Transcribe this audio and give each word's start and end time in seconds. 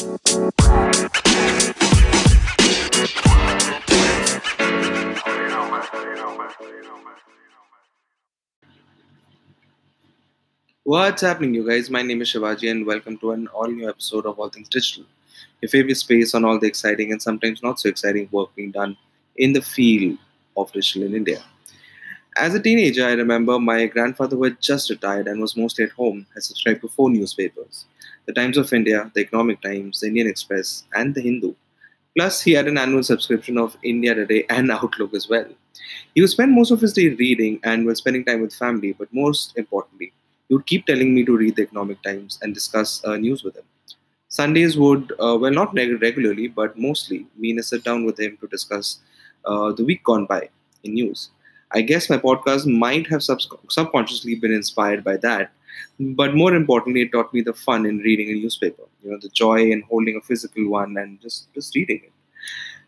What's 0.00 0.16
happening, 11.20 11.52
you 11.52 11.68
guys? 11.68 11.90
My 11.90 12.00
name 12.00 12.22
is 12.22 12.28
Shivaji, 12.28 12.70
and 12.70 12.86
welcome 12.86 13.18
to 13.18 13.32
an 13.32 13.48
all 13.48 13.66
new 13.66 13.90
episode 13.90 14.24
of 14.24 14.38
All 14.38 14.48
Things 14.48 14.70
Digital, 14.70 15.04
your 15.60 15.68
favorite 15.68 15.96
space 15.96 16.34
on 16.34 16.46
all 16.46 16.58
the 16.58 16.66
exciting 16.66 17.12
and 17.12 17.20
sometimes 17.20 17.62
not 17.62 17.78
so 17.78 17.90
exciting 17.90 18.26
work 18.32 18.54
being 18.54 18.70
done 18.70 18.96
in 19.36 19.52
the 19.52 19.60
field 19.60 20.16
of 20.56 20.72
digital 20.72 21.02
in 21.02 21.14
India. 21.14 21.42
As 22.38 22.54
a 22.54 22.62
teenager, 22.62 23.04
I 23.04 23.12
remember 23.12 23.58
my 23.58 23.84
grandfather, 23.84 24.36
who 24.36 24.44
had 24.44 24.62
just 24.62 24.88
retired 24.88 25.28
and 25.28 25.42
was 25.42 25.58
mostly 25.58 25.84
at 25.84 25.90
home, 25.90 26.26
had 26.32 26.42
subscribed 26.42 26.80
to 26.80 26.88
four 26.88 27.10
newspapers 27.10 27.84
the 28.30 28.40
Times 28.40 28.56
of 28.56 28.72
India, 28.72 29.10
the 29.14 29.22
Economic 29.22 29.60
Times, 29.60 30.00
the 30.00 30.06
Indian 30.06 30.28
Express, 30.28 30.84
and 30.94 31.14
the 31.14 31.20
Hindu. 31.20 31.54
Plus, 32.16 32.40
he 32.40 32.52
had 32.52 32.68
an 32.68 32.78
annual 32.78 33.02
subscription 33.02 33.58
of 33.58 33.76
India 33.82 34.14
Today 34.14 34.44
and 34.48 34.70
Outlook 34.70 35.14
as 35.14 35.28
well. 35.28 35.46
He 36.14 36.20
would 36.20 36.30
spend 36.30 36.52
most 36.52 36.70
of 36.70 36.80
his 36.80 36.92
day 36.92 37.08
reading 37.08 37.58
and 37.64 37.86
while 37.86 37.94
spending 37.94 38.24
time 38.24 38.40
with 38.42 38.54
family, 38.54 38.92
but 38.92 39.12
most 39.12 39.56
importantly, 39.56 40.12
he 40.48 40.54
would 40.54 40.66
keep 40.66 40.86
telling 40.86 41.14
me 41.14 41.24
to 41.24 41.36
read 41.36 41.56
the 41.56 41.62
Economic 41.62 42.02
Times 42.02 42.38
and 42.42 42.54
discuss 42.54 43.04
uh, 43.04 43.16
news 43.16 43.42
with 43.42 43.56
him. 43.56 43.64
Sundays 44.28 44.76
would, 44.78 45.12
uh, 45.12 45.36
well, 45.40 45.50
not 45.50 45.74
reg- 45.74 46.00
regularly, 46.00 46.46
but 46.46 46.78
mostly 46.78 47.26
mean 47.36 47.58
a 47.58 47.64
sit 47.64 47.82
down 47.82 48.04
with 48.04 48.20
him 48.20 48.38
to 48.40 48.46
discuss 48.46 49.00
uh, 49.44 49.72
the 49.72 49.84
week 49.84 50.04
gone 50.04 50.26
by 50.26 50.48
in 50.84 50.94
news. 50.94 51.30
I 51.72 51.80
guess 51.82 52.10
my 52.10 52.18
podcast 52.18 52.66
might 52.66 53.08
have 53.08 53.22
sub- 53.22 53.40
subconsciously 53.68 54.36
been 54.36 54.52
inspired 54.52 55.02
by 55.02 55.16
that, 55.18 55.52
but 55.98 56.34
more 56.34 56.54
importantly, 56.54 57.02
it 57.02 57.12
taught 57.12 57.32
me 57.32 57.42
the 57.42 57.52
fun 57.52 57.86
in 57.86 57.98
reading 57.98 58.30
a 58.30 58.34
newspaper. 58.34 58.84
You 59.02 59.12
know, 59.12 59.18
the 59.20 59.28
joy 59.28 59.70
in 59.70 59.82
holding 59.82 60.16
a 60.16 60.20
physical 60.20 60.68
one 60.68 60.96
and 60.96 61.20
just 61.20 61.52
just 61.54 61.74
reading 61.74 62.00
it. 62.04 62.12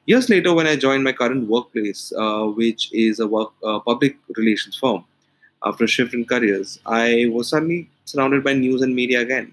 Years 0.07 0.29
later, 0.29 0.53
when 0.53 0.67
I 0.67 0.77
joined 0.77 1.05
my 1.05 1.13
current 1.13 1.49
workplace, 1.49 2.13
uh, 2.19 2.45
which 2.47 2.93
is 2.93 3.21
a 3.21 3.27
work 3.27 3.53
uh, 3.65 3.79
public 3.81 4.17
relations 4.37 4.77
firm, 4.77 5.05
after 5.65 5.85
a 5.85 5.89
shift 5.89 6.15
in 6.15 6.25
careers, 6.25 6.79
I 6.87 7.29
was 7.33 7.49
suddenly 7.51 7.89
surrounded 8.05 8.43
by 8.43 8.55
news 8.55 8.83
and 8.83 8.95
media 8.95 9.21
again. 9.21 9.53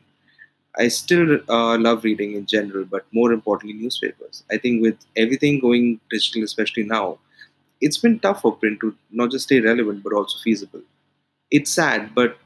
I 0.77 0.88
still 0.88 1.39
uh, 1.50 1.77
love 1.77 2.03
reading 2.03 2.33
in 2.33 2.45
general, 2.45 2.85
but 2.85 3.05
more 3.11 3.31
importantly, 3.31 3.77
newspapers. 3.77 4.44
I 4.52 4.57
think 4.57 4.81
with 4.81 4.97
everything 5.16 5.59
going 5.59 6.00
digital, 6.09 6.44
especially 6.44 6.83
now, 6.83 7.19
it's 7.81 7.97
been 7.97 8.19
tough 8.19 8.41
for 8.41 8.55
print 8.55 8.80
to 8.81 8.95
not 9.11 9.31
just 9.31 9.45
stay 9.45 9.59
relevant 9.59 10.03
but 10.03 10.13
also 10.13 10.38
feasible. 10.44 10.81
It's 11.52 11.72
sad, 11.72 12.13
but 12.13 12.38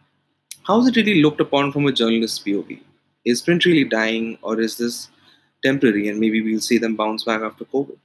how 0.66 0.80
is 0.80 0.88
it 0.88 0.96
really 0.96 1.22
looked 1.22 1.42
upon 1.42 1.74
from 1.74 1.86
a 1.88 1.92
journalist's 1.92 2.40
POV? 2.40 2.80
Is 3.26 3.42
print 3.42 3.66
really 3.66 3.84
dying, 3.84 4.38
or 4.42 4.62
is 4.62 4.78
this 4.78 5.10
temporary 5.62 6.08
and 6.08 6.20
maybe 6.20 6.42
we'll 6.42 6.62
see 6.62 6.78
them 6.78 6.96
bounce 6.96 7.26
back 7.26 7.42
after 7.42 7.66
COVID? 7.66 7.98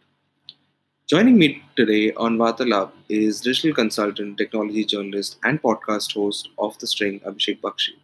Joining 1.09 1.39
me 1.39 1.63
today 1.77 2.13
on 2.15 2.37
Vartalap 2.37 2.91
is 3.09 3.41
digital 3.41 3.73
consultant, 3.73 4.39
technology 4.39 4.85
journalist, 4.85 5.37
and 5.45 5.63
podcast 5.63 6.15
host 6.15 6.49
of 6.59 6.77
The 6.81 6.89
String, 6.89 7.21
Abhishek 7.21 7.61
Baxi, 7.61 7.95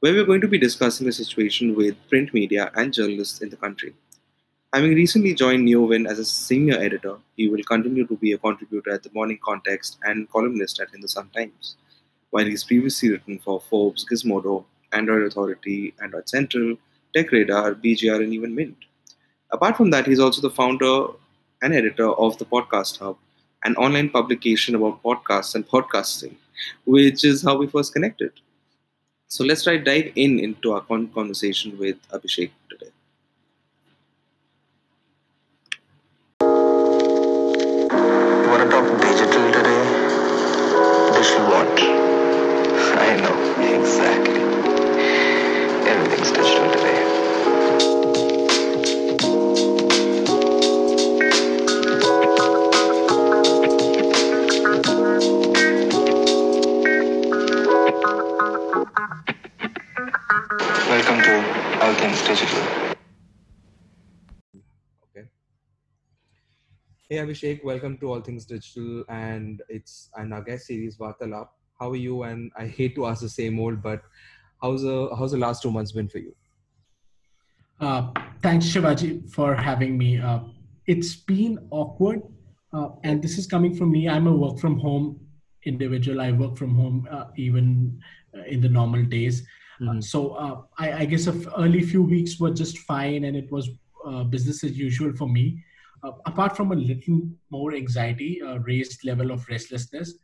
where 0.00 0.12
we're 0.12 0.24
going 0.24 0.40
to 0.40 0.48
be 0.48 0.58
discussing 0.58 1.06
the 1.06 1.12
situation 1.12 1.76
with 1.76 1.94
print 2.08 2.34
media 2.34 2.72
and 2.74 2.92
journalists 2.92 3.40
in 3.40 3.50
the 3.50 3.56
country. 3.56 3.94
Having 4.74 4.94
recently 4.94 5.32
joined 5.32 5.66
Neowin 5.66 6.08
as 6.10 6.18
a 6.18 6.24
senior 6.24 6.74
editor, 6.74 7.18
he 7.36 7.48
will 7.48 7.62
continue 7.62 8.04
to 8.08 8.16
be 8.16 8.32
a 8.32 8.38
contributor 8.38 8.90
at 8.90 9.04
the 9.04 9.10
Morning 9.14 9.38
Context 9.44 9.98
and 10.02 10.28
columnist 10.28 10.80
at 10.80 10.90
Hindustan 10.90 11.30
Times, 11.34 11.76
while 12.36 12.44
he's 12.44 12.64
previously 12.64 13.08
written 13.10 13.38
for 13.38 13.58
Forbes, 13.58 14.04
Gizmodo, 14.04 14.66
Android 14.92 15.22
Authority, 15.26 15.94
Android 16.02 16.28
Central, 16.28 16.76
TechRadar, 17.16 17.82
BGR, 17.82 18.22
and 18.22 18.34
even 18.34 18.54
Mint. 18.54 18.76
Apart 19.52 19.78
from 19.78 19.88
that, 19.92 20.06
he's 20.06 20.20
also 20.20 20.42
the 20.42 20.50
founder 20.50 21.06
and 21.62 21.72
editor 21.72 22.10
of 22.10 22.36
the 22.36 22.44
Podcast 22.44 22.98
Hub, 22.98 23.16
an 23.64 23.74
online 23.76 24.10
publication 24.10 24.74
about 24.74 25.02
podcasts 25.02 25.54
and 25.54 25.66
podcasting, 25.66 26.34
which 26.84 27.24
is 27.24 27.42
how 27.42 27.56
we 27.56 27.68
first 27.68 27.94
connected. 27.94 28.32
So 29.28 29.42
let's 29.42 29.64
try 29.64 29.78
dive 29.78 30.12
in 30.14 30.38
into 30.38 30.72
our 30.72 30.82
conversation 30.82 31.78
with 31.78 31.96
Abhishek 32.10 32.50
I 43.06 43.16
know, 43.18 43.36
exactly. 43.62 44.40
Everything's 45.86 46.32
digital 46.32 46.70
today. 46.72 47.00
Welcome 60.88 61.22
to 61.22 61.34
All 61.82 61.94
Things 61.94 62.22
Digital. 62.26 62.62
Okay. 65.04 65.28
Hey 67.08 67.16
Abhishek, 67.18 67.64
welcome 67.64 67.98
to 67.98 68.12
All 68.12 68.20
Things 68.20 68.46
Digital, 68.46 69.04
and 69.08 69.62
it's 69.68 70.10
an 70.16 70.32
our 70.32 70.42
guest 70.42 70.66
series 70.66 70.96
Vartalap. 70.96 71.48
How 71.78 71.90
are 71.90 71.96
you? 71.96 72.22
And 72.22 72.50
I 72.56 72.66
hate 72.66 72.94
to 72.96 73.06
ask 73.06 73.20
the 73.20 73.28
same 73.28 73.58
old, 73.60 73.82
but 73.82 74.02
how's 74.62 74.82
the 74.82 75.14
how's 75.16 75.32
the 75.32 75.38
last 75.38 75.62
two 75.62 75.70
months 75.70 75.92
been 75.92 76.08
for 76.08 76.18
you? 76.18 76.34
Uh, 77.80 78.10
thanks, 78.42 78.66
Shivaji, 78.66 79.30
for 79.30 79.54
having 79.54 79.98
me. 79.98 80.18
Uh, 80.18 80.40
it's 80.86 81.14
been 81.14 81.58
awkward, 81.70 82.22
uh, 82.72 82.88
and 83.04 83.22
this 83.22 83.36
is 83.36 83.46
coming 83.46 83.74
from 83.74 83.90
me. 83.90 84.08
I'm 84.08 84.26
a 84.26 84.32
work 84.32 84.58
from 84.58 84.78
home 84.78 85.20
individual. 85.64 86.20
I 86.20 86.32
work 86.32 86.56
from 86.56 86.74
home 86.74 87.06
uh, 87.10 87.26
even 87.36 88.00
uh, 88.36 88.42
in 88.44 88.60
the 88.60 88.68
normal 88.68 89.02
days. 89.02 89.46
Uh, 89.86 90.00
so 90.00 90.30
uh, 90.30 90.62
I, 90.78 90.92
I 90.92 91.04
guess 91.04 91.26
a 91.26 91.32
f- 91.34 91.52
early 91.58 91.82
few 91.82 92.02
weeks 92.02 92.40
were 92.40 92.52
just 92.52 92.78
fine, 92.78 93.24
and 93.24 93.36
it 93.36 93.52
was 93.52 93.68
uh, 94.06 94.24
business 94.24 94.64
as 94.64 94.78
usual 94.78 95.12
for 95.14 95.28
me. 95.28 95.62
Uh, 96.02 96.12
apart 96.24 96.56
from 96.56 96.72
a 96.72 96.74
little 96.74 97.20
more 97.50 97.74
anxiety, 97.74 98.40
uh, 98.40 98.58
raised 98.60 99.04
level 99.04 99.30
of 99.30 99.46
restlessness, 99.50 100.14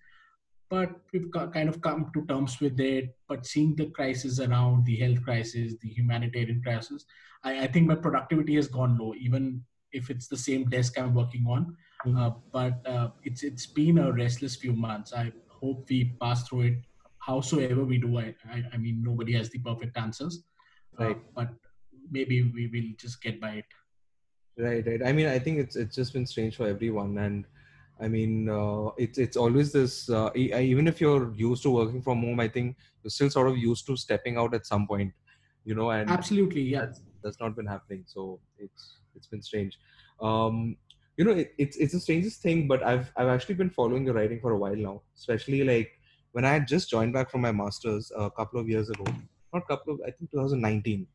but 0.72 0.90
we've 1.12 1.30
kind 1.52 1.68
of 1.68 1.82
come 1.82 2.10
to 2.14 2.24
terms 2.24 2.58
with 2.58 2.80
it. 2.80 3.14
But 3.28 3.44
seeing 3.44 3.76
the 3.76 3.86
crisis 3.98 4.40
around, 4.40 4.86
the 4.86 4.96
health 4.96 5.22
crisis, 5.22 5.74
the 5.82 5.88
humanitarian 5.88 6.62
crisis, 6.62 7.04
I, 7.44 7.64
I 7.64 7.66
think 7.66 7.88
my 7.88 7.94
productivity 8.06 8.54
has 8.56 8.68
gone 8.68 8.96
low, 8.98 9.12
even 9.26 9.62
if 9.92 10.08
it's 10.08 10.28
the 10.28 10.36
same 10.48 10.64
desk 10.76 10.98
I'm 10.98 11.14
working 11.22 11.44
on. 11.56 11.76
Mhm. 12.06 12.16
Uh, 12.20 12.30
but 12.56 12.74
uh, 12.92 13.08
it's 13.28 13.42
it's 13.48 13.66
been 13.80 13.98
a 14.04 14.06
restless 14.20 14.56
few 14.62 14.72
months. 14.86 15.12
I 15.22 15.26
hope 15.60 15.90
we 15.90 15.98
pass 16.22 16.48
through 16.48 16.62
it. 16.70 16.78
Howsoever 17.28 17.84
we 17.92 17.98
do, 18.06 18.10
I 18.22 18.26
I, 18.56 18.58
I 18.72 18.76
mean 18.84 18.96
nobody 19.10 19.34
has 19.40 19.50
the 19.56 19.60
perfect 19.68 20.00
answers, 20.06 20.34
Uh, 20.98 21.04
Right. 21.04 21.20
but 21.36 21.50
maybe 22.16 22.36
we 22.56 22.64
will 22.72 22.90
just 23.04 23.22
get 23.26 23.36
by 23.44 23.52
it. 23.60 23.70
Right, 24.64 24.86
right. 24.90 25.02
I 25.10 25.12
mean, 25.18 25.28
I 25.34 25.38
think 25.44 25.60
it's 25.64 25.76
it's 25.82 25.96
just 26.00 26.12
been 26.16 26.26
strange 26.32 26.56
for 26.62 26.66
everyone, 26.74 27.12
and 27.26 27.46
I 28.02 28.08
mean, 28.08 28.48
uh, 28.48 28.90
it's 28.96 29.18
it's 29.18 29.36
always 29.36 29.72
this. 29.72 30.10
Uh, 30.10 30.30
e- 30.34 30.52
even 30.54 30.88
if 30.88 31.00
you're 31.00 31.32
used 31.34 31.62
to 31.62 31.70
working 31.70 32.02
from 32.02 32.22
home, 32.22 32.40
I 32.40 32.48
think 32.48 32.76
you're 33.02 33.10
still 33.10 33.30
sort 33.30 33.48
of 33.48 33.56
used 33.56 33.86
to 33.86 33.96
stepping 33.96 34.36
out 34.36 34.54
at 34.54 34.66
some 34.66 34.86
point, 34.86 35.12
you 35.64 35.74
know, 35.74 35.90
and 35.90 36.10
Absolutely, 36.10 36.62
yeah. 36.62 36.80
that's 36.80 37.00
that's 37.22 37.40
not 37.40 37.54
been 37.54 37.66
happening. 37.66 38.04
So 38.06 38.40
it's 38.58 38.98
it's 39.14 39.28
been 39.28 39.42
strange. 39.42 39.78
Um, 40.20 40.76
you 41.16 41.24
know, 41.24 41.32
it, 41.32 41.54
it's 41.58 41.76
it's 41.76 41.92
the 41.92 42.00
strangest 42.00 42.42
thing, 42.42 42.66
but 42.66 42.82
I've 42.82 43.12
I've 43.16 43.28
actually 43.28 43.54
been 43.54 43.70
following 43.70 44.04
your 44.04 44.14
writing 44.14 44.40
for 44.40 44.52
a 44.52 44.58
while 44.58 44.76
now, 44.76 45.02
especially 45.16 45.62
like 45.62 45.92
when 46.32 46.44
I 46.44 46.52
had 46.52 46.66
just 46.66 46.90
joined 46.90 47.12
back 47.12 47.30
from 47.30 47.42
my 47.42 47.52
masters 47.52 48.10
a 48.16 48.30
couple 48.30 48.58
of 48.58 48.68
years 48.68 48.90
ago, 48.90 49.04
not 49.54 49.68
couple 49.68 49.94
of, 49.94 50.00
I 50.06 50.10
think 50.10 50.30
2019 50.30 51.06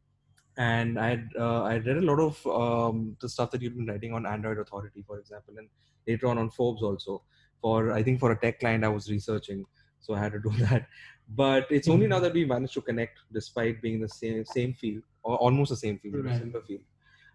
and 0.57 0.99
I 0.99 1.09
had 1.09 1.29
uh, 1.39 1.63
I 1.63 1.77
read 1.77 1.97
a 1.97 2.01
lot 2.01 2.19
of 2.19 2.47
um, 2.47 3.15
the 3.21 3.29
stuff 3.29 3.51
that 3.51 3.61
you've 3.61 3.75
been 3.77 3.85
writing 3.85 4.13
on 4.13 4.25
Android 4.25 4.57
Authority, 4.57 5.03
for 5.05 5.19
example, 5.19 5.55
and 5.57 5.69
later 6.07 6.27
on 6.27 6.37
on 6.37 6.49
Forbes 6.49 6.83
also. 6.83 7.21
For 7.61 7.91
I 7.91 8.03
think 8.03 8.19
for 8.19 8.31
a 8.31 8.39
tech 8.39 8.59
client, 8.59 8.83
I 8.83 8.89
was 8.89 9.09
researching, 9.09 9.65
so 9.99 10.13
I 10.13 10.19
had 10.19 10.33
to 10.33 10.39
do 10.39 10.51
that. 10.65 10.87
But 11.29 11.67
it's 11.69 11.89
only 11.89 12.07
now 12.07 12.19
that 12.19 12.33
we 12.33 12.45
managed 12.45 12.73
to 12.75 12.81
connect, 12.81 13.19
despite 13.33 13.81
being 13.81 13.95
in 13.95 14.01
the 14.01 14.09
same 14.09 14.45
same 14.45 14.73
field 14.73 15.03
or 15.23 15.35
almost 15.37 15.69
the 15.69 15.75
same 15.75 15.99
field, 15.99 16.23
Right. 16.25 16.37
similar 16.37 16.61
field. 16.61 16.81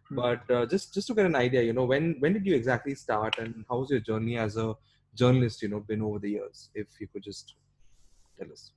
Hmm. 0.08 0.16
But 0.16 0.50
uh, 0.50 0.66
just 0.66 0.94
just 0.94 1.06
to 1.08 1.14
get 1.14 1.26
an 1.26 1.36
idea, 1.36 1.62
you 1.62 1.72
know, 1.72 1.84
when 1.84 2.16
when 2.20 2.32
did 2.32 2.46
you 2.46 2.54
exactly 2.54 2.94
start, 2.94 3.38
and 3.38 3.64
how's 3.68 3.90
your 3.90 4.00
journey 4.00 4.38
as 4.38 4.56
a 4.56 4.74
journalist, 5.14 5.62
you 5.62 5.68
know, 5.68 5.80
been 5.80 6.02
over 6.02 6.18
the 6.18 6.30
years? 6.30 6.70
If 6.74 6.86
you 7.00 7.08
could 7.08 7.22
just 7.22 7.54
tell 8.38 8.50
us. 8.50 8.70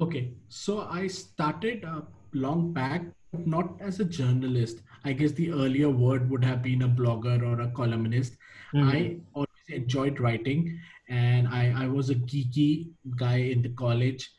Okay, 0.00 0.32
so 0.48 0.80
I 0.80 1.06
started 1.06 1.84
uh, 1.84 2.00
long 2.32 2.72
back, 2.72 3.02
not 3.32 3.80
as 3.80 4.00
a 4.00 4.04
journalist. 4.04 4.82
I 5.04 5.12
guess 5.12 5.32
the 5.32 5.50
earlier 5.52 5.90
word 5.90 6.30
would 6.30 6.44
have 6.44 6.62
been 6.62 6.82
a 6.82 6.88
blogger 6.88 7.42
or 7.42 7.60
a 7.60 7.70
columnist. 7.70 8.36
I 8.74 9.20
always 9.34 9.48
enjoyed 9.68 10.20
writing, 10.20 10.78
and 11.08 11.48
I, 11.48 11.72
I 11.76 11.86
was 11.88 12.10
a 12.10 12.14
geeky 12.14 12.90
guy 13.16 13.36
in 13.36 13.62
the 13.62 13.70
college. 13.70 14.30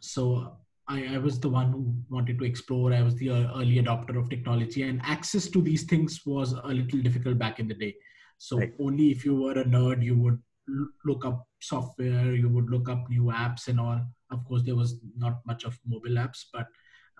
So 0.00 0.56
I, 0.88 1.14
I 1.14 1.18
was 1.18 1.38
the 1.40 1.48
one 1.48 1.72
who 1.72 1.94
wanted 2.08 2.38
to 2.38 2.44
explore. 2.44 2.92
I 2.92 3.02
was 3.02 3.14
the 3.16 3.30
uh, 3.30 3.60
early 3.60 3.76
adopter 3.76 4.18
of 4.18 4.28
technology, 4.30 4.82
and 4.82 5.00
access 5.04 5.48
to 5.48 5.62
these 5.62 5.84
things 5.84 6.20
was 6.24 6.52
a 6.52 6.68
little 6.68 7.00
difficult 7.00 7.38
back 7.38 7.58
in 7.60 7.68
the 7.68 7.74
day. 7.74 7.94
So 8.38 8.58
Right. 8.58 8.72
only 8.80 9.10
if 9.10 9.24
you 9.24 9.34
were 9.36 9.52
a 9.52 9.64
nerd, 9.64 10.02
you 10.02 10.16
would 10.18 10.38
look 11.04 11.24
up 11.24 11.46
software, 11.60 12.34
you 12.34 12.48
would 12.48 12.70
look 12.70 12.88
up 12.88 13.08
new 13.10 13.24
apps 13.24 13.68
and 13.68 13.78
all. 13.78 14.00
Of 14.30 14.44
course, 14.46 14.62
there 14.62 14.76
was 14.76 15.00
not 15.16 15.40
much 15.46 15.64
of 15.64 15.78
mobile 15.86 16.16
apps, 16.16 16.44
but 16.52 16.66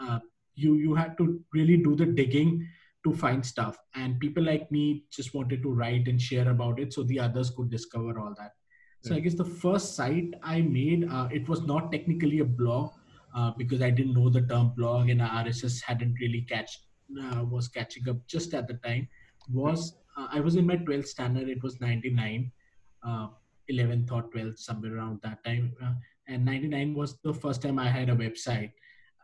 uh, 0.00 0.20
you 0.62 0.74
you 0.74 0.94
had 0.94 1.16
to 1.18 1.40
really 1.52 1.76
do 1.76 1.96
the 1.96 2.06
digging 2.06 2.66
to 3.04 3.14
find 3.14 3.44
stuff. 3.44 3.76
And 3.94 4.20
people 4.20 4.44
like 4.44 4.70
me 4.70 5.04
just 5.10 5.34
wanted 5.34 5.62
to 5.62 5.72
write 5.72 6.08
and 6.08 6.20
share 6.20 6.50
about 6.50 6.80
it, 6.80 6.92
so 6.92 7.02
the 7.02 7.20
others 7.20 7.50
could 7.50 7.70
discover 7.70 8.18
all 8.20 8.34
that. 8.38 8.52
So 9.02 9.14
I 9.14 9.20
guess 9.20 9.34
the 9.34 9.44
first 9.44 9.94
site 9.96 10.34
I 10.42 10.60
made, 10.60 11.08
uh, 11.10 11.28
it 11.32 11.48
was 11.48 11.62
not 11.62 11.90
technically 11.90 12.40
a 12.40 12.44
blog 12.44 12.92
uh, 13.34 13.52
because 13.56 13.80
I 13.80 13.88
didn't 13.88 14.12
know 14.12 14.28
the 14.28 14.42
term 14.42 14.74
blog 14.76 15.08
and 15.08 15.22
RSS 15.22 15.82
hadn't 15.82 16.14
really 16.20 16.42
catch 16.42 16.78
uh, 17.22 17.44
was 17.44 17.68
catching 17.68 18.08
up 18.08 18.16
just 18.26 18.52
at 18.54 18.68
the 18.68 18.74
time. 18.74 19.08
Was 19.50 19.96
uh, 20.16 20.28
I 20.30 20.40
was 20.40 20.56
in 20.56 20.66
my 20.66 20.76
12th 20.76 21.08
standard? 21.08 21.48
It 21.48 21.62
was 21.62 21.80
99, 21.80 22.52
uh, 23.02 23.28
11th 23.72 24.12
or 24.12 24.22
12th, 24.24 24.58
somewhere 24.58 24.96
around 24.96 25.20
that 25.22 25.42
time. 25.44 25.72
Uh, 25.82 25.94
and 26.28 26.44
99 26.44 26.94
was 26.94 27.16
the 27.22 27.32
first 27.32 27.62
time 27.62 27.78
I 27.78 27.88
had 27.88 28.10
a 28.10 28.14
website, 28.14 28.72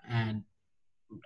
and 0.08 0.42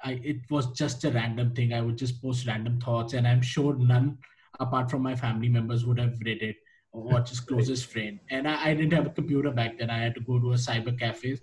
I 0.05 0.21
it 0.23 0.41
was 0.51 0.67
just 0.73 1.05
a 1.05 1.11
random 1.11 1.55
thing. 1.55 1.73
I 1.73 1.81
would 1.81 1.99
just 1.99 2.23
post 2.23 2.47
random 2.47 2.81
thoughts, 2.81 3.15
and 3.15 3.27
I'm 3.27 3.43
sure 3.43 3.75
none 3.77 4.19
apart 4.59 4.91
from 4.91 5.03
my 5.03 5.17
family 5.17 5.49
members 5.49 5.87
would 5.87 5.99
have 5.99 6.19
read 6.25 6.43
it 6.43 6.57
or 6.93 7.21
just 7.31 7.47
closest 7.47 7.87
friend. 7.87 8.19
And 8.31 8.49
I, 8.49 8.71
I 8.71 8.75
didn't 8.75 8.93
have 8.93 9.07
a 9.07 9.11
computer 9.11 9.51
back 9.51 9.79
then. 9.79 9.91
I 9.91 9.99
had 9.99 10.15
to 10.17 10.21
go 10.21 10.39
to 10.39 10.53
a 10.53 10.57
cyber 10.57 10.99
cafe. 10.99 11.39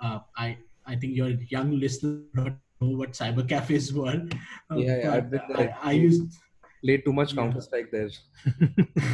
Uh, 0.00 0.20
I 0.36 0.58
I 0.86 0.96
think 0.96 1.16
your 1.16 1.30
young 1.30 1.78
listeners 1.78 2.24
don't 2.34 2.58
know 2.80 2.96
what 2.96 3.12
cyber 3.12 3.48
cafes 3.48 3.92
were. 4.00 4.22
Uh, 4.70 4.76
Yeah, 4.76 4.96
yeah, 4.96 5.20
been. 5.20 5.40
I, 5.56 5.74
I 5.82 5.92
used 5.92 6.38
Played 6.82 7.04
too 7.04 7.12
much 7.12 7.34
Counter 7.34 7.60
Strike 7.60 7.90
there. 7.92 8.08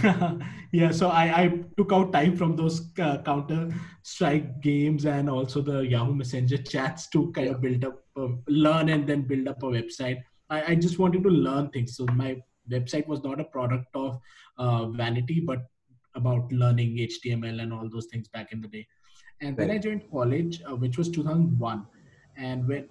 yeah 0.72 0.92
so 0.92 1.08
I, 1.08 1.42
I 1.42 1.64
took 1.76 1.92
out 1.92 2.12
time 2.12 2.36
from 2.36 2.54
those 2.54 2.92
uh, 3.00 3.18
counter 3.22 3.72
strike 4.02 4.60
games 4.60 5.04
and 5.04 5.28
also 5.28 5.60
the 5.60 5.80
yahoo 5.80 6.14
messenger 6.14 6.58
chats 6.58 7.08
to 7.10 7.32
kind 7.32 7.48
of 7.48 7.60
build 7.60 7.84
up 7.84 8.05
uh, 8.16 8.28
learn 8.48 8.88
and 8.88 9.06
then 9.06 9.22
build 9.22 9.48
up 9.48 9.62
a 9.62 9.66
website. 9.66 10.22
I, 10.50 10.72
I 10.72 10.74
just 10.74 10.98
wanted 10.98 11.22
to 11.24 11.30
learn 11.30 11.70
things. 11.70 11.96
So 11.96 12.06
my 12.06 12.36
website 12.70 13.06
was 13.06 13.22
not 13.22 13.40
a 13.40 13.44
product 13.44 13.88
of 13.94 14.18
uh, 14.58 14.86
vanity 14.86 15.40
but 15.40 15.60
about 16.14 16.50
learning 16.50 16.96
html 16.96 17.62
and 17.62 17.72
all 17.72 17.88
those 17.88 18.06
things 18.06 18.26
back 18.28 18.50
in 18.50 18.60
the 18.60 18.68
day. 18.68 18.86
And 19.40 19.56
then 19.56 19.70
i 19.70 19.78
joined 19.78 20.10
college 20.10 20.62
uh, 20.68 20.74
which 20.74 20.98
was 20.98 21.10
2001 21.10 21.86
and 22.36 22.66
when 22.66 22.88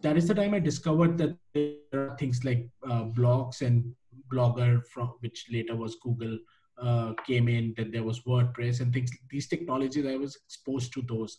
that 0.00 0.16
is 0.16 0.26
the 0.26 0.34
time 0.34 0.54
i 0.54 0.58
discovered 0.58 1.18
that 1.18 1.36
there 1.54 1.76
are 1.92 2.16
things 2.18 2.44
like 2.44 2.66
uh, 2.88 3.04
blogs 3.04 3.60
and 3.60 3.94
blogger 4.32 4.84
from 4.86 5.12
which 5.20 5.46
later 5.52 5.76
was 5.76 5.96
google 6.02 6.38
uh, 6.78 7.12
came 7.26 7.48
in 7.48 7.74
that 7.76 7.92
there 7.92 8.02
was 8.02 8.20
wordpress 8.20 8.80
and 8.80 8.92
things 8.92 9.10
these 9.30 9.48
technologies 9.48 10.06
i 10.06 10.16
was 10.16 10.36
exposed 10.46 10.92
to 10.92 11.02
those. 11.02 11.36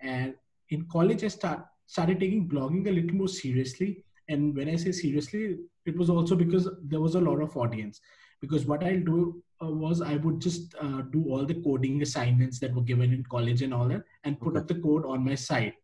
And 0.00 0.34
in 0.70 0.86
college 0.90 1.24
i 1.24 1.28
start, 1.28 1.64
started 1.86 2.20
taking 2.20 2.48
blogging 2.48 2.86
a 2.88 2.92
little 2.98 3.16
more 3.16 3.28
seriously 3.28 4.04
and 4.28 4.56
when 4.56 4.68
i 4.68 4.76
say 4.76 4.92
seriously 4.92 5.56
it 5.86 5.96
was 5.96 6.10
also 6.10 6.34
because 6.36 6.68
there 6.92 7.00
was 7.00 7.14
a 7.14 7.20
lot 7.20 7.40
of 7.40 7.56
audience 7.56 8.00
because 8.40 8.66
what 8.66 8.82
i'll 8.84 9.04
do 9.10 9.42
uh, 9.64 9.70
was 9.84 10.02
i 10.02 10.16
would 10.16 10.40
just 10.40 10.74
uh, 10.80 11.02
do 11.16 11.24
all 11.30 11.44
the 11.46 11.58
coding 11.66 12.02
assignments 12.02 12.58
that 12.58 12.74
were 12.74 12.82
given 12.92 13.12
in 13.12 13.22
college 13.34 13.62
and 13.62 13.72
all 13.72 13.88
that 13.88 14.02
and 14.24 14.40
put 14.40 14.50
Okay. 14.50 14.60
up 14.60 14.66
the 14.68 14.80
code 14.86 15.06
on 15.06 15.24
my 15.24 15.34
site 15.34 15.74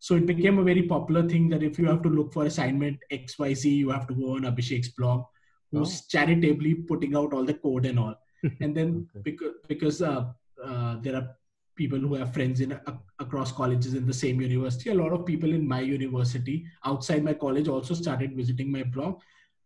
so 0.00 0.14
it 0.14 0.26
became 0.26 0.58
a 0.58 0.62
very 0.70 0.82
popular 0.82 1.22
thing 1.28 1.48
that 1.48 1.62
if 1.68 1.78
you 1.78 1.86
have 1.86 2.02
to 2.02 2.08
look 2.08 2.32
for 2.32 2.44
assignment 2.46 2.98
xyz 3.12 3.64
you 3.64 3.90
have 3.90 4.06
to 4.06 4.14
go 4.14 4.34
on 4.36 4.42
abhishek's 4.52 4.90
blog 5.00 5.24
who's 5.72 5.94
Oh. 6.00 6.04
charitably 6.14 6.74
putting 6.92 7.16
out 7.20 7.32
all 7.34 7.44
the 7.44 7.54
code 7.66 7.84
and 7.90 7.98
all 7.98 8.14
and 8.60 8.76
then 8.76 8.90
Okay. 9.00 9.22
because 9.28 9.54
because 9.72 9.98
uh, 10.10 10.22
uh, 10.68 10.92
there 11.02 11.16
are 11.20 11.26
people 11.80 11.98
who 11.98 12.14
have 12.14 12.34
friends 12.34 12.60
in 12.60 12.72
a, 12.72 12.98
across 13.18 13.52
colleges 13.52 13.94
in 13.94 14.06
the 14.06 14.18
same 14.20 14.40
university. 14.40 14.90
A 14.90 14.94
lot 14.94 15.12
of 15.12 15.24
people 15.24 15.52
in 15.58 15.66
my 15.66 15.80
university 15.80 16.66
outside 16.84 17.24
my 17.24 17.34
college 17.34 17.68
also 17.68 17.94
started 17.94 18.36
visiting 18.36 18.70
my 18.70 18.82
blog. 18.82 19.20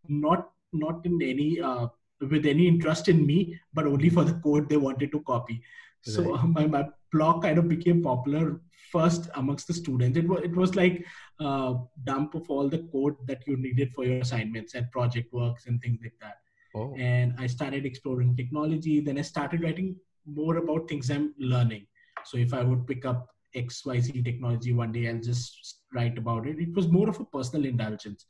Not 0.07 0.49
not 0.71 1.05
in 1.05 1.21
any 1.21 1.49
uh, 1.71 1.87
with 2.33 2.45
any 2.45 2.67
interest 2.67 3.09
in 3.13 3.25
me 3.25 3.59
but 3.73 3.87
only 3.93 4.09
for 4.09 4.23
the 4.23 4.39
code 4.45 4.69
they 4.69 4.77
wanted 4.77 5.11
to 5.11 5.21
copy. 5.21 5.61
So 6.05 6.35
uh, 6.35 6.45
my, 6.45 6.67
my 6.67 6.85
blog 7.13 7.43
kind 7.43 7.57
of 7.57 7.69
became 7.69 8.01
popular 8.03 8.59
first 8.91 9.29
amongst 9.35 9.67
the 9.67 9.73
students. 9.73 10.17
It 10.17 10.27
was 10.27 10.41
it 10.43 10.55
was 10.55 10.75
like 10.75 11.05
uh, 11.39 11.75
dump 12.03 12.35
of 12.35 12.49
all 12.49 12.69
the 12.69 12.81
code 12.95 13.15
that 13.27 13.47
you 13.47 13.57
needed 13.57 13.93
for 13.93 14.05
your 14.05 14.19
assignments 14.19 14.75
and 14.75 14.91
project 14.91 15.33
works 15.33 15.65
and 15.67 15.81
things 15.81 15.99
like 16.03 16.17
that. 16.21 16.37
Oh, 16.75 16.93
and 16.97 17.33
I 17.37 17.47
started 17.47 17.85
exploring 17.85 18.35
technology. 18.35 18.99
Then 18.99 19.17
I 19.17 19.21
started 19.21 19.63
writing 19.63 19.95
more 20.25 20.57
about 20.57 20.89
things 20.89 21.09
I'm 21.09 21.33
learning. 21.37 21.87
So 22.25 22.37
if 22.37 22.53
I 22.53 22.63
would 22.63 22.87
pick 22.87 23.05
up 23.05 23.27
XYZ 23.55 24.23
technology 24.23 24.73
one 24.73 24.91
day, 24.91 25.09
I'll 25.09 25.19
just 25.19 25.83
write 25.93 26.17
about 26.17 26.47
it. 26.47 26.59
It 26.59 26.73
was 26.73 26.87
more 26.87 27.09
of 27.09 27.19
a 27.19 27.25
personal 27.25 27.65
indulgence. 27.65 28.25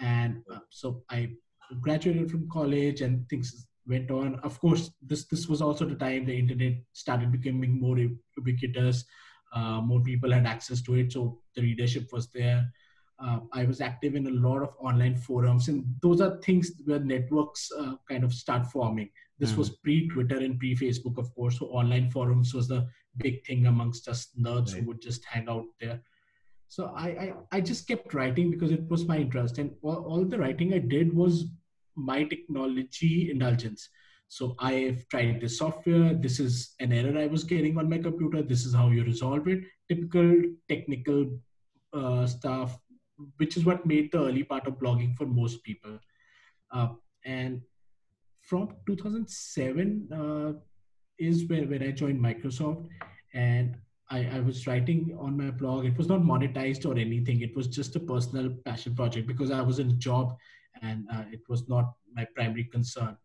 And 0.00 0.42
uh, 0.52 0.60
so 0.70 1.02
I 1.10 1.30
graduated 1.80 2.30
from 2.30 2.48
college 2.48 3.00
and 3.00 3.28
things 3.28 3.66
went 3.86 4.10
on. 4.10 4.40
Of 4.42 4.60
course, 4.60 4.90
this 5.00 5.24
this 5.26 5.48
was 5.48 5.62
also 5.62 5.84
the 5.84 5.94
time 5.94 6.26
the 6.26 6.38
internet 6.38 6.74
started 6.92 7.32
becoming 7.32 7.80
more 7.80 7.98
ubiquitous. 8.36 9.04
Uh, 9.52 9.80
more 9.80 10.00
people 10.00 10.32
had 10.32 10.46
access 10.46 10.82
to 10.82 10.94
it, 10.94 11.12
so 11.12 11.40
the 11.54 11.62
readership 11.62 12.12
was 12.12 12.28
there. 12.28 12.70
Uh, 13.18 13.38
I 13.52 13.64
was 13.64 13.80
active 13.80 14.14
in 14.14 14.26
a 14.26 14.30
lot 14.30 14.62
of 14.62 14.74
online 14.78 15.16
forums, 15.16 15.68
and 15.68 15.84
those 16.02 16.20
are 16.20 16.38
things 16.42 16.72
where 16.84 16.98
networks 16.98 17.70
uh, 17.78 17.94
kind 18.08 18.24
of 18.24 18.34
start 18.34 18.66
forming. 18.66 19.08
This 19.38 19.52
Mhm. 19.52 19.58
was 19.58 19.70
pre 19.78 20.08
Twitter 20.08 20.38
and 20.38 20.58
pre 20.58 20.74
Facebook, 20.74 21.18
of 21.18 21.32
course. 21.34 21.58
So 21.58 21.66
online 21.66 22.10
forums 22.10 22.54
was 22.54 22.68
the 22.68 22.88
big 23.18 23.44
thing 23.46 23.66
amongst 23.66 24.08
us 24.08 24.28
nerds 24.38 24.72
Right. 24.72 24.80
who 24.82 24.86
would 24.88 25.00
just 25.02 25.24
hang 25.24 25.48
out 25.48 25.66
there. 25.80 26.02
So 26.68 26.86
I, 26.96 27.08
I 27.24 27.34
I 27.52 27.60
just 27.60 27.86
kept 27.86 28.14
writing 28.14 28.50
because 28.50 28.72
it 28.72 28.88
was 28.88 29.06
my 29.06 29.18
interest, 29.18 29.58
and 29.58 29.70
all, 29.82 30.04
all 30.04 30.24
the 30.24 30.38
writing 30.38 30.72
I 30.74 30.78
did 30.78 31.12
was 31.14 31.44
my 31.94 32.24
technology 32.24 33.30
indulgence. 33.30 33.88
So 34.28 34.56
I've 34.58 35.06
tried 35.08 35.40
this 35.40 35.58
software. 35.58 36.12
This 36.14 36.40
is 36.40 36.74
an 36.80 36.92
error 36.92 37.16
I 37.18 37.28
was 37.28 37.44
getting 37.44 37.78
on 37.78 37.88
my 37.88 37.98
computer. 37.98 38.42
This 38.42 38.64
is 38.66 38.74
how 38.74 38.90
you 38.90 39.04
resolve 39.04 39.46
it. 39.48 39.62
Typical 39.88 40.42
technical 40.68 41.38
uh, 41.92 42.26
stuff, 42.26 42.76
which 43.36 43.56
is 43.56 43.64
what 43.64 43.86
made 43.86 44.10
the 44.12 44.18
early 44.18 44.42
part 44.42 44.66
of 44.66 44.78
blogging 44.80 45.14
for 45.16 45.26
most 45.26 45.62
people. 45.62 45.98
Uh, 46.72 46.88
and 47.24 47.62
from 48.46 48.68
2007 48.86 50.08
uh, 50.12 50.52
is 51.18 51.48
where, 51.48 51.64
where 51.64 51.82
I 51.82 51.90
joined 51.90 52.20
Microsoft, 52.20 52.86
and 53.34 53.76
I, 54.10 54.28
I 54.36 54.40
was 54.40 54.66
writing 54.66 55.16
on 55.18 55.36
my 55.36 55.50
blog. 55.50 55.84
It 55.84 55.98
was 55.98 56.08
not 56.08 56.20
monetized 56.20 56.86
or 56.86 56.96
anything. 56.96 57.40
It 57.40 57.56
was 57.56 57.66
just 57.66 57.96
a 57.96 58.00
personal 58.00 58.50
passion 58.64 58.94
project 58.94 59.26
because 59.26 59.50
I 59.50 59.62
was 59.62 59.80
in 59.80 59.90
a 59.90 59.94
job, 59.94 60.36
and 60.80 61.06
uh, 61.12 61.24
it 61.32 61.40
was 61.48 61.68
not 61.68 61.92
my 62.14 62.24
primary 62.36 62.64
concern. 62.64 63.16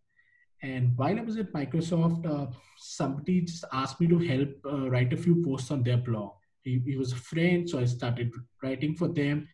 And 0.63 0.95
while 0.95 1.17
I 1.17 1.21
was 1.21 1.37
at 1.37 1.53
Microsoft, 1.53 2.25
uh, 2.25 2.51
somebody 2.77 3.41
just 3.41 3.65
asked 3.71 3.99
me 3.99 4.07
to 4.07 4.17
help 4.19 4.49
uh, 4.65 4.89
write 4.89 5.13
a 5.13 5.17
few 5.17 5.43
posts 5.43 5.71
on 5.71 5.83
their 5.83 5.97
blog. 5.97 6.33
He, 6.63 6.81
he 6.85 6.97
was 6.97 7.11
a 7.11 7.15
friend, 7.15 7.67
so 7.69 7.79
I 7.79 7.85
started 7.85 8.31
writing 8.63 8.95
for 8.95 9.07
them, 9.07 9.47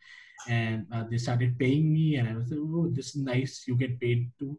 and 0.47 0.86
uh, 0.93 1.05
they 1.09 1.17
started 1.17 1.57
paying 1.59 1.91
me. 1.91 2.15
And 2.15 2.29
I 2.29 2.36
was 2.36 2.50
like, 2.50 2.59
"Oh, 2.62 2.89
this 2.89 3.07
is 3.07 3.15
nice. 3.17 3.65
You 3.67 3.75
get 3.75 4.00
paid 4.00 4.31
too." 4.39 4.57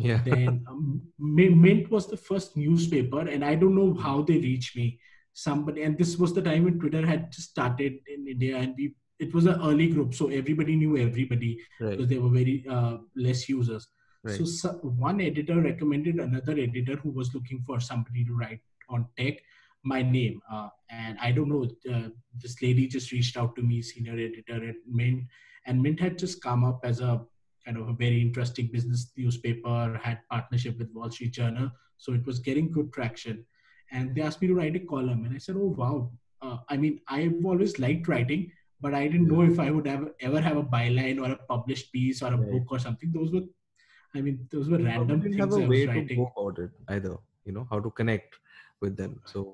Yeah. 0.00 0.20
then 0.24 0.64
um, 0.68 1.02
Mint 1.18 1.90
was 1.90 2.06
the 2.06 2.16
first 2.16 2.56
newspaper, 2.56 3.20
and 3.20 3.44
I 3.44 3.54
don't 3.54 3.74
know 3.74 3.94
how 3.94 4.22
they 4.22 4.38
reached 4.38 4.76
me. 4.76 5.00
Somebody, 5.32 5.82
and 5.82 5.96
this 5.96 6.16
was 6.16 6.34
the 6.34 6.42
time 6.42 6.64
when 6.64 6.78
Twitter 6.80 7.06
had 7.06 7.30
just 7.30 7.50
started 7.50 7.98
in 8.06 8.26
India, 8.26 8.56
and 8.56 8.74
we 8.76 8.94
it 9.18 9.34
was 9.34 9.46
an 9.46 9.60
early 9.62 9.88
group, 9.88 10.14
so 10.14 10.28
everybody 10.28 10.76
knew 10.76 10.96
everybody 10.96 11.60
right. 11.80 11.90
because 11.90 12.08
there 12.08 12.20
were 12.20 12.28
very 12.30 12.64
uh, 12.70 12.98
less 13.16 13.48
users. 13.48 13.88
Right. 14.22 14.36
So, 14.36 14.44
so 14.44 14.68
one 14.82 15.20
editor 15.20 15.60
recommended 15.60 16.16
another 16.16 16.52
editor 16.52 16.96
who 16.96 17.10
was 17.10 17.34
looking 17.34 17.62
for 17.66 17.80
somebody 17.80 18.24
to 18.24 18.32
write 18.32 18.60
on 18.88 19.06
tech 19.16 19.38
my 19.84 20.02
name, 20.02 20.40
uh, 20.52 20.68
and 20.90 21.16
I 21.20 21.32
don't 21.32 21.48
know. 21.48 21.64
Uh, 21.92 22.08
this 22.36 22.60
lady 22.62 22.86
just 22.86 23.12
reached 23.12 23.36
out 23.36 23.54
to 23.56 23.62
me, 23.62 23.82
senior 23.82 24.12
editor 24.12 24.68
at 24.68 24.76
Mint, 24.86 25.24
and 25.66 25.82
Mint 25.82 26.00
had 26.00 26.18
just 26.18 26.42
come 26.42 26.64
up 26.64 26.80
as 26.84 27.00
a 27.00 27.20
kind 27.68 27.78
of 27.78 27.88
a 27.88 27.92
very 27.92 28.20
interesting 28.22 28.70
business 28.72 29.12
newspaper, 29.16 30.00
had 30.02 30.20
partnership 30.30 30.78
with 30.78 30.90
Wall 30.94 31.10
Street 31.10 31.32
Journal, 31.32 31.70
so 31.98 32.14
it 32.14 32.24
was 32.26 32.38
getting 32.38 32.72
good 32.72 32.90
traction. 32.94 33.44
And 33.92 34.14
they 34.14 34.22
asked 34.22 34.40
me 34.40 34.48
to 34.48 34.54
write 34.54 34.76
a 34.76 34.80
column, 34.92 35.24
and 35.26 35.34
I 35.34 35.38
said, 35.46 35.56
"Oh 35.58 35.74
wow!" 35.82 36.10
Uh, 36.40 36.56
I 36.70 36.76
mean, 36.78 37.00
I've 37.16 37.44
always 37.52 37.78
liked 37.84 38.08
writing, 38.12 38.50
but 38.80 38.94
I 38.94 39.02
didn't 39.06 39.28
know 39.32 39.42
if 39.52 39.60
I 39.66 39.70
would 39.70 39.86
have 39.92 40.08
ever 40.28 40.40
have 40.48 40.56
a 40.56 40.66
byline 40.76 41.20
or 41.24 41.30
a 41.32 41.38
published 41.52 41.92
piece 41.92 42.22
or 42.22 42.32
a 42.32 42.38
Right. 42.38 42.50
book 42.52 42.74
or 42.76 42.78
something. 42.86 43.12
Those 43.18 43.32
were, 43.36 43.46
I 44.14 44.20
mean, 44.26 44.40
those 44.56 44.68
were 44.74 44.78
random 44.88 45.20
things 45.20 45.36
didn't 45.36 45.40
have 45.44 45.52
I 45.52 45.56
a 45.56 45.68
was 45.68 45.70
way 45.74 45.86
to 45.86 46.02
go 46.20 46.26
about 46.36 46.64
it 46.66 46.70
either. 46.96 47.16
You 47.44 47.56
know 47.58 47.66
how 47.70 47.80
to 47.88 47.90
connect 48.02 48.40
with 48.80 48.96
them. 49.02 49.20
So 49.34 49.46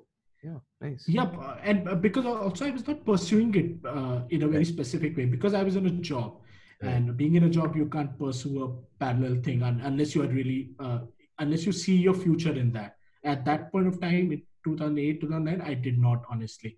yeah 0.46 0.58
nice 0.80 1.04
Yep, 1.18 1.36
uh, 1.48 1.54
and 1.70 1.88
uh, 1.88 1.94
because 2.06 2.26
also 2.26 2.66
I 2.66 2.70
was 2.78 2.86
not 2.88 3.04
pursuing 3.10 3.54
it 3.62 3.86
uh, 3.96 4.20
in 4.30 4.42
a 4.42 4.48
very 4.48 4.64
Right. 4.64 4.74
specific 4.76 5.16
way 5.20 5.26
because 5.36 5.54
I 5.60 5.62
was 5.68 5.76
in 5.82 5.86
a 5.86 5.94
job, 6.12 6.40
Right. 6.82 6.92
and 6.92 7.16
being 7.16 7.36
in 7.36 7.44
a 7.44 7.50
job 7.50 7.76
you 7.76 7.86
can't 7.86 8.18
pursue 8.18 8.64
a 8.64 9.02
parallel 9.02 9.40
thing 9.42 9.62
un- 9.62 9.80
unless 9.84 10.14
you 10.14 10.22
are 10.22 10.26
really 10.26 10.70
uh, 10.80 10.98
unless 11.38 11.66
you 11.66 11.72
see 11.72 11.96
your 11.96 12.14
future 12.14 12.52
in 12.52 12.72
that. 12.72 12.96
At 13.24 13.44
that 13.46 13.72
point 13.72 13.86
of 13.86 14.00
time, 14.00 14.32
in 14.32 14.42
2008, 14.64 15.20
2009, 15.20 15.60
I 15.60 15.74
did 15.74 15.98
not 15.98 16.24
honestly. 16.30 16.76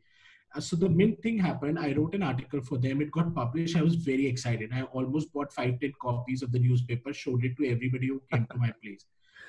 Uh, 0.55 0.61
so 0.61 0.76
the 0.76 0.88
main 0.88 1.17
thing 1.17 1.38
happened. 1.38 1.79
I 1.79 1.93
wrote 1.93 2.15
an 2.15 2.23
article 2.23 2.61
for 2.62 2.79
them. 2.79 3.00
It 3.00 3.11
got 3.11 3.35
published. 3.35 3.76
I 3.76 3.83
was 3.83 3.97
very 3.97 4.26
excited. 4.26 4.71
I 4.73 4.83
almost 4.83 5.33
bought 5.33 5.53
five, 5.53 5.81
ten 5.81 5.93
copies 6.00 6.43
of 6.43 6.53
the 6.53 6.59
newspaper, 6.59 7.12
showed 7.12 7.45
it 7.45 7.57
to 7.59 7.69
everybody 7.69 8.09
who 8.09 8.23
came 8.33 8.47
to 8.50 8.57
my 8.57 8.73
place. 8.83 9.05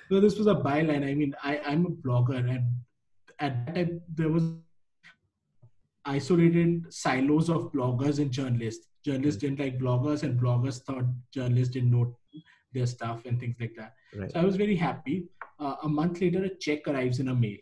So 0.09 0.19
this 0.19 0.37
was 0.37 0.47
a 0.47 0.55
byline. 0.55 1.05
I 1.07 1.13
mean, 1.13 1.35
I, 1.43 1.59
I'm 1.59 1.85
a 1.85 1.89
blogger, 1.89 2.37
and 2.37 2.67
at 3.39 3.65
that 3.67 3.75
time 3.75 4.01
there 4.13 4.29
was 4.29 4.43
isolated 6.07 6.91
silos 6.91 7.49
of 7.49 7.71
bloggers 7.71 8.19
and 8.19 8.31
journalists. 8.31 8.87
Journalists 9.05 9.39
didn't 9.41 9.59
like 9.59 9.77
bloggers, 9.79 10.23
and 10.23 10.39
bloggers 10.39 10.81
thought 10.83 11.05
journalists 11.33 11.73
didn't 11.73 11.91
know 11.91 12.17
their 12.73 12.87
stuff 12.87 13.25
and 13.25 13.39
things 13.39 13.55
like 13.59 13.75
that. 13.77 13.93
right 14.15 14.31
So 14.31 14.39
I 14.39 14.43
was 14.43 14.55
very 14.55 14.75
happy. 14.75 15.25
Uh, 15.59 15.75
a 15.83 15.89
month 15.89 16.21
later, 16.21 16.43
a 16.43 16.55
check 16.55 16.87
arrives 16.87 17.19
in 17.19 17.29
a 17.29 17.35
mail, 17.35 17.57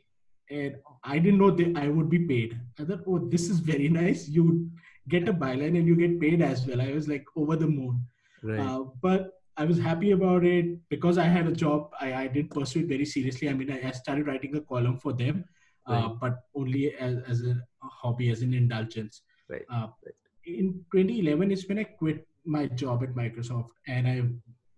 and 0.49 0.75
I 1.03 1.19
didn't 1.19 1.39
know 1.39 1.51
that 1.51 1.77
I 1.77 1.87
would 1.89 2.09
be 2.09 2.19
paid. 2.19 2.59
I 2.79 2.85
thought, 2.85 3.03
oh, 3.07 3.19
this 3.19 3.49
is 3.49 3.59
very 3.59 3.89
nice. 4.01 4.27
You 4.27 4.69
get 5.07 5.29
a 5.29 5.33
byline 5.33 5.77
and 5.77 5.87
you 5.87 5.95
get 5.95 6.19
paid 6.19 6.41
as 6.41 6.65
well. 6.65 6.81
I 6.81 6.91
was 6.91 7.07
like 7.07 7.25
over 7.35 7.55
the 7.55 7.67
moon. 7.67 8.05
right 8.43 8.59
Uh, 8.59 8.83
but 9.01 9.31
I 9.57 9.65
was 9.65 9.79
happy 9.79 10.11
about 10.11 10.43
it 10.43 10.65
because 10.89 11.17
I 11.17 11.23
had 11.23 11.47
a 11.47 11.51
job. 11.51 11.91
I, 12.01 12.13
I 12.13 12.27
did 12.27 12.49
pursue 12.49 12.79
it 12.81 12.87
very 12.87 13.05
seriously. 13.05 13.49
I 13.49 13.53
mean, 13.53 13.71
I, 13.71 13.87
I 13.87 13.91
started 13.91 14.27
writing 14.27 14.55
a 14.55 14.61
column 14.61 14.97
for 14.99 15.13
them, 15.13 15.45
Right. 15.87 16.19
but 16.19 16.39
only 16.55 16.95
as, 16.95 17.17
as 17.27 17.41
a 17.45 17.61
hobby, 17.81 18.29
as 18.29 18.41
an 18.41 18.53
indulgence. 18.53 19.21
right 19.49 19.65
Uh, 19.69 19.87
Right. 20.03 20.15
In 20.45 20.85
2011 20.91 21.51
is 21.51 21.67
when 21.67 21.79
I 21.79 21.83
quit 21.83 22.27
my 22.45 22.67
job 22.67 23.03
at 23.03 23.15
Microsoft 23.15 23.71
and 23.87 24.07
I 24.07 24.21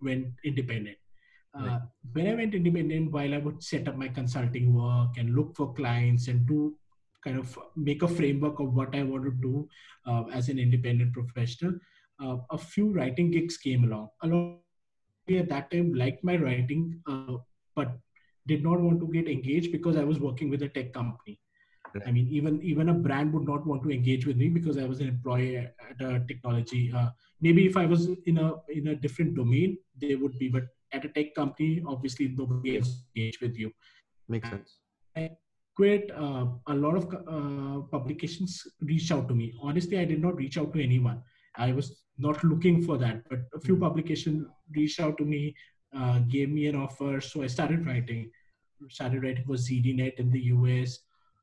went 0.02 0.28
independent. 0.44 0.98
Uh, 1.58 1.64
Right. 1.66 1.82
When 2.14 2.28
I 2.28 2.36
went 2.36 2.56
independent, 2.56 3.12
while 3.12 3.34
I 3.34 3.38
would 3.38 3.64
set 3.64 3.88
up 3.88 3.98
my 3.98 4.08
consulting 4.08 4.74
work 4.74 5.18
and 5.18 5.36
look 5.36 5.56
for 5.56 5.74
clients 5.74 6.28
and 6.28 6.46
do 6.46 6.78
kind 7.24 7.40
of 7.40 7.58
make 7.76 8.04
a 8.04 8.08
framework 8.08 8.60
of 8.60 8.74
what 8.74 8.96
I 8.96 9.04
want 9.04 9.24
to 9.26 9.32
do 9.32 9.68
uh, 10.06 10.24
as 10.34 10.50
an 10.50 10.60
independent 10.60 11.14
professional, 11.14 11.74
uh, 12.24 12.38
a 12.52 12.58
few 12.58 12.94
writing 12.94 13.32
gigs 13.32 13.58
came 13.58 13.84
along. 13.84 14.10
Along 14.24 14.60
at 15.30 15.50
that 15.50 15.70
time 15.72 15.94
liked 15.94 16.24
my 16.24 16.38
writing, 16.38 17.02
uh, 17.08 17.38
but 17.76 17.98
did 18.52 18.64
not 18.64 18.80
want 18.86 19.00
to 19.02 19.08
get 19.18 19.28
engaged 19.36 19.72
because 19.72 19.98
I 19.98 20.04
was 20.04 20.20
working 20.20 20.50
with 20.50 20.64
a 20.64 20.70
tech 20.70 20.94
company. 20.94 21.40
I 22.08 22.12
mean, 22.16 22.28
even 22.38 22.62
even 22.72 22.90
a 22.90 22.94
brand 23.06 23.34
would 23.34 23.48
not 23.52 23.66
want 23.70 23.84
to 23.84 23.92
engage 23.92 24.26
with 24.28 24.38
me 24.38 24.50
because 24.58 24.78
I 24.78 24.86
was 24.92 25.00
an 25.00 25.08
employee 25.08 25.58
at 25.58 26.02
a 26.10 26.20
technology. 26.32 26.84
Uh, 27.00 27.10
maybe 27.42 27.66
if 27.66 27.78
I 27.84 27.86
was 27.94 28.08
in 28.32 28.38
a 28.38 28.48
in 28.80 28.88
a 28.94 28.96
different 28.96 29.36
domain, 29.36 29.78
they 30.02 30.16
would 30.16 30.38
be. 30.44 30.50
But 30.58 30.66
at 30.94 31.06
a 31.06 31.10
tech 31.10 31.34
company, 31.40 31.72
obviously 31.96 32.28
nobody 32.42 32.78
else 32.78 32.92
engage 33.16 33.42
with 33.46 33.58
you. 33.64 33.72
makes 34.30 34.50
sense 34.50 34.78
Quit. 35.76 36.12
Uh, 36.12 36.46
a 36.68 36.74
lot 36.74 36.96
of 37.00 37.06
uh, 37.14 37.82
publications 37.96 38.66
reached 38.82 39.12
out 39.12 39.28
to 39.28 39.36
me. 39.36 39.54
Honestly, 39.62 40.00
I 40.00 40.06
did 40.06 40.22
not 40.22 40.36
reach 40.36 40.58
out 40.58 40.74
to 40.74 40.82
anyone. 40.82 41.22
I 41.56 41.72
was 41.72 42.04
not 42.18 42.44
looking 42.44 42.82
for 42.88 42.98
that, 42.98 43.28
but 43.30 43.42
a 43.54 43.60
few 43.60 43.76
Mhm. 43.76 43.84
publications 43.88 44.48
reached 44.76 45.00
out 45.00 45.18
to 45.20 45.26
me, 45.34 45.42
uh, 46.00 46.18
gave 46.36 46.50
me 46.50 46.66
an 46.72 46.76
offer, 46.86 47.12
so 47.22 47.44
I 47.44 47.50
started 47.58 47.86
writing. 47.86 48.32
Started 48.90 49.24
writing 49.24 49.44
for 49.46 49.56
ZDNet 49.56 50.16
in 50.20 50.30
the 50.30 50.40
US. 50.54 51.00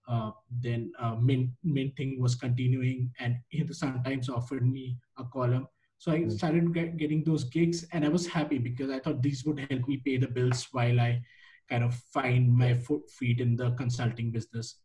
Uh, 0.06 0.30
then 0.60 0.92
uh, 1.00 1.16
Mint 1.16 1.50
Mint 1.64 1.96
thing 1.96 2.20
was 2.20 2.34
continuing, 2.34 3.10
and 3.18 3.36
Sun 3.70 4.02
Times 4.04 4.28
offered 4.28 4.66
me 4.70 4.98
a 5.18 5.24
column. 5.24 5.66
So 5.98 6.12
I 6.12 6.20
Mm. 6.20 6.30
started 6.32 6.74
get, 6.74 6.96
getting 6.96 7.24
those 7.24 7.44
gigs, 7.44 7.84
and 7.92 8.04
I 8.04 8.08
was 8.08 8.26
happy 8.26 8.58
because 8.58 8.90
I 8.90 8.98
thought 9.00 9.22
these 9.22 9.44
would 9.44 9.58
help 9.70 9.88
me 9.88 9.96
pay 10.04 10.16
the 10.18 10.28
bills 10.28 10.68
while 10.72 11.00
I 11.00 11.22
kind 11.68 11.82
of 11.82 11.94
find 12.12 12.52
my 12.52 12.74
foot 12.74 13.08
feet 13.10 13.40
in 13.40 13.56
the 13.56 13.70
consulting 13.72 14.30
business. 14.30 14.80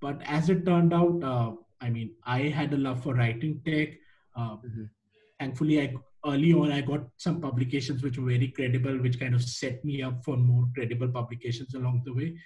But 0.00 0.22
as 0.24 0.48
it 0.48 0.64
turned 0.64 0.94
out, 0.94 1.22
uh, 1.22 1.52
I 1.80 1.90
mean, 1.90 2.14
I 2.24 2.40
had 2.48 2.72
a 2.72 2.76
love 2.78 3.02
for 3.02 3.14
writing 3.14 3.60
tech. 3.64 3.90
Uh, 4.34 4.56
Mhm. 4.56 4.88
Thankfully, 5.38 5.80
I 5.82 5.94
early 6.26 6.52
on 6.52 6.72
I 6.72 6.80
got 6.80 7.06
some 7.16 7.40
publications 7.40 8.02
which 8.02 8.18
were 8.18 8.26
very 8.26 8.48
credible, 8.48 9.00
which 9.00 9.20
kind 9.20 9.34
of 9.34 9.42
set 9.42 9.84
me 9.84 10.02
up 10.02 10.24
for 10.24 10.36
more 10.36 10.66
credible 10.74 11.08
publications 11.08 11.74
along 11.74 12.02
the 12.04 12.14
way. 12.14 12.38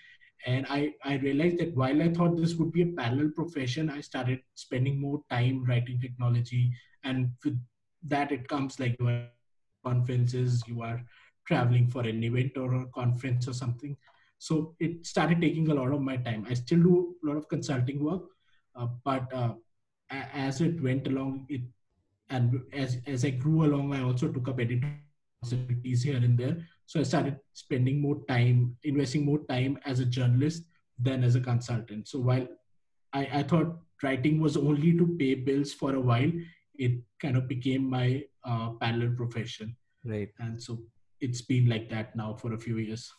And 0.45 0.67
I, 0.69 0.93
I 1.05 1.17
realized 1.17 1.59
that 1.59 1.77
while 1.77 2.03
I 2.03 2.09
thought 2.09 2.37
this 2.37 2.55
would 2.55 2.73
be 2.73 2.83
a 2.83 2.87
parallel 2.87 3.31
profession, 3.35 3.89
I 3.89 4.01
started 4.01 4.41
spending 4.55 5.01
more 5.01 5.23
time 5.31 5.65
writing 5.65 6.01
technology. 6.01 6.73
And 7.05 7.31
with 7.45 7.59
that, 8.09 8.33
it 8.33 8.49
comes 8.49 8.81
like 8.81 8.97
you 8.99 9.09
are 9.09 9.29
conferences, 9.85 10.63
you 10.67 10.83
are 10.83 11.03
traveling 11.47 11.89
for 11.89 12.03
an 12.03 12.23
event 12.25 12.57
or 12.57 12.75
a 12.75 12.87
conference 12.87 13.47
or 13.49 13.53
something. 13.53 13.97
So 14.39 14.75
it 14.81 15.07
started 15.07 15.41
taking 15.41 15.69
a 15.69 15.75
lot 15.75 15.93
of 15.93 16.01
my 16.01 16.17
time. 16.17 16.47
I 16.49 16.55
still 16.55 16.83
do 16.83 17.15
a 17.23 17.27
lot 17.29 17.37
of 17.37 17.49
consulting 17.49 18.03
work, 18.03 18.23
uh, 18.75 18.89
but 19.05 19.33
uh, 19.33 19.55
as 20.11 20.61
it 20.61 20.83
went 20.83 21.07
along, 21.07 21.47
it 21.49 21.63
and 22.33 22.61
as 22.73 22.99
as 23.07 23.25
I 23.25 23.31
grew 23.31 23.65
along, 23.65 23.95
I 23.95 24.03
also 24.03 24.29
took 24.33 24.49
up 24.49 24.59
editing 24.59 24.99
responsibilities 25.43 26.03
here 26.03 26.17
and 26.17 26.39
there. 26.39 26.57
So 26.87 27.01
I 27.01 27.05
started 27.05 27.39
spending 27.53 28.01
more 28.01 28.19
time, 28.29 28.77
investing 28.85 29.25
more 29.25 29.41
time 29.49 29.79
as 29.85 30.01
a 30.01 30.05
journalist 30.05 30.65
than 30.99 31.25
as 31.25 31.37
a 31.37 31.41
consultant. 31.41 32.09
So 32.09 32.19
while 32.21 32.47
I, 33.13 33.29
I 33.41 33.43
thought 33.43 33.77
writing 34.03 34.41
was 34.41 34.57
only 34.57 34.97
to 34.99 35.07
pay 35.19 35.35
bills 35.35 35.73
for 35.73 35.95
a 35.95 36.01
while, 36.01 36.33
it 36.75 36.93
kind 37.21 37.37
of 37.37 37.47
became 37.49 37.89
my 37.89 38.25
uh, 38.45 38.71
parallel 38.81 39.15
profession, 39.17 39.77
right 40.05 40.31
and 40.39 40.61
so 40.61 40.81
it's 41.21 41.43
been 41.43 41.69
like 41.69 41.89
that 41.91 42.17
now 42.17 42.35
for 42.35 42.55
a 42.55 42.59
few 42.59 42.79
years. 42.79 43.13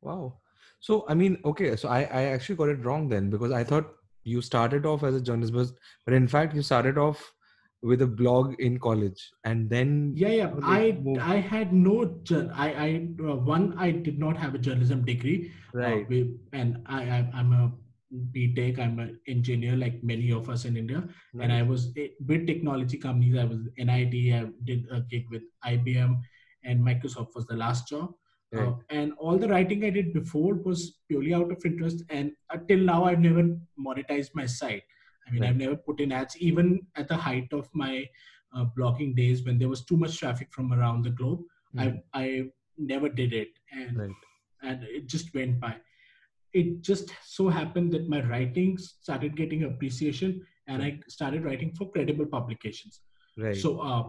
Wow. 0.00 0.38
So 0.80 1.04
I 1.08 1.14
mean, 1.14 1.38
okay, 1.44 1.76
so 1.76 1.88
I, 1.88 2.02
I 2.02 2.22
actually 2.36 2.56
got 2.56 2.68
it 2.68 2.84
wrong 2.84 3.08
then 3.08 3.30
because 3.30 3.52
I 3.52 3.64
thought 3.64 3.94
you 4.22 4.40
started 4.40 4.86
off 4.86 5.02
as 5.02 5.14
a 5.14 5.20
journalist, 5.20 5.52
but, 5.52 5.68
but 6.06 6.14
in 6.14 6.28
fact 6.28 6.54
you 6.54 6.62
started 6.62 6.96
off 6.96 7.33
with 7.90 8.02
a 8.02 8.06
blog 8.20 8.54
in 8.66 8.78
college 8.78 9.22
and 9.44 9.68
then 9.68 10.12
Yeah, 10.16 10.34
yeah. 10.40 10.50
I 10.62 10.76
like, 10.84 11.00
move- 11.06 11.18
I 11.34 11.36
had 11.54 11.72
no 11.86 11.96
I 12.64 12.68
I 12.86 12.88
uh, 13.30 13.36
one 13.54 13.66
I 13.86 13.90
did 14.06 14.18
not 14.18 14.36
have 14.44 14.54
a 14.58 14.62
journalism 14.66 15.04
degree. 15.04 15.38
uh, 15.74 15.78
right, 15.80 16.08
we- 16.08 16.36
and 16.52 16.78
I, 16.86 17.00
I 17.16 17.18
I'm 17.40 17.52
a 17.52 17.64
BTech. 18.34 18.78
I'm 18.78 18.98
an 19.04 19.18
engineer 19.34 19.76
like 19.76 20.02
many 20.12 20.30
of 20.32 20.48
us 20.48 20.64
in 20.64 20.76
India. 20.82 21.00
And 21.44 21.52
I 21.52 21.62
was 21.70 21.86
eh, 22.02 22.08
with 22.28 22.46
technology 22.46 22.98
companies. 23.06 23.36
I 23.44 23.44
was 23.52 23.60
NIT. 23.76 24.14
I 24.40 24.42
did 24.70 24.86
a 24.98 25.00
gig 25.14 25.24
with 25.36 25.42
IBM, 25.72 26.12
and 26.64 26.80
Microsoft 26.90 27.34
was 27.34 27.46
the 27.52 27.56
last 27.64 27.88
job. 27.88 28.14
Uh, 28.56 28.72
and 28.98 29.12
all 29.18 29.36
the 29.36 29.48
writing 29.48 29.84
I 29.84 29.90
did 29.90 30.12
before 30.14 30.54
was 30.54 30.80
purely 31.08 31.34
out 31.34 31.50
of 31.50 31.64
interest. 31.70 32.04
And 32.08 32.30
until 32.56 32.78
now, 32.78 32.98
I've 33.04 33.18
never 33.28 33.42
monetized 33.88 34.30
my 34.40 34.46
site. 34.46 34.84
I 35.26 35.30
mean, 35.30 35.42
Right. 35.42 35.50
I've 35.50 35.56
never 35.56 35.76
put 35.76 36.00
in 36.00 36.12
ads, 36.12 36.36
even 36.38 36.86
at 36.96 37.08
the 37.08 37.16
height 37.16 37.52
of 37.52 37.68
my 37.74 38.08
uh, 38.54 38.66
blogging 38.76 39.14
days 39.16 39.44
when 39.44 39.58
there 39.58 39.68
was 39.68 39.84
too 39.84 39.96
much 39.96 40.18
traffic 40.18 40.48
from 40.52 40.72
around 40.72 41.02
the 41.04 41.10
globe. 41.10 41.40
Mhm. 41.74 42.02
I 42.14 42.22
I 42.24 42.50
never 42.78 43.08
did 43.08 43.32
it, 43.32 43.52
and 43.72 43.96
Right. 43.98 44.16
and 44.62 44.82
it 44.84 45.06
just 45.06 45.34
went 45.34 45.58
by. 45.60 45.76
It 46.52 46.82
just 46.82 47.12
so 47.24 47.48
happened 47.48 47.92
that 47.92 48.08
my 48.08 48.20
writing 48.24 48.78
started 48.78 49.36
getting 49.36 49.64
appreciation, 49.64 50.46
and 50.68 50.82
I 50.82 51.00
started 51.08 51.44
writing 51.44 51.72
for 51.74 51.90
credible 51.90 52.26
publications. 52.26 53.00
right. 53.36 53.56
So, 53.56 53.80
uh, 53.80 54.04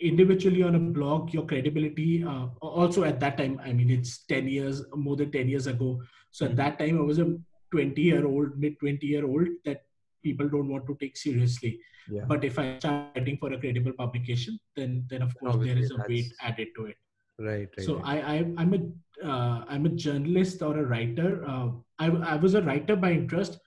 individually 0.00 0.62
on 0.62 0.74
a 0.74 0.80
blog, 0.80 1.32
your 1.32 1.46
credibility, 1.46 2.24
uh, 2.24 2.46
also 2.60 3.04
at 3.04 3.20
that 3.20 3.36
time, 3.38 3.60
I 3.64 3.72
mean, 3.72 3.90
it's 3.90 4.24
10 4.26 4.48
years, 4.48 4.82
more 4.94 5.16
than 5.16 5.30
10 5.30 5.48
years 5.48 5.66
ago. 5.66 6.02
So, 6.30 6.46
at 6.46 6.52
Mhm. 6.52 6.56
that 6.56 6.78
time, 6.78 6.98
I 6.98 7.02
was 7.02 7.18
a 7.18 7.38
20 7.70 8.02
year 8.02 8.26
old, 8.26 8.58
mid 8.58 8.78
20 8.80 9.06
year 9.06 9.24
old 9.24 9.48
that 9.64 9.84
people 10.22 10.48
don't 10.48 10.68
want 10.68 10.86
to 10.86 10.96
take 11.00 11.16
seriously. 11.16 11.78
yeah. 12.08 12.24
But 12.26 12.44
if 12.44 12.58
I 12.58 12.78
start 12.78 13.16
writing 13.16 13.38
for 13.38 13.52
a 13.52 13.58
credible 13.58 13.92
publication, 13.92 14.58
then, 14.76 15.04
then 15.10 15.22
of 15.22 15.36
course, 15.38 15.54
there 15.56 15.76
Obviously, 15.78 15.82
is 15.82 15.90
a 15.90 16.04
weight 16.08 16.32
added 16.40 16.68
to 16.76 16.86
it. 16.86 16.96
right, 17.38 17.68
right. 17.76 17.86
So 17.86 17.96
right. 17.96 18.24
I, 18.24 18.34
I 18.34 18.36
I'm 18.58 18.74
a 18.74 18.80
uh, 19.26 19.64
I'm 19.68 19.86
a 19.86 19.90
journalist 19.90 20.62
or 20.62 20.78
a 20.78 20.84
writer. 20.84 21.44
Uh, 21.46 21.68
I 21.98 22.06
I 22.34 22.36
was 22.36 22.54
a 22.54 22.62
writer 22.62 22.96
by 22.96 23.12
interest, 23.12 23.58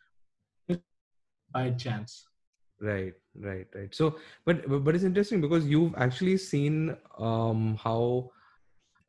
by 1.53 1.71
chance. 1.71 2.25
right 2.81 3.13
right 3.43 3.67
right 3.73 3.93
so 3.95 4.17
but 4.45 4.67
but 4.69 4.79
but 4.83 4.95
it's 4.95 5.05
interesting 5.09 5.41
because 5.41 5.65
you've 5.65 5.93
actually 5.95 6.37
seen 6.37 6.95
um 7.17 7.77
how 7.83 8.29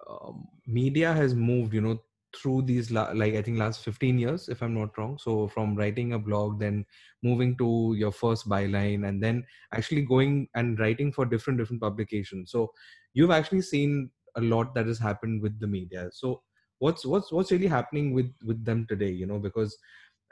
um, 0.08 0.46
media 0.66 1.12
has 1.12 1.34
moved 1.34 1.74
you 1.74 1.80
know 1.80 2.00
through 2.36 2.62
these 2.62 2.90
like 2.90 3.34
i 3.34 3.42
think 3.42 3.58
last 3.58 3.82
15 3.84 4.18
years 4.18 4.48
if 4.48 4.62
i'm 4.62 4.74
not 4.74 4.96
wrong. 4.98 5.18
So 5.18 5.48
from 5.48 5.74
writing 5.76 6.12
a 6.12 6.18
blog 6.18 6.60
then 6.60 6.84
moving 7.22 7.56
to 7.58 7.94
your 7.96 8.12
first 8.12 8.48
byline 8.48 9.08
and 9.08 9.22
then 9.22 9.44
actually 9.72 10.02
going 10.02 10.48
and 10.54 10.78
writing 10.78 11.12
for 11.12 11.24
different 11.24 11.58
different 11.58 11.82
publications. 11.82 12.50
So 12.50 12.70
you've 13.14 13.30
actually 13.30 13.62
seen 13.62 14.10
a 14.36 14.40
lot 14.40 14.74
that 14.74 14.86
has 14.86 14.98
happened 14.98 15.42
with 15.42 15.58
the 15.60 15.66
media. 15.66 16.08
So 16.12 16.42
what's 16.78 17.06
what's 17.06 17.32
what's 17.32 17.52
really 17.52 17.66
happening 17.66 18.12
with 18.12 18.32
with 18.44 18.64
them 18.64 18.86
today 18.88 19.10
you 19.10 19.26
know? 19.26 19.38
Because 19.38 19.76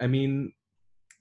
I 0.00 0.06
mean, 0.06 0.52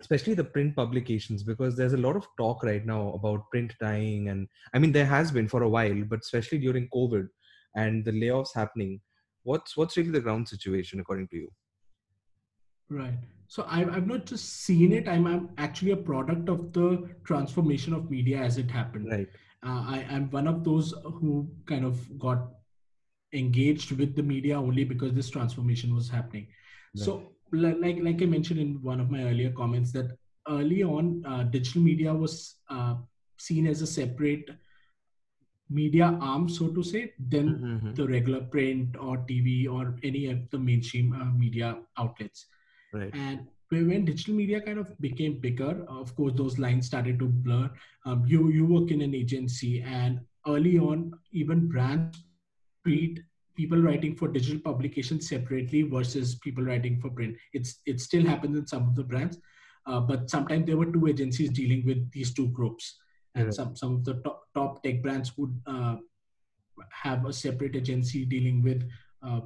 especially 0.02 0.34
the 0.34 0.44
print 0.44 0.76
publications, 0.76 1.44
because 1.44 1.76
there's 1.78 1.94
a 1.94 1.98
lot 2.06 2.16
of 2.16 2.28
talk 2.38 2.64
right 2.64 2.86
now 2.86 3.14
about 3.14 3.50
print 3.52 3.74
dying, 3.80 4.30
and 4.30 4.48
I 4.74 4.80
mean 4.80 4.92
there 4.92 5.06
has 5.06 5.32
been 5.32 5.48
for 5.48 5.64
a 5.64 5.70
while, 5.70 6.04
but 6.04 6.20
especially 6.20 6.60
during 6.60 6.90
COVID 6.94 7.28
and 7.76 8.04
the 8.06 8.12
layoffs 8.12 8.56
happening. 8.56 9.02
What's 9.44 9.76
what's 9.76 9.98
really 9.98 10.12
the 10.12 10.22
ground 10.22 10.48
situation 10.48 11.00
according 11.00 11.28
to 11.30 11.38
you? 11.38 11.50
Right. 12.90 13.18
So 13.48 13.66
I've, 13.70 13.90
I've 13.94 14.08
not 14.08 14.26
just 14.26 14.64
seen 14.64 14.94
it. 14.94 15.08
I'm, 15.08 15.28
I'm 15.28 15.50
actually 15.58 15.92
a 15.92 15.98
product 15.98 16.50
of 16.50 16.74
the 16.74 17.10
transformation 17.24 17.94
of 17.94 18.10
media 18.10 18.38
as 18.38 18.58
it 18.58 18.70
happened. 18.70 19.12
Right. 19.12 19.28
Uh, 19.66 19.84
I, 19.88 20.08
I'm 20.10 20.30
one 20.32 20.48
of 20.48 20.64
those 20.64 20.94
who 21.04 21.50
kind 21.66 21.86
of 21.86 22.20
got 22.20 22.50
engaged 23.34 23.92
with 23.92 24.16
the 24.16 24.24
media 24.24 24.60
only 24.60 24.84
because 24.84 25.14
this 25.14 25.30
transformation 25.30 25.96
was 25.96 26.10
happening. 26.10 26.48
Right. 26.96 27.06
So 27.06 27.34
like 27.52 27.98
like 28.02 28.22
I 28.22 28.26
mentioned 28.26 28.60
in 28.60 28.82
one 28.82 29.00
of 29.00 29.12
my 29.12 29.24
earlier 29.24 29.52
comments 29.52 29.92
that 29.94 30.18
early 30.50 30.84
on 30.84 31.24
uh, 31.26 31.44
digital 31.44 31.82
media 31.82 32.14
was 32.14 32.56
uh, 32.70 32.96
seen 33.38 33.68
as 33.68 33.82
a 33.82 33.88
separate 33.88 34.50
media 35.70 36.18
arm, 36.22 36.50
so 36.50 36.68
to 36.68 36.84
say, 36.84 37.14
than 37.30 37.50
mm-hmm. 37.50 37.66
mm-hmm. 37.66 37.94
the 37.94 38.08
regular 38.08 38.42
print 38.42 38.96
or 39.00 39.18
TV 39.18 39.70
or 39.70 39.96
any 40.04 40.30
of 40.30 40.50
the 40.52 40.60
mainstream 40.60 41.14
uh, 41.14 41.26
media 41.26 41.78
outlets. 41.98 42.46
Right. 42.94 43.12
And 43.14 43.48
when 43.70 44.06
digital 44.06 44.36
media 44.36 44.62
kind 44.62 44.78
of 44.78 45.00
became 45.00 45.40
bigger, 45.40 45.84
of 45.88 46.16
course, 46.16 46.34
those 46.36 46.60
lines 46.60 46.86
started 46.86 47.18
to 47.20 47.26
blur. 47.26 47.70
Um, 48.06 48.24
you 48.28 48.50
you 48.50 48.66
work 48.66 48.92
in 48.92 49.02
an 49.02 49.16
agency, 49.16 49.82
and 49.82 50.20
early 50.48 50.78
on, 50.78 51.14
even 51.32 51.68
brands 51.68 52.24
treat 52.86 53.20
people 53.56 53.78
writing 53.78 54.16
for 54.16 54.28
digital 54.28 54.60
publications 54.60 55.30
separately 55.30 55.84
versus 55.84 56.36
people 56.36 56.64
writing 56.64 57.00
for 57.00 57.10
print. 57.10 57.36
It's 57.54 57.82
it 57.86 58.00
still 58.00 58.26
happens 58.26 58.58
in 58.58 58.68
some 58.68 58.88
of 58.88 58.96
the 58.96 59.04
brands, 59.04 59.40
uh, 59.86 60.00
but 60.02 60.30
sometimes 60.30 60.68
there 60.68 60.78
were 60.78 60.92
two 60.92 61.08
agencies 61.08 61.50
dealing 61.50 61.86
with 61.86 62.12
these 62.12 62.34
two 62.34 62.48
groups, 62.50 63.00
and 63.36 63.46
right. 63.46 63.54
some 63.54 63.76
some 63.76 63.96
of 63.96 64.06
the 64.06 64.16
top, 64.16 64.44
top 64.54 64.84
tech 64.84 65.02
brands 65.02 65.38
would 65.38 65.60
uh, 65.66 65.98
have 66.92 67.26
a 67.26 67.34
separate 67.34 67.76
agency 67.76 68.26
dealing 68.26 68.62
with, 68.64 68.88
uh, 69.26 69.42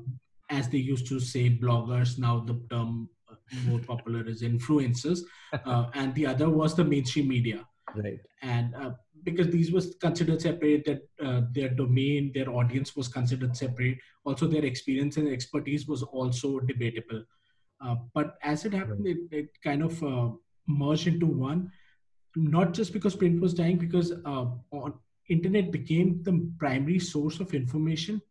as 0.50 0.70
they 0.70 0.78
used 0.78 1.08
to 1.08 1.20
say, 1.20 1.50
bloggers. 1.50 2.18
Now 2.18 2.40
the 2.40 2.60
term 2.70 3.10
more 3.66 3.80
popular 3.80 4.28
is 4.28 4.42
influencers, 4.42 5.20
uh, 5.66 5.90
and 5.94 6.14
the 6.16 6.26
other 6.26 6.50
was 6.50 6.76
the 6.76 6.84
mainstream 6.84 7.28
media. 7.28 7.66
Right. 7.96 8.20
And 8.42 8.76
uh, 8.76 8.92
because 9.24 9.48
these 9.48 9.72
was 9.72 9.96
considered 10.00 10.42
separate, 10.42 10.86
that 10.86 11.02
uh, 11.24 11.42
their 11.52 11.70
domain, 11.70 12.32
their 12.34 12.50
audience 12.50 12.96
was 12.96 13.08
considered 13.08 13.56
separate. 13.56 13.98
Also, 14.26 14.48
their 14.48 14.66
experience 14.66 15.18
and 15.18 15.28
expertise 15.30 15.88
was 15.88 16.04
also 16.04 16.60
debatable. 16.60 17.24
Uh, 17.84 17.96
but 18.14 18.38
as 18.44 18.66
it 18.66 18.74
happened, 18.74 19.06
right. 19.06 19.18
it, 19.32 19.38
it 19.38 19.50
kind 19.64 19.84
of 19.84 20.04
uh, 20.04 20.30
merged 20.68 21.08
into 21.08 21.26
one. 21.26 21.72
Not 22.38 22.74
just 22.74 22.94
because 22.94 23.16
print 23.16 23.42
was 23.42 23.54
dying, 23.54 23.78
because 23.78 24.12
uh, 24.12 24.46
on, 24.72 24.94
internet 25.30 25.72
became 25.72 26.22
the 26.24 26.50
primary 26.58 27.00
source 27.00 27.40
of 27.40 27.54
information 27.54 28.22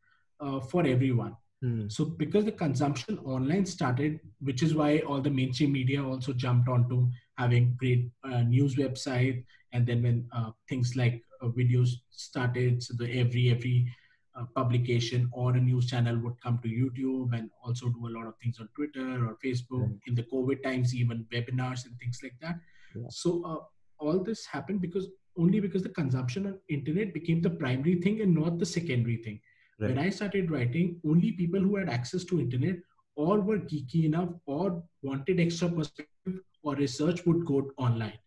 for 0.71 0.87
everyone 0.87 1.37
Hmm. 1.63 1.89
So 1.89 2.05
because 2.05 2.45
the 2.45 2.53
consumption 2.53 3.19
online 3.19 3.65
started, 3.65 4.21
which 4.41 4.63
is 4.63 4.75
why 4.75 4.99
all 4.99 5.21
the 5.21 5.31
mainstream 5.31 5.73
media 5.73 6.05
also 6.05 6.33
jumped 6.33 6.69
onto 6.69 7.09
having 7.39 7.75
great 7.79 8.11
uh, 8.25 8.43
news 8.43 8.77
website, 8.77 9.45
and 9.73 9.87
then 9.87 10.03
when 10.03 10.29
uh, 10.33 10.51
things 10.69 10.97
like 10.97 11.23
uh, 11.43 11.47
videos 11.47 11.91
started, 12.11 12.83
so 12.83 12.95
the 12.99 13.11
every 13.19 13.51
every 13.51 13.91
uh, 14.39 14.45
publication 14.55 15.31
or 15.33 15.57
a 15.57 15.61
news 15.61 15.87
channel 15.87 16.19
would 16.19 16.39
come 16.43 16.59
to 16.63 16.69
YouTube 16.69 17.37
and 17.37 17.51
also 17.65 17.89
do 17.89 18.07
a 18.07 18.15
lot 18.17 18.27
of 18.27 18.35
things 18.37 18.61
on 18.61 18.69
Twitter 18.75 19.27
or 19.27 19.39
Facebook. 19.43 19.99
In 20.07 20.15
the 20.15 20.25
COVID 20.25 20.63
times, 20.63 20.95
even 20.95 21.25
webinars 21.33 21.87
and 21.87 21.99
things 21.99 22.21
like 22.23 22.37
that. 22.43 22.61
Yeah. 22.95 23.09
So 23.09 23.43
uh, 23.47 23.65
all 23.99 24.19
this 24.23 24.47
happened 24.47 24.81
because 24.81 25.09
only 25.39 25.61
because 25.61 25.83
the 25.83 25.89
consumption 25.91 26.47
on 26.47 26.59
internet 26.69 27.13
became 27.13 27.43
the 27.43 27.51
primary 27.51 27.97
thing 28.01 28.21
and 28.23 28.35
not 28.35 28.59
the 28.59 28.67
secondary 28.67 29.17
thing 29.17 29.41
Right. 29.79 29.91
When 29.91 29.99
I 29.99 30.11
started 30.11 30.51
writing, 30.51 31.01
only 31.07 31.33
people 31.33 31.61
who 31.61 31.77
had 31.77 31.91
access 31.91 32.25
to 32.25 32.41
internet 32.41 32.77
or 33.15 33.41
were 33.41 33.59
geeky 33.59 34.05
enough 34.05 34.31
or 34.47 34.83
wanted 35.03 35.39
extra 35.39 35.69
perspective 35.69 36.41
or 36.63 36.75
research 36.77 37.27
would 37.27 37.45
go 37.45 37.71
online. 37.77 38.19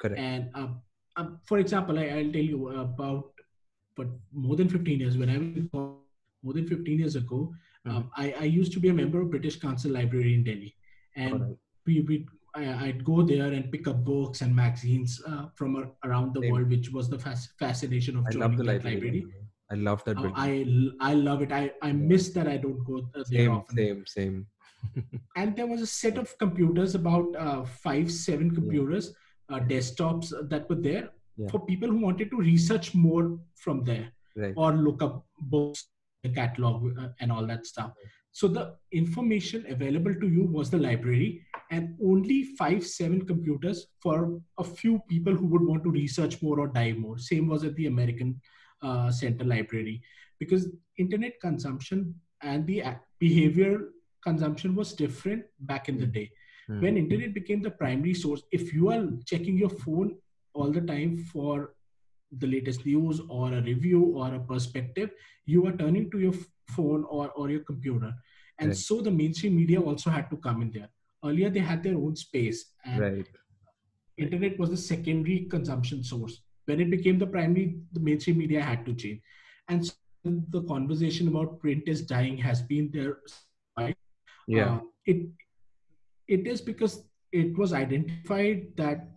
Correct. 0.00 0.20
And 0.20 0.50
uh, 0.54 0.68
uh, 1.16 1.26
for 1.44 1.58
example, 1.58 1.98
I, 1.98 2.22
will 2.22 2.32
tell 2.32 2.42
you 2.42 2.68
about, 2.68 3.30
but 3.96 4.08
more 4.32 4.56
than 4.56 4.68
15 4.68 5.00
years, 5.00 5.16
when 5.16 5.30
I 5.30 5.38
was 5.38 5.96
more 6.42 6.52
than 6.52 6.68
15 6.68 6.98
years 6.98 7.16
ago, 7.16 7.54
mm-hmm. 7.86 7.96
um, 7.96 8.10
I, 8.16 8.34
I, 8.40 8.44
used 8.44 8.72
to 8.72 8.80
be 8.80 8.88
a 8.88 8.94
member 8.94 9.20
of 9.20 9.30
British 9.30 9.58
Council 9.58 9.92
Library 9.92 10.34
in 10.34 10.44
Delhi. 10.44 10.74
And 11.16 11.40
right. 11.40 11.56
we, 11.86 12.00
we 12.02 12.26
I, 12.54 12.86
would 12.86 13.04
go 13.04 13.22
there 13.22 13.52
and 13.52 13.70
pick 13.72 13.86
up 13.86 14.04
books 14.04 14.42
and 14.42 14.54
magazines 14.54 15.20
uh, 15.26 15.46
from 15.54 15.90
around 16.04 16.34
the 16.34 16.40
Same. 16.40 16.52
world, 16.52 16.68
which 16.68 16.90
was 16.90 17.08
the 17.08 17.18
fascination 17.18 18.18
of 18.18 18.26
I 18.26 18.30
joining 18.30 18.56
the 18.58 18.64
library. 18.64 18.96
library. 18.96 19.26
I 19.70 19.74
love 19.76 20.04
that. 20.04 20.18
Oh, 20.18 20.32
I 20.36 20.66
I 21.00 21.14
love 21.14 21.40
it. 21.40 21.50
I 21.50 21.72
I 21.80 21.92
miss 21.92 22.28
that 22.30 22.46
I 22.46 22.58
don't 22.58 22.84
go 22.84 23.00
there 23.14 23.24
same, 23.24 23.50
often. 23.50 23.76
Same 23.76 24.04
same. 24.06 24.46
and 25.36 25.56
there 25.56 25.66
was 25.66 25.80
a 25.80 25.86
set 25.86 26.18
of 26.18 26.36
computers, 26.38 26.94
about 26.94 27.34
uh, 27.36 27.64
five 27.64 28.10
seven 28.12 28.50
computers, 28.54 29.14
yeah. 29.48 29.56
uh, 29.56 29.60
desktops 29.60 30.32
that 30.50 30.68
were 30.68 30.82
there 30.88 31.08
yeah. 31.36 31.48
for 31.48 31.60
people 31.60 31.88
who 31.88 31.98
wanted 31.98 32.30
to 32.30 32.36
research 32.36 32.94
more 32.94 33.38
from 33.54 33.84
there 33.84 34.12
right. 34.36 34.54
or 34.56 34.72
look 34.72 35.02
up 35.02 35.24
books, 35.40 35.86
the 36.22 36.28
catalog, 36.28 36.98
uh, 36.98 37.08
and 37.20 37.32
all 37.32 37.46
that 37.46 37.66
stuff. 37.66 37.92
So 38.32 38.48
the 38.48 38.74
information 38.92 39.66
available 39.68 40.14
to 40.14 40.28
you 40.28 40.44
was 40.44 40.70
the 40.70 40.78
library, 40.78 41.44
and 41.70 41.96
only 42.04 42.44
five, 42.56 42.86
seven 42.86 43.26
computers 43.26 43.86
for 44.02 44.40
a 44.58 44.64
few 44.64 45.00
people 45.08 45.34
who 45.34 45.46
would 45.46 45.62
want 45.62 45.84
to 45.84 45.90
research 45.90 46.40
more 46.42 46.58
or 46.60 46.68
dive 46.68 46.96
more. 46.96 47.18
Same 47.18 47.48
was 47.48 47.62
at 47.64 47.76
the 47.76 47.86
American 47.86 48.40
uh, 48.82 49.10
center 49.10 49.44
library 49.44 50.02
because 50.38 50.68
internet 50.98 51.40
consumption 51.40 52.14
and 52.42 52.66
the 52.66 52.82
behavior 53.18 53.90
consumption 54.22 54.74
was 54.74 54.92
different 54.92 55.44
back 55.60 55.88
in 55.88 55.98
the 55.98 56.06
day 56.06 56.30
mm-hmm. 56.68 56.80
when 56.82 56.96
internet 56.96 57.34
became 57.34 57.62
the 57.62 57.70
primary 57.70 58.14
source 58.14 58.42
if 58.50 58.72
you 58.72 58.90
are 58.90 59.06
checking 59.26 59.56
your 59.56 59.68
phone 59.68 60.16
all 60.54 60.70
the 60.70 60.80
time 60.80 61.16
for 61.32 61.74
the 62.38 62.46
latest 62.46 62.84
news 62.86 63.20
or 63.28 63.52
a 63.52 63.62
review 63.62 64.02
or 64.16 64.34
a 64.34 64.40
perspective 64.40 65.10
you 65.46 65.66
are 65.66 65.76
turning 65.82 66.10
to 66.10 66.18
your 66.18 66.34
phone 66.68 67.04
or, 67.08 67.30
or 67.32 67.50
your 67.50 67.60
computer 67.60 68.12
and 68.58 68.68
right. 68.68 68.76
so 68.76 69.00
the 69.00 69.10
mainstream 69.10 69.56
media 69.56 69.80
also 69.80 70.10
had 70.10 70.30
to 70.30 70.36
come 70.36 70.62
in 70.62 70.70
there 70.70 70.88
earlier 71.24 71.50
they 71.50 71.60
had 71.60 71.82
their 71.82 71.96
own 71.96 72.16
space 72.16 72.72
and 72.84 73.00
right. 73.00 73.28
internet 74.16 74.58
was 74.58 74.70
the 74.70 74.76
secondary 74.76 75.46
consumption 75.50 76.02
source 76.02 76.42
when 76.66 76.80
it 76.80 76.90
became 76.90 77.18
the 77.18 77.26
primary, 77.26 77.76
the 77.92 78.00
mainstream 78.00 78.38
media 78.38 78.62
had 78.62 78.84
to 78.86 78.94
change. 78.94 79.20
And 79.68 79.84
so 79.84 79.94
the 80.24 80.62
conversation 80.62 81.28
about 81.28 81.58
print 81.60 81.84
is 81.86 82.02
dying 82.02 82.36
has 82.38 82.62
been 82.62 82.90
there. 82.92 83.18
Right? 83.78 83.96
Yeah. 84.46 84.76
Uh, 84.76 84.80
it 85.06 85.26
it 86.28 86.46
is 86.46 86.60
because 86.60 87.04
it 87.32 87.56
was 87.58 87.72
identified 87.72 88.76
that 88.76 89.08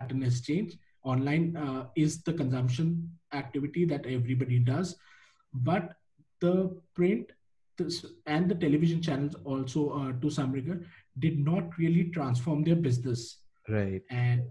pattern 0.00 0.22
has 0.22 0.40
changed. 0.40 0.78
Online 1.04 1.56
uh, 1.56 1.86
is 1.96 2.22
the 2.22 2.32
consumption 2.32 3.10
activity 3.32 3.84
that 3.84 4.04
everybody 4.06 4.58
does, 4.58 4.96
but 5.54 5.94
the 6.40 6.80
print 6.94 7.32
and 8.26 8.48
the 8.48 8.54
television 8.54 9.02
channels 9.02 9.34
also, 9.44 9.90
uh, 9.90 10.12
to 10.20 10.30
some 10.30 10.52
regard, 10.52 10.86
did 11.18 11.38
not 11.38 11.76
really 11.78 12.04
transform 12.04 12.64
their 12.64 12.76
business. 12.76 13.38
Right. 13.68 14.02
And 14.10 14.44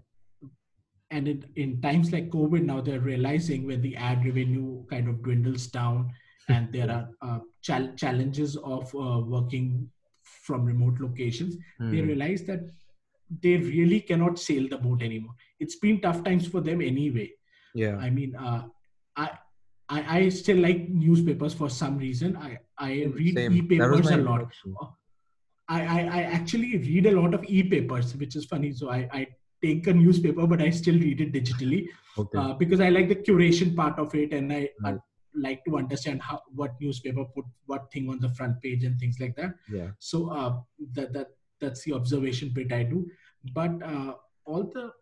and 1.10 1.28
in, 1.28 1.44
in 1.54 1.80
times 1.80 2.12
like 2.12 2.30
covid 2.30 2.64
now 2.64 2.80
they're 2.80 3.00
realizing 3.00 3.66
when 3.66 3.80
the 3.80 3.94
ad 3.96 4.24
revenue 4.24 4.84
kind 4.86 5.08
of 5.08 5.22
dwindles 5.22 5.68
down 5.68 6.10
and 6.48 6.72
there 6.72 6.90
are 6.90 7.08
uh, 7.22 7.38
chal- 7.62 7.92
challenges 7.96 8.56
of 8.56 8.92
uh, 8.94 9.20
working 9.20 9.88
from 10.22 10.64
remote 10.64 10.98
locations 11.00 11.56
mm. 11.80 11.90
they 11.90 12.00
hmm. 12.00 12.08
realize 12.08 12.42
that 12.42 12.60
they 13.42 13.56
really 13.56 14.00
cannot 14.00 14.38
sail 14.38 14.68
the 14.68 14.78
boat 14.78 15.02
anymore 15.02 15.34
it's 15.60 15.76
been 15.76 16.00
tough 16.00 16.22
times 16.24 16.46
for 16.46 16.60
them 16.60 16.80
anyway 16.80 17.30
yeah 17.74 17.96
i 17.96 18.10
mean 18.10 18.34
uh, 18.36 18.62
I, 19.16 19.30
I 19.88 20.18
i 20.18 20.28
still 20.28 20.56
like 20.58 20.88
newspapers 20.88 21.54
for 21.54 21.68
some 21.70 21.98
reason 21.98 22.36
i 22.36 22.58
i 22.78 22.92
read 23.18 23.34
Same. 23.36 23.52
e-papers 23.52 24.10
a 24.10 24.16
lot 24.16 24.50
I, 25.68 25.80
I, 25.80 26.00
I 26.18 26.22
actually 26.22 26.78
read 26.78 27.06
a 27.06 27.20
lot 27.20 27.34
of 27.34 27.44
e-papers, 27.44 28.14
which 28.16 28.36
is 28.36 28.44
funny. 28.44 28.72
So 28.72 28.90
I, 28.90 29.08
I 29.12 29.26
take 29.62 29.86
a 29.86 29.92
newspaper, 29.92 30.46
but 30.46 30.62
I 30.62 30.70
still 30.70 30.94
read 30.94 31.20
it 31.20 31.32
digitally 31.32 31.88
okay. 32.16 32.38
uh, 32.38 32.52
because 32.54 32.80
I 32.80 32.90
like 32.90 33.08
the 33.08 33.16
curation 33.16 33.74
part 33.74 33.98
of 33.98 34.14
it, 34.14 34.32
and 34.32 34.52
I, 34.52 34.70
right. 34.82 34.94
I, 34.94 34.98
like 35.38 35.62
to 35.66 35.76
understand 35.76 36.22
how 36.22 36.40
what 36.54 36.80
newspaper 36.80 37.22
put 37.34 37.44
what 37.66 37.92
thing 37.92 38.08
on 38.08 38.18
the 38.20 38.30
front 38.30 38.62
page 38.62 38.84
and 38.84 38.98
things 38.98 39.16
like 39.20 39.36
that. 39.36 39.52
Yeah. 39.70 39.88
So 39.98 40.30
uh, 40.30 40.60
that 40.94 41.12
that 41.12 41.26
that's 41.60 41.82
the 41.84 41.92
observation 41.92 42.52
bit 42.54 42.72
I 42.72 42.84
do, 42.84 43.06
but 43.52 43.70
uh, 43.82 44.14
all 44.46 44.62
the 44.62 44.92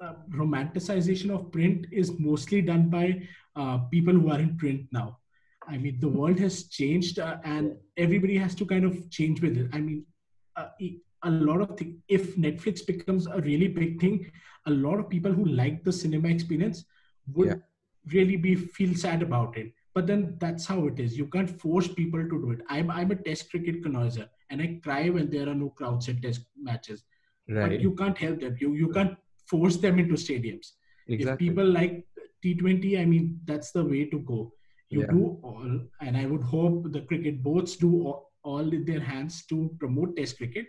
uh, 0.00 0.14
romanticization 0.34 1.30
of 1.30 1.52
print 1.52 1.86
is 1.92 2.18
mostly 2.18 2.62
done 2.62 2.88
by 2.88 3.22
uh, 3.56 3.78
people 3.90 4.14
who 4.14 4.30
are 4.30 4.40
in 4.40 4.56
print 4.56 4.86
now. 4.92 5.18
I 5.68 5.76
mean, 5.76 6.00
the 6.00 6.08
world 6.08 6.38
has 6.40 6.64
changed, 6.64 7.18
uh, 7.18 7.36
and 7.44 7.76
everybody 7.96 8.36
has 8.38 8.54
to 8.56 8.66
kind 8.66 8.84
of 8.84 9.10
change 9.10 9.40
with 9.42 9.56
it. 9.56 9.68
I 9.72 9.80
mean, 9.80 10.06
uh, 10.56 10.68
a 11.22 11.30
lot 11.30 11.60
of 11.60 11.76
things. 11.76 11.96
If 12.08 12.36
Netflix 12.36 12.84
becomes 12.86 13.26
a 13.26 13.40
really 13.42 13.68
big 13.68 14.00
thing, 14.00 14.30
a 14.66 14.70
lot 14.70 14.98
of 14.98 15.08
people 15.10 15.32
who 15.32 15.44
like 15.44 15.84
the 15.84 15.92
cinema 15.92 16.28
experience 16.28 16.84
would 17.34 17.48
Yeah. 17.48 17.56
really 18.14 18.36
be 18.36 18.54
feel 18.54 18.94
sad 18.94 19.22
about 19.22 19.56
it. 19.58 19.72
But 19.94 20.06
then 20.06 20.36
that's 20.38 20.64
how 20.66 20.86
it 20.86 20.98
is. 20.98 21.18
You 21.18 21.26
can't 21.26 21.50
force 21.50 21.88
people 21.88 22.22
to 22.22 22.40
do 22.44 22.50
it. 22.52 22.60
I'm 22.68 22.90
I'm 22.90 23.10
a 23.10 23.16
Test 23.16 23.50
cricket 23.50 23.82
connoisseur, 23.82 24.28
and 24.48 24.62
I 24.62 24.80
cry 24.82 25.10
when 25.10 25.28
there 25.30 25.48
are 25.48 25.54
no 25.54 25.68
crowds 25.70 26.08
at 26.08 26.22
Test 26.22 26.46
matches. 26.56 27.04
Right. 27.48 27.68
But 27.68 27.80
you 27.80 27.94
can't 27.94 28.16
help 28.16 28.40
them. 28.40 28.56
You 28.60 28.72
you 28.74 28.88
can't 28.98 29.16
force 29.50 29.76
them 29.84 29.98
into 29.98 30.14
stadiums. 30.14 30.68
exactly. 31.08 31.32
If 31.32 31.38
people 31.50 31.66
like 31.66 32.06
T20, 32.44 32.98
I 33.00 33.04
mean 33.04 33.40
that's 33.44 33.70
the 33.72 33.84
way 33.84 34.04
to 34.14 34.18
go. 34.32 34.52
You 34.88 35.00
Yeah. 35.02 35.12
do 35.16 35.24
all, 35.42 35.72
and 36.00 36.16
I 36.16 36.26
would 36.26 36.42
hope 36.42 36.92
the 36.92 37.02
cricket 37.02 37.42
boards 37.42 37.76
do 37.76 37.90
all, 38.06 38.20
all 38.42 38.72
in 38.78 38.84
their 38.84 39.00
hands 39.00 39.44
to 39.46 39.58
promote 39.78 40.16
Test 40.16 40.36
cricket, 40.38 40.66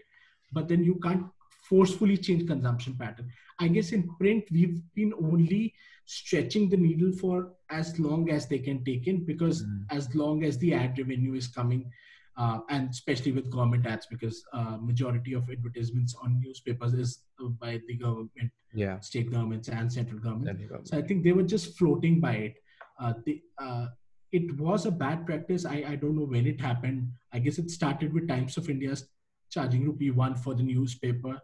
but 0.54 0.67
then 0.67 0.84
you 0.84 0.96
can't 1.06 1.26
forcefully 1.70 2.17
change 2.17 2.48
consumption 2.48 2.96
pattern. 3.02 3.32
I 3.60 3.67
guess 3.70 3.91
in 3.98 4.04
print 4.20 4.46
we've 4.52 4.80
been 4.96 5.13
only 5.30 5.74
stretching 6.06 6.70
the 6.70 6.78
needle 6.78 7.12
for 7.13 7.54
as 7.70 7.98
long 8.00 8.30
as 8.30 8.48
they 8.48 8.60
can 8.60 8.84
take 8.84 9.08
in 9.08 9.24
because 9.26 9.63
Mm. 9.63 9.86
as 9.98 10.13
long 10.22 10.44
as 10.44 10.58
the 10.58 10.74
ad 10.74 10.98
revenue 11.02 11.34
is 11.41 11.48
coming 11.48 11.84
uh, 12.38 12.60
and 12.70 12.89
especially 12.89 13.32
with 13.32 13.50
government 13.52 13.86
ads 13.86 14.06
because 14.06 14.44
uh, 14.54 14.78
majority 14.80 15.34
of 15.34 15.50
advertisements 15.50 16.15
on 16.24 16.39
newspapers 16.39 16.94
is 16.94 17.24
uh, 17.44 17.48
by 17.48 17.80
the 17.88 17.96
government 17.96 18.52
yeah. 18.74 19.00
state 19.00 19.32
governments 19.32 19.67
and 19.70 19.91
central 19.91 20.20
government. 20.20 20.60
You 20.60 20.80
so 20.84 20.98
i 20.98 21.02
think 21.02 21.24
they 21.24 21.32
were 21.32 21.44
just 21.44 21.78
floating 21.78 22.20
by 22.20 22.34
it. 22.34 22.56
Uh, 23.00 23.13
the, 23.26 23.41
uh, 23.58 23.88
it 24.32 24.58
was 24.58 24.86
a 24.86 24.91
bad 24.91 25.26
practice. 25.26 25.65
I, 25.65 25.84
I 25.88 25.96
don't 25.96 26.15
know 26.15 26.26
when 26.26 26.48
it 26.48 26.62
happened. 26.62 27.12
I 27.34 27.39
guess 27.39 27.58
it 27.58 27.70
started 27.70 28.13
with 28.13 28.28
times 28.28 28.58
of 28.58 28.70
india's 28.70 29.08
charging 29.50 29.86
rupee 29.86 30.12
one 30.12 30.36
for 30.36 30.54
the 30.54 30.63
newspaper 30.63 31.39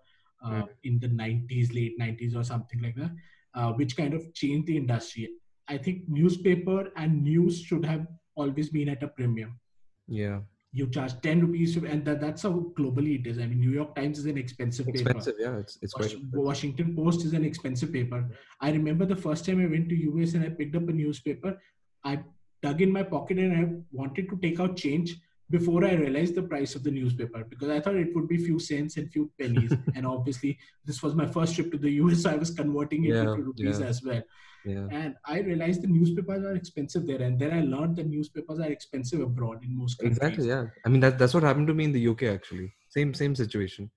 uh, 0.45 0.52
Mm. 0.52 0.67
in 0.84 1.00
the 1.00 1.08
90s 1.08 1.73
late 1.73 2.00
90s 2.00 2.36
or 2.36 2.43
something 2.43 2.80
like 2.80 2.95
that 2.95 3.10
uh, 3.58 3.71
which 3.73 3.97
kind 3.97 4.13
of 4.13 4.34
changed 4.34 4.67
the 4.67 4.78
industry. 4.78 5.30
I 5.67 5.78
think 5.78 6.04
newspaper 6.08 6.91
and 6.95 7.23
news 7.23 7.60
should 7.60 7.84
have 7.86 8.08
always 8.36 8.69
been 8.69 8.89
at 8.89 9.04
a 9.04 9.08
premium. 9.08 9.60
Yeah. 10.08 10.41
You 10.78 10.88
charge 10.96 11.13
10 11.22 11.42
rupees 11.42 11.76
and 11.78 12.06
that, 12.06 12.20
that's 12.22 12.44
how 12.44 12.52
globally 12.80 13.20
it 13.20 13.28
is 13.32 13.40
i 13.40 13.46
mean 13.48 13.60
new 13.60 13.72
york 13.80 13.96
times 13.96 14.20
is 14.20 14.28
an 14.34 14.38
expensive 14.38 14.86
paper 14.86 15.18
Expensive. 15.18 15.36
Yeah. 15.40 15.58
It's 15.58 15.78
it's 15.82 15.94
quite. 15.94 16.16
Washington 16.34 16.96
Post 16.96 17.26
is 17.26 17.34
an 17.34 17.46
expensive 17.46 17.92
paper. 17.92 18.20
I 18.62 18.72
remember 18.72 19.06
the 19.06 19.16
first 19.16 19.46
time 19.46 19.62
I 19.62 19.68
went 19.68 19.90
to 19.90 19.96
US 20.10 20.34
and 20.34 20.44
I 20.44 20.50
picked 20.50 20.76
up 20.76 20.88
a 20.90 20.92
newspaper. 20.92 21.60
I 22.04 22.20
dug 22.62 22.82
in 22.82 22.92
my 22.92 23.04
pocket 23.04 23.38
and 23.38 23.54
I 23.60 23.63
wanted 23.92 24.30
to 24.30 24.38
take 24.38 24.60
out 24.60 24.76
change 24.76 25.16
before 25.49 25.86
I 25.86 25.93
realized 25.93 26.36
the 26.36 26.43
price 26.43 26.75
of 26.75 26.83
the 26.83 26.91
newspaper 26.91 27.43
because 27.49 27.69
I 27.69 27.79
thought 27.79 27.95
it 27.95 28.13
would 28.15 28.27
be 28.27 28.38
few 28.38 28.60
cents 28.60 28.97
and 28.97 29.12
few 29.12 29.31
pennies. 29.39 29.71
and 29.95 30.05
obviously, 30.05 30.57
this 30.86 31.01
was 31.01 31.15
my 31.15 31.25
first 31.25 31.55
trip 31.55 31.71
to 31.71 31.77
the 31.77 31.91
US, 31.91 32.23
so 32.23 32.31
I 32.31 32.36
was 32.36 32.51
converting 32.51 33.05
it 33.05 33.15
Yeah, 33.15 33.21
into 33.21 33.43
rupees 33.43 33.79
yeah. 33.79 33.86
as 33.86 34.03
well. 34.03 34.21
Yeah. 34.65 34.88
And 34.91 35.15
I 35.25 35.39
realized 35.39 35.81
the 35.81 35.88
newspapers 35.88 36.43
are 36.43 36.55
expensive 36.55 37.07
there, 37.07 37.21
and 37.21 37.39
then 37.39 37.53
I 37.53 37.62
learned 37.62 37.95
the 37.95 38.03
newspapers 38.03 38.60
are 38.60 38.71
expensive 38.71 39.21
abroad 39.21 39.63
in 39.63 39.77
most 39.77 39.97
countries. 39.99 40.17
Exactly. 40.17 40.47
Yeah. 40.49 40.65
I 40.86 40.89
mean 40.89 40.99
that 41.01 41.17
that's 41.17 41.33
what 41.33 41.43
happened 41.43 41.67
to 41.67 41.73
me 41.73 41.86
in 41.86 41.93
the 41.93 42.07
UK 42.07 42.23
actually. 42.23 42.73
Same 42.89 43.13
same 43.13 43.36
situation. 43.36 43.89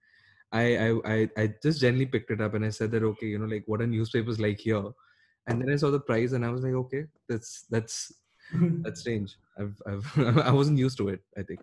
I 0.53 0.77
I 0.77 0.89
I, 1.05 1.31
I 1.37 1.55
just 1.63 1.81
generally 1.81 2.07
picked 2.07 2.31
it 2.31 2.41
up 2.41 2.55
and 2.55 2.65
I 2.65 2.71
said 2.71 2.93
that 2.93 3.03
okay, 3.03 3.27
you 3.27 3.39
know, 3.39 3.47
like 3.47 3.65
what 3.67 3.81
are 3.83 3.87
newspapers 3.87 4.39
like 4.39 4.61
here? 4.61 4.85
And 5.47 5.61
then 5.61 5.73
I 5.73 5.77
saw 5.77 5.91
the 5.91 5.99
price 5.99 6.33
and 6.33 6.45
I 6.45 6.51
was 6.51 6.63
like, 6.63 6.75
okay, 6.75 7.07
that's 7.29 7.67
that's 7.71 8.13
that's 8.83 9.01
strange. 9.01 9.37
I've 9.59 9.81
I've 9.87 10.07
I 10.47 10.53
wasn't 10.53 10.79
used 10.79 10.99
to 10.99 11.09
it. 11.09 11.21
I 11.37 11.43
think. 11.43 11.61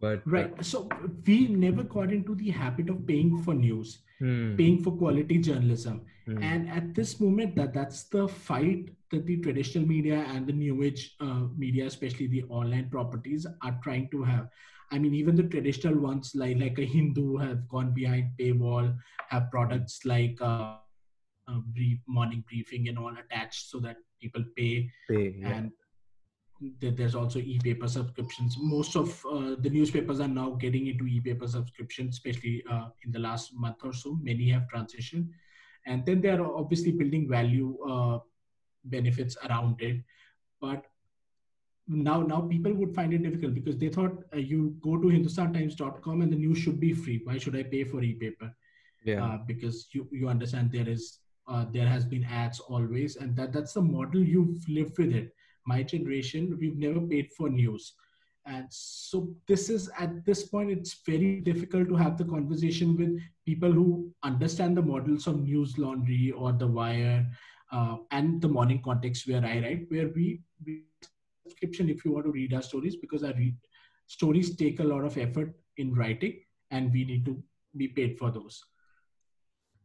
But 0.00 0.18
uh, 0.18 0.20
Right. 0.26 0.64
So 0.64 0.88
we 1.26 1.48
never 1.48 1.82
got 1.82 2.12
into 2.12 2.34
the 2.34 2.50
habit 2.50 2.90
of 2.90 3.06
paying 3.06 3.42
for 3.42 3.54
news, 3.54 3.98
hmm, 4.18 4.56
paying 4.56 4.82
for 4.82 4.92
quality 4.92 5.38
journalism. 5.38 6.02
hmm, 6.26 6.42
And 6.42 6.68
at 6.68 6.94
this 6.94 7.20
moment, 7.20 7.56
that 7.56 7.72
that's 7.72 8.04
the 8.04 8.28
fight 8.28 8.90
that 9.10 9.26
the 9.26 9.38
traditional 9.38 9.86
media 9.86 10.24
and 10.28 10.46
the 10.46 10.52
new 10.52 10.82
age 10.82 11.14
uh, 11.20 11.46
media, 11.56 11.86
especially 11.86 12.26
the 12.26 12.44
online 12.44 12.90
properties, 12.90 13.46
are 13.62 13.78
trying 13.82 14.08
to 14.10 14.22
have. 14.22 14.48
I 14.90 14.98
mean, 14.98 15.14
even 15.14 15.34
the 15.34 15.44
traditional 15.44 15.98
ones 15.98 16.32
like 16.34 16.58
like 16.58 16.78
a 16.78 16.84
Hindu 16.84 17.36
have 17.38 17.68
gone 17.68 17.94
behind 17.94 18.32
paywall, 18.38 18.96
have 19.28 19.50
products 19.50 20.04
like 20.04 20.40
uh, 20.40 20.76
uh, 21.48 21.60
brief 21.74 21.98
morning 22.06 22.44
briefing 22.48 22.88
and 22.88 22.98
all 22.98 23.14
attached 23.16 23.70
so 23.70 23.78
that 23.80 23.96
people 24.20 24.44
pay 24.56 24.90
pay, 25.08 25.34
yeah. 25.38 25.54
and 25.56 25.72
there's 26.80 27.14
also 27.14 27.38
e-paper 27.38 27.88
subscriptions. 27.88 28.56
Most 28.58 28.96
of 28.96 29.24
uh, 29.26 29.56
the 29.58 29.70
newspapers 29.70 30.20
are 30.20 30.28
now 30.28 30.50
getting 30.50 30.86
into 30.86 31.06
e-paper 31.06 31.46
subscription 31.46 32.08
especially 32.08 32.62
uh, 32.70 32.88
in 33.04 33.12
the 33.12 33.18
last 33.18 33.54
month 33.54 33.84
or 33.84 33.92
so. 33.92 34.18
Many 34.22 34.50
have 34.50 34.66
transitioned. 34.72 35.28
And 35.86 36.04
then 36.06 36.20
they're 36.20 36.42
obviously 36.42 36.92
building 36.92 37.28
value 37.28 37.78
uh, 37.86 38.18
benefits 38.84 39.36
around 39.48 39.80
it. 39.82 40.02
But 40.60 40.86
now 41.86 42.22
now 42.22 42.40
people 42.40 42.72
would 42.72 42.94
find 42.94 43.12
it 43.12 43.22
difficult 43.22 43.54
because 43.54 43.76
they 43.76 43.90
thought 43.90 44.24
uh, 44.32 44.38
you 44.38 44.76
go 44.82 44.96
to 44.96 45.08
hindustantimes.com 45.08 46.22
and 46.22 46.32
the 46.32 46.36
news 46.36 46.58
should 46.58 46.80
be 46.80 46.94
free. 46.94 47.20
Why 47.24 47.36
should 47.36 47.56
i 47.56 47.62
pay 47.62 47.84
for 47.84 48.02
e-paper? 48.02 48.54
Yeah. 49.04 49.22
uh, 49.22 49.38
because 49.46 49.88
you 49.92 50.08
you 50.10 50.28
understand 50.28 50.72
there 50.72 50.88
is 50.88 51.18
uh, 51.46 51.66
there 51.70 51.86
has 51.86 52.06
been 52.06 52.24
ads 52.24 52.60
always. 52.60 53.16
And 53.16 53.36
that 53.36 53.52
that's 53.52 53.74
the 53.74 53.82
model 53.82 54.22
you've 54.22 54.66
lived 54.68 54.98
with 54.98 55.12
it 55.12 55.33
my 55.66 55.82
generation 55.82 56.56
we've 56.60 56.78
never 56.78 57.00
paid 57.00 57.32
for 57.32 57.48
news. 57.48 57.92
And 58.46 58.66
so 58.68 59.34
this 59.48 59.70
is 59.70 59.90
at 59.98 60.24
this 60.26 60.44
point 60.44 60.70
it's 60.70 61.00
very 61.06 61.40
difficult 61.40 61.88
to 61.88 61.96
have 61.96 62.18
the 62.18 62.24
conversation 62.24 62.96
with 62.96 63.18
people 63.46 63.72
who 63.72 64.12
understand 64.22 64.76
the 64.76 64.82
models 64.82 65.26
of 65.26 65.36
Newslaundry 65.36 66.30
or 66.36 66.52
the 66.52 66.66
wire 66.66 67.26
uh, 67.72 67.96
and 68.10 68.40
the 68.40 68.48
morning 68.48 68.80
context 68.84 69.26
where 69.28 69.44
i 69.44 69.58
write 69.60 69.86
where 69.88 70.08
we, 70.14 70.40
we 70.66 70.82
subscription 71.44 71.88
if 71.88 72.04
you 72.04 72.12
want 72.12 72.24
to 72.24 72.32
read 72.32 72.54
our 72.54 72.62
stories 72.62 72.96
because 72.96 73.24
our 73.24 73.34
read 73.34 73.56
stories 74.06 74.56
take 74.56 74.80
a 74.80 74.84
lot 74.92 75.04
of 75.04 75.16
effort 75.18 75.54
in 75.76 75.94
writing 75.94 76.38
and 76.70 76.92
we 76.92 77.04
need 77.04 77.24
to 77.24 77.42
be 77.76 77.88
paid 77.88 78.18
for 78.18 78.30
those 78.30 78.62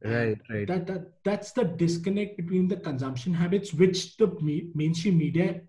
right, 0.03 0.37
right. 0.49 0.67
that, 0.67 0.87
that 0.87 1.11
that's 1.23 1.51
the 1.51 1.63
disconnect 1.63 2.37
between 2.37 2.67
the 2.67 2.77
consumption 2.77 3.33
habits 3.33 3.73
which 3.73 4.17
the 4.17 4.27
me- 4.41 4.69
mainstream 4.73 5.17
media 5.17 5.61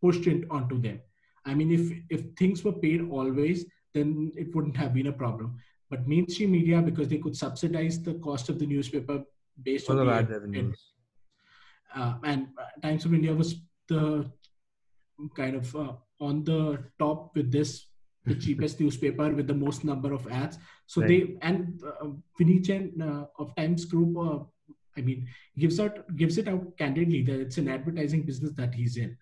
pushed 0.00 0.26
it 0.26 0.44
onto 0.50 0.80
them 0.80 1.00
i 1.44 1.54
mean 1.54 1.70
if 1.70 1.90
if 2.10 2.26
things 2.38 2.64
were 2.64 2.72
paid 2.72 3.08
always 3.10 3.64
then 3.94 4.30
it 4.36 4.54
wouldn't 4.54 4.76
have 4.76 4.92
been 4.94 5.08
a 5.08 5.12
problem 5.12 5.58
but 5.90 6.06
mainstream 6.08 6.50
media 6.50 6.82
because 6.82 7.08
they 7.08 7.18
could 7.18 7.36
subsidize 7.36 8.02
the 8.02 8.14
cost 8.14 8.48
of 8.48 8.58
the 8.58 8.66
newspaper 8.66 9.22
based 9.62 9.88
on 9.88 9.96
the 9.96 10.12
ad 10.12 10.30
revenues. 10.30 10.92
uh, 11.94 12.14
and 12.24 12.48
uh, 12.58 12.64
Times 12.82 13.04
of 13.04 13.14
India 13.14 13.34
was 13.34 13.54
the 13.88 14.30
kind 15.34 15.56
of 15.56 15.74
uh, 15.76 15.92
on 16.20 16.44
the 16.44 16.78
top 16.98 17.34
with 17.34 17.50
this, 17.52 17.86
the 18.26 18.34
cheapest 18.34 18.80
newspaper 18.80 19.30
with 19.30 19.46
the 19.46 19.54
most 19.54 19.84
number 19.84 20.12
of 20.12 20.26
ads. 20.28 20.58
So 20.86 21.00
Right. 21.00 21.08
they 21.08 21.38
and 21.42 21.80
uh, 21.84 22.08
Vineet 22.38 22.62
Jain 22.62 23.00
uh, 23.00 23.26
of 23.38 23.54
Times 23.56 23.84
Group, 23.84 24.16
uh, 24.18 24.40
I 24.96 25.02
mean, 25.02 25.26
gives 25.58 25.78
out 25.80 26.16
gives 26.16 26.38
it 26.38 26.48
out 26.48 26.76
candidly 26.76 27.22
that 27.22 27.40
it's 27.40 27.58
an 27.58 27.68
advertising 27.68 28.22
business 28.22 28.52
that 28.52 28.74
he's 28.74 28.96
in. 28.96 29.16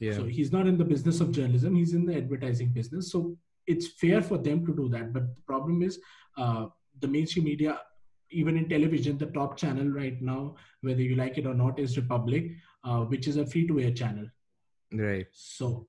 Yeah. 0.00 0.16
So 0.16 0.24
he's 0.24 0.52
not 0.52 0.66
in 0.66 0.76
the 0.78 0.84
business 0.84 1.20
of 1.20 1.32
journalism; 1.32 1.76
he's 1.76 1.94
in 1.94 2.04
the 2.06 2.16
advertising 2.16 2.72
business. 2.72 3.10
So 3.12 3.36
it's 3.66 3.86
fair 4.02 4.20
for 4.20 4.38
them 4.38 4.66
to 4.66 4.74
do 4.74 4.88
that. 4.90 5.12
But 5.12 5.34
the 5.36 5.42
problem 5.52 5.82
is, 5.82 5.98
uh, 6.36 6.66
the 7.00 7.08
mainstream 7.08 7.44
media, 7.44 7.80
even 8.30 8.56
in 8.56 8.68
television, 8.68 9.16
the 9.18 9.26
top 9.26 9.56
channel 9.56 9.88
right 9.88 10.20
now, 10.20 10.56
whether 10.80 11.00
you 11.02 11.14
like 11.14 11.38
it 11.38 11.46
or 11.46 11.54
not, 11.54 11.78
is 11.78 11.96
Republic, 11.96 12.50
uh, 12.84 13.00
which 13.12 13.28
is 13.28 13.36
a 13.36 13.46
free-to-air 13.46 13.92
channel. 13.92 14.26
right. 14.92 15.26
So 15.32 15.86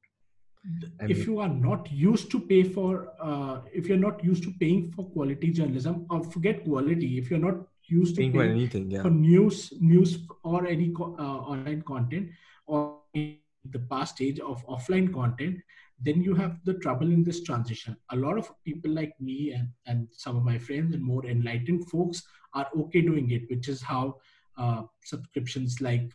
I 1.01 1.05
if 1.05 1.17
mean- 1.17 1.27
you 1.27 1.39
are 1.39 1.49
not 1.49 1.91
used 1.91 2.31
to 2.31 2.39
pay 2.39 2.63
for, 2.63 3.09
uh, 3.19 3.61
if 3.73 3.87
you're 3.87 3.97
not 3.97 4.23
used 4.23 4.43
to 4.43 4.51
paying 4.59 4.91
for 4.91 5.05
quality 5.05 5.51
journalism, 5.51 6.05
or 6.09 6.23
forget 6.23 6.63
quality, 6.63 7.17
if 7.17 7.29
you're 7.29 7.39
not 7.39 7.67
used 7.87 8.15
to 8.15 8.21
Paying 8.21 8.33
for 8.33 8.43
anything. 8.43 8.89
Yeah. 8.89 9.01
for 9.01 9.09
news 9.09 9.73
news 9.81 10.19
or 10.43 10.65
any 10.65 10.93
uh, 10.97 11.39
online 11.53 11.81
content 11.81 12.29
or 12.65 12.99
in 13.13 13.37
the 13.71 13.79
past 13.79 14.15
stage 14.15 14.39
of 14.39 14.65
offline 14.67 15.13
content 15.13 15.57
then 16.01 16.21
you 16.21 16.33
have 16.33 16.59
the 16.65 16.73
trouble 16.75 17.11
in 17.11 17.23
this 17.23 17.43
transition 17.43 17.95
a 18.11 18.15
lot 18.15 18.37
of 18.37 18.49
people 18.63 18.91
like 18.91 19.13
me 19.19 19.51
and, 19.51 19.67
and 19.85 20.07
some 20.11 20.35
of 20.37 20.43
my 20.43 20.57
friends 20.57 20.93
and 20.93 21.03
more 21.03 21.25
enlightened 21.25 21.87
folks 21.89 22.23
are 22.53 22.67
okay 22.77 23.01
doing 23.01 23.31
it 23.31 23.49
which 23.49 23.67
is 23.67 23.81
how 23.81 24.15
uh, 24.57 24.83
subscriptions 25.03 25.81
like 25.81 26.09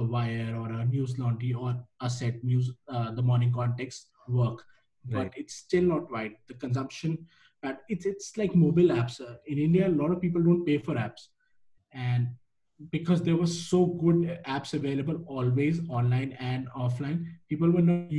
a 0.00 0.02
wire 0.14 0.54
or 0.60 0.66
a 0.78 0.84
Newslaundry 0.94 1.52
or 1.64 1.70
a 2.06 2.08
set 2.18 2.42
news 2.44 2.70
uh, 2.94 3.10
the 3.18 3.22
morning 3.30 3.52
context 3.60 4.08
work 4.28 4.58
but 5.14 5.18
Right. 5.18 5.34
it's 5.40 5.54
still 5.66 5.84
not 5.94 6.10
wide 6.14 6.34
the 6.48 6.54
consumption 6.64 7.12
but 7.62 7.82
it's 7.88 8.06
it's 8.12 8.36
like 8.40 8.54
mobile 8.64 8.90
apps. 9.00 9.20
Uh, 9.26 9.36
in 9.52 9.58
india 9.66 9.84
a 9.88 9.94
lot 10.00 10.10
of 10.14 10.20
people 10.24 10.42
don't 10.48 10.64
pay 10.70 10.78
for 10.88 10.94
apps. 11.06 11.22
And 12.08 12.26
because 12.94 13.22
there 13.26 13.36
were 13.42 13.46
so 13.46 13.78
good 14.02 14.18
apps 14.54 14.74
available 14.78 15.18
always 15.36 15.78
online 15.98 16.32
and 16.48 16.68
offline 16.84 17.18
people 17.52 17.70
were 17.76 17.86
not 17.90 18.10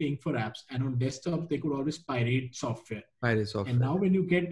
paying 0.00 0.16
for 0.24 0.32
apps. 0.46 0.60
And 0.70 0.82
on 0.82 0.98
desktop 1.04 1.48
they 1.50 1.58
could 1.58 1.72
always 1.78 1.98
pirate 1.98 2.56
software. 2.64 3.04
Pirate 3.26 3.48
software. 3.48 3.70
and 3.72 3.80
now 3.88 3.94
when 4.04 4.12
you 4.18 4.24
get 4.34 4.48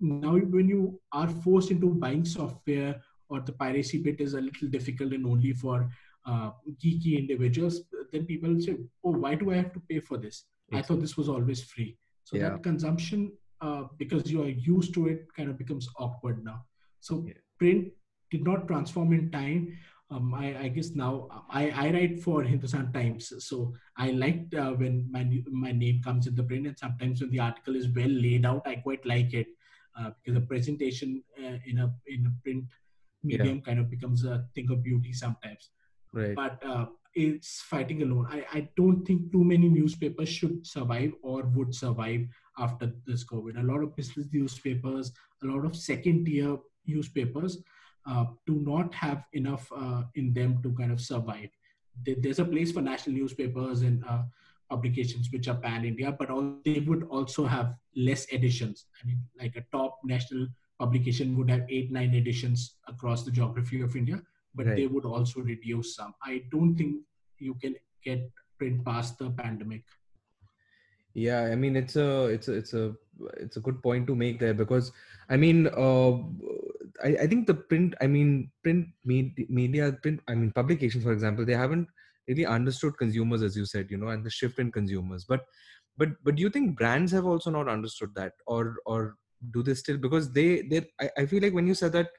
now 0.00 0.34
when 0.56 0.68
you 0.68 1.00
are 1.12 1.28
forced 1.46 1.70
into 1.70 1.94
buying 2.04 2.24
software 2.38 2.92
or 3.28 3.40
the 3.40 3.52
piracy 3.52 4.02
bit 4.02 4.20
is 4.20 4.34
a 4.34 4.40
little 4.40 4.68
difficult 4.68 5.12
and 5.12 5.26
only 5.26 5.52
for 5.52 5.90
uh, 6.26 6.50
geeky 6.82 7.18
individuals, 7.18 7.82
then 8.12 8.24
people 8.26 8.58
say, 8.60 8.76
"Oh, 9.04 9.10
why 9.10 9.34
do 9.34 9.50
I 9.50 9.56
have 9.56 9.72
to 9.74 9.80
pay 9.88 10.00
for 10.00 10.16
this? 10.16 10.44
I 10.72 10.82
thought 10.82 11.00
this 11.00 11.16
was 11.16 11.28
always 11.28 11.62
free." 11.62 11.98
So 12.24 12.36
Yeah. 12.36 12.50
that 12.50 12.62
consumption, 12.62 13.32
uh, 13.60 13.84
because 13.98 14.30
you 14.30 14.42
are 14.42 14.48
used 14.48 14.94
to 14.94 15.08
it, 15.08 15.26
kind 15.36 15.50
of 15.50 15.58
becomes 15.58 15.88
awkward 15.98 16.44
now. 16.44 16.64
So 17.00 17.24
Yeah. 17.26 17.34
print 17.58 17.92
did 18.30 18.44
not 18.44 18.66
transform 18.66 19.12
in 19.12 19.30
time. 19.30 19.76
Um, 20.10 20.32
I, 20.34 20.46
I 20.64 20.68
guess 20.68 20.90
now 20.94 21.12
I, 21.48 21.70
I 21.70 21.90
write 21.92 22.22
for 22.22 22.42
Hindustan 22.42 22.92
Times, 22.92 23.32
so 23.38 23.74
I 23.96 24.10
liked 24.10 24.54
uh, 24.54 24.72
when 24.72 25.10
my 25.10 25.22
my 25.50 25.72
name 25.72 26.02
comes 26.02 26.26
in 26.26 26.34
the 26.34 26.44
print, 26.44 26.66
and 26.66 26.78
sometimes 26.78 27.20
when 27.20 27.30
the 27.30 27.40
article 27.40 27.74
is 27.76 27.88
well 27.88 28.08
laid 28.26 28.44
out, 28.46 28.66
I 28.66 28.76
quite 28.76 29.04
like 29.06 29.32
it 29.34 29.48
uh, 29.98 30.10
because 30.16 30.34
the 30.40 30.46
presentation 30.46 31.22
uh, 31.38 31.56
in 31.66 31.78
a 31.78 31.92
in 32.06 32.26
a 32.26 32.32
print 32.42 32.64
medium 33.24 33.60
kind 33.60 33.78
of 33.78 33.90
becomes 33.90 34.24
a 34.24 34.44
thing 34.54 34.70
of 34.70 34.82
beauty 34.82 35.12
sometimes. 35.12 35.70
Right. 36.12 36.34
But 36.34 36.62
uh, 36.64 36.86
it's 37.14 37.60
fighting 37.62 38.02
alone. 38.02 38.28
I, 38.30 38.44
I 38.52 38.68
don't 38.76 39.04
think 39.04 39.32
too 39.32 39.44
many 39.44 39.68
newspapers 39.68 40.28
should 40.28 40.66
survive 40.66 41.12
or 41.22 41.42
would 41.54 41.74
survive 41.74 42.26
after 42.58 42.92
this 43.06 43.24
COVID. 43.24 43.58
A 43.58 43.62
lot 43.62 43.82
of 43.82 43.96
business 43.96 44.26
newspapers, 44.32 45.12
a 45.42 45.46
lot 45.46 45.64
of 45.64 45.76
second 45.76 46.26
tier 46.26 46.56
newspapers 46.86 47.58
uh, 48.06 48.26
do 48.46 48.56
not 48.56 48.94
have 48.94 49.24
enough 49.32 49.70
uh, 49.74 50.02
in 50.14 50.32
them 50.34 50.60
to 50.62 50.72
kind 50.72 50.92
of 50.92 51.00
survive. 51.00 51.48
There's 52.04 52.40
a 52.40 52.44
place 52.44 52.72
for 52.72 52.82
national 52.82 53.16
newspapers 53.16 53.82
and 53.82 54.04
uh, 54.08 54.22
publications 54.68 55.28
which 55.32 55.48
are 55.48 55.54
pan 55.54 55.84
India, 55.84 56.12
but 56.12 56.30
all, 56.30 56.56
they 56.64 56.80
would 56.80 57.04
also 57.04 57.46
have 57.46 57.74
less 57.96 58.26
editions. 58.32 58.86
I 59.00 59.06
mean, 59.06 59.22
like 59.38 59.56
a 59.56 59.64
top 59.72 60.00
national 60.04 60.48
publication 60.84 61.36
would 61.36 61.50
have 61.50 61.64
eight, 61.68 61.90
nine 61.90 62.14
editions 62.14 62.76
across 62.88 63.24
the 63.24 63.30
geography 63.30 63.80
of 63.80 63.96
India, 63.96 64.22
but 64.54 64.66
they 64.66 64.86
would 64.86 65.04
also 65.04 65.40
reduce 65.40 65.96
some. 65.96 66.14
I 66.22 66.42
don't 66.50 66.76
think 66.76 66.96
you 67.38 67.54
can 67.54 67.76
get 68.02 68.30
print 68.58 68.84
past 68.84 69.18
the 69.18 69.30
pandemic. 69.30 69.84
yeah 71.14 71.42
i 71.42 71.54
mean 71.54 71.76
it's 71.76 71.96
a 71.96 72.26
it's 72.26 72.48
a 72.48 72.54
it's 72.60 72.74
a 72.74 72.92
it's 73.36 73.56
a 73.56 73.60
good 73.60 73.82
point 73.82 74.06
to 74.06 74.14
make 74.14 74.38
there 74.38 74.54
because 74.54 74.92
i 75.30 75.36
mean 75.36 75.68
uh 75.68 76.12
I, 77.02 77.10
I 77.22 77.26
think 77.26 77.46
the 77.46 77.54
print 77.54 77.94
i 78.00 78.06
mean 78.06 78.50
print 78.62 78.88
med- 79.04 79.46
media 79.48 79.92
print 79.92 80.20
i 80.28 80.34
mean 80.34 80.50
publications 80.50 81.04
for 81.04 81.12
example 81.12 81.44
they 81.44 81.54
haven't 81.54 81.88
really 82.28 82.46
understood 82.46 82.98
consumers 82.98 83.42
as 83.42 83.56
you 83.56 83.64
said 83.64 83.90
you 83.90 83.96
know 83.96 84.08
and 84.08 84.24
the 84.24 84.30
shift 84.30 84.58
in 84.58 84.72
consumers 84.72 85.24
but 85.24 85.44
but 85.96 86.10
but 86.24 86.34
do 86.34 86.42
you 86.42 86.50
think 86.50 86.76
brands 86.76 87.12
have 87.12 87.26
also 87.26 87.50
not 87.50 87.68
understood 87.68 88.14
that 88.14 88.32
or 88.46 88.76
or 88.84 89.16
do 89.52 89.62
they 89.62 89.74
still? 89.74 89.98
Because 89.98 90.32
they 90.32 90.62
they 90.62 90.86
I, 91.00 91.10
I 91.18 91.26
feel 91.26 91.42
like 91.42 91.54
when 91.54 91.66
you 91.66 91.74
said 91.74 91.92
that 91.92 92.10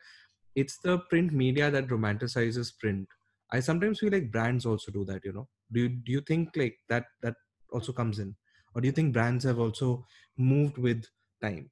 it's 0.55 0.77
the 0.79 0.99
print 1.09 1.33
media 1.33 1.69
that 1.71 1.87
romanticizes 1.87 2.71
print 2.79 3.07
i 3.51 3.59
sometimes 3.59 3.99
feel 3.99 4.11
like 4.11 4.31
brands 4.31 4.65
also 4.65 4.91
do 4.91 5.05
that 5.05 5.23
you 5.25 5.33
know? 5.33 5.47
Do 5.71 5.81
you 5.81 5.89
do 5.89 6.11
you 6.11 6.21
think 6.21 6.55
like 6.55 6.77
that 6.89 7.05
that 7.21 7.35
also 7.71 7.91
comes 7.93 8.19
in? 8.19 8.35
Or 8.73 8.81
do 8.81 8.87
you 8.87 8.91
think 8.91 9.13
brands 9.13 9.43
have 9.45 9.59
also 9.59 10.05
moved 10.37 10.77
with 10.77 11.05
time? 11.41 11.71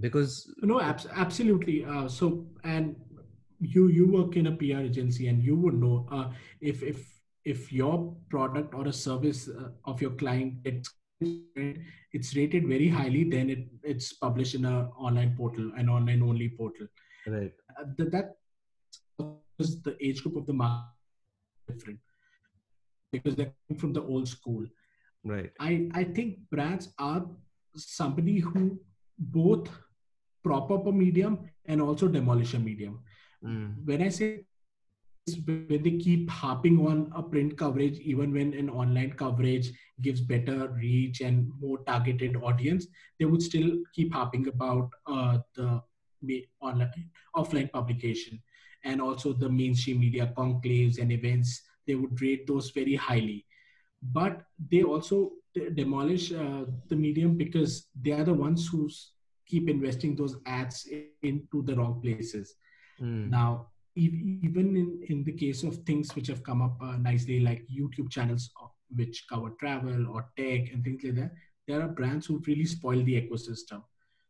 Because 0.00 0.52
No, 0.62 0.80
abs- 0.80 1.06
absolutely. 1.06 1.84
Uh, 1.84 2.08
so, 2.08 2.46
and 2.62 2.96
you 3.60 3.88
you 3.88 4.06
work 4.12 4.36
in 4.36 4.46
a 4.46 4.52
PR 4.52 4.82
agency, 4.82 5.26
and 5.26 5.42
you 5.42 5.56
would 5.56 5.74
know 5.74 6.06
uh, 6.10 6.30
if 6.60 6.82
if 6.82 7.20
if 7.44 7.72
your 7.72 8.16
product 8.28 8.74
or 8.74 8.86
a 8.86 8.92
service 8.92 9.48
uh, 9.48 9.70
of 9.84 10.00
your 10.02 10.12
client 10.12 10.54
it's 10.64 10.90
it's 11.20 12.36
rated 12.36 12.66
very 12.66 12.88
highly, 12.88 13.24
then 13.24 13.50
it 13.50 13.66
it's 13.82 14.12
published 14.12 14.54
in 14.54 14.64
an 14.64 14.88
online 14.96 15.34
portal, 15.36 15.72
an 15.76 15.88
online 15.88 16.22
only 16.22 16.48
portal. 16.48 16.86
right 17.26 17.52
Uh, 17.78 17.84
that 17.96 18.12
that 18.12 18.36
is 19.58 19.82
the 19.82 19.96
age 20.00 20.22
group 20.22 20.36
of 20.36 20.46
the 20.46 20.52
market 20.52 20.86
different 21.68 21.98
because 23.12 23.34
they're 23.34 23.52
from 23.78 23.92
the 23.92 24.02
old 24.02 24.28
school. 24.28 24.64
right 25.24 25.50
I, 25.60 25.88
I 25.92 26.04
think 26.04 26.38
brands 26.50 26.92
are 26.98 27.26
somebody 27.74 28.38
who 28.38 28.80
both 29.18 29.68
prop 30.44 30.70
up 30.70 30.86
a 30.86 30.92
medium 30.92 31.50
and 31.66 31.82
also 31.82 32.08
demolish 32.08 32.54
a 32.54 32.58
medium. 32.58 33.00
Mm, 33.44 33.84
When 33.84 34.02
I 34.02 34.08
say 34.08 34.44
when 35.36 35.60
they 35.62 35.74
keep 35.76 36.12
harping 36.12 36.62
on 36.64 36.94
a 36.98 37.04
print 37.04 37.42
coverage, 37.42 37.82
even 37.86 38.32
when 38.32 38.42
an 38.44 38.68
online 38.68 39.12
coverage 39.12 39.70
gives 40.00 40.20
better 40.20 40.68
reach 40.68 41.20
and 41.20 41.50
more 41.60 41.78
targeted 41.84 42.36
audience, 42.36 42.86
they 43.18 43.24
would 43.24 43.42
still 43.42 43.70
keep 43.94 44.12
harping 44.12 44.48
about 44.48 44.90
uh, 45.06 45.38
the 45.54 45.82
online 46.60 46.90
offline 47.36 47.70
publication 47.72 48.40
and 48.84 49.00
also 49.00 49.32
the 49.32 49.48
mainstream 49.48 50.00
media 50.00 50.32
conclaves 50.36 50.98
and 50.98 51.12
events. 51.12 51.62
They 51.86 51.94
would 51.94 52.20
rate 52.20 52.46
those 52.46 52.70
very 52.70 52.94
highly 52.94 53.44
but 54.02 54.42
they 54.70 54.82
also 54.82 55.32
de- 55.54 55.70
demolish 55.70 56.32
uh, 56.32 56.64
the 56.88 56.96
medium 56.96 57.36
because 57.36 57.88
they 58.00 58.12
are 58.12 58.24
the 58.24 58.32
ones 58.34 58.68
who 58.68 58.88
keep 59.46 59.68
investing 59.68 60.16
those 60.16 60.36
ads 60.46 60.88
i- 60.92 61.06
into 61.22 61.62
the 61.62 61.74
wrong 61.76 62.00
places. 62.02 62.54
mm, 63.00 63.30
Now, 63.30 63.68
even 63.98 64.76
in, 64.76 65.00
in 65.08 65.24
the 65.24 65.32
case 65.32 65.62
of 65.62 65.76
things 65.78 66.14
which 66.14 66.28
have 66.28 66.42
come 66.42 66.62
up 66.62 66.76
uh, 66.80 66.96
nicely, 66.96 67.40
like 67.40 67.66
YouTube 67.68 68.10
channels 68.10 68.50
uh, 68.62 68.68
which 68.94 69.26
cover 69.28 69.50
travel 69.60 70.08
or 70.08 70.30
tech 70.36 70.72
and 70.72 70.84
things 70.84 71.02
like 71.04 71.16
that, 71.16 71.32
there 71.66 71.82
are 71.82 71.88
brands 71.88 72.26
who 72.26 72.42
really 72.46 72.64
spoil 72.64 73.02
the 73.04 73.20
ecosystem 73.20 73.82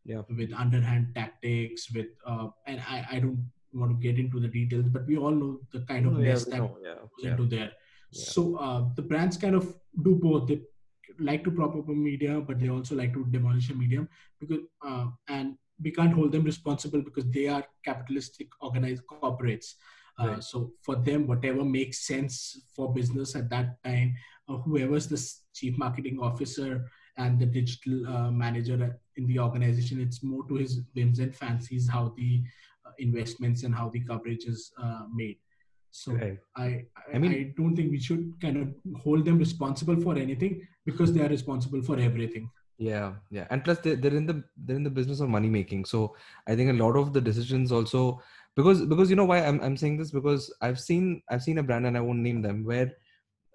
yeah 0.04 0.22
with 0.36 0.52
underhand 0.52 1.14
tactics, 1.14 1.90
with 1.94 2.06
uh, 2.26 2.48
and 2.66 2.80
I, 2.88 3.06
I 3.12 3.18
don't 3.20 3.50
want 3.72 3.92
to 3.92 4.06
get 4.06 4.18
into 4.18 4.40
the 4.40 4.48
details, 4.48 4.86
but 4.88 5.06
we 5.06 5.16
all 5.18 5.30
know 5.30 5.60
the 5.72 5.80
kind 5.80 6.06
of 6.06 6.14
yeah, 6.14 6.32
mess 6.32 6.46
we 6.46 6.52
that 6.52 6.58
know, 6.58 6.78
yeah, 6.82 6.94
goes 6.94 7.22
yeah. 7.22 7.30
into 7.30 7.46
there. 7.46 7.70
Yeah. 8.10 8.24
So 8.24 8.56
uh, 8.56 8.84
the 8.96 9.02
brands 9.02 9.36
kind 9.36 9.54
of 9.54 9.74
do 10.02 10.14
both. 10.14 10.48
They 10.48 10.60
like 11.18 11.44
to 11.44 11.50
prop 11.50 11.76
up 11.76 11.88
a 11.88 11.92
media, 11.92 12.40
but 12.40 12.58
they 12.58 12.70
also 12.70 12.94
like 12.94 13.12
to 13.12 13.24
demolish 13.26 13.70
a 13.70 13.74
medium 13.74 14.08
because 14.40 14.60
uh, 14.86 15.06
and 15.28 15.56
we 15.82 15.90
can't 15.90 16.12
hold 16.12 16.32
them 16.32 16.44
responsible 16.44 17.02
because 17.02 17.26
they 17.30 17.46
are 17.48 17.64
capitalistic 17.84 18.48
organized 18.60 19.02
corporates. 19.06 19.74
Uh, 20.20 20.26
Right. 20.28 20.42
So 20.42 20.72
for 20.82 20.96
them, 20.96 21.26
whatever 21.28 21.64
makes 21.64 22.06
sense 22.06 22.34
for 22.74 22.92
business 22.92 23.36
at 23.36 23.48
that 23.50 23.68
time, 23.84 24.14
uh, 24.48 24.56
whoever's 24.64 25.06
the 25.06 25.20
chief 25.54 25.78
marketing 25.78 26.18
officer 26.20 26.90
and 27.16 27.38
the 27.38 27.46
digital 27.46 28.06
uh, 28.14 28.30
manager 28.30 28.98
in 29.16 29.26
the 29.28 29.38
organization, 29.38 30.00
it's 30.00 30.22
more 30.24 30.44
to 30.48 30.54
his 30.56 30.80
whims 30.94 31.18
and 31.20 31.34
fancies 31.36 31.88
how 31.88 32.12
the 32.16 32.42
uh, 32.86 32.90
investments 32.98 33.62
and 33.62 33.72
how 33.74 33.88
the 33.90 34.00
coverage 34.00 34.44
is 34.46 34.72
uh, 34.82 35.04
made. 35.14 35.38
So 35.90 36.12
Right. 36.12 36.38
I, 36.56 36.66
I, 36.96 37.02
I 37.14 37.18
mean- 37.18 37.32
I 37.32 37.54
don't 37.56 37.74
think 37.76 37.90
we 37.92 38.00
should 38.00 38.24
kind 38.40 38.56
of 38.56 38.68
hold 39.04 39.24
them 39.24 39.38
responsible 39.38 40.00
for 40.00 40.16
anything 40.18 40.66
because 40.84 41.12
they 41.12 41.22
are 41.24 41.28
responsible 41.28 41.82
for 41.82 41.96
everything. 41.98 42.50
Yeah 42.78 43.14
yeah 43.30 43.46
and 43.50 43.64
plus 43.64 43.78
they, 43.80 43.96
they're 43.96 44.14
in 44.14 44.26
the 44.26 44.42
they're 44.64 44.76
in 44.76 44.84
the 44.84 44.90
business 44.90 45.20
of 45.20 45.28
money 45.28 45.48
making 45.48 45.84
so 45.84 46.14
i 46.46 46.54
think 46.54 46.70
a 46.70 46.84
lot 46.84 46.96
of 46.96 47.12
the 47.12 47.20
decisions 47.20 47.72
also 47.72 48.20
because 48.54 48.82
because 48.86 49.10
you 49.10 49.16
know 49.16 49.24
why 49.24 49.38
i'm, 49.44 49.60
I'm 49.60 49.76
saying 49.76 49.98
this? 49.98 50.12
Because 50.12 50.52
i've 50.62 50.78
seen 50.78 51.22
i've 51.28 51.42
seen 51.42 51.58
a 51.58 51.62
brand 51.62 51.86
and 51.86 51.96
i 51.96 52.00
won't 52.00 52.20
name 52.20 52.40
them 52.40 52.64
where 52.64 52.92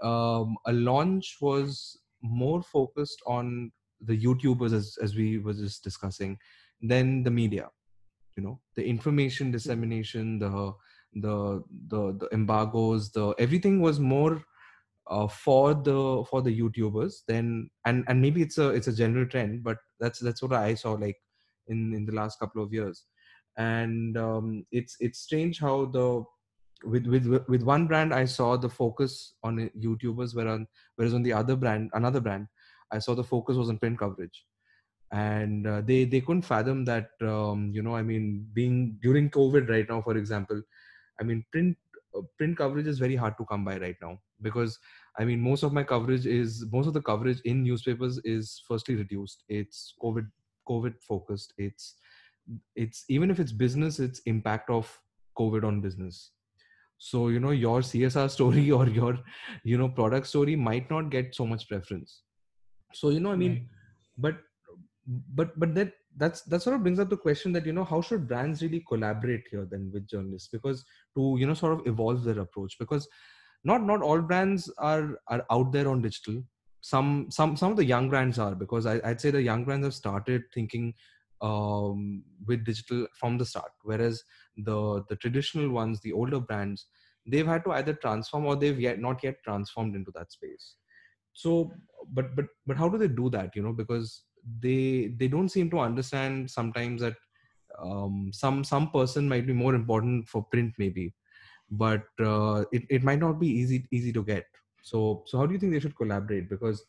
um, 0.01 0.57
a 0.65 0.73
launch 0.73 1.38
was 1.39 1.97
more 2.21 2.62
focused 2.62 3.21
on 3.25 3.71
the 4.01 4.17
youtubers 4.21 4.73
as, 4.73 4.97
as 5.01 5.15
we 5.15 5.38
were 5.38 5.53
just 5.53 5.83
discussing 5.83 6.38
than 6.81 7.23
the 7.23 7.31
media 7.31 7.69
you 8.36 8.43
know? 8.43 8.59
The 8.75 8.86
information 8.86 9.51
dissemination 9.51 10.39
the 10.39 10.73
the 11.15 11.63
the, 11.88 12.17
the 12.19 12.29
embargoes 12.33 13.12
the 13.12 13.36
everything 13.38 13.81
was 13.81 13.99
more 13.99 14.43
uh, 15.07 15.27
for 15.27 15.73
the 15.73 16.23
for 16.29 16.41
the 16.41 16.59
youtubers 16.59 17.21
then 17.27 17.69
and 17.85 18.05
and 18.07 18.21
maybe 18.21 18.41
it's 18.41 18.57
a 18.57 18.69
it's 18.69 18.87
a 18.87 18.93
general 18.93 19.25
trend 19.27 19.63
but 19.63 19.77
that's 19.99 20.19
that's 20.19 20.41
what 20.41 20.53
i 20.53 20.73
saw 20.73 20.93
like 20.93 21.17
in 21.67 21.93
in 21.93 22.05
the 22.05 22.13
last 22.13 22.39
couple 22.39 22.63
of 22.63 22.73
years. 22.73 23.05
And 23.57 24.17
um, 24.17 24.65
it's 24.71 24.97
it's 24.99 25.19
strange 25.19 25.59
how 25.59 25.85
the 25.85 26.23
with 26.83 27.05
with 27.05 27.25
with 27.47 27.63
one 27.63 27.87
brand 27.87 28.13
i 28.13 28.25
saw 28.25 28.57
the 28.57 28.67
focus 28.67 29.35
on 29.41 29.69
youtubers 29.81 30.35
whereas 30.35 30.55
on 30.55 30.67
whereas 30.97 31.13
on 31.13 31.23
the 31.23 31.31
other 31.31 31.55
brand 31.55 31.89
another 31.93 32.19
brand 32.19 32.45
i 32.91 32.99
saw 32.99 33.15
the 33.15 33.23
focus 33.23 33.55
was 33.55 33.69
on 33.69 33.77
print 33.77 33.97
coverage. 33.97 34.45
And 35.11 35.67
uh, 35.67 35.81
they 35.81 36.05
they 36.05 36.19
couldn't 36.21 36.41
fathom 36.41 36.83
that 36.85 37.09
um, 37.21 37.71
you 37.71 37.83
know 37.83 37.95
i 37.95 38.01
mean 38.01 38.47
being 38.53 38.97
during 39.01 39.29
covid 39.29 39.69
right 39.69 39.87
now 39.87 40.01
for 40.01 40.17
example 40.17 40.59
i 41.19 41.23
mean 41.23 41.45
print 41.51 41.77
uh, 42.17 42.21
print 42.39 42.57
coverage 42.57 42.87
is 42.87 42.97
very 42.97 43.15
hard 43.15 43.37
to 43.37 43.45
come 43.45 43.63
by 43.63 43.77
right 43.77 43.95
now 44.01 44.17
because 44.43 44.77
i 45.19 45.25
mean 45.25 45.39
most 45.41 45.63
of 45.63 45.73
my 45.73 45.84
coverage 45.84 46.25
is 46.25 46.65
most 46.71 46.88
of 46.88 46.93
the 46.93 47.01
coverage 47.01 47.41
in 47.45 47.63
newspapers 47.63 48.19
is 48.23 48.62
firstly 48.67 48.95
reduced. 48.95 49.43
It's 49.49 49.93
covid 50.03 50.27
covid 50.69 50.95
focused. 51.01 51.53
It's 51.58 51.95
it's 52.75 53.06
even 53.10 53.32
if 53.32 53.39
it's 53.39 53.51
business 53.51 53.99
it's 53.99 54.19
impact 54.25 54.69
of 54.69 54.99
covid 55.38 55.63
on 55.63 55.82
business. 55.82 56.32
So 56.97 57.27
you 57.29 57.39
know 57.39 57.51
your 57.51 57.82
csr 57.82 58.29
story 58.29 58.71
or 58.79 58.88
your 58.88 59.17
you 59.63 59.77
know 59.77 59.89
product 59.89 60.27
story 60.27 60.56
might 60.56 60.89
not 60.89 61.10
get 61.10 61.36
so 61.36 61.45
much 61.45 61.67
preference. 61.67 62.21
So 62.93 63.10
you 63.10 63.19
know 63.19 63.32
i 63.32 63.36
mean 63.36 63.53
Right. 63.53 63.67
but 64.17 64.36
but 65.08 65.58
but 65.60 65.75
that 65.75 65.93
that's 66.17 66.41
that 66.43 66.62
sort 66.62 66.75
of 66.75 66.84
brings 66.84 66.99
up 66.99 67.10
the 67.10 67.17
question 67.17 67.51
that 67.51 67.65
you 67.65 67.73
know 67.73 67.84
how 67.84 68.01
should 68.01 68.27
brands 68.27 68.62
really 68.62 68.84
collaborate 68.88 69.43
here 69.49 69.67
then 69.69 69.89
with 69.93 70.08
journalists? 70.08 70.49
Because 70.51 70.86
to 71.15 71.36
you 71.39 71.47
know 71.47 71.53
sort 71.53 71.73
of 71.73 71.88
evolve 71.88 72.23
their 72.23 72.39
approach. 72.39 72.77
Because 72.79 73.08
not 73.63 73.84
not 73.84 74.02
all 74.02 74.21
brands 74.21 74.69
are 74.78 75.19
are 75.28 75.45
out 75.52 75.71
there 75.71 75.88
on 75.88 76.02
digital. 76.02 76.43
Some 76.82 77.28
some 77.30 77.56
some 77.56 77.71
of 77.71 77.78
the 77.78 77.86
young 77.86 78.10
brands 78.10 78.38
are 78.39 78.56
because 78.56 78.86
I, 78.86 78.99
i'd 79.06 79.21
say 79.21 79.32
the 79.32 79.41
young 79.41 79.63
brands 79.63 79.86
have 79.86 79.93
started 79.93 80.43
thinking 80.54 80.93
um, 81.41 82.23
with 82.45 82.65
digital 82.65 83.08
from 83.19 83.38
the 83.38 83.45
start. 83.45 83.71
Whereas 83.84 84.23
the 84.58 85.04
the 85.10 85.15
traditional 85.15 85.69
ones 85.69 86.02
the 86.02 86.12
older 86.12 86.39
brands 86.39 86.88
they've 87.26 87.47
had 87.47 87.63
to 87.63 87.71
either 87.71 87.93
transform 87.93 88.45
or 88.45 88.56
they've 88.58 88.80
yet 88.80 88.99
not 88.99 89.23
yet 89.23 89.36
transformed 89.45 89.95
into 89.95 90.12
that 90.15 90.32
space. 90.32 90.76
So 91.32 91.71
but 92.12 92.36
but 92.36 92.45
but 92.67 92.78
how 92.78 92.89
do 92.89 92.97
they 92.97 93.08
do 93.08 93.30
that 93.30 93.56
you 93.56 93.63
know? 93.63 93.73
Because 93.73 94.23
they 94.60 95.13
they 95.17 95.30
don't 95.30 95.49
seem 95.49 95.69
to 95.69 95.80
understand 95.80 96.52
sometimes 96.52 97.02
that 97.02 97.15
um, 97.82 98.30
some 98.34 98.63
some 98.63 98.91
person 98.91 99.28
might 99.28 99.47
be 99.47 99.54
more 99.54 99.73
important 99.73 100.28
for 100.28 100.43
print 100.52 100.73
maybe 100.78 101.13
but 101.71 102.04
uh, 102.19 102.65
it, 102.71 102.84
it 102.89 103.04
might 103.04 103.19
not 103.19 103.39
be 103.39 103.47
easy 103.47 103.88
easy 103.91 104.13
to 104.13 104.23
get. 104.23 104.45
So 104.82 105.23
so 105.26 105.38
how 105.38 105.45
do 105.45 105.54
you 105.54 105.60
think 105.60 105.73
they 105.73 105.80
should 105.80 105.95
collaborate? 105.95 106.49
Because 106.49 106.86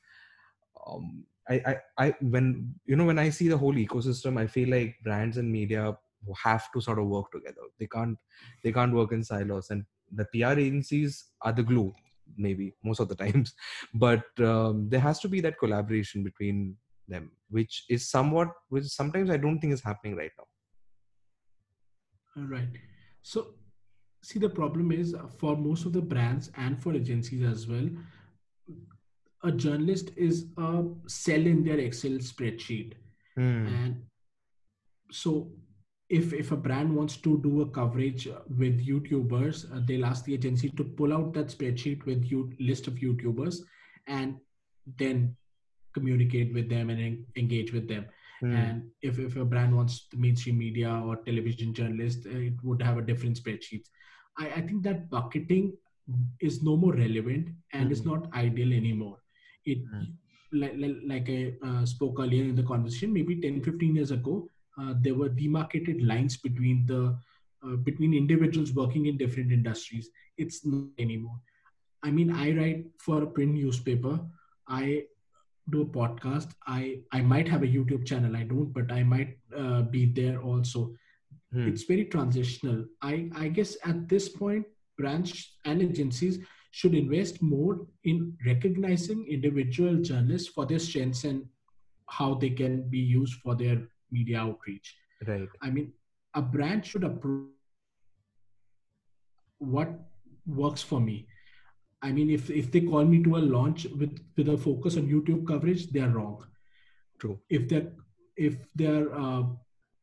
um, 0.86 1.24
I, 1.48 1.54
I 1.66 2.06
i 2.06 2.14
when 2.20 2.74
you 2.86 2.96
know 2.96 3.04
when 3.04 3.18
i 3.18 3.28
see 3.28 3.48
the 3.48 3.56
whole 3.58 3.74
ecosystem 3.74 4.38
i 4.40 4.46
feel 4.46 4.70
like 4.70 4.96
brands 5.04 5.36
and 5.36 5.52
media 5.52 5.94
have 6.42 6.70
to 6.72 6.80
sort 6.80 6.98
of 6.98 7.06
work 7.06 7.30
together. 7.30 7.62
They 7.78 7.86
can't 7.86 8.18
they 8.62 8.72
can't 8.72 8.94
work 8.94 9.12
in 9.12 9.22
silos. 9.24 9.70
And 9.70 9.84
the 10.12 10.24
pr 10.26 10.58
agencies 10.58 11.30
are 11.42 11.52
the 11.52 11.62
glue 11.62 11.94
maybe 12.36 12.74
most 12.82 13.00
of 13.00 13.08
the 13.08 13.14
times. 13.24 13.54
But 13.94 14.24
um, 14.38 14.88
there 14.88 15.00
has 15.00 15.20
to 15.20 15.28
be 15.28 15.40
that 15.42 15.58
collaboration 15.58 16.24
between 16.24 16.76
them 17.06 17.32
which 17.50 17.84
is 17.90 18.08
somewhat 18.08 18.48
which 18.70 18.84
sometimes 18.84 19.28
i 19.28 19.36
don't 19.36 19.60
think 19.60 19.74
is 19.74 19.82
happening 19.82 20.16
right 20.16 20.30
now. 20.38 20.44
All 22.36 22.48
right. 22.48 22.68
So 23.22 23.54
see 24.28 24.38
the 24.42 24.48
problem 24.48 24.90
is 24.92 25.14
uh, 25.14 25.26
for 25.40 25.56
most 25.56 25.84
of 25.86 25.92
the 25.92 26.00
brands 26.12 26.50
and 26.64 26.80
for 26.82 26.94
agencies 27.00 27.42
as 27.52 27.66
well 27.72 27.88
a 29.42 29.52
journalist 29.52 30.10
is 30.16 30.46
a 30.56 30.84
cell 31.06 31.46
in 31.54 31.62
their 31.64 31.78
excel 31.88 32.18
spreadsheet 32.32 32.92
Hmm. 33.36 33.66
and 33.66 33.94
so 35.10 35.30
if 36.08 36.32
if 36.32 36.52
a 36.52 36.56
brand 36.66 36.94
wants 36.98 37.16
to 37.26 37.30
do 37.46 37.52
a 37.62 37.66
coverage 37.78 38.26
with 38.62 38.76
youtubers 38.90 39.64
uh, 39.74 39.80
they'll 39.86 40.06
ask 40.10 40.24
the 40.24 40.34
agency 40.34 40.68
to 40.80 40.84
pull 40.84 41.12
out 41.16 41.32
that 41.34 41.48
spreadsheet 41.56 42.04
with 42.10 42.24
you 42.30 42.42
list 42.60 42.86
of 42.92 42.94
youtubers 43.06 43.58
and 44.06 44.36
then 45.02 45.36
communicate 45.98 46.54
with 46.54 46.68
them 46.68 46.90
and 46.90 47.00
en- 47.08 47.26
engage 47.44 47.72
with 47.78 47.88
them 47.88 48.06
Hmm. 48.40 48.52
and 48.60 48.90
if, 49.02 49.18
if 49.18 49.36
a 49.36 49.44
brand 49.44 49.74
wants 49.76 50.06
the 50.12 50.16
mainstream 50.16 50.56
media 50.58 50.90
or 51.08 51.16
television 51.28 51.74
journalist 51.74 52.26
uh, 52.26 52.38
it 52.50 52.54
would 52.62 52.82
have 52.82 52.98
a 52.98 53.02
different 53.10 53.36
spreadsheet 53.42 53.84
I, 54.38 54.46
I 54.56 54.60
think 54.62 54.82
that 54.84 55.08
bucketing 55.10 55.72
is 56.40 56.62
no 56.62 56.76
more 56.76 56.92
relevant 56.94 57.48
and 57.72 57.90
is 57.92 58.02
Mhm. 58.02 58.06
not 58.12 58.34
ideal 58.34 58.72
anymore. 58.72 59.18
It 59.64 59.78
like, 60.52 60.74
like, 60.76 60.96
like 61.12 61.28
i 61.30 61.52
uh, 61.68 61.84
spoke 61.84 62.20
earlier 62.20 62.44
in 62.44 62.54
the 62.54 62.62
conversation 62.62 63.12
maybe 63.12 63.34
10 63.40 63.60
15 63.62 63.96
years 63.96 64.10
ago 64.16 64.48
uh, 64.78 64.94
there 65.00 65.14
were 65.14 65.28
demarcated 65.28 66.02
lines 66.02 66.36
between 66.36 66.84
the 66.86 67.00
uh, 67.64 67.76
between 67.88 68.12
individuals 68.14 68.72
working 68.74 69.06
in 69.06 69.16
different 69.16 69.50
industries. 69.50 70.10
It's 70.36 70.64
not 70.66 70.90
anymore. 70.98 71.38
I 72.02 72.10
mean 72.10 72.30
i 72.30 72.52
write 72.56 72.84
for 72.98 73.22
a 73.22 73.26
print 73.26 73.54
newspaper. 73.54 74.20
I 74.68 75.04
do 75.70 75.82
a 75.82 75.86
podcast. 75.86 76.50
I 76.66 77.00
i 77.12 77.20
might 77.22 77.48
have 77.48 77.62
a 77.62 77.72
youtube 77.76 78.04
channel. 78.06 78.36
I 78.36 78.44
don't 78.44 78.72
but 78.78 78.92
i 78.92 79.02
might 79.02 79.38
uh, 79.56 79.82
be 79.96 80.04
there 80.20 80.40
also 80.42 80.84
Hmm. 81.54 81.68
it's 81.68 81.84
very 81.84 82.04
transitional. 82.06 82.84
I 83.00 83.30
i 83.36 83.48
guess 83.48 83.76
at 83.84 84.08
this 84.08 84.28
point 84.28 84.66
branch 84.98 85.52
and 85.64 85.82
agencies 85.82 86.38
should 86.72 86.94
invest 86.94 87.40
more 87.40 87.86
in 88.02 88.36
recognizing 88.44 89.26
individual 89.28 89.96
journalists 90.08 90.48
for 90.48 90.66
their 90.66 90.80
strengths 90.80 91.22
and 91.22 91.44
how 92.08 92.34
they 92.34 92.50
can 92.50 92.88
be 92.90 92.98
used 92.98 93.34
for 93.34 93.54
their 93.54 93.86
media 94.10 94.38
outreach. 94.40 94.96
Right. 95.28 95.48
I 95.62 95.70
mean 95.70 95.92
a 96.34 96.42
brand 96.42 96.84
should 96.84 97.04
approve 97.04 97.50
what 99.58 99.90
works 100.46 100.82
for 100.82 101.00
me. 101.00 101.28
I 102.02 102.10
mean 102.10 102.30
if 102.30 102.50
if 102.50 102.72
they 102.72 102.80
call 102.80 103.04
me 103.04 103.22
to 103.22 103.36
a 103.36 103.46
launch 103.56 103.84
with 104.00 104.18
with 104.36 104.48
a 104.48 104.58
focus 104.58 104.96
on 104.96 105.06
youtube 105.16 105.46
coverage 105.46 105.86
they 105.90 106.00
are 106.00 106.14
wrong. 106.16 106.44
True. 107.20 107.38
If 107.48 107.68
they're 107.68 107.92
if 108.36 108.56
they're 108.74 109.14
uh, 109.14 109.44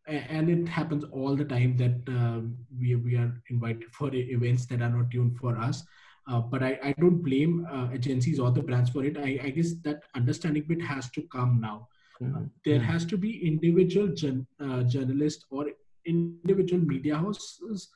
and 0.08 0.50
it 0.50 0.68
happens 0.68 1.04
all 1.12 1.36
the 1.36 1.46
time 1.46 1.78
that 1.78 1.98
uh, 2.10 2.42
we, 2.80 2.96
we 2.96 3.16
are 3.16 3.42
invited 3.50 3.94
for 3.94 4.14
events 4.14 4.66
that 4.68 4.82
are 4.82 4.90
not 4.90 5.12
tuned 5.12 5.38
for 5.38 5.58
us. 5.58 5.84
Uh, 6.28 6.40
but 6.40 6.62
I, 6.64 6.80
I 6.84 6.94
don't 7.00 7.22
blame 7.22 7.68
uh, 7.72 7.90
agencies 7.92 8.40
or 8.40 8.52
the 8.52 8.62
brands 8.62 8.90
for 8.92 9.04
it. 9.04 9.18
I, 9.18 9.40
I 9.44 9.50
guess 9.50 9.74
that 9.84 10.04
understanding 10.16 10.66
bit 10.68 10.82
has 10.82 11.10
to 11.12 11.22
come 11.24 11.60
now. 11.62 11.88
Hmm. 12.20 12.44
there 12.66 12.80
Hmm. 12.80 12.86
has 12.86 13.06
to 13.06 13.18
be 13.18 13.46
individual 13.48 14.08
jour- 14.10 14.46
uh, 14.60 14.84
journalists 14.84 15.46
or 15.50 15.66
individual 16.06 16.82
media 16.82 17.16
houses 17.18 17.90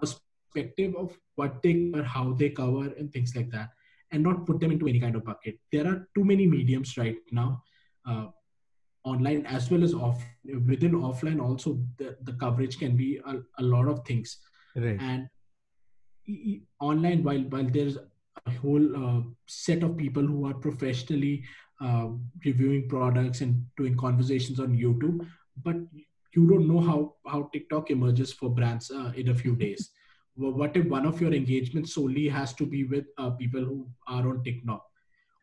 perspective 0.00 0.94
of 0.96 1.18
what 1.34 1.62
they 1.62 1.90
cover 1.90 2.04
how 2.04 2.32
they 2.32 2.50
cover 2.50 2.86
and 2.98 3.12
things 3.12 3.34
like 3.34 3.50
that 3.50 3.70
and 4.12 4.22
not 4.22 4.46
put 4.46 4.60
them 4.60 4.70
into 4.70 4.86
any 4.86 5.00
kind 5.00 5.16
of 5.16 5.24
bucket. 5.24 5.58
There 5.72 5.86
are 5.86 6.08
too 6.14 6.24
many 6.24 6.46
mediums 6.46 6.96
right 6.96 7.16
now. 7.32 7.62
Uh, 8.06 8.26
online 9.04 9.44
as 9.46 9.70
well 9.70 9.84
as 9.84 9.94
off 9.94 10.22
within 10.66 10.92
offline 10.92 11.40
also 11.40 11.78
the, 11.98 12.16
the 12.22 12.32
coverage 12.34 12.78
can 12.78 12.96
be 12.96 13.20
a, 13.26 13.36
a 13.58 13.62
lot 13.62 13.88
of 13.88 14.04
things. 14.06 14.38
Right. 14.76 14.98
And 15.00 15.28
online 16.80 17.22
while 17.22 17.44
while 17.50 17.68
there's 17.70 17.98
a 18.46 18.50
whole 18.62 18.96
uh, 18.96 19.20
set 19.46 19.82
of 19.82 19.96
people 19.96 20.22
who 20.22 20.46
are 20.46 20.54
professionally 20.54 21.44
uh, 21.80 22.08
reviewing 22.44 22.88
products 22.88 23.40
and 23.40 23.66
doing 23.76 23.96
conversations 23.96 24.58
on 24.58 24.76
youtube 24.76 25.26
but 25.62 25.76
you 26.34 26.48
don't 26.48 26.66
know 26.66 26.80
how 26.80 27.14
how 27.26 27.48
tiktok 27.52 27.90
emerges 27.90 28.32
for 28.32 28.50
brands 28.50 28.90
uh, 28.90 29.12
in 29.16 29.28
a 29.28 29.34
few 29.34 29.54
days. 29.54 29.90
Wh- 30.34 30.56
what 30.60 30.76
if 30.76 30.86
one 30.86 31.06
of 31.06 31.20
your 31.20 31.32
engagements 31.32 31.94
solely 31.94 32.28
has 32.28 32.52
to 32.54 32.66
be 32.66 32.84
with 32.84 33.04
uh, 33.18 33.30
people 33.30 33.64
who 33.64 33.86
are 34.08 34.28
on 34.28 34.42
tiktok 34.42 34.84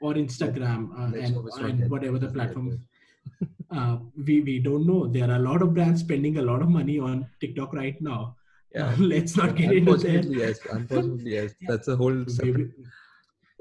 or 0.02 0.14
instagram 0.16 0.90
uh, 1.00 1.18
and, 1.18 1.36
hope 1.36 1.48
it's 1.48 1.58
not 1.58 1.70
and 1.70 1.90
whatever 1.90 2.20
the 2.20 2.28
it's 2.28 2.36
not 2.36 2.48
that 2.48 2.54
platform. 2.54 2.82
uh, 3.72 3.98
we 4.26 4.42
we 4.42 4.60
don't 4.60 4.86
know. 4.86 5.08
There 5.08 5.30
are 5.30 5.36
a 5.36 5.40
lot 5.40 5.62
of 5.62 5.74
brands 5.74 6.02
spending 6.02 6.38
a 6.38 6.42
lot 6.42 6.62
of 6.62 6.70
money 6.70 7.00
on 7.00 7.28
tiktok 7.40 7.74
right 7.74 8.00
now. 8.02 8.36
Yeah. 8.74 8.96
Let's 9.00 9.36
not 9.38 9.56
get 9.56 9.72
into 9.72 9.98
that. 9.98 10.06
Unfortunately 10.06 10.40
yes. 10.40 10.60
Unfortunately 10.72 11.32
yes. 11.32 11.56
Yeah. 11.60 11.68
that's 11.72 11.88
a 11.88 11.96
whole 11.96 12.26
separate 12.28 12.72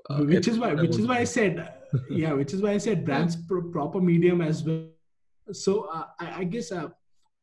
uh, 0.09 0.23
which 0.25 0.49
is 0.49 0.59
why 0.59 0.75
which 0.75 0.99
is 0.99 1.07
why 1.07 1.19
i 1.19 1.25
said 1.25 1.75
yeah 2.09 2.33
which 2.33 2.53
is 2.55 2.63
why 2.63 2.71
i 2.71 2.79
said 2.79 3.05
brands 3.05 3.37
pro- 3.37 3.71
proper 3.71 4.01
medium 4.01 4.41
as 4.41 4.65
well. 4.65 4.87
So 5.53 5.83
uh, 5.93 6.07
I, 6.19 6.41
I 6.41 6.45
guess 6.45 6.71
uh, 6.73 6.89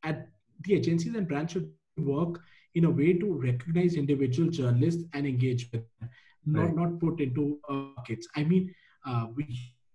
at 0.04 0.30
the 0.64 0.76
agencies 0.76 1.14
and 1.16 1.28
brands 1.28 1.54
should 1.54 1.72
work 1.98 2.40
in 2.76 2.86
a 2.86 2.90
way 2.90 3.14
to 3.14 3.34
recognize 3.34 3.96
individual 3.96 4.50
journalists 4.50 5.04
and 5.14 5.28
engage 5.28 5.70
with 5.72 5.84
them 6.00 6.10
not 6.46 6.66
Right. 6.68 6.76
not 6.76 7.00
put 7.00 7.20
into 7.20 7.60
uh, 7.70 7.74
buckets. 7.96 8.28
I 8.36 8.44
mean 8.44 8.74
uh, 9.06 9.28
we 9.36 9.46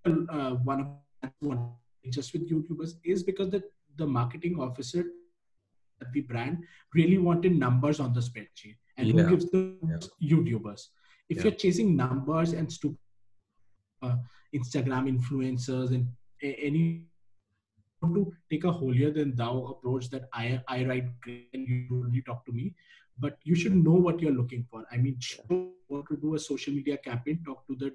uh, 0.04 0.56
one 0.70 0.80
of 0.80 1.82
just 2.11 2.33
with 2.33 2.49
youtubers 2.51 2.95
is 3.05 3.23
because 3.23 3.51
the 3.51 3.62
the 3.97 4.07
marketing 4.07 4.59
officer 4.59 5.05
at 6.01 6.12
the 6.12 6.21
brand 6.23 6.59
really 6.95 7.19
wanted 7.19 7.55
numbers 7.55 8.01
on 8.01 8.12
the 8.12 8.21
spreadsheet 8.21 8.77
and 8.97 9.07
Yeah. 9.09 9.12
who 9.23 9.31
gives 9.31 9.51
the 9.51 9.61
Yeah. 9.88 9.99
youtubers 10.33 10.88
if 11.29 11.37
Yeah. 11.37 11.43
you're 11.45 11.59
chasing 11.65 11.95
numbers 11.97 12.53
and 12.53 12.73
stupid 12.73 12.99
uh, 14.03 14.17
instagram 14.55 15.05
influencers 15.15 15.91
and 15.95 16.09
a- 16.43 16.57
any 16.69 16.85
want 18.03 18.15
to 18.17 18.33
take 18.51 18.65
a 18.65 18.73
holier 18.73 19.11
than 19.12 19.35
thou 19.37 19.53
approach 19.73 20.09
that 20.11 20.25
i 20.33 20.61
i 20.67 20.85
write 20.85 21.09
great 21.21 21.49
and 21.55 21.69
you 21.69 22.03
only 22.05 22.23
talk 22.23 22.44
to 22.44 22.53
me 22.53 22.75
but 23.19 23.38
you 23.44 23.55
should 23.55 23.77
know 23.77 23.94
what 24.07 24.21
you're 24.21 24.38
looking 24.40 24.65
for 24.71 24.85
i 24.90 24.96
mean 24.96 25.17
sure, 25.21 25.69
want 25.88 26.07
to 26.09 26.17
do 26.17 26.35
a 26.35 26.38
social 26.38 26.75
media 26.75 26.96
campaign 26.96 27.38
talk 27.44 27.65
to 27.69 27.77
the 27.77 27.94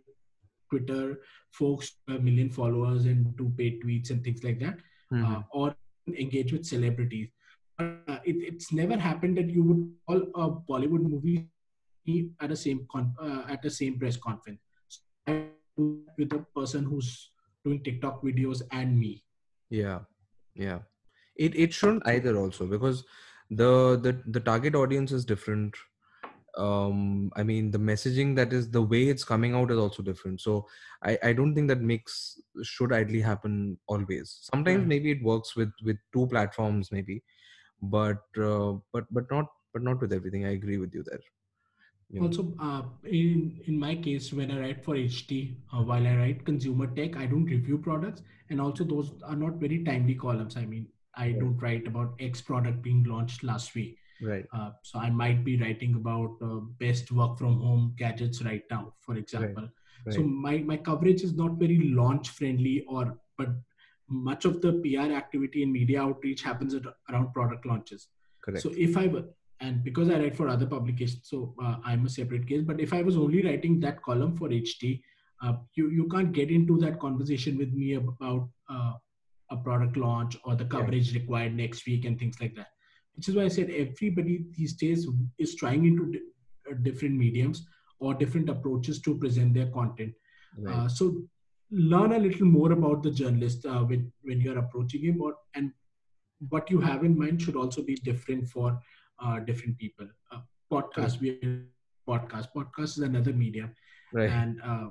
twitter 0.69 1.19
folks 1.51 1.91
a 2.07 2.19
million 2.27 2.49
followers 2.49 3.05
and 3.05 3.35
do 3.37 3.51
paid 3.57 3.81
tweets 3.83 4.09
and 4.11 4.23
things 4.23 4.43
like 4.43 4.59
that 4.59 4.77
Mhm. 5.11 5.25
uh, 5.25 5.41
or 5.51 5.75
engage 6.23 6.51
with 6.53 6.65
celebrities. 6.65 7.29
Uh, 7.79 8.19
it, 8.25 8.35
it's 8.49 8.71
never 8.73 8.97
happened 8.97 9.37
that 9.37 9.49
you 9.49 9.63
would 9.63 9.81
call 10.07 10.21
a 10.43 10.49
Bollywood 10.69 11.03
movie 11.13 12.31
at 12.41 12.49
the 12.49 12.55
same 12.55 12.85
con- 12.91 13.13
uh, 13.21 13.43
at 13.47 13.61
the 13.61 13.69
same 13.69 13.97
press 13.99 14.17
conference 14.17 14.59
so 14.87 15.01
I 15.27 15.33
do 15.77 16.03
that 16.05 16.17
with 16.17 16.33
a 16.33 16.39
person 16.59 16.85
who's 16.85 17.31
doing 17.65 17.83
TikTok 17.83 18.23
videos 18.23 18.61
and 18.71 18.99
me. 18.99 19.23
yeah 19.69 19.99
yeah 20.55 20.79
it 21.35 21.55
it 21.55 21.73
shouldn't 21.73 22.07
either 22.07 22.35
also 22.37 22.65
because 22.65 23.03
the 23.49 23.71
the 24.05 24.13
the 24.37 24.39
target 24.39 24.75
audience 24.75 25.11
is 25.11 25.25
different 25.25 25.75
um 26.57 27.31
i 27.35 27.43
mean 27.43 27.69
the 27.71 27.77
messaging 27.77 28.35
that 28.35 28.51
is 28.51 28.69
the 28.71 28.81
way 28.81 29.07
it's 29.09 29.23
coming 29.23 29.53
out 29.53 29.71
is 29.71 29.77
also 29.77 30.01
different 30.03 30.41
so 30.41 30.67
i 31.03 31.17
i 31.23 31.33
don't 31.33 31.53
think 31.55 31.67
that 31.67 31.81
mix 31.81 32.39
should 32.63 32.91
ideally 32.91 33.21
happen 33.21 33.77
always 33.87 34.39
sometimes 34.51 34.85
Right. 34.85 34.87
maybe 34.87 35.11
it 35.11 35.21
works 35.23 35.55
with 35.55 35.71
with 35.83 35.97
two 36.13 36.25
platforms 36.27 36.91
maybe 36.91 37.23
but 37.81 38.23
uh, 38.51 38.73
but 38.93 39.05
but 39.11 39.29
not 39.31 39.47
but 39.73 39.83
not 39.83 40.01
with 40.01 40.13
everything 40.13 40.45
i 40.45 40.51
agree 40.61 40.77
with 40.77 40.93
you 40.93 41.03
there 41.03 41.21
you. 42.09 42.19
Also, 42.19 42.55
uh, 42.59 42.83
in 43.03 43.61
in 43.65 43.77
my 43.77 43.95
case, 43.95 44.33
when 44.33 44.49
I 44.51 44.59
write 44.59 44.83
for 44.83 44.95
HT, 44.95 45.57
uh, 45.71 45.83
while 45.83 46.05
I 46.07 46.15
write 46.15 46.45
consumer 46.45 46.87
tech, 46.95 47.15
I 47.15 47.27
don't 47.27 47.45
review 47.45 47.77
products, 47.77 48.23
and 48.49 48.59
also 48.59 48.83
those 48.83 49.11
are 49.21 49.35
not 49.35 49.55
very 49.63 49.83
timely 49.83 50.15
columns. 50.15 50.57
I 50.57 50.65
mean, 50.65 50.87
I 51.15 51.31
don't 51.33 51.57
write 51.57 51.85
about 51.87 52.15
X 52.19 52.41
product 52.41 52.81
being 52.81 53.03
launched 53.03 53.43
last 53.43 53.75
week. 53.75 53.99
Right 54.21 54.45
Uh, 54.53 54.71
so 54.81 54.99
I 54.99 55.09
might 55.09 55.43
be 55.43 55.57
writing 55.57 55.95
about 55.95 56.37
uh, 56.41 56.59
best 56.79 57.11
work 57.11 57.37
from 57.37 57.59
home 57.61 57.93
gadgets 57.97 58.41
right 58.41 58.63
now, 58.71 58.93
for 58.99 59.15
example. 59.15 59.67
So 59.67 60.05
right 60.05 60.15
so 60.15 60.21
my 60.23 60.57
my 60.59 60.77
coverage 60.77 61.23
is 61.23 61.33
not 61.35 61.57
very 61.63 61.79
launch 62.01 62.29
friendly, 62.29 62.83
or 62.87 63.19
but 63.37 63.49
much 64.09 64.45
of 64.45 64.61
the 64.61 64.73
PR 64.83 65.11
activity 65.13 65.63
and 65.63 65.71
media 65.71 66.01
outreach 66.01 66.41
happens 66.41 66.73
at, 66.73 66.83
around 67.09 67.33
product 67.33 67.65
launches. 67.65 68.07
correct 68.43 68.63
So 68.63 68.71
if 68.75 68.97
I 68.97 69.07
were, 69.07 69.25
and 69.59 69.83
because 69.83 70.09
I 70.09 70.19
write 70.19 70.35
for 70.35 70.47
other 70.47 70.65
publications, 70.65 71.23
so 71.23 71.53
uh, 71.63 71.77
I'm 71.83 72.05
a 72.05 72.09
separate 72.09 72.47
case. 72.47 72.61
But 72.61 72.79
if 72.79 72.93
I 72.93 73.01
was 73.01 73.17
only 73.17 73.41
writing 73.43 73.79
that 73.81 74.01
column 74.03 74.35
for 74.35 74.49
HT, 74.49 75.01
uh, 75.41 75.53
you 75.75 75.89
you 75.89 76.07
can't 76.07 76.31
get 76.31 76.51
into 76.51 76.77
that 76.79 76.99
conversation 76.99 77.57
with 77.57 77.73
me 77.73 77.93
about 77.95 78.49
uh, 78.69 78.93
a 79.51 79.57
product 79.57 79.97
launch 79.97 80.37
or 80.43 80.55
the 80.55 80.65
coverage 80.65 81.13
required 81.13 81.55
next 81.55 81.85
week 81.85 82.05
and 82.05 82.19
things 82.19 82.39
like 82.41 82.55
that. 82.55 82.67
Which 83.17 83.27
is 83.29 83.35
why 83.35 83.43
I 83.43 83.47
said 83.49 83.69
everybody 83.69 84.45
these 84.51 84.73
days 84.73 85.07
is 85.37 85.55
trying 85.55 85.85
into 85.85 86.11
di- 86.11 86.19
uh, 86.69 86.75
different 86.83 87.15
mediums 87.15 87.65
or 87.99 88.13
different 88.13 88.49
approaches 88.49 89.01
to 89.01 89.17
present 89.17 89.53
their 89.53 89.69
content. 89.71 90.13
right. 90.59 90.75
Uh, 90.75 90.87
so 90.87 91.27
learn 91.71 92.13
a 92.13 92.19
little 92.19 92.45
more 92.45 92.71
about 92.71 93.03
the 93.03 93.11
journalist 93.11 93.65
uh, 93.65 93.83
when 93.83 94.11
when 94.23 94.39
you're 94.39 94.59
approaching 94.59 95.01
him, 95.03 95.21
or 95.21 95.35
and 95.55 95.71
what 96.49 96.69
you 96.69 96.79
have 96.79 97.03
in 97.03 97.17
mind 97.17 97.41
should 97.41 97.55
also 97.55 97.81
be 97.81 97.95
different 97.95 98.47
for 98.47 98.79
uh, 99.19 99.39
different 99.39 99.77
people. 99.77 100.07
Uh, 100.31 100.39
podcast, 100.71 101.19
we 101.19 101.39
podcast, 102.07 102.47
podcast 102.55 102.97
is 102.97 102.99
another 102.99 103.33
medium, 103.33 103.73
right. 104.13 104.29
And 104.29 104.61
uh, 104.63 104.89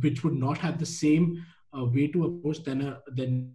which 0.00 0.22
would 0.24 0.34
not 0.34 0.58
have 0.58 0.78
the 0.78 0.86
same 0.86 1.44
uh, 1.76 1.84
way 1.84 2.08
to 2.08 2.24
approach 2.26 2.62
than 2.64 2.82
a 2.82 3.00
than 3.08 3.54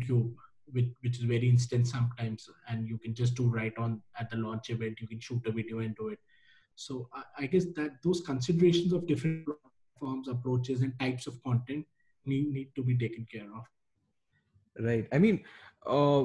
YouTube, 0.00 0.34
which 0.72 0.90
which 1.00 1.18
is 1.18 1.24
very 1.24 1.48
instant 1.48 1.86
sometimes, 1.86 2.48
and 2.68 2.88
you 2.88 2.98
can 2.98 3.14
just 3.14 3.34
do 3.34 3.48
right 3.48 3.76
on 3.78 4.02
at 4.18 4.30
the 4.30 4.36
launch 4.36 4.70
event. 4.70 5.00
You 5.00 5.08
can 5.08 5.20
shoot 5.20 5.46
a 5.46 5.52
video 5.52 5.78
and 5.80 5.96
do 5.96 6.08
it. 6.08 6.18
So 6.74 7.08
I, 7.12 7.44
I 7.44 7.46
guess 7.46 7.66
that 7.76 8.02
those 8.02 8.20
considerations 8.20 8.92
of 8.92 9.06
different 9.06 9.46
platforms, 9.46 10.28
approaches, 10.28 10.82
and 10.82 10.98
types 10.98 11.26
of 11.26 11.42
content 11.42 11.86
need 12.26 12.52
need 12.52 12.74
to 12.74 12.82
be 12.82 12.96
taken 12.98 13.26
care 13.32 13.48
of. 13.54 13.64
right 14.86 15.06
i 15.12 15.18
mean 15.18 15.42
uh, 15.86 16.24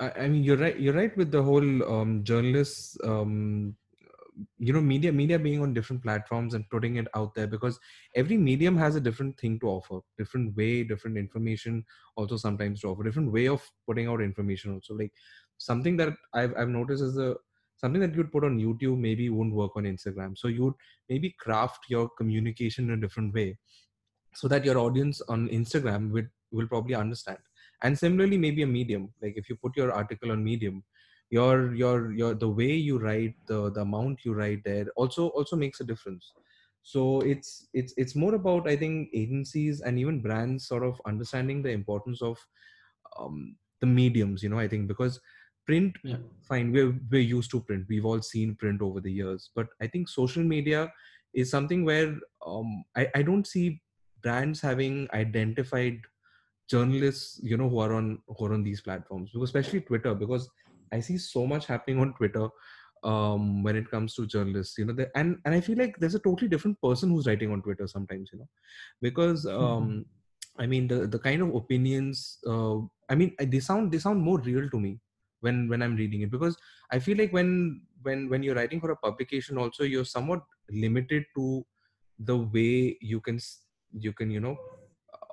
I, 0.00 0.10
I 0.24 0.28
mean 0.28 0.42
you're 0.42 0.56
right 0.56 0.78
you're 0.78 0.94
right 0.94 1.16
with 1.16 1.30
the 1.30 1.42
whole 1.42 1.84
um, 1.94 2.24
journalists 2.24 2.96
um, 3.04 3.76
you 4.58 4.72
know 4.72 4.80
media 4.80 5.12
media 5.12 5.38
being 5.38 5.62
on 5.62 5.72
different 5.72 6.02
platforms 6.02 6.54
and 6.54 6.68
putting 6.68 6.96
it 6.96 7.06
out 7.14 7.34
there 7.34 7.46
because 7.46 7.78
every 8.14 8.36
medium 8.36 8.76
has 8.76 8.96
a 8.96 9.00
different 9.00 9.38
thing 9.38 9.58
to 9.60 9.68
offer 9.68 10.00
different 10.18 10.56
way 10.56 10.82
different 10.82 11.16
information 11.16 11.84
also 12.16 12.36
sometimes 12.36 12.80
to 12.80 12.88
offer 12.88 13.04
different 13.04 13.30
way 13.30 13.46
of 13.46 13.62
putting 13.86 14.08
out 14.08 14.20
information 14.20 14.72
also. 14.72 14.94
Like 14.94 15.12
something 15.58 15.96
that 15.98 16.14
i've, 16.34 16.52
I've 16.56 16.68
noticed 16.68 17.02
is 17.02 17.14
the 17.14 17.36
something 17.76 18.00
that 18.00 18.14
you'd 18.14 18.32
put 18.32 18.44
on 18.44 18.58
youtube 18.58 18.98
maybe 18.98 19.28
won't 19.30 19.54
work 19.54 19.72
on 19.76 19.84
instagram. 19.84 20.36
So 20.36 20.48
you'd 20.48 20.74
maybe 21.08 21.34
craft 21.38 21.86
your 21.88 22.08
communication 22.08 22.86
in 22.86 22.98
a 22.98 23.00
different 23.00 23.34
way 23.34 23.58
so 24.34 24.48
that 24.48 24.64
your 24.64 24.78
audience 24.78 25.20
on 25.28 25.48
instagram 25.48 26.10
will, 26.10 26.26
will 26.50 26.66
probably 26.66 26.94
understand. 26.94 27.38
And 27.82 27.96
similarly 27.96 28.38
maybe 28.38 28.62
a 28.62 28.66
medium 28.66 29.12
like 29.22 29.34
if 29.36 29.48
you 29.48 29.56
put 29.56 29.76
your 29.76 29.92
article 29.92 30.32
on 30.32 30.42
medium 30.42 30.82
your 31.30 31.74
your 31.74 32.12
your 32.12 32.34
the 32.34 32.48
way 32.48 32.72
you 32.72 32.98
write 32.98 33.34
the 33.46 33.70
the 33.70 33.80
amount 33.80 34.24
you 34.24 34.34
write 34.34 34.62
there 34.64 34.86
also 34.96 35.28
also 35.28 35.56
makes 35.56 35.80
a 35.80 35.84
difference. 35.84 36.32
So 36.82 37.20
it's 37.22 37.68
it's 37.72 37.94
it's 37.96 38.14
more 38.14 38.34
about 38.34 38.68
i 38.68 38.76
think 38.76 39.08
agencies 39.14 39.80
and 39.80 39.98
even 39.98 40.20
brands 40.20 40.66
sort 40.68 40.82
of 40.84 41.00
understanding 41.06 41.62
the 41.62 41.70
importance 41.70 42.20
of 42.20 42.36
um, 43.18 43.56
the 43.80 43.86
mediums 43.86 44.42
you 44.42 44.48
know 44.48 44.58
i 44.58 44.68
think 44.68 44.88
because 44.88 45.20
print 45.66 45.96
Yeah. 46.04 46.18
fine 46.42 46.72
we're 46.72 46.94
we're 47.10 47.22
used 47.36 47.50
to 47.52 47.60
print. 47.60 47.86
We've 47.88 48.04
all 48.04 48.20
seen 48.20 48.54
print 48.56 48.82
over 48.82 49.00
the 49.00 49.12
years. 49.12 49.50
But 49.54 49.68
i 49.80 49.86
think 49.86 50.08
social 50.08 50.42
media 50.44 50.92
is 51.32 51.50
something 51.50 51.84
where 51.84 52.14
um, 52.46 52.84
I, 52.96 53.08
I 53.14 53.22
don't 53.22 53.46
see 53.46 53.80
brands 54.22 54.60
having 54.60 55.08
identified 55.14 56.00
journalists 56.70 57.40
you 57.42 57.56
know 57.56 57.68
who 57.68 57.78
are 57.78 57.92
on 57.94 58.18
who 58.28 58.46
are 58.46 58.54
on 58.54 58.62
these 58.62 58.80
platforms 58.80 59.32
especially 59.34 59.80
twitter 59.82 60.14
because 60.14 60.48
i 60.92 61.00
see 61.00 61.18
so 61.18 61.46
much 61.46 61.66
happening 61.66 62.00
on 62.00 62.14
twitter 62.14 62.48
um 63.04 63.62
when 63.62 63.76
it 63.76 63.90
comes 63.90 64.14
to 64.14 64.26
journalists 64.26 64.78
you 64.78 64.84
know 64.84 64.92
the, 64.92 65.10
and 65.14 65.36
and 65.44 65.54
i 65.54 65.60
feel 65.60 65.76
like 65.76 65.96
there's 65.98 66.14
a 66.14 66.24
totally 66.26 66.48
different 66.48 66.80
person 66.80 67.10
who's 67.10 67.26
writing 67.26 67.52
on 67.52 67.62
twitter 67.62 67.86
sometimes 67.86 68.30
you 68.32 68.38
know 68.38 68.48
because 69.02 69.46
um 69.46 70.04
i 70.58 70.66
mean 70.66 70.88
the 70.88 71.06
the 71.06 71.18
kind 71.18 71.42
of 71.42 71.54
opinions 71.54 72.38
uh, 72.46 72.76
i 73.10 73.14
mean 73.14 73.34
they 73.38 73.60
sound 73.60 73.92
they 73.92 73.98
sound 73.98 74.20
more 74.20 74.38
real 74.40 74.68
to 74.70 74.80
me 74.80 74.98
when 75.40 75.68
when 75.68 75.82
i'm 75.82 75.96
reading 75.96 76.22
it 76.22 76.30
because 76.30 76.56
i 76.90 76.98
feel 76.98 77.18
like 77.18 77.32
when 77.32 77.82
when 78.02 78.28
when 78.30 78.42
you're 78.42 78.54
writing 78.54 78.80
for 78.80 78.90
a 78.92 78.96
publication 78.96 79.58
also 79.58 79.84
you're 79.84 80.10
somewhat 80.16 80.42
limited 80.70 81.24
to 81.36 81.64
the 82.18 82.36
way 82.36 82.96
you 83.00 83.20
can 83.20 83.38
you 83.98 84.12
can 84.12 84.30
you 84.30 84.40
know 84.40 84.56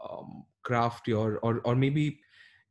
um, 0.10 0.44
craft 0.64 1.08
your 1.08 1.38
or 1.40 1.62
or 1.64 1.76
maybe 1.76 2.20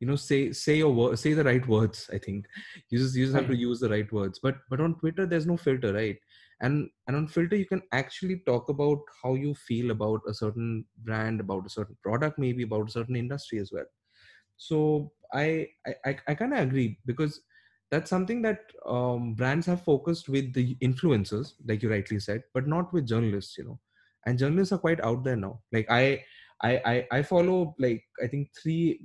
you 0.01 0.07
know 0.07 0.17
say 0.17 0.51
say 0.51 0.77
your 0.77 0.91
word 0.99 1.17
say 1.19 1.33
the 1.33 1.43
right 1.43 1.65
words 1.67 2.09
i 2.13 2.17
think. 2.17 2.47
You 2.89 2.97
just 2.99 3.15
you 3.15 3.25
just 3.25 3.35
have 3.35 3.47
to 3.47 3.55
use 3.55 3.79
the 3.79 3.89
right 3.89 4.11
words. 4.11 4.39
But 4.43 4.57
but 4.69 4.81
on 4.81 4.95
twitter 4.99 5.25
there's 5.27 5.45
no 5.45 5.57
filter 5.57 5.93
right? 5.93 6.17
And 6.59 6.89
and 7.07 7.15
on 7.15 7.27
filter 7.27 7.55
you 7.55 7.67
can 7.67 7.83
actually 7.91 8.41
talk 8.47 8.69
about 8.69 8.99
how 9.23 9.35
you 9.35 9.53
feel 9.55 9.91
about 9.91 10.21
a 10.27 10.33
certain 10.33 10.85
brand 11.05 11.39
about 11.39 11.67
a 11.67 11.69
certain 11.69 11.97
product 12.03 12.39
maybe 12.39 12.63
about 12.63 12.89
a 12.89 12.91
certain 12.91 13.15
industry 13.15 13.59
as 13.59 13.71
well. 13.71 13.85
So 14.57 15.11
i 15.33 15.67
i 15.87 15.95
i, 16.07 16.17
I 16.29 16.35
kind 16.35 16.53
of 16.53 16.59
agree 16.59 16.99
because 17.05 17.39
that's 17.91 18.09
something 18.09 18.41
that 18.41 18.59
um, 18.87 19.33
brands 19.33 19.65
have 19.67 19.83
focused 19.83 20.29
with 20.29 20.53
the 20.53 20.75
influencers 20.81 21.53
like 21.67 21.83
you 21.83 21.91
rightly 21.91 22.19
said 22.19 22.41
but 22.53 22.67
not 22.67 22.91
with 22.93 23.07
journalists 23.07 23.57
you 23.57 23.65
know. 23.65 23.79
And 24.25 24.37
journalists 24.39 24.71
are 24.71 24.77
quite 24.77 25.01
out 25.03 25.23
there 25.23 25.35
now. 25.35 25.61
Like 25.71 25.87
i 25.89 26.23
i 26.63 26.71
i, 26.91 27.07
I 27.17 27.21
follow 27.23 27.75
like 27.79 28.03
i 28.23 28.27
think 28.27 28.49
three 28.61 29.01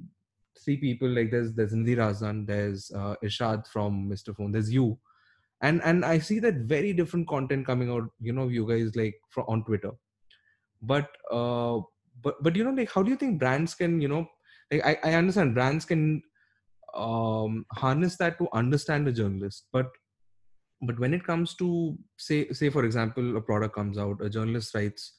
three 0.64 0.76
people 0.76 1.08
like 1.08 1.30
there's 1.30 1.52
there's 1.52 1.72
Nidhi 1.72 1.96
Razan, 1.96 2.46
there's 2.46 2.90
uh, 2.94 3.14
Ishad 3.24 3.66
from 3.66 4.08
Mr. 4.10 4.36
Phone, 4.36 4.52
there's 4.52 4.72
you, 4.72 4.98
and 5.62 5.82
and 5.84 6.04
I 6.04 6.18
see 6.18 6.38
that 6.40 6.54
very 6.54 6.92
different 6.92 7.28
content 7.28 7.66
coming 7.66 7.90
out. 7.90 8.08
You 8.20 8.32
know, 8.32 8.48
you 8.48 8.66
guys 8.68 8.94
like 8.96 9.14
for, 9.30 9.48
on 9.50 9.64
Twitter, 9.64 9.92
but 10.82 11.08
uh, 11.32 11.80
but 12.22 12.42
but 12.42 12.56
you 12.56 12.64
know, 12.64 12.70
like 12.70 12.90
how 12.90 13.02
do 13.02 13.10
you 13.10 13.16
think 13.16 13.38
brands 13.38 13.74
can 13.74 14.00
you 14.00 14.08
know, 14.08 14.26
like 14.70 14.84
I 14.84 15.10
I 15.10 15.14
understand 15.14 15.54
brands 15.54 15.84
can 15.84 16.22
um 16.94 17.66
harness 17.72 18.16
that 18.16 18.38
to 18.38 18.48
understand 18.52 19.06
the 19.06 19.12
journalist, 19.12 19.66
but 19.72 19.90
but 20.82 20.98
when 20.98 21.14
it 21.14 21.24
comes 21.24 21.54
to 21.56 21.96
say 22.16 22.48
say 22.50 22.70
for 22.70 22.84
example 22.84 23.36
a 23.36 23.40
product 23.40 23.74
comes 23.74 23.98
out, 23.98 24.20
a 24.22 24.30
journalist 24.30 24.74
writes 24.74 25.14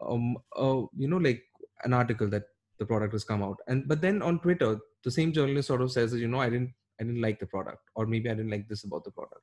um 0.00 0.36
uh, 0.56 0.82
you 0.96 1.08
know 1.08 1.18
like 1.18 1.42
an 1.84 1.92
article 1.92 2.28
that 2.28 2.44
the 2.78 2.86
product 2.86 3.12
has 3.12 3.24
come 3.24 3.42
out. 3.42 3.58
And 3.68 3.88
but 3.88 4.00
then 4.00 4.22
on 4.22 4.40
twitter 4.40 4.78
the 5.04 5.10
same 5.10 5.32
journalist 5.32 5.68
sort 5.68 5.82
of 5.82 5.90
says 5.92 6.14
you 6.14 6.28
know 6.28 6.40
i 6.40 6.48
didn't 6.48 6.72
i 7.00 7.04
didn't 7.04 7.20
like 7.20 7.40
the 7.40 7.46
product 7.46 7.82
or 7.96 8.06
maybe 8.06 8.30
i 8.30 8.34
didn't 8.34 8.50
like 8.50 8.68
this 8.68 8.84
about 8.84 9.04
the 9.04 9.10
product. 9.10 9.42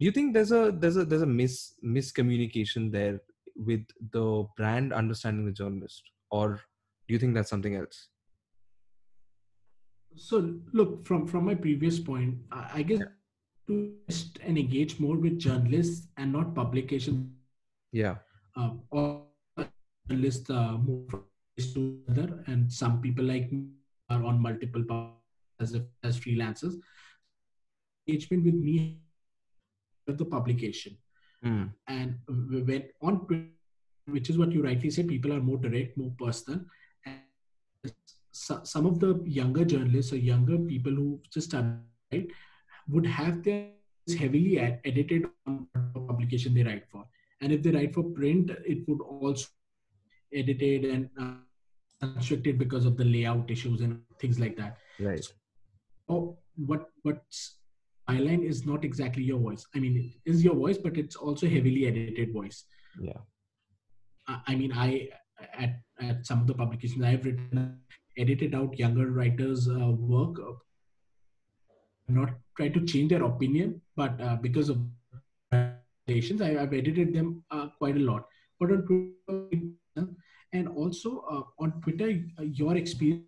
Do 0.00 0.06
you 0.06 0.12
think 0.12 0.32
there's 0.32 0.52
a 0.52 0.70
there's 0.70 0.96
a 0.96 1.04
there's 1.04 1.22
a 1.22 1.26
mis 1.26 1.74
miscommunication 1.84 2.92
there 2.92 3.20
with 3.56 3.84
the 4.12 4.46
brand 4.56 4.92
understanding 4.92 5.44
the 5.46 5.52
journalist 5.52 6.02
or 6.30 6.60
do 7.08 7.14
you 7.14 7.18
think 7.18 7.34
that's 7.34 7.50
something 7.50 7.74
else? 7.74 8.08
So 10.14 10.54
look 10.72 11.06
from 11.06 11.26
from 11.26 11.46
my 11.46 11.54
previous 11.54 11.98
point, 11.98 12.36
I, 12.50 12.82
guess 12.82 13.00
to 13.66 13.94
test 14.06 14.38
and 14.44 14.58
engage 14.58 14.98
more 15.00 15.16
with 15.16 15.38
journalists 15.38 16.08
and 16.16 16.32
not 16.32 16.54
publications. 16.54 17.30
Yeah. 17.92 18.16
Uh, 18.56 18.70
or 18.90 19.22
journalists 20.08 20.50
uh, 20.50 20.72
more 20.72 21.24
to 21.66 22.00
other, 22.08 22.42
and 22.46 22.72
some 22.72 23.00
people 23.00 23.24
like 23.24 23.50
me 23.52 23.68
are 24.10 24.22
on 24.24 24.40
multiple 24.40 24.84
as 25.60 25.74
if, 25.74 25.82
as 26.02 26.18
freelancers. 26.18 26.74
Engagement 28.06 28.44
with 28.44 28.54
me 28.54 29.00
of 30.08 30.16
the 30.18 30.24
publication, 30.24 30.96
Hmm. 31.42 31.64
and 31.86 32.16
when 32.26 32.84
on 33.00 33.26
Twitter, 33.26 33.48
which 34.06 34.30
is 34.30 34.38
what 34.38 34.50
you 34.52 34.62
rightly 34.62 34.90
said, 34.90 35.06
people 35.08 35.32
are 35.32 35.40
more 35.40 35.58
direct, 35.58 35.96
more 35.96 36.12
personal, 36.18 36.64
and 37.04 37.20
so, 38.32 38.60
some 38.64 38.86
of 38.86 38.98
the 39.00 39.22
younger 39.24 39.64
journalists 39.64 40.12
or 40.12 40.16
younger 40.16 40.58
people 40.58 40.92
who 40.92 41.20
just 41.30 41.48
started 41.48 41.82
right, 42.12 42.26
would 42.88 43.06
have 43.06 43.42
their 43.42 43.70
heavily 44.18 44.58
ed- 44.58 44.80
edited 44.84 45.26
on 45.46 45.66
publication 46.06 46.54
they 46.54 46.62
write 46.62 46.88
for. 46.88 47.04
And 47.40 47.52
if 47.52 47.62
they 47.62 47.70
write 47.70 47.94
for 47.94 48.04
print, 48.04 48.50
it 48.64 48.88
would 48.88 49.00
also 49.00 49.48
edited 50.32 50.84
and 50.86 51.10
uh, 51.20 51.34
constructed 52.00 52.58
because 52.58 52.84
of 52.84 52.96
the 52.96 53.04
layout 53.04 53.50
issues 53.50 53.80
and 53.80 54.00
things 54.20 54.38
like 54.38 54.56
that. 54.56 54.78
Right. 55.00 55.26
Oh, 56.08 56.38
what 56.56 56.88
what's 57.02 57.58
byline 58.08 58.44
is 58.44 58.64
not 58.64 58.84
exactly 58.84 59.22
your 59.22 59.38
voice. 59.38 59.66
I 59.74 59.78
mean, 59.80 59.96
it 60.24 60.30
is 60.30 60.42
your 60.42 60.54
voice, 60.54 60.78
but 60.78 60.96
it's 60.96 61.16
also 61.16 61.46
heavily 61.46 61.86
edited 61.86 62.32
voice. 62.32 62.64
Yeah. 63.00 63.20
I 64.26 64.40
I 64.46 64.54
mean, 64.54 64.72
I 64.72 65.08
at 65.52 65.80
at 66.00 66.26
some 66.26 66.40
of 66.40 66.46
the 66.46 66.54
publications 66.54 67.04
I've 67.04 67.24
written, 67.24 67.80
edited 68.16 68.54
out 68.54 68.78
younger 68.78 69.10
writers' 69.10 69.68
uh, 69.68 69.90
work. 69.90 70.40
Not 72.08 72.30
try 72.56 72.68
to 72.68 72.84
change 72.86 73.10
their 73.10 73.24
opinion, 73.24 73.82
but 73.94 74.18
uh, 74.20 74.36
because 74.36 74.70
of 74.70 74.78
relations, 76.08 76.40
I, 76.40 76.56
I've 76.62 76.72
edited 76.72 77.12
them 77.12 77.44
uh, 77.50 77.68
quite 77.78 77.96
a 77.96 78.00
lot. 78.00 78.26
But 78.58 78.70
on 78.72 80.16
and 80.52 80.68
also 80.68 81.24
uh, 81.30 81.62
on 81.62 81.80
Twitter, 81.82 82.20
uh, 82.38 82.42
your 82.42 82.76
experience 82.76 83.24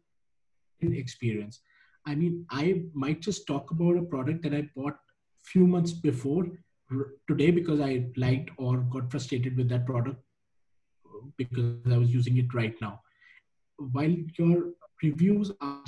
experience. 0.83 1.61
I 2.07 2.15
mean, 2.15 2.47
I 2.51 2.85
might 2.95 3.21
just 3.21 3.47
talk 3.47 3.71
about 3.71 3.99
a 3.99 4.03
product 4.03 4.43
that 4.45 4.55
I 4.55 4.69
bought 4.75 4.97
few 5.45 5.67
months 5.67 5.93
before 5.93 6.47
today 7.29 7.51
because 7.51 7.81
I 7.81 8.07
liked 8.17 8.51
or 8.57 8.79
got 8.79 9.11
frustrated 9.11 9.57
with 9.57 9.69
that 9.69 9.87
product 9.87 10.19
uh, 11.07 11.21
because 11.37 11.93
I 11.93 11.99
was 11.99 12.13
using 12.13 12.39
it 12.39 12.53
right 12.55 12.75
now. 12.81 13.01
While 13.77 14.15
your 14.39 14.71
reviews 15.03 15.53
are 15.61 15.85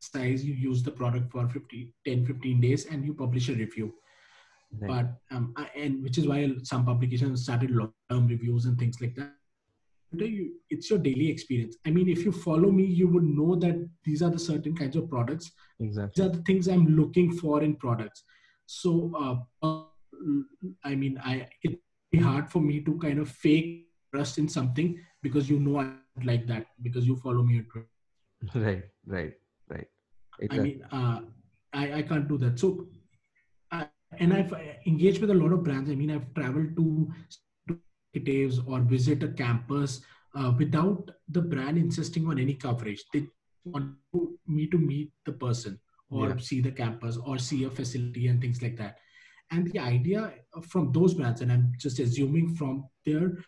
size, 0.00 0.44
you 0.44 0.54
use 0.54 0.82
the 0.82 0.90
product 0.90 1.30
for 1.30 1.48
50, 1.48 1.94
10, 2.06 2.26
15 2.26 2.60
days 2.60 2.86
and 2.86 3.04
you 3.04 3.14
publish 3.14 3.48
a 3.48 3.54
review. 3.54 3.94
Right. 4.80 4.88
But, 5.30 5.36
um, 5.36 5.52
I- 5.56 5.70
and 5.76 6.02
which 6.02 6.18
is 6.18 6.26
why 6.26 6.50
some 6.62 6.84
publications 6.84 7.42
started 7.42 7.70
long-term 7.70 8.26
reviews 8.26 8.64
and 8.66 8.78
things 8.78 9.00
like 9.00 9.14
that. 9.16 9.34
You- 10.12 10.54
It's 10.70 10.88
your 10.90 10.98
daily 10.98 11.28
experience. 11.28 11.76
I 11.86 11.90
mean, 11.90 12.08
if 12.08 12.24
you 12.24 12.32
follow 12.32 12.70
me, 12.70 12.84
you 12.84 13.08
would 13.08 13.24
know 13.24 13.54
that 13.56 13.76
these 14.04 14.22
are 14.22 14.30
the 14.30 14.38
certain 14.38 14.74
kinds 14.74 14.96
of 14.96 15.08
products 15.08 15.50
exactly. 15.80 16.12
these 16.14 16.24
are 16.26 16.34
the 16.36 16.42
things 16.44 16.68
I'm 16.68 16.86
looking 16.96 17.32
for 17.32 17.62
in 17.62 17.76
products. 17.76 18.24
So, 18.66 18.90
uh, 19.62 19.84
I 20.84 20.94
mean, 20.94 21.18
I 21.24 21.48
it'd 21.64 21.78
be 22.10 22.18
hard 22.18 22.50
for 22.50 22.60
me 22.60 22.80
to 22.80 22.98
kind 22.98 23.18
of 23.18 23.28
fake 23.28 23.88
trust 24.14 24.38
in 24.38 24.48
something 24.48 24.98
because 25.22 25.48
you 25.50 25.58
know 25.58 25.78
I 25.80 25.92
like 26.24 26.46
that 26.46 26.66
because 26.82 27.06
you 27.06 27.16
follow 27.16 27.42
me 27.42 27.58
on 27.58 27.64
Twitter. 27.72 27.88
Right. 28.66 28.84
Right. 29.06 29.34
Right. 29.68 29.88
I 30.50 30.58
mean, 30.58 30.82
uh, 30.90 31.20
I 31.72 31.92
I 31.98 32.02
can't 32.02 32.28
do 32.28 32.38
that. 32.38 32.58
So, 32.58 32.88
I, 33.70 33.86
and 34.18 34.32
I've 34.34 34.52
engaged 34.86 35.20
with 35.20 35.30
a 35.30 35.34
lot 35.42 35.52
of 35.52 35.62
brands. 35.64 35.90
I 35.90 35.94
mean, 35.94 36.10
I've 36.10 36.32
traveled 36.34 36.76
to 36.76 36.86
executives 38.14 38.60
or 38.66 38.80
visit 38.80 39.22
a 39.22 39.28
campus 39.28 40.00
uh, 40.34 40.52
without 40.58 41.10
the 41.28 41.40
brand 41.40 41.78
insisting 41.78 42.26
on 42.26 42.38
any 42.38 42.54
coverage. 42.54 43.04
They 43.12 43.26
want 43.64 43.96
to- 44.12 44.38
me 44.46 44.66
to 44.68 44.78
meet 44.78 45.12
the 45.24 45.32
person 45.32 45.78
or 46.10 46.28
Yeah. 46.28 46.36
see 46.38 46.60
the 46.60 46.72
campus 46.72 47.16
or 47.16 47.38
see 47.38 47.64
a 47.64 47.70
facility 47.70 48.26
and 48.28 48.40
things 48.40 48.60
like 48.62 48.76
that. 48.76 48.98
And 49.50 49.70
the 49.72 49.78
idea 49.78 50.34
from 50.62 50.92
those 50.92 51.14
brands, 51.14 51.40
and 51.40 51.52
I'm 51.52 51.72
just 51.78 51.98
assuming 51.98 52.54
from 52.54 52.88
their 53.04 53.38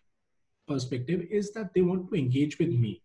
perspective, 0.66 1.22
is 1.30 1.52
that 1.52 1.72
they 1.74 1.82
want 1.82 2.08
to 2.10 2.14
engage 2.18 2.58
with 2.58 2.70
me. 2.70 3.02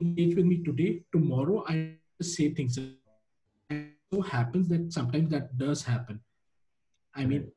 Engage 0.00 0.34
with 0.36 0.46
me 0.46 0.62
today, 0.64 1.04
tomorrow, 1.12 1.64
I 1.68 1.96
say 2.22 2.54
things. 2.54 2.78
And 2.78 3.92
so 4.12 4.20
happens 4.22 4.68
that 4.68 4.92
sometimes 4.92 5.30
that 5.30 5.56
does 5.58 5.82
happen. 5.84 6.20
I 7.14 7.26
mean, 7.26 7.52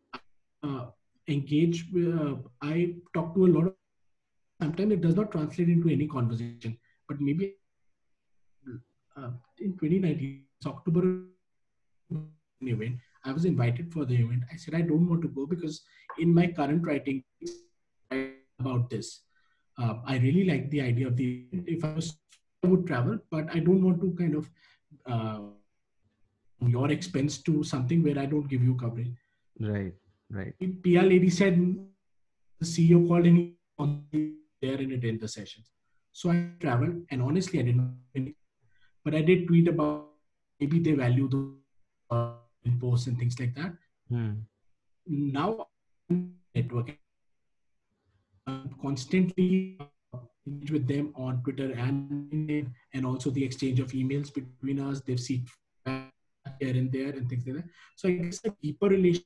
uh, 0.64 0.88
engage. 1.32 1.86
Uh, 1.96 2.36
I 2.62 2.96
talk 3.14 3.36
to 3.36 3.46
a 3.46 3.52
lot 3.56 3.68
of. 3.68 3.74
Sometimes 4.62 4.94
it 4.94 5.02
does 5.02 5.16
not 5.16 5.32
translate 5.32 5.70
into 5.70 5.90
any 5.90 6.08
conversation, 6.08 6.78
but 7.08 7.20
maybe 7.20 7.56
uh, 9.18 9.32
in 9.60 9.72
2019, 9.74 10.44
October 10.66 11.24
event. 12.62 12.98
I 13.24 13.32
was 13.32 13.46
invited 13.46 13.92
for 13.92 14.06
the 14.06 14.16
event. 14.16 14.44
I 14.52 14.56
said 14.58 14.76
I 14.76 14.82
don't 14.82 15.08
want 15.08 15.22
to 15.24 15.28
go 15.28 15.46
because 15.46 15.82
in 16.20 16.34
my 16.34 16.48
current 16.48 16.86
writing 16.86 17.24
about 18.60 18.90
this, 18.90 19.22
uh, 19.78 19.96
I 20.06 20.18
really 20.18 20.46
like 20.46 20.70
the 20.70 20.82
idea 20.82 21.08
of 21.08 21.18
the. 21.18 21.46
If 21.52 21.84
I 21.84 21.94
was, 21.94 22.18
I 22.64 22.68
would 22.68 22.88
travel, 22.88 23.18
but 23.30 23.48
I 23.54 23.60
don't 23.60 23.84
want 23.84 24.02
to 24.02 24.12
kind 24.18 24.36
of 24.36 24.50
uh, 25.06 25.40
your 26.68 26.92
expense 26.92 27.40
to 27.40 27.64
something 27.64 28.04
where 28.04 28.20
I 28.20 28.26
don't 28.26 28.48
give 28.48 28.64
you 28.64 28.76
coverage. 28.76 29.12
Right. 29.60 29.94
Right. 30.32 30.56
PR 30.84 31.06
lady 31.12 31.30
said 31.30 31.60
the 32.60 32.66
CEO 32.66 33.08
called 33.08 33.28
was 33.78 33.90
there 34.62 34.76
and 34.76 34.94
attend 34.94 35.20
the 35.20 35.28
sessions. 35.28 35.72
So 36.14 36.30
I 36.30 36.52
traveled 36.60 37.04
and 37.10 37.22
honestly 37.22 37.60
I 37.60 37.64
didn't 37.64 38.36
but 39.04 39.16
I 39.16 39.22
did 39.22 39.48
tweet 39.48 39.68
about 39.68 40.10
maybe 40.60 40.80
they 40.80 40.94
value 40.94 41.28
the 41.28 42.16
uh, 42.16 42.34
posts 42.80 43.08
and 43.08 43.18
things 43.18 43.40
like 43.40 43.56
that. 43.56 43.74
Hmm. 44.10 44.34
Now 45.08 45.68
I'm 46.10 46.36
networking. 46.56 46.98
I'm 48.48 48.76
constantly 48.82 49.80
with 50.72 50.88
them 50.88 51.14
on 51.16 51.42
Twitter 51.44 51.72
and 51.74 52.74
and 52.94 53.06
also 53.06 53.30
the 53.32 53.44
exchange 53.44 53.80
of 53.80 53.92
emails 53.92 54.34
between 54.34 54.80
us. 54.80 55.02
They've 55.02 55.20
seen 55.20 55.48
here 55.86 56.76
and 56.76 56.92
there 56.92 57.10
and 57.10 57.30
things 57.30 57.46
like 57.48 57.56
that. 57.58 57.70
So 57.96 58.10
I 58.10 58.14
guess 58.14 58.42
a 58.46 58.54
deeper 58.62 58.88
relation 58.88 59.24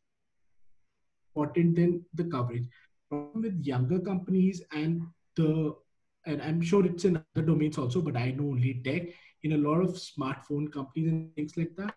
important 1.36 1.76
than 1.76 2.06
the 2.14 2.24
coverage. 2.26 2.68
Problem 3.10 3.44
with 3.44 3.64
younger 3.66 4.00
companies 4.00 4.64
and 4.74 5.02
the 5.36 5.76
and 6.28 6.42
I'm 6.42 6.60
sure 6.62 6.84
it's 6.86 7.06
in 7.06 7.18
other 7.18 7.46
domains 7.46 7.78
also, 7.78 8.02
but 8.02 8.18
I 8.18 8.32
know 8.32 8.46
only 8.46 8.82
tech. 8.84 9.04
In 9.44 9.52
a 9.54 9.58
lot 9.58 9.80
of 9.82 9.90
smartphone 9.90 10.72
companies 10.72 11.10
and 11.12 11.36
things 11.36 11.56
like 11.56 11.76
that, 11.78 11.94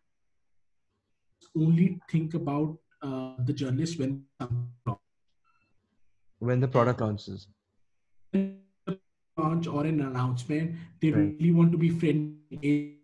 only 1.56 1.98
think 2.10 2.34
about 2.34 2.76
uh, 3.00 3.36
the 3.44 3.54
journalist 3.54 3.98
when 3.98 4.24
When 6.40 6.60
the 6.60 6.68
product 6.68 7.00
launches. 7.00 7.48
launch 9.38 9.66
or 9.66 9.86
an 9.86 10.00
announcement, 10.02 10.76
they 11.00 11.10
Right. 11.10 11.34
really 11.40 11.52
want 11.52 11.72
to 11.72 11.78
be 11.78 11.88
friendly 11.88 12.98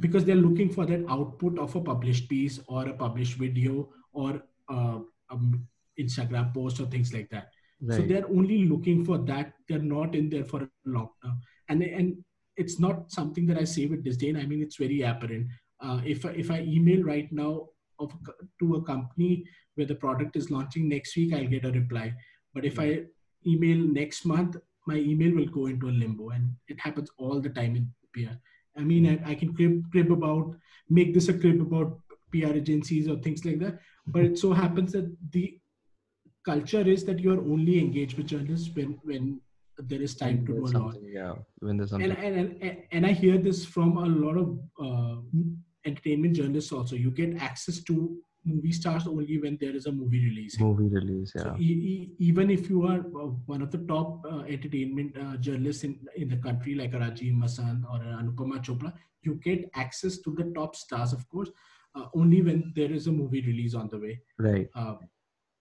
because 0.00 0.24
they're 0.24 0.34
looking 0.48 0.70
for 0.70 0.86
that 0.86 1.04
output 1.08 1.58
of 1.58 1.74
a 1.76 1.80
published 1.80 2.28
piece 2.30 2.58
or 2.68 2.88
a 2.88 2.94
published 2.94 3.34
video 3.36 3.90
or 4.12 4.42
uh, 4.68 5.00
um, 5.32 5.66
Instagram 5.98 6.52
posts 6.54 6.80
or 6.80 6.86
things 6.86 7.12
like 7.12 7.28
that. 7.30 7.48
So 7.90 8.02
they're 8.02 8.28
only 8.28 8.66
looking 8.66 9.04
for 9.04 9.18
that. 9.18 9.54
They're 9.68 9.78
not 9.78 10.14
in 10.14 10.30
there 10.30 10.44
for 10.44 10.62
a 10.62 10.68
long 10.84 11.08
term. 11.22 11.40
And 11.68 11.82
and 11.82 12.24
it's 12.56 12.78
not 12.78 13.10
something 13.10 13.46
that 13.46 13.58
I 13.58 13.64
say 13.64 13.86
with 13.86 14.04
disdain. 14.04 14.36
I 14.36 14.46
mean, 14.46 14.62
it's 14.62 14.76
very 14.76 15.02
apparent. 15.02 15.48
Uh, 15.80 16.00
if 16.04 16.24
I, 16.24 16.30
if 16.30 16.50
I 16.50 16.60
email 16.60 17.02
right 17.02 17.30
now 17.32 17.68
of 17.98 18.12
to 18.60 18.76
a 18.76 18.82
company 18.82 19.44
where 19.74 19.86
the 19.86 19.96
product 19.96 20.36
is 20.36 20.50
launching 20.50 20.88
next 20.88 21.16
week, 21.16 21.34
I'll 21.34 21.46
get 21.46 21.64
a 21.64 21.72
reply. 21.72 22.14
But 22.54 22.64
if 22.64 22.78
I 22.78 23.04
email 23.46 23.78
next 23.78 24.24
month, 24.24 24.56
my 24.86 24.96
email 24.96 25.34
will 25.34 25.46
go 25.46 25.66
into 25.66 25.88
a 25.88 25.98
limbo, 26.02 26.30
and 26.30 26.50
it 26.68 26.78
happens 26.78 27.10
all 27.16 27.40
the 27.40 27.48
time 27.48 27.76
in 27.76 27.92
PR. 28.14 28.36
I 28.76 28.84
mean, 28.84 29.06
I, 29.06 29.30
I 29.30 29.34
can 29.34 29.54
crib, 29.54 29.90
crib 29.90 30.12
about 30.12 30.54
make 30.88 31.14
this 31.14 31.28
a 31.28 31.34
crib 31.34 31.60
about 31.60 31.98
PR 32.32 32.54
agencies 32.54 33.08
or 33.08 33.16
things 33.16 33.44
like 33.44 33.58
that. 33.60 33.80
But 34.06 34.22
it 34.24 34.38
so 34.38 34.52
happens 34.52 34.92
that 34.92 35.14
the 35.30 35.58
culture 36.44 36.80
is 36.80 37.04
that 37.04 37.20
you 37.20 37.32
are 37.32 37.40
only 37.40 37.78
engaged 37.78 38.16
with 38.16 38.26
journalists 38.26 38.70
when 38.74 38.98
when 39.04 39.40
there 39.78 40.02
is 40.02 40.14
time 40.14 40.44
to 40.46 40.52
do 40.52 40.58
a 40.58 40.68
lot. 40.68 40.72
something, 40.72 41.08
Yeah. 41.12 41.34
When 41.60 41.76
there's 41.78 41.90
something. 41.90 42.10
And, 42.10 42.36
and 42.36 42.62
and 42.62 42.76
and 42.92 43.06
I 43.06 43.12
hear 43.12 43.38
this 43.38 43.64
from 43.64 43.96
a 43.96 44.06
lot 44.06 44.36
of 44.36 44.58
uh, 44.86 45.16
entertainment 45.84 46.36
journalists 46.36 46.72
also. 46.72 46.96
You 46.96 47.10
get 47.10 47.36
access 47.40 47.82
to 47.84 48.16
movie 48.44 48.72
stars 48.72 49.06
only 49.06 49.38
when 49.38 49.56
there 49.60 49.74
is 49.74 49.86
a 49.86 49.92
movie 49.92 50.20
release. 50.28 50.58
movie 50.60 50.88
release. 50.88 51.32
So 51.32 51.44
Yeah. 51.46 51.56
e- 51.58 51.80
e- 51.92 52.12
even 52.18 52.50
if 52.50 52.68
you 52.68 52.82
are 52.86 52.98
uh, 53.00 53.30
one 53.54 53.62
of 53.62 53.70
the 53.70 53.78
top 53.92 54.24
uh, 54.30 54.40
entertainment 54.40 55.16
uh, 55.16 55.36
journalists 55.36 55.84
in, 55.84 55.98
in 56.16 56.28
the 56.28 56.36
country, 56.36 56.74
like 56.74 56.92
a 56.92 56.98
Rajeev 56.98 57.34
Masand 57.44 57.84
or 57.92 58.00
Anupama 58.00 58.58
Chopra, 58.64 58.92
you 59.22 59.34
get 59.36 59.70
access 59.74 60.18
to 60.18 60.34
the 60.34 60.50
top 60.56 60.74
stars, 60.74 61.12
of 61.12 61.28
course, 61.28 61.50
uh, 61.94 62.06
only 62.14 62.42
when 62.42 62.72
there 62.74 62.92
is 62.92 63.06
a 63.06 63.12
movie 63.12 63.42
release 63.42 63.74
on 63.74 63.88
the 63.88 63.98
way. 63.98 64.20
Right. 64.38 64.68
Uh, 64.74 64.96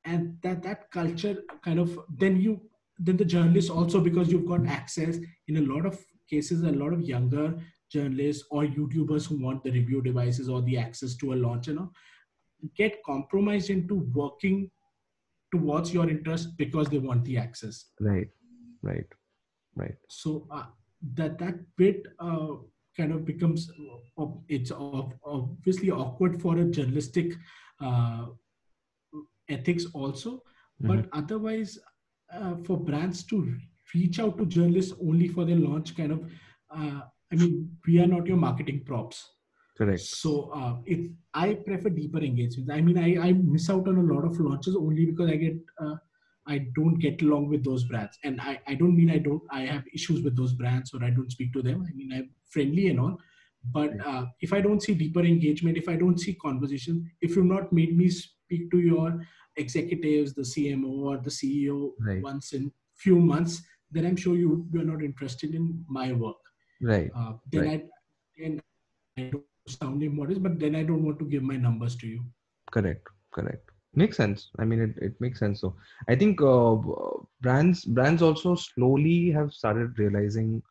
and 0.05 0.37
that 0.41 0.63
that 0.63 0.89
culture 0.91 1.43
kind 1.63 1.79
of 1.79 1.99
then 2.17 2.39
you 2.41 2.59
then 2.97 3.17
the 3.17 3.25
journalists 3.25 3.69
also 3.69 3.99
because 3.99 4.31
you've 4.31 4.47
got 4.47 4.65
access 4.65 5.17
in 5.47 5.57
a 5.57 5.61
lot 5.61 5.85
of 5.85 5.99
cases 6.29 6.63
a 6.63 6.71
lot 6.71 6.93
of 6.93 7.01
younger 7.01 7.55
journalists 7.91 8.43
or 8.49 8.63
youtubers 8.63 9.27
who 9.27 9.39
want 9.39 9.63
the 9.63 9.71
review 9.71 10.01
devices 10.01 10.49
or 10.49 10.61
the 10.63 10.77
access 10.77 11.15
to 11.15 11.33
a 11.33 11.35
launch 11.35 11.67
you 11.67 11.75
know 11.75 11.91
get 12.75 13.03
compromised 13.03 13.69
into 13.69 13.95
working 14.13 14.69
towards 15.51 15.93
your 15.93 16.09
interest 16.09 16.57
because 16.57 16.87
they 16.89 16.99
want 16.99 17.23
the 17.25 17.37
access 17.37 17.85
Right. 17.99 18.29
Right. 18.81 19.05
Right. 19.75 19.95
so 20.09 20.47
uh, 20.51 20.65
that 21.13 21.37
that 21.37 21.55
bit 21.77 22.07
uh, 22.19 22.55
kind 22.97 23.11
of 23.11 23.25
becomes 23.25 23.69
uh, 24.19 24.25
it's 24.47 24.71
obviously 24.75 25.89
awkward 25.91 26.41
for 26.41 26.57
a 26.57 26.65
journalistic 26.65 27.33
uh, 27.79 28.25
ethics 29.49 29.85
also 29.93 30.31
Mhm. 30.81 30.87
but 30.89 31.09
otherwise 31.19 31.77
uh, 32.33 32.55
for 32.65 32.77
brands 32.89 33.23
to 33.31 33.37
reach 33.93 34.19
out 34.19 34.37
to 34.37 34.45
journalists 34.45 34.93
only 35.09 35.27
for 35.27 35.43
their 35.45 35.61
launch 35.67 35.95
kind 35.97 36.11
of 36.15 36.21
uh, 36.77 37.01
i 37.31 37.35
mean 37.35 37.53
we 37.87 37.99
are 38.03 38.07
not 38.07 38.25
your 38.31 38.37
marketing 38.37 38.79
props 38.89 39.17
Correct. 39.77 39.99
so 40.21 40.31
uh, 40.59 40.73
it 40.85 41.11
i 41.33 41.53
prefer 41.67 41.89
deeper 41.89 42.21
engagements 42.29 42.71
i 42.77 42.81
mean 42.81 42.97
I, 42.97 43.09
I 43.27 43.33
miss 43.33 43.69
out 43.69 43.87
on 43.87 43.97
a 43.97 44.07
lot 44.13 44.25
of 44.29 44.39
launches 44.39 44.75
only 44.75 45.05
because 45.11 45.29
i 45.29 45.35
get 45.45 45.57
uh, 45.83 45.95
i 46.47 46.57
don't 46.75 46.95
get 46.99 47.21
along 47.21 47.49
with 47.49 47.63
those 47.63 47.83
brands. 47.83 48.17
And 48.23 48.41
I, 48.41 48.59
I 48.67 48.73
don't 48.75 48.95
mean 48.95 49.11
i 49.11 49.17
don't 49.17 49.43
i 49.51 49.61
have 49.61 49.83
issues 49.93 50.23
with 50.23 50.35
those 50.35 50.53
brands 50.53 50.93
or 50.93 51.03
i 51.03 51.09
don't 51.09 51.31
speak 51.31 51.53
to 51.53 51.61
them. 51.61 51.85
I 51.89 51.93
mean 51.93 52.11
i'm 52.13 52.29
friendly 52.49 52.87
and 52.89 52.99
all. 52.99 53.17
But 53.73 53.91
uh, 54.05 54.25
if 54.41 54.53
i 54.53 54.61
don't 54.61 54.81
see 54.81 54.93
deeper 54.95 55.21
engagement 55.21 55.77
if 55.77 55.87
i 55.87 55.95
don't 55.95 56.19
see 56.19 56.33
conversation 56.33 57.09
if 57.21 57.35
you've 57.35 57.45
not 57.45 57.71
made 57.71 57.95
me 57.97 58.09
speak 58.09 58.71
to 58.71 58.79
your 58.79 59.21
executives 59.57 60.33
the 60.33 60.41
cmo 60.41 60.91
or 61.09 61.17
the 61.17 61.29
ceo 61.29 61.91
Right. 61.99 62.23
once 62.23 62.53
in 62.53 62.71
few 62.95 63.19
months 63.19 63.61
then 63.91 64.05
i'm 64.05 64.15
sure 64.15 64.35
you 64.35 64.65
you're 64.73 64.83
not 64.93 65.03
interested 65.03 65.53
in 65.53 65.85
my 65.87 66.11
work. 66.13 66.37
Right. 66.81 67.11
uh, 67.15 67.33
then 67.51 67.67
I 67.69 67.83
then 68.39 68.61
I 69.17 69.29
don't 69.31 69.45
sound 69.67 70.01
immodest, 70.01 70.41
but 70.41 70.59
then 70.59 70.75
I 70.75 70.83
don't 70.83 71.03
want 71.03 71.19
to 71.19 71.25
give 71.25 71.43
my 71.43 71.57
numbers 71.57 71.95
to 71.97 72.07
you. 72.07 72.23
correct. 72.71 73.07
Correct 73.31 73.70
makes 73.95 74.17
sense. 74.17 74.49
I 74.59 74.65
mean 74.65 74.79
it, 74.81 74.97
it 74.97 75.21
makes 75.21 75.39
sense 75.39 75.61
so 75.61 75.75
i 76.07 76.15
think 76.15 76.41
uh, 76.41 76.75
brands 77.41 77.85
brands 77.85 78.21
also 78.21 78.55
slowly 78.55 79.31
have 79.31 79.53
started 79.53 79.97
realizing 79.99 80.61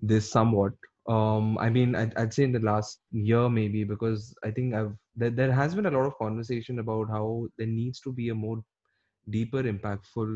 this 0.00 0.30
somewhat. 0.30 0.72
Um 1.14 1.56
i 1.64 1.68
mean 1.74 1.94
I'd, 1.98 2.14
I'd 2.20 2.34
say 2.34 2.42
in 2.44 2.52
the 2.52 2.60
last 2.68 3.00
year 3.28 3.48
maybe 3.48 3.82
because 3.90 4.24
i 4.48 4.50
think 4.56 4.74
i've 4.78 4.90
there, 5.20 5.30
there 5.38 5.52
has 5.58 5.74
been 5.74 5.86
a 5.86 5.90
lot 5.94 6.06
of 6.08 6.16
conversation 6.18 6.80
about 6.82 7.08
how 7.14 7.46
there 7.58 7.66
needs 7.66 8.00
to 8.06 8.12
be 8.18 8.28
a 8.28 8.34
more 8.40 8.58
deeper 9.36 9.62
impactful 9.72 10.32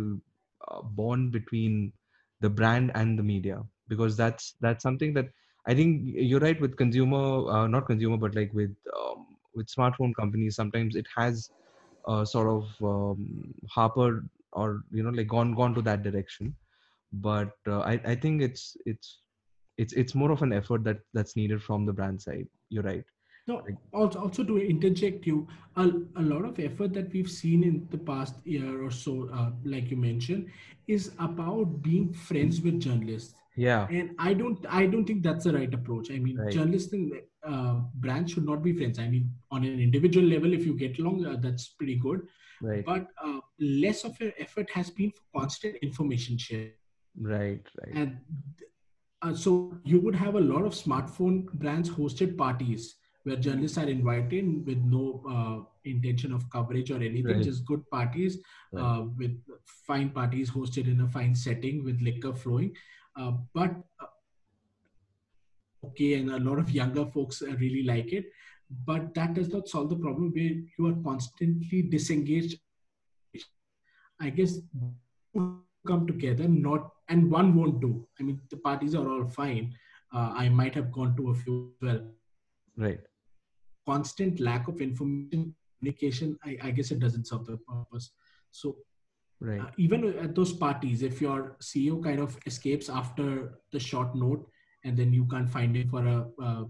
uh, 0.69 0.83
bond 1.01 1.33
between 1.33 1.93
the 2.41 2.49
brand 2.61 2.91
and 2.95 3.19
the 3.19 3.23
media 3.33 3.59
because 3.89 4.17
that's 4.23 4.55
that's 4.67 4.83
something 4.89 5.13
that 5.19 5.29
i 5.67 5.75
think 5.75 6.01
you're 6.31 6.45
right 6.47 6.61
with 6.67 6.77
consumer 6.85 7.25
uh, 7.57 7.67
not 7.77 7.87
consumer 7.93 8.17
but 8.27 8.35
like 8.41 8.53
with 8.63 8.75
um, 9.01 9.27
with 9.55 9.67
smartphone 9.77 10.15
companies 10.23 10.57
sometimes 10.63 10.97
it 11.03 11.07
has 11.17 11.51
uh, 12.07 12.25
sort 12.25 12.49
of 12.49 12.65
um, 12.83 13.55
harpered 13.69 14.29
or 14.53 14.85
you 14.91 15.03
know 15.03 15.11
like 15.11 15.29
gone 15.29 15.55
gone 15.55 15.75
to 15.75 15.83
that 15.83 16.03
direction. 16.03 16.55
But 17.13 17.53
uh, 17.67 17.81
I, 17.81 18.01
I 18.05 18.15
think 18.15 18.43
it's 18.43 18.77
it's 18.87 19.21
it's 19.79 19.93
it's 19.93 20.15
more 20.15 20.31
of 20.31 20.43
an 20.43 20.53
effort 20.53 20.85
that 20.85 21.01
that's 21.13 21.37
needed 21.37 21.63
from 21.63 21.87
the 21.87 21.93
brand 21.93 22.21
side. 22.21 22.49
You're 22.69 22.83
right. 22.83 23.05
No, 23.49 23.67
also, 23.93 24.21
also 24.21 24.45
to 24.45 24.59
interject 24.59 25.27
you, 25.27 25.49
a, 25.75 25.91
a 26.15 26.23
lot 26.23 26.45
of 26.45 26.61
effort 26.61 26.93
that 26.93 27.13
we've 27.13 27.31
seen 27.31 27.65
in 27.65 27.89
the 27.91 27.99
past 27.99 28.37
year 28.47 28.85
or 28.85 28.91
so, 28.91 29.29
uh, 29.33 29.51
like 29.65 29.91
you 29.91 29.97
mentioned, 29.97 30.49
is 30.87 31.11
about 31.19 31.83
being 31.83 32.13
friends 32.13 32.61
with 32.61 32.79
journalists. 32.79 33.35
Yeah 33.57 33.87
And 33.91 34.11
I 34.19 34.33
don't, 34.35 34.65
I 34.69 34.87
don't 34.87 35.05
think 35.05 35.23
that's 35.23 35.45
the 35.45 35.53
right 35.53 35.73
approach. 35.75 36.11
I 36.11 36.19
mean, 36.19 36.37
Right. 36.39 36.53
journalists 36.53 36.93
and 36.93 37.13
uh, 37.45 37.81
brands 37.95 38.33
should 38.33 38.45
not 38.47 38.63
be 38.63 38.73
friends. 38.73 38.99
I 38.99 39.09
mean, 39.09 39.31
on 39.51 39.65
an 39.65 39.81
individual 39.81 40.27
level, 40.27 40.53
if 40.53 40.65
you 40.67 40.75
get 40.75 40.99
along, 40.99 41.27
uh, 41.27 41.37
that's 41.41 41.69
pretty 41.69 41.97
good. 41.97 42.23
right 42.63 42.85
But 42.87 43.07
uh, 43.25 43.41
less 43.61 44.05
of 44.05 44.21
an 44.21 44.33
effort 44.39 44.71
has 44.71 44.91
been 44.91 45.11
for 45.11 45.41
constant 45.41 45.77
information 45.83 46.39
sharing. 46.39 46.73
right 47.33 47.67
right 47.81 47.95
and 48.01 48.19
uh, 49.23 49.35
so 49.35 49.51
you 49.85 50.01
would 50.01 50.15
have 50.15 50.35
a 50.35 50.41
lot 50.41 50.65
of 50.65 50.73
smartphone 50.75 51.45
brands 51.55 51.91
hosted 51.91 52.37
parties 52.37 52.97
where 53.25 53.37
journalists 53.37 53.79
are 53.79 53.89
invited 53.89 54.67
with 54.67 54.79
no 54.79 55.23
uh, 55.35 55.59
intention 55.85 56.33
of 56.33 56.49
coverage 56.51 56.91
or 56.91 56.97
anything 56.97 57.37
Right. 57.37 57.45
just 57.51 57.65
good 57.65 57.83
parties 57.91 58.39
Right. 58.73 58.83
uh, 58.83 59.03
with 59.17 59.37
fine 59.87 60.11
parties 60.11 60.51
hosted 60.51 60.89
in 60.95 61.01
a 61.03 61.09
fine 61.09 61.35
setting 61.35 61.85
with 61.85 62.01
liquor 62.01 62.35
flowing 62.35 62.75
but 63.55 63.75
uh, 64.01 64.07
okay 65.87 66.15
and 66.15 66.31
a 66.31 66.39
lot 66.39 66.59
of 66.59 66.71
younger 66.71 67.07
folks 67.07 67.43
uh, 67.43 67.55
really 67.59 67.83
like 67.83 68.13
it. 68.13 68.27
But 68.87 69.15
that 69.15 69.35
does 69.35 69.51
not 69.53 69.69
solve 69.69 69.91
the 69.91 69.97
problem 69.97 70.33
where 70.35 70.57
you 70.79 70.87
are 70.87 71.03
constantly 71.05 71.83
disengaged. 71.83 72.59
I 74.21 74.31
guess 74.31 74.59
come 75.35 76.07
together 76.07 76.47
not 76.47 76.93
and 77.09 77.31
one 77.31 77.55
won't 77.55 77.81
do. 77.81 78.07
I 78.19 78.23
mean 78.23 78.41
the 78.51 78.57
parties 78.57 78.95
are 78.95 79.09
all 79.09 79.29
fine. 79.29 79.75
Uh, 80.15 80.33
i 80.37 80.49
might 80.49 80.75
have 80.75 80.93
gone 80.93 81.17
to 81.17 81.31
a 81.31 81.35
few 81.35 81.73
as 81.83 81.89
well. 81.89 82.03
Right. 82.77 83.01
Constant 83.87 84.41
lack 84.41 84.69
of 84.69 84.81
information 84.81 85.55
communication 85.83 86.39
I, 86.45 86.57
I 86.63 86.71
guess 86.71 86.93
it 86.93 87.01
doesn't 87.01 87.27
serve 87.27 87.47
the 87.47 87.57
purpose. 87.57 88.13
So 88.51 88.77
right. 89.43 89.61
Uh, 89.61 89.71
even 89.77 90.05
at 90.19 90.35
those 90.35 90.53
parties 90.53 91.03
if 91.03 91.21
your 91.21 91.57
ceo 91.61 92.03
kind 92.03 92.21
of 92.21 92.39
escapes 92.47 92.89
after 92.89 93.59
the 93.73 93.79
short 93.79 94.15
note 94.15 94.49
and 94.85 94.97
then 94.97 95.13
you 95.13 95.25
can't 95.27 95.51
find 95.51 95.77
him 95.77 95.89
for 95.89 96.07
a 96.07 96.19
uh, 96.43 96.65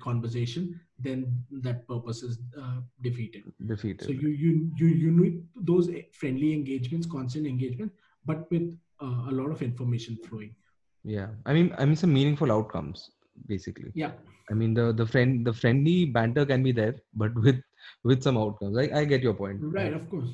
conversation 0.00 0.80
then 0.98 1.44
that 1.50 1.86
purpose 1.88 2.22
is 2.22 2.38
uh, 2.60 2.80
defeated. 3.02 3.42
Defeated 3.66 4.06
so 4.06 4.12
you 4.12 4.28
you 4.28 4.70
you 4.76 4.86
you 4.86 5.10
need 5.10 5.42
those 5.56 5.88
friendly 6.12 6.52
engagements 6.52 7.06
constant 7.06 7.46
engagement 7.46 7.92
but 8.24 8.50
with 8.50 8.76
uh, 9.02 9.30
a 9.30 9.32
lot 9.32 9.50
of 9.50 9.62
information 9.62 10.18
flowing. 10.28 10.54
Yeah. 11.04 11.28
I 11.46 11.52
mean 11.52 11.74
i 11.78 11.84
mean 11.84 11.96
some 11.96 12.12
meaningful 12.12 12.52
outcomes 12.52 13.10
basically. 13.46 13.90
Yeah. 13.94 14.12
I 14.50 14.54
mean 14.54 14.74
the 14.74 14.92
the 14.92 15.06
friend 15.06 15.46
the 15.46 15.52
friendly 15.52 16.04
banter 16.06 16.46
can 16.46 16.62
be 16.62 16.72
there 16.72 16.96
but 17.14 17.34
with 17.34 17.60
with 18.02 18.22
some 18.22 18.38
outcomes. 18.38 18.78
I, 18.78 18.90
I 19.00 19.04
get 19.04 19.22
your 19.22 19.34
point. 19.34 19.58
Right 19.60 19.92
of 19.92 20.08
course 20.10 20.30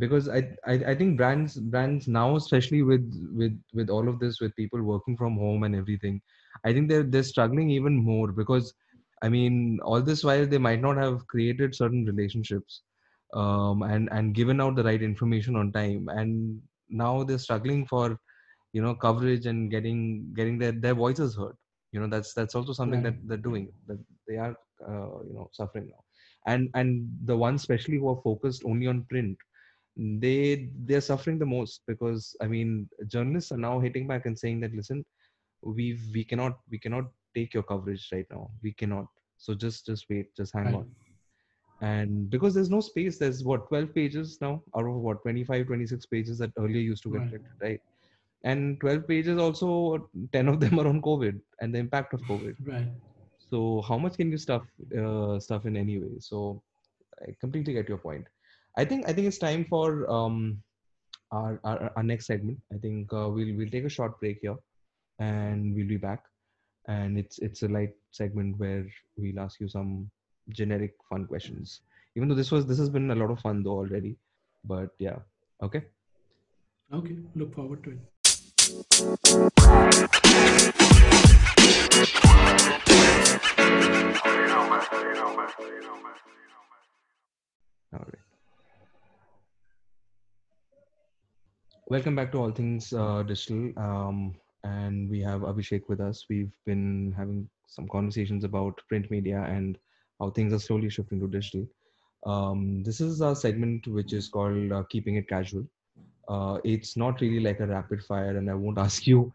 because 0.00 0.28
I, 0.28 0.40
I 0.66 0.74
i 0.92 0.94
think 0.96 1.18
brands 1.18 1.56
brands 1.74 2.08
now 2.08 2.36
especially 2.36 2.82
with 2.82 3.06
with 3.40 3.58
with 3.74 3.90
all 3.90 4.08
of 4.08 4.20
this 4.20 4.40
with 4.40 4.56
people 4.56 4.82
working 4.82 5.16
from 5.16 5.36
home 5.36 5.64
and 5.64 5.76
everything 5.76 6.20
i 6.64 6.72
think 6.72 6.88
they're 6.90 7.04
they're 7.04 7.24
struggling 7.34 7.70
even 7.70 7.96
more 7.96 8.32
because 8.32 8.74
i 9.22 9.28
mean 9.28 9.78
all 9.84 10.02
this 10.02 10.24
while 10.24 10.46
they 10.46 10.58
might 10.58 10.80
not 10.82 10.96
have 10.98 11.26
created 11.28 11.74
certain 11.74 12.04
relationships 12.06 12.82
um 13.34 13.82
and 13.82 14.08
and 14.12 14.34
given 14.34 14.60
out 14.60 14.76
the 14.76 14.84
right 14.84 15.02
information 15.02 15.56
on 15.56 15.72
time. 15.72 16.08
And 16.08 16.60
now 16.90 17.24
they're 17.24 17.38
struggling 17.38 17.86
for 17.86 18.18
you 18.72 18.82
know 18.82 18.94
coverage 18.94 19.46
and 19.46 19.70
getting 19.70 20.32
getting 20.36 20.58
their 20.58 20.72
their 20.72 20.94
voices 20.94 21.36
heard. 21.36 21.56
You 21.92 22.00
know 22.00 22.08
that's 22.08 22.34
that's 22.34 22.54
also 22.54 22.72
something 22.72 23.02
Right. 23.02 23.04
that 23.04 23.14
they're 23.26 23.36
doing 23.50 23.70
that 23.86 23.98
they 24.28 24.36
are 24.36 24.54
uh, 24.88 25.18
you 25.28 25.34
know 25.34 25.48
suffering 25.52 25.90
now. 25.90 26.02
And 26.46 26.70
and 26.74 27.08
the 27.24 27.36
ones 27.36 27.62
especially 27.62 27.98
who 27.98 28.08
are 28.10 28.20
focused 28.22 28.62
only 28.66 28.86
on 28.86 29.04
print 29.10 29.36
they 29.96 30.70
they're 30.86 31.00
suffering 31.00 31.38
the 31.38 31.46
most 31.46 31.82
because 31.86 32.34
i 32.42 32.46
mean 32.46 32.88
journalists 33.06 33.52
are 33.52 33.58
now 33.58 33.78
hitting 33.78 34.06
back 34.06 34.26
and 34.26 34.38
saying 34.38 34.60
that 34.60 34.74
listen 34.74 35.04
we 35.62 35.98
we 36.14 36.24
cannot 36.24 36.58
we 36.70 36.78
cannot 36.78 37.04
take 37.34 37.52
your 37.54 37.62
coverage 37.62 38.08
right 38.12 38.26
now. 38.30 38.50
We 38.62 38.72
cannot. 38.72 39.06
So 39.38 39.54
just 39.54 39.86
just 39.86 40.06
wait. 40.10 40.34
Just 40.36 40.52
hang 40.54 40.72
Right. 40.72 40.74
on. 40.74 40.86
And 41.80 42.30
because 42.30 42.54
there's 42.54 42.70
no 42.70 42.80
space 42.80 43.18
there's 43.18 43.44
what 43.44 43.68
12 43.68 43.94
pages 43.94 44.38
now 44.40 44.62
out 44.76 44.86
of 44.86 44.94
what 44.94 45.22
25 45.22 45.66
26 45.66 46.06
pages 46.06 46.38
that 46.38 46.50
earlier 46.58 46.80
used 46.80 47.02
to 47.04 47.12
get 47.12 47.22
Right. 47.22 47.40
right? 47.62 47.80
And 48.44 48.80
12 48.80 49.06
pages 49.06 49.38
also 49.38 50.08
10 50.32 50.48
of 50.48 50.60
them 50.60 50.78
are 50.80 50.86
on 50.88 51.00
covid 51.02 51.40
and 51.60 51.74
the 51.74 51.78
impact 51.78 52.14
of 52.14 52.24
covid. 52.26 52.54
Right. 52.64 52.88
So 53.38 53.82
how 53.82 53.98
much 53.98 54.16
can 54.16 54.30
you 54.30 54.38
stuff 54.38 54.64
uh, 54.98 55.38
stuff 55.40 55.66
in 55.66 55.76
anyway? 55.76 56.14
So 56.20 56.62
i 57.22 57.34
completely 57.40 57.72
get 57.74 57.88
your 57.88 57.98
point 57.98 58.26
i 58.76 58.84
think 58.84 59.08
i 59.08 59.12
think 59.12 59.26
it's 59.26 59.38
time 59.38 59.64
for 59.64 60.10
um 60.10 60.62
our 61.32 61.60
our, 61.64 61.92
our 61.96 62.02
next 62.02 62.26
segment. 62.26 62.58
I 62.72 62.78
think 62.78 63.12
uh, 63.12 63.28
we'll 63.28 63.54
we'll 63.56 63.70
take 63.70 63.84
a 63.84 63.88
short 63.88 64.18
break 64.20 64.38
here 64.42 64.56
and 65.18 65.74
we'll 65.74 65.88
be 65.88 65.96
back. 65.96 66.24
And 66.88 67.18
it's 67.18 67.38
it's 67.38 67.62
a 67.62 67.68
light 67.68 67.94
segment 68.10 68.58
where 68.58 68.86
we'll 69.16 69.38
ask 69.38 69.60
you 69.60 69.68
some 69.68 70.10
generic 70.48 70.94
fun 71.08 71.26
questions. 71.26 71.82
Even 72.16 72.28
though 72.28 72.34
this 72.34 72.50
was 72.50 72.66
this 72.66 72.78
has 72.78 72.90
been 72.90 73.10
a 73.10 73.14
lot 73.14 73.30
of 73.30 73.38
fun 73.40 73.62
though 73.62 73.78
already 73.78 74.16
but 74.64 74.90
yeah 74.98 75.16
okay? 75.62 75.82
Okay 76.92 77.16
look 77.34 77.54
forward 77.54 77.82
to 77.84 77.90
it. 77.90 78.00
All 87.92 87.98
right. 87.98 88.19
Welcome 91.90 92.14
back 92.14 92.30
to 92.30 92.38
All 92.38 92.52
Things 92.52 92.92
uh, 92.92 93.24
Digital. 93.24 93.72
Um, 93.76 94.36
and 94.62 95.10
we 95.10 95.20
have 95.22 95.40
Abhishek 95.40 95.88
with 95.88 96.00
us. 96.00 96.24
We've 96.30 96.52
been 96.64 97.12
having 97.18 97.50
some 97.66 97.88
conversations 97.88 98.44
about 98.44 98.80
print 98.88 99.10
media 99.10 99.44
and 99.48 99.76
how 100.20 100.30
things 100.30 100.52
are 100.52 100.60
slowly 100.60 100.88
shifting 100.88 101.18
to 101.18 101.26
digital. 101.26 101.66
Um, 102.24 102.84
this 102.84 103.00
is 103.00 103.20
a 103.22 103.34
segment 103.34 103.88
which 103.88 104.12
is 104.12 104.28
called 104.28 104.70
uh, 104.70 104.84
Keeping 104.88 105.16
It 105.16 105.28
Casual. 105.28 105.66
Uh, 106.28 106.58
it's 106.62 106.96
not 106.96 107.20
really 107.20 107.40
like 107.40 107.58
a 107.58 107.66
rapid 107.66 108.04
fire, 108.04 108.36
and 108.36 108.48
I 108.48 108.54
won't 108.54 108.78
ask 108.86 109.08
you 109.08 109.32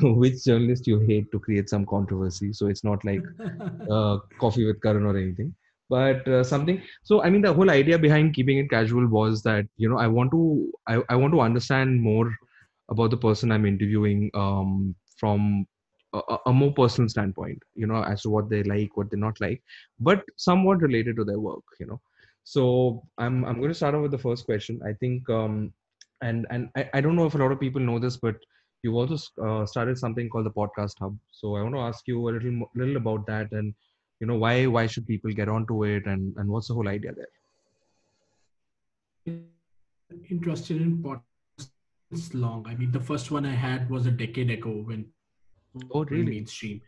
which 0.00 0.44
journalist 0.44 0.86
you 0.86 1.00
hate 1.00 1.32
to 1.32 1.40
create 1.40 1.68
some 1.68 1.84
controversy. 1.84 2.52
So 2.52 2.68
it's 2.68 2.84
not 2.84 3.04
like 3.04 3.24
uh, 3.40 4.18
Koffee 4.40 4.64
with 4.64 4.80
Karan 4.80 5.06
or 5.06 5.16
anything. 5.16 5.52
But 5.88 6.26
uh, 6.28 6.42
something 6.42 6.80
so 7.02 7.22
i 7.22 7.30
mean 7.30 7.42
the 7.42 7.52
whole 7.52 7.70
idea 7.70 7.98
behind 7.98 8.34
keeping 8.34 8.58
it 8.58 8.70
casual 8.70 9.06
was 9.06 9.42
that 9.42 9.66
you 9.76 9.88
know 9.88 9.98
i 9.98 10.06
want 10.06 10.30
to 10.30 10.70
i, 10.88 11.00
I 11.08 11.16
want 11.16 11.32
to 11.34 11.40
understand 11.40 12.00
more 12.00 12.32
about 12.90 13.10
the 13.10 13.16
person 13.16 13.52
i'm 13.52 13.66
interviewing 13.66 14.30
um, 14.34 14.94
from 15.16 15.66
a, 16.12 16.38
a 16.46 16.52
more 16.52 16.72
personal 16.72 17.08
standpoint 17.08 17.58
you 17.74 17.86
know 17.86 18.02
as 18.02 18.22
to 18.22 18.30
what 18.30 18.48
they 18.50 18.62
like 18.64 18.96
what 18.96 19.10
they 19.10 19.16
not 19.18 19.40
like 19.40 19.62
but 20.00 20.24
somewhat 20.36 20.80
related 20.82 21.16
to 21.16 21.24
their 21.24 21.38
work 21.40 21.64
you 21.80 21.86
know. 21.86 22.00
So 22.44 23.02
i'm 23.18 23.44
i'm 23.44 23.58
going 23.58 23.68
to 23.70 23.74
start 23.74 23.94
off 23.94 24.02
with 24.02 24.12
the 24.12 24.18
first 24.18 24.44
question. 24.46 24.80
I 24.86 24.92
think 24.94 25.28
um 25.28 25.72
and 26.22 26.46
and 26.50 26.68
I, 26.76 26.88
I 26.94 27.00
don't 27.00 27.16
know 27.16 27.26
if 27.26 27.34
a 27.34 27.38
lot 27.38 27.52
of 27.52 27.60
people 27.60 27.80
know 27.80 27.98
this 27.98 28.16
but 28.16 28.36
you've 28.82 28.94
also 28.94 29.16
uh, 29.44 29.66
started 29.66 29.98
something 29.98 30.28
called 30.28 30.46
the 30.46 30.50
podcast 30.50 30.94
hub. 31.00 31.16
So 31.32 31.56
i 31.56 31.62
want 31.62 31.74
to 31.74 31.80
ask 31.80 32.06
you 32.06 32.28
a 32.28 32.30
little 32.30 32.70
little 32.74 32.96
about 32.96 33.26
that 33.26 33.52
and 33.52 33.74
you 34.20 34.26
know 34.26 34.36
why 34.36 34.66
why 34.66 34.86
should 34.86 35.06
people 35.06 35.32
get 35.32 35.48
onto 35.48 35.84
it 35.84 36.06
and 36.06 36.34
and 36.36 36.48
what's 36.48 36.68
the 36.68 36.74
whole 36.74 36.88
idea 36.88 37.12
there 37.14 37.32
interested 40.30 40.80
in 40.80 41.02
podcasts 41.02 42.34
long. 42.34 42.64
I 42.66 42.74
mean, 42.74 42.92
the 42.92 43.00
first 43.00 43.30
one 43.30 43.44
I 43.46 43.54
had 43.54 43.90
was 43.90 44.06
a 44.06 44.10
decade 44.10 44.50
ago 44.50 44.82
when 44.84 45.06
Oh, 45.92 46.04
really? 46.04 46.24
mainstream. 46.24 46.80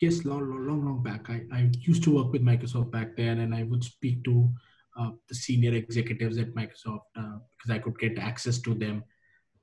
Yes, 0.00 0.24
long, 0.24 0.48
long, 0.50 0.66
long, 0.66 0.84
long 0.84 1.02
back. 1.02 1.30
I, 1.30 1.42
I 1.52 1.70
used 1.80 2.02
to 2.04 2.14
work 2.14 2.32
with 2.32 2.42
Microsoft 2.42 2.90
back 2.90 3.16
then, 3.16 3.40
and 3.40 3.54
I 3.54 3.62
would 3.62 3.84
speak 3.84 4.24
to 4.24 4.50
uh, 4.98 5.10
the 5.28 5.34
senior 5.34 5.72
executives 5.74 6.38
at 6.38 6.54
Microsoft 6.54 7.02
uh, 7.16 7.38
because 7.56 7.70
I 7.70 7.78
could 7.78 7.98
get 7.98 8.18
access 8.18 8.58
to 8.60 8.74
them. 8.74 9.04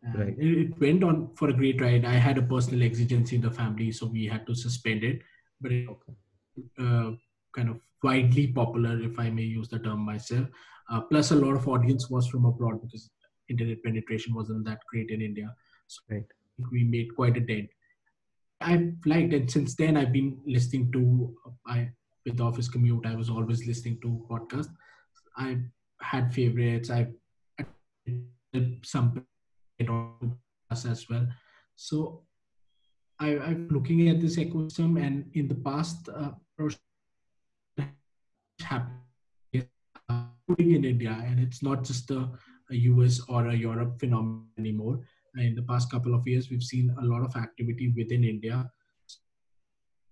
And 0.02 0.20
Right. 0.20 0.36
It, 0.40 0.58
it 0.58 0.80
went 0.80 1.04
on 1.04 1.36
for 1.36 1.50
a 1.50 1.54
great 1.54 1.82
ride. 1.82 2.06
I 2.06 2.14
had 2.14 2.38
a 2.38 2.42
personal 2.42 2.84
exigency 2.84 3.36
in 3.36 3.42
the 3.42 3.52
family, 3.52 3.92
so 3.92 4.08
we 4.08 4.26
had 4.26 4.48
to 4.48 4.56
suspend 4.56 5.04
it. 5.04 5.22
But 5.62 5.72
it 5.72 5.88
Okay. 5.90 6.14
Uh, 6.80 7.12
kind 7.56 7.70
of 7.70 7.80
widely 8.04 8.48
popular, 8.48 9.00
if 9.02 9.18
I 9.20 9.30
may 9.30 9.44
use 9.44 9.70
the 9.70 9.80
term 9.80 10.00
myself. 10.00 10.48
Uh, 10.92 11.02
plus, 11.02 11.32
a 11.32 11.36
lot 11.36 11.56
of 11.56 11.68
audience 11.68 12.10
was 12.10 12.28
from 12.28 12.46
abroad 12.46 12.82
because 12.82 13.10
internet 13.50 13.84
penetration 13.84 14.34
wasn't 14.34 14.66
that 14.66 14.80
great 14.90 15.10
in 15.10 15.22
India. 15.22 15.54
So 15.88 16.02
Right. 16.10 16.26
we 16.72 16.84
made 16.84 17.16
quite 17.16 17.38
a 17.38 17.40
dent. 17.40 17.70
I've 18.62 18.94
liked 19.06 19.34
it 19.34 19.52
since 19.52 19.76
then. 19.76 19.98
I've 19.98 20.14
been 20.14 20.40
listening 20.46 20.92
to 20.94 21.36
I 21.66 21.90
with 22.26 22.38
the 22.38 22.44
office 22.44 22.70
commute. 22.70 23.06
I 23.06 23.16
was 23.16 23.30
always 23.30 23.68
listening 23.68 24.00
to 24.02 24.26
podcasts. 24.30 24.72
I 25.38 25.58
had 26.02 26.34
favorites. 26.34 26.90
I 26.90 27.08
some 28.84 29.26
podcasts 29.82 30.90
as 30.90 31.10
well. 31.10 31.28
So 31.76 32.24
I, 33.20 33.38
I'm 33.38 33.68
looking 33.70 34.10
at 34.10 34.22
this 34.22 34.38
ecosystem, 34.38 35.02
and 35.04 35.30
in 35.34 35.48
the 35.48 35.56
past, 35.56 36.10
uh, 36.10 36.32
happened 38.60 39.68
uh, 40.10 40.26
in 40.58 40.86
India, 40.86 41.18
and 41.26 41.40
it's 41.40 41.64
not 41.64 41.84
just 41.84 42.12
a, 42.12 42.30
a 42.72 42.76
US 42.76 43.22
or 43.28 43.48
a 43.48 43.56
Europe 43.56 44.00
phenomenon 44.00 44.48
anymore. 44.58 45.00
In 45.38 45.56
the 45.56 45.64
past 45.64 45.92
couple 45.92 46.14
of 46.14 46.28
years, 46.28 46.50
we've 46.50 46.64
seen 46.64 46.96
a 47.02 47.06
lot 47.06 47.24
of 47.24 47.36
activity 47.36 47.92
within 47.96 48.24
India. 48.24 48.70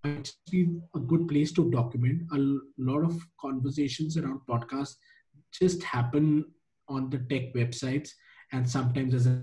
It's 0.04 0.36
been 0.50 0.82
a 0.96 0.98
good 0.98 1.28
place 1.28 1.52
to 1.52 1.70
document. 1.70 2.22
a 2.32 2.58
lot 2.76 3.04
of 3.04 3.20
conversations 3.40 4.16
around 4.16 4.40
podcasts 4.48 4.96
just 5.52 5.82
happen 5.84 6.44
on 6.88 7.08
the 7.08 7.18
tech 7.30 7.54
websites 7.54 8.10
and 8.52 8.68
sometimes 8.68 9.14
as 9.14 9.26
a 9.26 9.42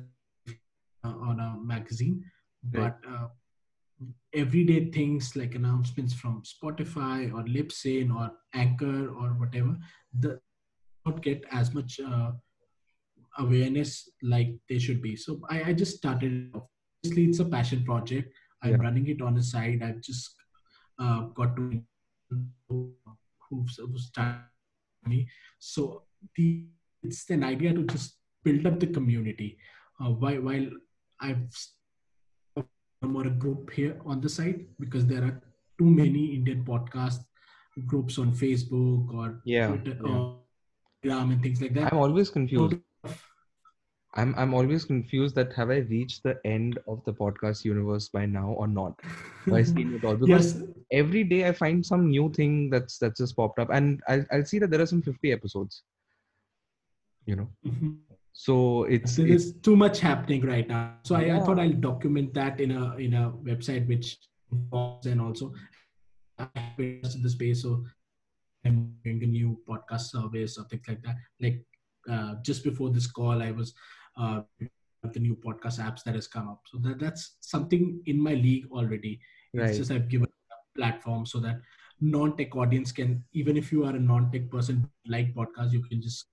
uh, 1.06 1.16
on 1.30 1.40
a 1.40 1.58
magazine. 1.64 2.22
Right. 2.74 2.94
But 3.02 3.10
uh, 3.10 3.28
everyday 4.34 4.92
things 4.92 5.36
like 5.36 5.56
announcements 5.56 6.14
from 6.14 6.44
Spotify 6.44 7.34
or 7.34 7.44
Libsyn 7.44 8.14
or 8.16 8.32
Anchor 8.54 9.10
or 9.10 9.30
whatever, 9.40 9.78
the 10.20 10.40
not 11.06 11.22
get 11.22 11.44
as 11.52 11.74
much 11.74 12.00
uh, 12.00 12.32
awareness 13.38 14.10
like 14.22 14.56
they 14.68 14.80
should 14.80 15.02
be. 15.02 15.16
So 15.16 15.42
I, 15.50 15.64
I 15.64 15.74
just 15.74 15.98
started. 15.98 16.54
Obviously, 17.04 17.26
it's 17.26 17.40
a 17.40 17.46
passion 17.46 17.84
project. 17.86 18.34
I'm 18.62 18.72
Yeah. 18.72 18.78
running 18.78 19.08
it 19.08 19.22
on 19.22 19.36
the 19.36 19.44
side. 19.44 19.82
I've 19.82 20.02
just 20.02 20.36
uh, 21.00 21.22
got 21.40 21.56
to 21.56 21.82
who's, 22.70 23.80
who's 23.80 24.06
started 24.08 24.44
me. 25.08 25.28
So 25.60 26.04
the 26.36 26.66
it's 27.02 27.30
an 27.30 27.44
idea 27.46 27.74
to 27.74 27.84
just 27.84 28.18
build 28.44 28.66
up 28.68 28.80
the 28.80 28.88
community. 28.88 29.58
Uh, 30.00 30.10
while 30.10 30.42
while 30.42 30.68
I've 31.22 31.48
more 33.08 33.28
a 33.28 33.30
group 33.30 33.72
here 33.72 33.98
on 34.06 34.20
the 34.20 34.30
site 34.30 34.68
because 34.80 35.06
there 35.06 35.24
are 35.24 35.42
too 35.78 35.86
many 35.90 36.36
Indian 36.36 36.66
podcast 36.66 37.20
groups 37.88 38.18
on 38.18 38.34
Facebook 38.34 39.14
or 39.14 39.42
Yeah, 39.46 39.68
Twitter 39.68 39.98
yeah. 40.04 40.12
or 40.12 40.40
Instagram 41.04 41.32
and 41.32 41.42
things 41.42 41.62
like 41.62 41.74
that. 41.76 41.94
i'm 41.94 41.98
always 42.00 42.30
confused 42.30 42.76
i'm 44.16 44.34
i'm 44.38 44.54
always 44.54 44.84
confused 44.84 45.34
that 45.36 45.54
have 45.54 45.70
i 45.70 45.78
reached 45.92 46.24
the 46.24 46.38
end 46.44 46.78
of 46.90 47.02
the 47.06 47.14
podcast 47.14 47.64
universe 47.64 48.10
by 48.10 48.26
now 48.26 48.50
or 48.50 48.68
not 48.68 49.00
i 49.54 49.62
seen 49.64 49.94
it 49.94 50.04
all 50.04 50.16
because 50.24 50.56
yes, 50.56 50.64
every 50.92 51.24
day 51.24 51.48
i 51.48 51.54
find 51.54 51.86
some 51.86 52.10
new 52.10 52.28
thing 52.34 52.70
that's 52.70 52.98
that's 52.98 53.18
just 53.20 53.34
popped 53.38 53.60
up 53.60 53.70
and 53.72 54.02
i'll, 54.10 54.26
I'll 54.34 54.44
see 54.44 54.60
that 54.60 54.72
there 54.72 54.82
are 54.82 54.86
some 54.94 55.02
50 55.02 55.32
episodes 55.32 55.84
you 57.26 57.38
know 57.38 57.48
Mhm. 57.66 57.96
So 58.34 58.84
it's, 58.84 59.16
there 59.16 59.28
it's 59.28 59.46
is 59.46 59.54
too 59.62 59.76
much 59.76 60.00
happening 60.00 60.46
right 60.46 60.68
now. 60.68 60.96
So 61.04 61.16
I, 61.16 61.36
I 61.36 61.40
thought 61.40 61.60
I'll 61.60 61.74
document 61.74 62.34
that 62.36 62.60
in 62.60 62.72
a 62.72 62.96
in 62.98 63.14
a 63.14 63.32
website 63.44 63.88
which 63.88 64.18
involves 64.52 65.08
and 65.08 65.20
also 65.22 65.54
I 66.38 66.48
have 66.56 66.80
interest 66.80 67.18
in 67.18 67.22
the 67.22 67.30
space. 67.30 67.64
So 67.64 67.84
I'm 68.66 68.96
doing 69.04 69.24
a 69.24 69.28
new 69.28 69.60
podcast 69.68 70.12
service 70.12 70.58
or 70.58 70.66
things 70.66 70.84
like 70.88 71.02
that. 71.04 71.16
Like 71.42 71.64
uh, 72.10 72.36
just 72.42 72.64
before 72.64 72.90
this 72.92 73.08
call, 73.08 73.42
I 73.42 73.52
was 73.52 73.74
uh, 74.18 74.42
the 75.04 75.20
new 75.20 75.36
podcast 75.36 75.80
apps 75.80 76.04
that 76.04 76.16
has 76.16 76.28
come 76.28 76.48
up. 76.48 76.62
So 76.68 76.78
that 76.80 77.00
that's 77.00 77.38
something 77.40 78.02
in 78.06 78.22
my 78.22 78.34
league 78.34 78.68
already. 78.72 79.20
It's 79.54 79.78
just 79.78 79.92
I've 79.92 80.10
given 80.10 80.28
a 80.52 80.78
platform 80.80 81.26
so 81.26 81.40
that 81.40 81.60
non-tech 82.02 82.56
audience 82.56 82.92
can, 82.92 83.24
even 83.34 83.58
if 83.58 83.72
you 83.72 83.84
are 83.84 83.96
a 83.96 84.00
non-tech 84.00 84.50
person 84.50 84.90
like 85.08 85.34
podcast, 85.34 85.72
you 85.74 85.82
can 85.84 86.02
just 86.02 86.26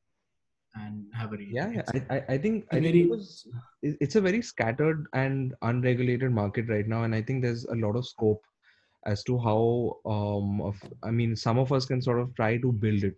and 0.76 1.06
have 1.14 1.32
a 1.32 1.36
read. 1.36 1.50
yeah, 1.50 1.70
yeah. 1.70 1.82
I, 2.10 2.22
I 2.34 2.38
think 2.38 2.66
i 2.72 2.80
very 2.80 3.02
because 3.02 3.46
it- 3.82 3.96
it's 4.00 4.16
a 4.16 4.20
very 4.20 4.42
scattered 4.42 5.06
and 5.12 5.54
unregulated 5.62 6.32
market 6.32 6.68
right 6.68 6.86
now 6.86 7.04
and 7.04 7.14
i 7.14 7.22
think 7.22 7.42
there's 7.42 7.64
a 7.66 7.74
lot 7.76 7.96
of 7.96 8.06
scope 8.06 8.42
as 9.06 9.22
to 9.24 9.38
how 9.38 9.96
um 10.06 10.60
of 10.62 10.76
i 11.04 11.10
mean 11.10 11.36
some 11.36 11.58
of 11.58 11.72
us 11.72 11.86
can 11.86 12.02
sort 12.02 12.20
of 12.20 12.34
try 12.34 12.56
to 12.58 12.72
build 12.72 13.04
it 13.04 13.16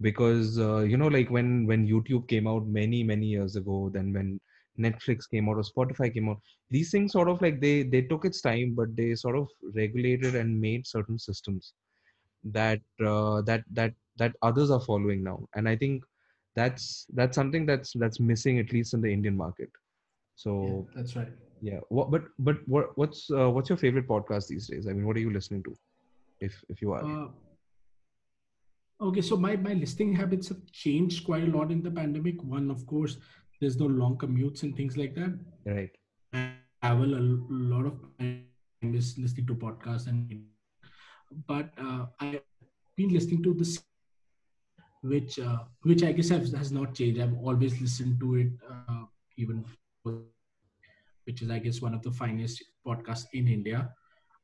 because 0.00 0.58
uh, 0.58 0.78
you 0.80 0.96
know 0.96 1.08
like 1.08 1.30
when 1.30 1.66
when 1.66 1.86
youtube 1.86 2.28
came 2.28 2.46
out 2.46 2.66
many 2.66 3.02
many 3.02 3.26
years 3.26 3.56
ago 3.56 3.90
then 3.92 4.12
when 4.12 4.40
netflix 4.78 5.28
came 5.30 5.48
out 5.48 5.56
or 5.56 5.64
spotify 5.70 6.12
came 6.12 6.28
out 6.28 6.38
these 6.70 6.90
things 6.90 7.12
sort 7.12 7.28
of 7.28 7.40
like 7.42 7.60
they 7.60 7.82
they 7.82 8.02
took 8.02 8.24
its 8.24 8.40
time 8.40 8.74
but 8.74 8.94
they 8.96 9.14
sort 9.14 9.36
of 9.36 9.48
regulated 9.74 10.34
and 10.36 10.60
made 10.60 10.86
certain 10.86 11.18
systems 11.18 11.72
that 12.44 12.80
uh, 13.04 13.40
that 13.42 13.64
that 13.72 13.92
that 14.18 14.34
others 14.42 14.70
are 14.70 14.80
following 14.80 15.22
now 15.22 15.38
and 15.54 15.68
i 15.68 15.76
think 15.76 16.02
that's 16.58 16.84
that's 17.18 17.36
something 17.40 17.66
that's 17.70 17.92
that's 18.04 18.20
missing 18.30 18.58
at 18.64 18.72
least 18.76 18.94
in 18.94 19.00
the 19.06 19.12
indian 19.18 19.36
market 19.44 19.70
yeah, 19.70 19.82
so 20.44 20.52
that's 20.96 21.16
right. 21.16 21.32
yeah 21.68 21.80
what 21.88 22.10
but 22.14 22.24
but 22.48 22.56
what 22.74 22.86
what's 23.02 23.30
uh, 23.40 23.48
what's 23.50 23.68
your 23.72 23.80
favorite 23.84 24.08
podcast 24.14 24.48
these 24.54 24.66
days 24.72 24.86
i 24.88 24.92
mean 24.92 25.06
what 25.06 25.16
are 25.16 25.24
you 25.26 25.32
listening 25.38 25.62
to 25.68 25.74
if 26.48 26.64
if 26.68 26.82
you 26.82 26.92
are 26.98 27.04
Uh, 27.04 27.28
okay, 29.08 29.22
so 29.30 29.36
my 29.36 29.56
my 29.56 29.74
listening 29.74 30.14
habits 30.20 30.48
have 30.52 30.62
changed 30.72 31.24
quite 31.26 31.44
a 31.48 31.52
lot 31.56 31.70
in 31.74 31.82
the 31.82 31.90
pandemic. 31.90 32.42
One, 32.42 32.70
of 32.70 32.86
course, 32.86 33.16
there's 33.60 33.78
no 33.82 33.86
long 33.86 34.16
commutes 34.16 34.62
and 34.62 34.76
things 34.76 34.96
like 34.96 35.14
that. 35.20 35.34
right 35.64 35.90
I 36.32 36.40
travel 36.82 37.14
a 37.18 37.22
lot 37.74 37.86
of 37.90 38.00
time 38.18 38.94
is 39.00 39.18
listening 39.18 39.46
to 39.46 39.54
podcasts 39.54 40.06
and 40.06 40.44
but 41.52 41.70
uh, 41.86 42.06
I've 42.20 42.40
been 42.96 43.10
listening 43.18 43.42
to 43.44 43.54
this 43.54 43.72
which 45.08 45.38
uh, 45.38 45.58
which 45.82 46.02
I 46.02 46.12
guess 46.12 46.28
has, 46.30 46.52
has 46.52 46.72
not 46.72 46.94
changed. 46.94 47.20
I've 47.20 47.36
always 47.42 47.80
listened 47.80 48.20
to 48.20 48.36
it 48.36 48.52
uh, 48.70 49.04
even 49.36 49.64
which 51.26 51.42
is 51.42 51.50
I 51.50 51.58
guess 51.58 51.80
one 51.80 51.94
of 51.94 52.02
the 52.02 52.10
finest 52.10 52.62
podcasts 52.86 53.26
in 53.32 53.48
India. 53.48 53.92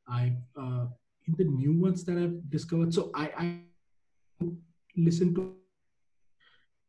I 0.07 0.33
uh, 0.59 0.85
in 1.27 1.35
the 1.37 1.45
new 1.45 1.73
ones 1.79 2.03
that 2.05 2.17
I've 2.17 2.49
discovered. 2.49 2.93
So 2.93 3.11
I, 3.15 3.31
I 3.37 3.61
listen 4.95 5.33
to 5.35 5.55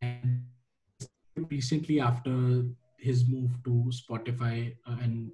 and 0.03 0.45
recently 1.51 2.01
after 2.01 2.63
his 2.99 3.29
move 3.29 3.51
to 3.65 3.91
Spotify 3.91 4.75
uh, 4.87 4.97
and 5.03 5.31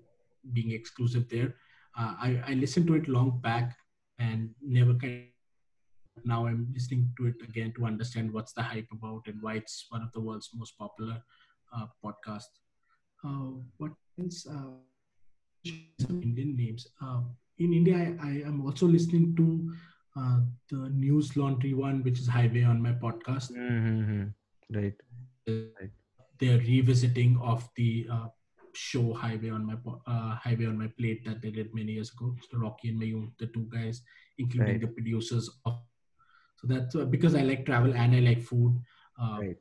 being 0.53 0.73
exclusive 0.73 1.29
there. 1.29 1.55
Uh, 1.99 2.15
I, 2.21 2.43
I 2.49 2.55
listened 2.55 2.87
to 2.89 2.95
it 2.95 3.09
long 3.09 3.41
back 3.43 3.77
and 4.19 4.51
never 4.63 4.95
kind 4.95 5.25
of, 5.25 5.32
now 6.25 6.47
I'm 6.47 6.69
listening 6.73 7.13
to 7.19 7.27
it 7.27 7.37
again 7.43 7.73
to 7.77 7.87
understand 7.87 8.33
what's 8.33 8.53
the 8.53 8.63
hype 8.63 8.89
about 8.93 9.23
and 9.27 9.41
why 9.41 9.55
it's 9.55 9.87
one 9.89 10.03
of 10.03 10.13
the 10.13 10.21
world's 10.21 10.51
most 10.55 10.79
popular 10.79 11.23
uh, 11.75 11.87
podcasts. 12.05 12.61
Uh, 13.25 13.61
what 13.79 13.93
else? 14.21 14.47
Uh, 14.47 14.77
some 16.01 16.23
Indian 16.23 16.57
names. 16.57 16.87
Uh, 17.01 17.21
in 17.59 17.73
India, 17.73 17.97
I, 17.97 18.29
I 18.29 18.31
am 18.47 18.65
also 18.67 18.87
listening 18.87 19.35
to 19.37 19.73
uh, 20.19 20.41
the 20.71 20.91
Newslaundry 20.91 21.75
one, 21.75 22.03
which 22.03 22.19
is 22.19 22.27
Highway 22.27 22.65
on 22.65 22.83
my 22.83 22.93
podcast. 22.93 23.53
Mm-hmm. 23.53 24.25
Right. 24.77 24.95
They're 26.39 26.59
revisiting 26.59 27.39
of 27.41 27.69
the 27.77 28.07
uh, 28.13 28.27
show 28.75 29.15
Highway 29.15 29.51
on 29.51 29.67
my 29.67 29.75
uh, 30.07 30.35
Highway 30.37 30.67
on 30.67 30.79
my 30.79 30.89
plate 30.99 31.25
that 31.25 31.41
they 31.41 31.51
did 31.51 31.75
many 31.75 31.93
years 31.93 32.11
ago. 32.11 32.35
So 32.51 32.59
Rocky 32.59 32.89
and 32.89 33.01
Mayur, 33.01 33.31
the 33.39 33.47
two 33.47 33.69
guys, 33.73 34.03
including 34.39 34.75
Right. 34.75 34.81
the 34.81 34.89
producers 34.89 35.49
of. 35.65 35.81
So 36.63 36.73
that's 36.73 36.95
uh, 36.95 37.05
because 37.05 37.35
I 37.35 37.43
like 37.43 37.67
travel 37.67 37.93
and 37.93 38.15
I 38.15 38.21
like 38.21 38.43
food. 38.43 38.81
Uh, 39.21 39.39
Right. 39.41 39.57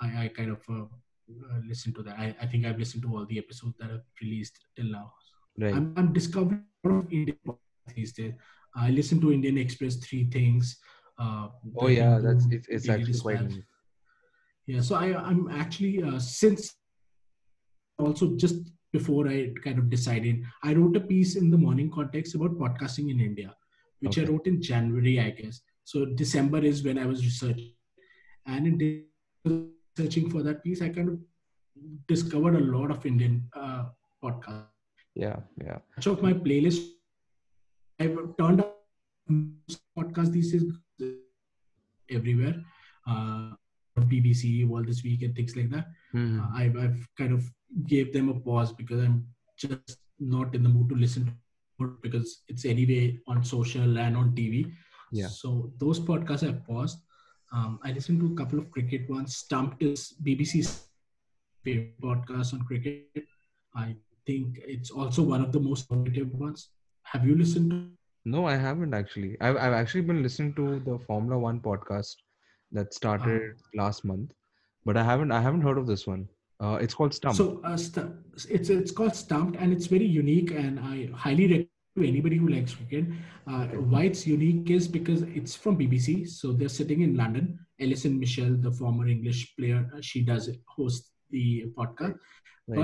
I, 0.00 0.24
I 0.24 0.28
kind 0.28 0.50
of 0.50 0.60
uh, 0.68 0.82
uh, 0.82 1.60
listen 1.64 1.94
to 1.94 2.02
that. 2.02 2.18
I, 2.18 2.34
I 2.40 2.46
think 2.46 2.66
I've 2.66 2.78
listened 2.78 3.04
to 3.04 3.16
all 3.16 3.24
the 3.26 3.38
episodes 3.38 3.76
that 3.78 3.90
have 3.90 4.02
released 4.20 4.58
till 4.74 4.86
now. 4.86 5.12
Right. 5.56 5.72
I'm, 5.72 5.94
I'm 5.96 6.12
discovering 6.12 6.64
a 6.84 6.88
lot 6.88 7.04
of 7.04 7.12
Indian 7.12 7.38
these 7.94 8.12
days. 8.12 8.32
I 8.74 8.90
listen 8.90 9.20
to 9.20 9.32
Indian 9.32 9.58
Express 9.58 9.96
Three 9.96 10.24
Things. 10.30 10.78
Uh, 11.18 11.48
Oh 11.76 11.86
yeah, 11.86 12.14
Hindu, 12.14 12.26
that's 12.26 12.46
it's, 12.50 12.68
it's 12.68 12.88
actually 12.88 13.18
quite. 13.18 13.52
Yeah, 14.66 14.80
so 14.80 14.96
I, 14.96 15.16
I'm 15.16 15.48
actually 15.50 16.02
uh, 16.02 16.18
since 16.18 16.74
also 17.98 18.36
just 18.36 18.56
before 18.92 19.28
I 19.28 19.52
kind 19.62 19.78
of 19.78 19.88
decided, 19.90 20.42
I 20.64 20.74
wrote 20.74 20.96
a 20.96 21.00
piece 21.00 21.36
in 21.36 21.50
the 21.50 21.58
Morning 21.58 21.90
Context 21.90 22.34
about 22.34 22.58
podcasting 22.58 23.10
in 23.10 23.20
India, 23.20 23.54
which 24.00 24.18
I 24.18 24.24
wrote 24.24 24.46
in 24.46 24.60
January, 24.60 25.20
I 25.20 25.30
guess. 25.30 25.60
So 25.84 26.04
December 26.06 26.58
is 26.58 26.82
when 26.82 26.98
I 26.98 27.06
was 27.06 27.24
researching, 27.24 27.72
and 28.46 28.66
in 28.66 29.04
searching 29.96 30.30
for 30.30 30.42
that 30.42 30.62
piece, 30.62 30.82
I 30.82 30.88
kind 30.88 31.08
of 31.08 31.18
discovered 32.08 32.56
a 32.56 32.60
lot 32.60 32.90
of 32.90 33.04
Indian 33.04 33.48
uh, 33.54 33.84
podcasts. 34.22 34.66
Yeah, 35.14 35.36
yeah. 35.62 35.78
Much 35.96 36.06
of 36.06 36.22
my 36.22 36.32
playlist, 36.32 36.88
I've 38.00 38.16
turned 38.38 38.60
up 38.60 38.78
podcast 39.98 40.32
these 40.32 40.52
days 40.52 40.72
everywhere. 42.10 42.54
Uh, 43.06 43.50
BBC, 43.98 44.66
World 44.66 44.86
This 44.86 45.02
Week, 45.04 45.22
and 45.22 45.34
things 45.34 45.54
like 45.56 45.70
that. 45.70 45.86
Mhm. 46.14 46.40
Uh, 46.40 46.48
I've, 46.54 46.76
I've 46.76 47.08
kind 47.18 47.32
of 47.32 47.44
gave 47.86 48.12
them 48.12 48.28
a 48.28 48.34
pause 48.40 48.72
because 48.72 49.02
I'm 49.02 49.26
just 49.56 49.98
not 50.18 50.54
in 50.54 50.62
the 50.62 50.68
mood 50.68 50.88
to 50.90 50.94
listen 50.94 51.26
to 51.26 51.84
it 51.84 52.02
because 52.02 52.42
it's 52.48 52.64
anyway 52.64 53.18
on 53.26 53.44
social 53.44 53.98
and 53.98 54.16
on 54.16 54.34
TV. 54.34 54.72
Yeah. 55.12 55.28
So 55.28 55.72
those 55.78 56.00
podcasts 56.00 56.46
I've 56.48 56.66
paused. 56.66 56.98
Um, 57.52 57.78
I 57.84 57.92
listened 57.92 58.18
to 58.20 58.32
a 58.32 58.36
couple 58.36 58.58
of 58.58 58.70
cricket 58.70 59.08
ones. 59.10 59.36
Stumped 59.36 59.82
is 59.82 60.14
BBC's 60.24 60.86
favorite 61.62 62.00
podcast 62.00 62.54
on 62.54 62.64
cricket. 62.64 63.26
I 63.74 63.94
think 64.26 64.58
it's 64.66 64.90
also 64.90 65.22
one 65.22 65.42
of 65.42 65.52
the 65.52 65.60
most 65.60 65.90
informative 65.90 66.32
ones. 66.32 66.70
Have 67.02 67.26
you 67.26 67.36
listened 67.36 67.70
to? 67.70 67.88
No, 68.24 68.46
I 68.46 68.56
haven't 68.56 68.94
actually. 68.94 69.36
I've 69.40 69.56
I've 69.56 69.72
actually 69.72 70.02
been 70.02 70.22
listening 70.22 70.54
to 70.54 70.80
the 70.80 70.98
Formula 71.06 71.38
One 71.38 71.60
podcast 71.60 72.16
that 72.70 72.94
started 72.94 73.56
last 73.74 74.04
month, 74.04 74.32
but 74.84 74.96
I 74.96 75.02
haven't 75.02 75.32
I 75.32 75.40
haven't 75.40 75.62
heard 75.62 75.78
of 75.78 75.86
this 75.86 76.06
one. 76.06 76.28
Uh, 76.60 76.78
it's 76.80 76.94
called 76.94 77.12
Stump. 77.12 77.36
So 77.36 77.60
uh, 77.64 77.76
st- 77.76 78.12
it's 78.48 78.70
it's 78.70 78.92
called 78.92 79.16
Stumped, 79.16 79.56
and 79.58 79.72
it's 79.72 79.86
very 79.86 80.06
unique, 80.06 80.52
and 80.52 80.78
I 80.80 81.10
highly 81.14 81.48
recommend 81.48 81.68
to 81.96 82.06
anybody 82.06 82.36
who 82.36 82.48
likes 82.48 82.74
cricket. 82.74 83.06
Uh, 83.46 83.66
why 83.92 84.04
it's 84.04 84.26
unique 84.26 84.70
is 84.70 84.88
because 84.88 85.22
it's 85.22 85.54
from 85.54 85.78
BBC, 85.78 86.28
so 86.28 86.52
they're 86.52 86.68
sitting 86.68 87.02
in 87.02 87.16
London. 87.16 87.58
Alison 87.80 88.18
Mitchell, 88.18 88.56
the 88.56 88.70
former 88.70 89.08
English 89.08 89.54
player, 89.56 89.88
uh, 89.94 90.00
she 90.00 90.22
does 90.22 90.48
host 90.66 91.10
the 91.30 91.64
podcast, 91.76 92.16
Right. 92.68 92.78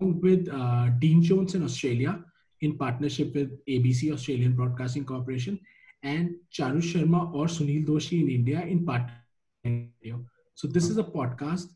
but 0.00 0.06
with 0.22 0.48
uh, 0.52 0.88
Dean 0.98 1.22
Jones 1.22 1.54
in 1.54 1.62
Australia 1.62 2.22
in 2.60 2.76
partnership 2.76 3.34
with 3.34 3.50
ABC 3.66 4.12
Australian 4.12 4.52
Broadcasting 4.54 5.04
Corporation 5.04 5.58
and 6.02 6.34
Charu 6.52 6.82
Sharma 6.82 7.32
or 7.32 7.46
Sunil 7.46 7.86
Doshi 7.86 8.20
in 8.22 8.28
India 8.28 8.60
in 8.62 8.84
partnership. 8.84 10.20
So 10.54 10.66
this 10.66 10.88
is 10.88 10.98
a 10.98 11.04
podcast 11.04 11.66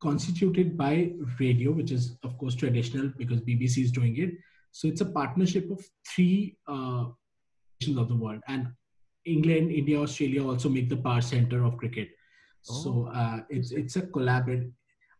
constituted 0.00 0.76
by 0.76 1.12
radio, 1.40 1.72
which 1.72 1.90
is 1.90 2.16
of 2.22 2.38
course 2.38 2.54
traditional 2.54 3.08
because 3.16 3.40
BBC 3.40 3.82
is 3.82 3.90
doing 3.90 4.16
it. 4.18 4.30
So 4.76 4.88
it's 4.88 5.00
a 5.00 5.06
partnership 5.06 5.70
of 5.70 5.82
three 6.06 6.58
uh, 6.68 7.06
nations 7.80 7.96
of 7.96 8.08
the 8.08 8.14
world, 8.14 8.42
and 8.46 8.66
England, 9.24 9.72
India, 9.72 9.98
Australia 9.98 10.46
also 10.46 10.68
make 10.68 10.90
the 10.90 10.98
power 10.98 11.22
center 11.22 11.64
of 11.64 11.78
cricket. 11.78 12.10
So 12.60 13.08
uh, 13.14 13.38
it's 13.48 13.70
it's 13.72 13.96
a 13.96 14.02
collaborative. 14.02 14.70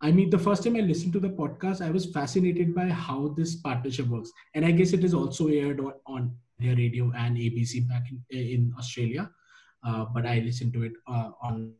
I 0.03 0.13
mean, 0.13 0.29
the 0.29 0.39
first 0.39 0.63
time 0.63 0.77
I 0.77 0.81
listened 0.81 1.15
to 1.15 1.21
the 1.21 1.31
podcast, 1.31 1.81
I 1.81 1.91
was 1.91 2.05
fascinated 2.17 2.75
by 2.75 2.89
how 2.89 3.29
this 3.39 3.55
partnership 3.57 4.09
works, 4.09 4.31
and 4.55 4.67
I 4.67 4.73
guess 4.73 4.93
it 4.93 5.05
is 5.05 5.15
also 5.15 5.49
aired 5.49 5.81
on, 5.81 5.95
on 6.07 6.37
their 6.59 6.77
radio 6.77 7.11
and 7.17 7.39
ABC 7.39 7.89
back 7.89 8.11
in, 8.11 8.39
in 8.39 8.75
Australia. 8.79 9.31
Uh, 9.83 10.05
but 10.13 10.27
I 10.27 10.41
listened 10.41 10.75
to 10.75 10.83
it 10.83 10.93
uh, 11.09 11.31
on. 11.41 11.73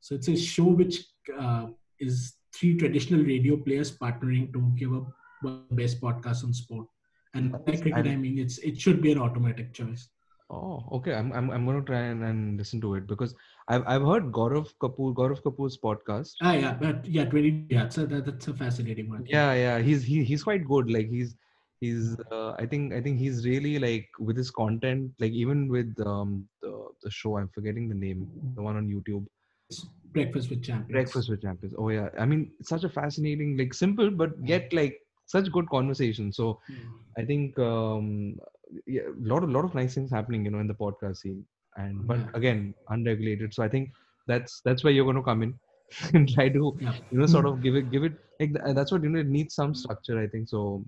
So 0.00 0.16
it's 0.16 0.26
a 0.26 0.36
show 0.36 0.64
which 0.64 0.98
uh, 1.38 1.66
is 2.00 2.34
three 2.52 2.76
traditional 2.76 3.22
radio 3.22 3.56
players 3.56 3.96
partnering 3.96 4.52
to 4.52 4.72
give 4.76 4.92
up 4.92 5.04
one 5.04 5.06
of 5.06 5.12
the 5.12 5.25
best 5.70 6.00
podcast 6.00 6.44
on 6.44 6.52
sport. 6.52 6.86
And 7.34 7.52
by 7.52 7.58
cricket, 7.76 7.94
I- 7.94 8.12
I 8.12 8.16
mean 8.16 8.38
it's 8.38 8.58
it 8.58 8.80
should 8.80 9.00
be 9.02 9.12
an 9.12 9.18
automatic 9.18 9.72
choice. 9.72 10.08
Oh, 10.48 10.84
okay. 10.92 11.12
I'm 11.14 11.32
I'm 11.32 11.50
I'm 11.50 11.66
gonna 11.66 11.82
try 11.82 12.02
and, 12.10 12.22
and 12.22 12.56
listen 12.56 12.80
to 12.82 12.94
it 12.94 13.06
because 13.06 13.34
I've 13.68 13.82
I've 13.86 14.02
heard 14.02 14.30
Gaurav 14.32 14.68
Kapoor 14.80 15.12
Gaurav 15.14 15.42
Kapoor's 15.42 15.76
podcast. 15.76 16.34
Ah, 16.40 16.52
yeah, 16.52 16.74
but 16.74 17.04
yeah, 17.06 17.24
twenty. 17.24 17.66
Yeah, 17.68 17.88
so 17.88 18.06
that, 18.06 18.26
that's 18.26 18.46
a 18.48 18.54
fascinating 18.54 19.10
one. 19.10 19.24
Yeah, 19.26 19.54
yeah. 19.54 19.78
He's 19.80 20.04
he 20.04 20.22
he's 20.22 20.44
quite 20.44 20.64
good. 20.64 20.88
Like 20.88 21.08
he's 21.10 21.34
he's 21.80 22.16
uh, 22.30 22.52
I 22.52 22.66
think 22.66 22.94
I 22.94 23.00
think 23.00 23.18
he's 23.18 23.44
really 23.44 23.78
like 23.80 24.08
with 24.20 24.36
his 24.36 24.52
content. 24.52 25.10
Like 25.18 25.32
even 25.32 25.66
with 25.68 25.92
um 26.06 26.48
the 26.62 26.72
the 27.02 27.10
show 27.10 27.36
I'm 27.38 27.48
forgetting 27.48 27.88
the 27.88 27.96
name 28.06 28.28
the 28.54 28.62
one 28.62 28.76
on 28.76 28.86
YouTube 28.88 29.26
Breakfast 30.12 30.48
with 30.48 30.62
Champions. 30.62 30.92
Breakfast 30.92 31.28
with 31.28 31.42
Champions. 31.42 31.74
Oh 31.76 31.88
yeah. 31.88 32.08
I 32.18 32.24
mean 32.24 32.52
such 32.62 32.84
a 32.84 32.88
fascinating 32.88 33.56
like 33.58 33.74
simple 33.74 34.10
but 34.10 34.30
yet 34.44 34.72
like 34.72 34.96
such 35.26 35.50
good 35.52 35.68
conversation. 35.68 36.32
So 36.32 36.60
Mm. 36.70 36.88
I 37.18 37.24
think 37.24 37.58
um 37.58 38.36
yeah, 38.86 39.02
a 39.08 39.28
lot 39.32 39.42
of 39.44 39.50
lot 39.50 39.64
of 39.64 39.74
nice 39.74 39.94
things 39.94 40.10
happening 40.10 40.44
you 40.44 40.50
know 40.50 40.60
in 40.64 40.66
the 40.72 40.74
podcast 40.84 41.18
scene 41.18 41.44
and 41.76 42.06
but 42.06 42.18
Yeah. 42.20 42.30
again 42.34 42.74
unregulated. 42.90 43.54
So 43.54 43.62
I 43.62 43.68
think 43.68 43.90
that's 44.26 44.60
that's 44.64 44.82
where 44.84 44.92
you're 44.92 45.04
going 45.10 45.16
to 45.22 45.22
come 45.30 45.42
in 45.42 45.54
and 46.14 46.28
try 46.28 46.48
to 46.48 46.76
Yeah. 46.80 46.94
you 47.10 47.18
know 47.20 47.26
sort 47.26 47.46
of 47.46 47.62
give 47.62 47.76
it 47.76 47.90
give 47.90 48.04
it 48.04 48.14
like 48.40 48.52
that's 48.74 48.92
what 48.92 49.02
you 49.02 49.10
know 49.10 49.20
it 49.20 49.28
needs 49.38 49.54
some 49.54 49.74
structure 49.74 50.18
i 50.22 50.26
think 50.26 50.48
so 50.48 50.84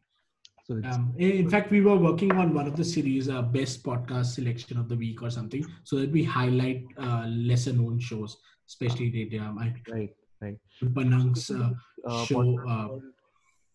so 0.66 0.74
Um, 0.84 1.12
in 1.18 1.48
fact, 1.48 1.70
we 1.70 1.80
were 1.80 1.96
working 1.96 2.32
on 2.32 2.52
one 2.54 2.66
of 2.66 2.76
the 2.76 2.84
series, 2.84 3.28
uh, 3.28 3.42
best 3.42 3.82
podcast 3.82 4.26
selection 4.38 4.76
of 4.78 4.88
the 4.88 4.96
week 4.96 5.22
or 5.22 5.30
something, 5.30 5.64
so 5.84 5.96
that 5.96 6.10
we 6.10 6.22
highlight 6.24 6.84
uh, 6.98 7.26
lesser 7.28 7.72
known 7.72 7.98
shows, 7.98 8.36
especially 8.68 9.10
the 9.10 9.38
um, 9.38 9.58
I, 9.58 9.72
right 9.90 10.10
right 10.42 10.56
Panang's. 10.96 11.50
Uh, 11.50 11.70
uh, 12.08 12.24
show, 12.24 12.42
podcast 12.42 12.68
uh, 12.68 12.88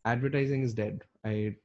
advertising 0.05 0.63
is 0.63 0.73
dead 0.73 1.03
i 1.25 1.55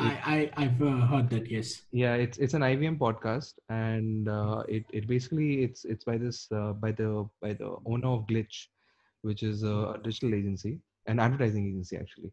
I, 0.00 0.50
I 0.56 0.62
I've 0.62 0.80
uh, 0.80 1.06
heard 1.06 1.28
that. 1.30 1.50
Yes. 1.50 1.82
yeah 1.90 2.14
it's 2.14 2.38
it's 2.38 2.54
an 2.54 2.62
ivm 2.62 2.98
podcast 2.98 3.54
and 3.68 4.28
uh, 4.28 4.62
it 4.68 4.84
it 4.92 5.08
basically 5.08 5.64
it's 5.64 5.84
it's 5.84 6.04
by 6.04 6.16
this 6.16 6.46
uh, 6.52 6.72
by 6.72 6.92
the 6.92 7.28
by 7.42 7.52
the 7.52 7.76
owner 7.84 8.08
of 8.08 8.26
glitch 8.26 8.66
which 9.22 9.42
is 9.42 9.64
a 9.64 9.98
digital 10.04 10.34
agency 10.34 10.78
an 11.06 11.18
advertising 11.18 11.66
agency 11.66 11.96
actually 11.96 12.30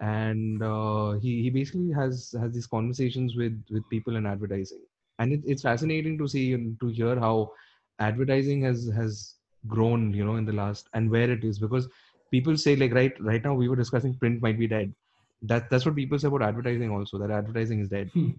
and 0.00 0.62
uh, 0.62 1.12
he 1.12 1.42
he 1.42 1.50
basically 1.50 1.90
has 1.90 2.34
has 2.40 2.52
these 2.52 2.66
conversations 2.66 3.36
with 3.36 3.56
with 3.70 3.88
people 3.88 4.16
in 4.16 4.26
advertising 4.26 4.82
and 5.18 5.32
it, 5.32 5.40
it's 5.44 5.62
fascinating 5.62 6.18
to 6.18 6.28
see 6.28 6.52
and 6.52 6.78
to 6.80 6.88
hear 6.88 7.18
how 7.18 7.50
advertising 7.98 8.62
has 8.62 8.90
has 8.94 9.34
grown 9.66 10.12
you 10.12 10.24
know 10.24 10.36
in 10.36 10.44
the 10.44 10.52
last 10.52 10.88
and 10.94 11.10
where 11.10 11.30
it 11.30 11.42
is 11.42 11.58
because 11.58 11.88
people 12.30 12.56
say 12.56 12.76
like 12.76 12.94
right 12.94 13.12
right 13.20 13.42
now 13.42 13.54
we 13.54 13.68
were 13.68 13.76
discussing 13.76 14.14
print 14.14 14.42
might 14.42 14.58
be 14.58 14.66
dead. 14.66 14.94
That 15.42 15.70
that's 15.70 15.86
what 15.86 15.96
people 15.96 16.18
say 16.18 16.28
about 16.28 16.42
advertising 16.42 16.90
also 16.90 17.18
that 17.18 17.30
advertising 17.30 17.80
is 17.80 17.88
dead. 17.88 18.10
Hmm. 18.12 18.30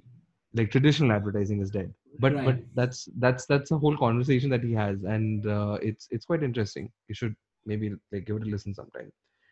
like 0.53 0.71
traditional 0.71 1.11
advertising 1.11 1.61
is 1.61 1.69
dead. 1.69 1.93
But 2.19 2.43
but 2.43 2.59
that's 2.75 3.07
that's 3.17 3.45
that's 3.45 3.71
a 3.71 3.77
whole 3.77 3.97
conversation 3.97 4.49
that 4.49 4.63
he 4.63 4.73
has 4.73 5.03
and 5.03 5.45
uh, 5.47 5.77
it's 5.81 6.07
it's 6.11 6.25
quite 6.25 6.43
interesting. 6.43 6.91
You 7.07 7.15
should 7.15 7.35
maybe 7.65 7.91
like 8.11 8.25
give 8.25 8.37
it 8.37 8.43
a 8.43 8.45
listen 8.45 8.73
sometime. 8.73 9.11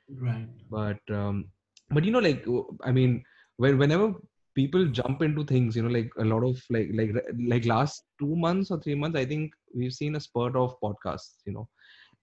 Right. 0.09 0.47
but 0.71 0.99
um 1.11 1.49
but 1.91 2.05
you 2.05 2.11
know 2.11 2.19
like 2.19 2.45
i 2.83 2.91
mean 2.93 3.23
when 3.57 3.77
whenever 3.77 4.13
people 4.55 4.85
jump 4.85 5.21
into 5.21 5.43
things 5.43 5.75
you 5.75 5.83
know 5.83 5.89
like 5.89 6.09
a 6.19 6.23
lot 6.23 6.43
of 6.43 6.61
like 6.69 6.89
like 6.93 7.11
like 7.45 7.65
last 7.65 8.03
two 8.19 8.33
months 8.35 8.71
or 8.71 8.79
three 8.79 8.95
months 8.95 9.17
i 9.17 9.25
think 9.25 9.51
we've 9.75 9.93
seen 9.93 10.15
a 10.15 10.19
spurt 10.19 10.55
of 10.55 10.79
podcasts 10.79 11.35
you 11.45 11.51
know 11.51 11.67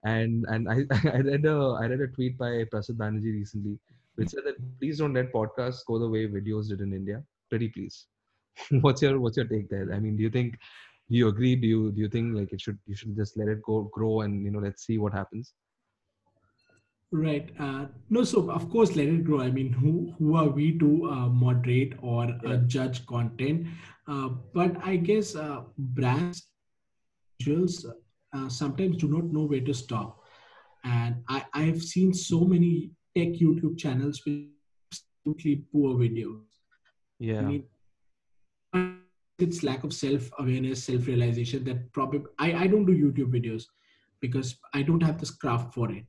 and 0.05 0.45
and 0.49 0.69
i 0.69 0.77
i 1.17 1.19
read 1.27 1.45
a 1.45 1.57
i 1.81 1.85
read 1.91 2.01
a 2.01 2.07
tweet 2.15 2.37
by 2.37 2.51
Prasad 2.71 2.97
banerjee 2.97 3.35
recently 3.41 3.77
which 4.15 4.29
said 4.29 4.45
that 4.45 4.57
please 4.79 4.99
don't 4.99 5.17
let 5.19 5.33
podcasts 5.33 5.85
go 5.85 5.99
the 5.99 6.09
way 6.15 6.25
videos 6.27 6.69
did 6.69 6.81
in 6.87 6.93
india 7.01 7.21
pretty 7.49 7.69
please 7.75 8.07
what's 8.85 9.01
your 9.01 9.19
what's 9.19 9.37
your 9.41 9.47
take 9.53 9.69
there 9.69 9.91
i 9.93 9.99
mean 9.99 10.15
do 10.15 10.23
you 10.23 10.33
think 10.37 10.57
do 11.09 11.17
you 11.17 11.27
agree 11.27 11.55
do 11.55 11.67
you 11.67 11.91
do 11.91 12.01
you 12.01 12.09
think 12.15 12.35
like 12.37 12.53
it 12.53 12.61
should 12.61 12.79
you 12.85 12.95
should 12.95 13.15
just 13.21 13.37
let 13.37 13.47
it 13.55 13.61
go 13.69 13.83
grow 13.99 14.21
and 14.21 14.43
you 14.45 14.51
know 14.51 14.65
let's 14.67 14.85
see 14.85 14.97
what 14.97 15.13
happens 15.21 15.53
Right. 17.11 17.49
Uh, 17.59 17.85
no, 18.09 18.23
so 18.23 18.51
of 18.51 18.69
course, 18.69 18.95
let 18.95 19.07
it 19.07 19.23
grow. 19.23 19.39
I 19.39 19.49
mean, 19.49 19.71
who 19.71 20.13
who 20.17 20.35
are 20.35 20.49
we 20.49 20.77
to 20.79 21.09
uh, 21.09 21.27
moderate 21.29 21.93
or 22.01 22.23
uh, 22.45 22.57
judge 22.67 23.05
content? 23.05 23.67
Uh, 24.07 24.29
but 24.53 24.75
I 24.83 24.97
guess 24.97 25.35
uh, 25.35 25.61
brands, 25.77 26.47
individuals, 27.39 27.85
uh, 28.35 28.49
sometimes 28.49 28.97
do 28.97 29.07
not 29.09 29.25
know 29.33 29.45
where 29.45 29.61
to 29.61 29.73
stop. 29.73 30.19
And 30.83 31.23
I 31.29 31.45
I've 31.53 31.81
seen 31.83 32.13
so 32.13 32.45
many 32.45 32.91
tech 33.17 33.29
YouTube 33.43 33.77
channels 33.77 34.21
with 34.25 34.43
absolutely 34.91 35.63
poor 35.71 35.95
videos. 35.95 36.41
I 37.39 37.43
Yeah. 37.43 37.43
mean, 37.43 37.65
it's 39.39 39.63
lack 39.63 39.83
of 39.83 39.93
self 39.93 40.29
awareness, 40.39 40.83
self 40.83 41.07
realization 41.07 41.63
that 41.65 41.91
probably 41.93 42.21
I 42.39 42.53
I 42.63 42.67
don't 42.67 42.85
do 42.85 42.93
YouTube 43.03 43.31
videos 43.37 43.63
because 44.21 44.55
I 44.73 44.83
don't 44.83 45.03
have 45.03 45.19
this 45.19 45.31
craft 45.31 45.73
for 45.73 45.91
it 45.91 46.05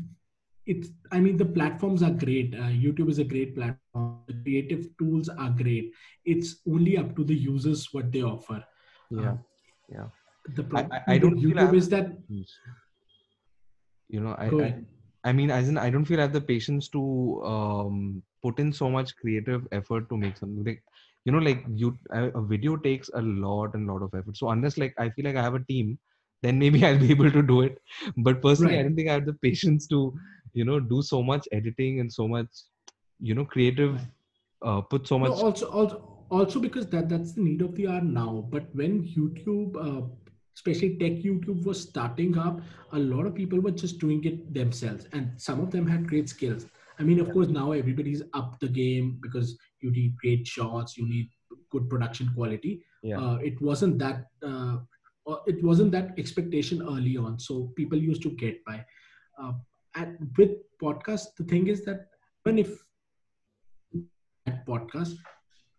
it's 0.65 0.89
i 1.11 1.19
mean 1.19 1.37
the 1.37 1.45
platforms 1.45 2.01
are 2.03 2.11
great. 2.11 2.53
Uh, 2.55 2.69
youtube 2.85 3.09
is 3.09 3.19
a 3.19 3.23
great 3.23 3.55
platform. 3.55 4.23
The 4.27 4.35
creative 4.43 4.85
tools 4.99 5.27
are 5.29 5.49
great. 5.49 5.91
It's 6.23 6.61
only 6.67 6.97
up 6.97 7.15
to 7.17 7.23
the 7.23 7.35
users 7.35 7.87
what 7.91 8.11
they 8.11 8.21
offer. 8.23 8.63
Yeah. 9.09 9.31
Um, 9.31 9.39
Yeah. 9.89 10.07
the 10.55 10.63
problem 10.63 10.91
I- 10.97 11.13
I 11.15 11.17
don't 11.17 11.39
feel 11.41 11.49
I 11.49 11.53
youtube 11.53 11.65
have- 11.65 11.75
is 11.83 11.89
that 11.89 12.07
You 14.09 14.19
know, 14.21 14.35
I, 14.37 14.47
I. 14.67 14.83
I 15.23 15.31
mean, 15.33 15.51
as 15.51 15.69
in, 15.69 15.77
I 15.77 15.89
don't 15.89 16.05
feel 16.05 16.19
I 16.19 16.23
have 16.23 16.33
the 16.33 16.41
patience 16.41 16.87
to 16.89 17.41
um, 17.45 18.23
put 18.41 18.59
in 18.59 18.73
so 18.73 18.89
much 18.89 19.15
creative 19.17 19.67
effort 19.71 20.09
to 20.09 20.17
make 20.17 20.37
something. 20.37 20.63
Like, 20.63 20.83
you 21.25 21.31
know, 21.31 21.39
like 21.39 21.63
you, 21.75 21.97
a 22.11 22.41
video 22.41 22.75
takes 22.77 23.09
a 23.13 23.21
lot 23.21 23.73
and 23.75 23.87
lot 23.87 24.01
of 24.01 24.13
effort. 24.13 24.37
So 24.37 24.49
unless 24.49 24.77
like 24.77 24.93
I 24.97 25.09
feel 25.09 25.25
like 25.25 25.35
I 25.35 25.41
have 25.43 25.55
a 25.55 25.63
team, 25.65 25.97
then 26.41 26.57
maybe 26.59 26.85
I'll 26.85 26.99
be 26.99 27.11
able 27.11 27.31
to 27.31 27.41
do 27.41 27.61
it. 27.61 27.77
But 28.17 28.41
personally, 28.41 28.77
I 28.77 28.83
don't 28.83 28.95
think 28.95 29.09
I 29.09 29.13
have 29.13 29.25
the 29.25 29.33
patience 29.33 29.87
to, 29.87 30.13
you 30.53 30.65
know, 30.65 30.79
do 30.79 31.01
so 31.01 31.21
much 31.23 31.47
editing 31.51 31.99
and 31.99 32.11
so 32.11 32.27
much, 32.27 32.47
you 33.19 33.35
know, 33.35 33.45
creative, 33.45 33.99
uh, 34.63 34.81
put 34.81 35.07
so 35.07 35.19
No, 35.19 35.31
much. 35.31 35.33
also, 35.33 35.69
also, 35.69 36.25
also 36.29 36.59
because 36.59 36.87
that 36.87 37.09
that's 37.09 37.33
the 37.33 37.41
need 37.41 37.61
of 37.61 37.75
the 37.75 37.87
hour 37.87 38.01
now. 38.01 38.47
But 38.49 38.73
when 38.75 39.03
YouTube, 39.03 39.75
uh, 39.75 40.07
especially 40.55 40.97
tech 40.97 41.13
YouTube, 41.23 41.63
was 41.63 41.81
starting 41.81 42.37
up, 42.37 42.61
a 42.93 42.99
lot 42.99 43.25
of 43.25 43.35
people 43.35 43.59
were 43.59 43.71
just 43.71 43.99
doing 43.99 44.23
it 44.23 44.53
themselves, 44.53 45.07
and 45.13 45.39
some 45.39 45.59
of 45.59 45.71
them 45.71 45.87
had 45.87 46.07
great 46.07 46.29
skills. 46.29 46.65
I 46.99 47.03
mean, 47.03 47.19
of 47.19 47.31
course, 47.31 47.47
now 47.47 47.71
everybody's 47.71 48.21
up 48.33 48.59
the 48.59 48.67
game 48.67 49.17
because 49.21 49.57
you 49.81 49.91
need 49.91 50.15
great 50.17 50.45
shots, 50.47 50.97
you 50.97 51.07
need 51.07 51.29
good 51.71 51.89
production 51.89 52.31
quality. 52.35 52.83
Yeah. 53.03 53.19
Uh, 53.19 53.35
it 53.35 53.61
wasn't 53.61 53.99
that. 53.99 54.27
Uh, 54.45 54.77
it 55.47 55.63
wasn't 55.63 55.91
that 55.91 56.13
expectation 56.17 56.81
early 56.81 57.15
on, 57.17 57.39
so 57.39 57.71
people 57.75 57.97
used 57.97 58.21
to 58.23 58.31
get 58.31 58.63
by. 58.65 58.83
Uh, 59.41 59.53
and 59.95 60.17
with 60.37 60.51
podcasts, 60.81 61.35
the 61.37 61.43
thing 61.43 61.67
is 61.67 61.85
that 61.85 62.07
even 62.45 62.59
if 62.59 62.83
that 64.45 64.65
podcast 64.67 65.15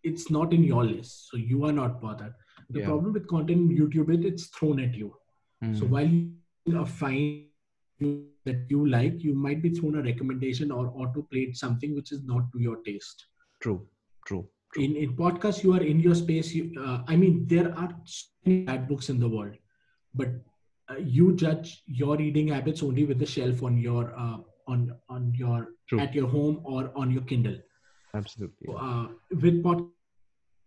it's 0.03 0.29
not 0.29 0.53
in 0.53 0.63
your 0.63 0.83
list 0.85 1.29
so 1.29 1.37
you 1.37 1.65
are 1.65 1.71
not 1.71 2.01
bothered 2.01 2.33
the 2.69 2.79
Yeah. 2.79 2.85
problem 2.85 3.13
with 3.13 3.27
content 3.27 3.69
on 3.69 3.75
youtube 3.77 4.09
is 4.15 4.25
it's 4.31 4.47
thrown 4.57 4.79
at 4.79 4.93
you 5.01 5.09
so 5.79 5.85
Mm. 5.85 5.89
while 5.95 6.09
you 6.11 6.77
are 6.79 6.85
fine 6.85 7.49
that 8.45 8.65
you 8.69 8.85
like 8.87 9.23
you 9.23 9.33
might 9.33 9.61
be 9.61 9.69
thrown 9.69 9.95
a 9.95 10.03
recommendation 10.03 10.71
or 10.71 10.87
auto 11.03 11.21
played 11.33 11.55
something 11.55 11.95
which 11.95 12.11
is 12.11 12.23
not 12.31 12.51
to 12.53 12.59
your 12.67 12.77
taste 12.87 13.25
True. 13.61 13.87
True. 14.25 14.47
True. 14.73 14.83
in 14.83 14.95
in 14.95 15.15
podcast 15.15 15.63
you 15.63 15.73
are 15.73 15.83
in 15.83 15.99
your 15.99 16.15
space 16.15 16.53
you, 16.53 16.71
uh, 16.83 17.03
i 17.07 17.15
mean 17.15 17.45
there 17.47 17.73
are 17.77 17.89
so 18.05 18.25
many 18.45 18.63
bad 18.69 18.87
books 18.87 19.09
in 19.09 19.19
the 19.19 19.29
world 19.29 19.53
but 20.15 20.29
uh, 20.89 20.97
you 20.97 21.35
judge 21.35 21.83
your 21.85 22.17
reading 22.17 22.47
habits 22.47 22.81
only 22.81 23.05
with 23.05 23.19
the 23.19 23.25
shelf 23.25 23.61
on 23.63 23.77
your 23.77 24.13
uh, 24.17 24.37
on 24.67 24.95
on 25.09 25.33
your 25.35 25.59
True. 25.87 25.99
at 25.99 26.15
your 26.15 26.27
home 26.27 26.59
or 26.63 26.91
on 26.95 27.11
your 27.11 27.21
kindle 27.23 27.59
Absolutely. 28.15 28.67
yeah. 28.69 28.75
uh, 28.75 29.07
with 29.41 29.63
pod, 29.63 29.87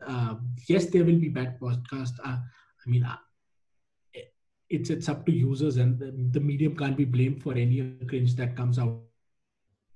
uh, 0.06 0.34
yes, 0.68 0.86
there 0.86 1.04
will 1.04 1.18
be 1.18 1.28
bad 1.28 1.58
podcasts. 1.60 2.18
Uh, 2.24 2.38
I 2.38 2.86
mean, 2.90 3.04
uh, 3.04 3.16
it's 4.68 4.90
it's 4.90 5.08
up 5.08 5.24
to 5.26 5.32
users, 5.32 5.76
and 5.76 5.98
the, 5.98 6.12
the 6.32 6.40
medium 6.40 6.76
can't 6.76 6.96
be 6.96 7.04
blamed 7.04 7.42
for 7.42 7.52
any 7.54 7.92
cringe 8.08 8.34
that 8.36 8.56
comes 8.56 8.78
out. 8.78 9.00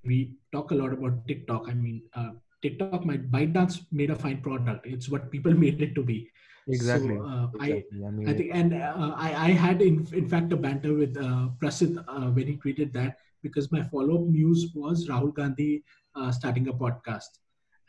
We 0.05 0.37
talk 0.53 0.71
a 0.71 0.77
lot 0.77 0.93
about 0.93 1.27
TikTok. 1.27 1.69
I 1.69 1.75
mean, 1.75 2.03
uh, 2.15 2.31
TikTok, 2.63 3.05
my 3.05 3.17
ByteDance 3.17 3.87
made 3.93 4.11
a 4.11 4.17
fine 4.17 4.41
product. 4.41 4.87
It's 4.87 5.09
what 5.09 5.31
people 5.31 5.55
made 5.65 5.81
it 5.83 5.95
to 5.95 6.03
be. 6.03 6.31
Exactly. 6.69 7.17
So, 7.17 7.25
uh, 7.25 7.47
I, 7.59 7.67
exactly. 7.69 8.07
I 8.07 8.11
mean, 8.11 8.29
I 8.29 8.35
think, 8.35 8.51
and 8.53 8.75
uh, 8.75 9.15
I, 9.17 9.29
I 9.47 9.51
had 9.51 9.83
in, 9.83 10.07
in 10.13 10.29
fact 10.29 10.53
a 10.53 10.57
banter 10.57 10.95
with 10.95 11.17
uh, 11.17 11.49
Prasid 11.61 12.05
uh, 12.07 12.31
when 12.31 12.47
he 12.47 12.57
tweeted 12.57 12.93
that 12.93 13.17
because 13.43 13.73
my 13.73 13.83
follow 13.83 14.17
up 14.23 14.29
news 14.29 14.71
was 14.75 15.09
Rahul 15.09 15.35
Gandhi 15.35 15.83
uh, 16.15 16.31
starting 16.31 16.69
a 16.69 16.73
podcast. 16.73 17.31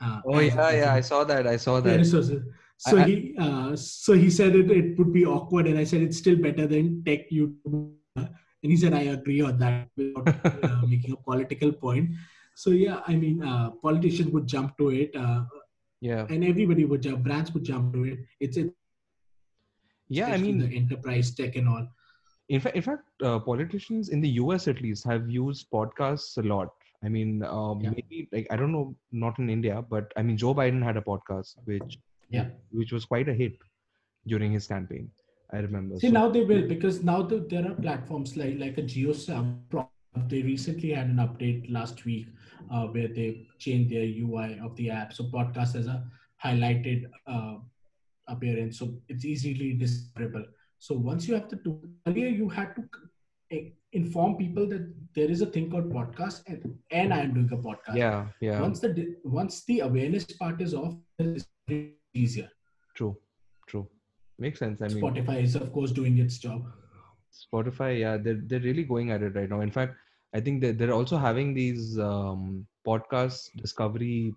Uh, 0.04 0.22
oh 0.26 0.40
yeah, 0.40 0.68
as 0.68 0.76
yeah. 0.76 0.94
I 0.94 1.02
saw 1.02 1.24
that. 1.26 1.46
I 1.46 1.58
saw 1.58 1.80
that. 1.82 2.06
so, 2.06 2.22
so, 2.22 2.98
I- 2.98 3.02
I- 3.02 3.06
he 3.06 3.36
uh, 3.38 3.76
so 3.76 4.14
he 4.14 4.30
said 4.32 4.56
it, 4.56 4.72
it 4.72 4.98
would 4.98 5.14
be 5.14 5.26
awkward, 5.26 5.68
and 5.68 5.78
I 5.78 5.84
said 5.84 6.02
it's 6.02 6.18
still 6.18 6.38
better 6.38 6.66
than 6.66 7.04
tech 7.04 7.30
YouTube. 7.30 7.92
And 8.16 8.72
he 8.72 8.78
said 8.78 8.94
I 8.94 9.02
agree 9.18 9.42
on 9.42 9.58
that 9.60 9.90
without 9.98 10.28
uh, 10.64 10.82
making 10.88 11.12
a 11.14 11.18
political 11.18 11.72
point. 11.72 12.12
So 12.62 12.70
yeah, 12.72 12.98
I 13.12 13.16
mean, 13.24 13.38
uh, 13.52 13.70
politicians 13.88 14.30
would 14.38 14.48
jump 14.56 14.78
to 14.82 14.90
it, 15.02 15.16
uh, 15.26 15.40
Yeah. 16.10 16.26
and 16.34 16.44
everybody 16.52 16.84
would 16.92 17.02
jump. 17.08 17.24
Brands 17.28 17.52
would 17.54 17.64
jump 17.70 17.94
to 17.96 18.04
it. 18.12 18.20
It's 18.48 18.58
it, 18.64 18.70
Yeah. 20.20 20.28
I 20.36 20.38
mean, 20.38 20.60
the 20.60 20.70
enterprise 20.82 21.32
tech 21.42 21.56
and 21.64 21.70
all. 21.74 21.88
in 22.56 22.60
fact 22.64 22.76
in 22.80 22.84
fact 22.86 23.22
uh, 23.28 23.40
politicians 23.44 24.08
in 24.16 24.22
the 24.24 24.30
us 24.54 24.64
at 24.72 24.80
least 24.86 25.06
have 25.10 25.28
used 25.36 25.68
podcasts 25.76 26.32
a 26.42 26.44
lot 26.52 26.72
i 27.08 27.12
mean 27.14 27.30
um, 27.58 27.84
Yeah. 27.84 27.92
maybe 27.98 28.18
like 28.36 28.48
i 28.56 28.58
don't 28.62 28.74
know 28.78 28.82
not 29.24 29.38
in 29.44 29.52
india 29.54 29.76
but 29.94 30.12
i 30.22 30.24
mean 30.30 30.40
joe 30.42 30.52
biden 30.60 30.82
had 30.88 30.98
a 31.02 31.04
podcast 31.12 31.62
which 31.70 31.96
Yeah. 32.38 32.50
which 32.82 32.92
was 32.98 33.06
quite 33.14 33.30
a 33.34 33.38
hit 33.42 33.56
during 34.34 34.58
his 34.58 34.68
campaign 34.74 35.06
i 35.60 35.62
remember 35.68 36.02
See 36.04 36.12
So- 36.12 36.18
now 36.20 36.26
they 36.36 36.44
will 36.52 36.66
because 36.74 37.00
now 37.14 37.18
the, 37.34 37.40
there 37.54 37.64
are 37.72 37.78
platforms 37.88 38.36
like 38.44 38.58
like 38.66 38.84
a 38.84 38.86
JioSaavn. 38.96 39.50
They 40.28 40.42
recently 40.42 40.92
had 40.92 41.08
an 41.08 41.18
update 41.18 41.72
last 41.72 42.04
week 42.06 42.28
uh, 42.70 42.88
where 42.88 43.08
they 43.08 43.48
changed 43.60 43.92
their 43.92 44.04
UI 44.04 44.60
of 44.64 44.76
the 44.76 44.90
app. 44.90 45.14
So 45.14 45.26
podcast 45.26 45.74
has 45.76 45.88
a 45.88 46.04
highlighted 46.44 47.06
uh, 47.28 47.56
appearance, 48.28 48.78
so 48.80 48.94
it's 49.08 49.24
easily 49.26 49.74
discoverable. 49.74 50.46
So 50.80 50.96
once 50.96 51.28
you 51.28 51.36
have 51.36 51.50
the 51.50 51.58
tool, 51.58 51.82
earlier 52.08 52.28
you 52.28 52.50
had 52.50 52.76
to 52.76 52.84
eh, 53.52 53.70
inform 53.94 54.36
people 54.36 54.68
that 54.68 54.94
there 55.16 55.30
is 55.30 55.42
a 55.42 55.46
thing 55.46 55.70
called 55.72 55.90
podcast 55.92 56.42
and 56.48 56.78
and 56.92 57.14
I 57.14 57.20
am 57.22 57.34
doing 57.34 57.50
a 57.52 57.58
podcast. 57.58 57.96
yeah 57.96 58.28
yeah 58.42 58.60
Once 58.60 58.80
the 58.82 59.16
once 59.24 59.64
the 59.66 59.80
awareness 59.82 60.26
part 60.26 60.62
is 60.62 60.74
off, 60.74 60.96
it's 61.20 61.46
easier. 62.14 62.50
true 62.96 63.16
true 63.68 63.88
makes 64.40 64.60
sense 64.60 64.82
i 64.82 64.88
mean 64.88 65.02
Spotify 65.04 65.42
is 65.44 65.56
of 65.56 65.72
course 65.72 65.92
doing 65.92 66.18
its 66.18 66.38
job. 66.38 66.64
Spotify 67.32 68.00
yeah 68.00 68.18
they're, 68.18 68.42
they're 68.48 68.60
really 68.70 68.84
going 68.84 69.12
at 69.12 69.22
it 69.22 69.36
right 69.36 69.50
now 69.50 69.62
in 69.62 69.72
fact 69.72 69.96
i 70.34 70.40
think 70.40 70.62
that 70.62 70.78
they're 70.78 70.94
also 71.00 71.18
having 71.18 71.54
these 71.54 71.98
um, 72.00 72.66
podcast 72.88 73.50
discovery 73.58 74.34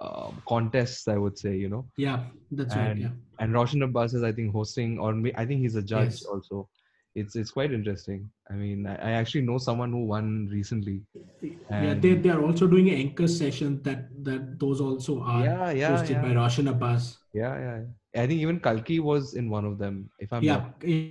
um, 0.00 0.40
contests 0.48 1.08
i 1.08 1.16
would 1.16 1.36
say 1.38 1.54
you 1.56 1.68
know 1.68 1.84
Yeah, 1.96 2.24
that's 2.50 2.74
right. 2.76 2.96
Yeah. 2.96 3.10
and 3.38 3.52
Roshan 3.52 3.82
Abbas 3.82 4.14
is 4.14 4.22
I 4.22 4.32
think 4.32 4.52
hosting 4.52 4.98
or 4.98 5.10
I 5.36 5.44
think 5.46 5.60
he's 5.60 5.76
a 5.76 5.82
judge 5.82 6.12
Yes. 6.20 6.24
also. 6.24 6.68
It's 7.14 7.34
it's 7.40 7.50
quite 7.50 7.72
interesting. 7.72 8.30
I 8.50 8.54
mean, 8.54 8.86
I, 8.86 8.94
I 9.08 9.10
actually 9.20 9.42
know 9.42 9.58
someone 9.58 9.90
who 9.90 10.02
won 10.06 10.48
recently. 10.52 11.02
yeah, 11.42 11.94
they, 12.02 12.14
they 12.14 12.30
are 12.30 12.42
also 12.48 12.66
doing 12.74 12.90
anchor 12.90 13.26
sessions 13.26 13.82
that 13.82 14.08
that 14.28 14.42
those 14.62 14.80
also 14.80 15.20
are 15.20 15.44
Yeah, 15.44 15.70
yeah, 15.70 15.90
hosted 15.90 16.16
yeah. 16.16 16.22
by 16.22 16.34
Roshan 16.40 16.68
Abbas. 16.68 17.18
Yeah, 17.34 17.54
yeah, 17.64 17.76
yeah. 17.82 17.92
I 18.16 18.26
think 18.26 18.40
even 18.40 18.58
Kalki 18.58 18.98
was 18.98 19.34
in 19.34 19.48
one 19.50 19.64
of 19.64 19.78
them. 19.78 20.10
If 20.18 20.32
I'm 20.32 20.42
yeah, 20.42 20.64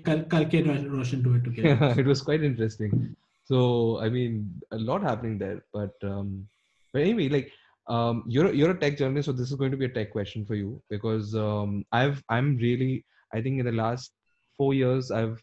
Kal- 0.04 0.24
Kalki 0.24 0.60
and 0.60 0.92
Roshan 0.92 1.24
do 1.24 1.36
it 1.36 1.46
not, 1.46 1.46
together. 1.46 1.96
it 1.98 2.06
was 2.06 2.22
quite 2.22 2.44
interesting. 2.44 3.16
So 3.46 4.00
I 4.02 4.10
mean, 4.10 4.62
a 4.72 4.78
lot 4.78 5.02
happening 5.02 5.38
there. 5.38 5.64
But 5.74 5.94
um, 6.04 6.48
but 6.92 7.02
anyway, 7.02 7.30
like 7.30 7.52
um, 7.88 8.24
you're 8.28 8.54
you're 8.54 8.72
a 8.72 8.80
tech 8.80 8.98
journalist, 8.98 9.28
so 9.28 9.32
this 9.32 9.50
is 9.50 9.56
going 9.56 9.72
to 9.72 9.78
be 9.78 9.86
a 9.86 9.90
tech 9.90 10.12
question 10.12 10.46
for 10.46 10.56
you 10.56 10.82
because 10.90 11.36
um, 11.36 11.86
I've 11.92 12.22
I'm 12.30 12.58
really 12.58 13.06
I 13.34 13.42
think 13.42 13.60
in 13.60 13.66
the 13.66 13.72
last 13.72 14.12
four 14.58 14.74
years 14.74 15.10
I've 15.10 15.42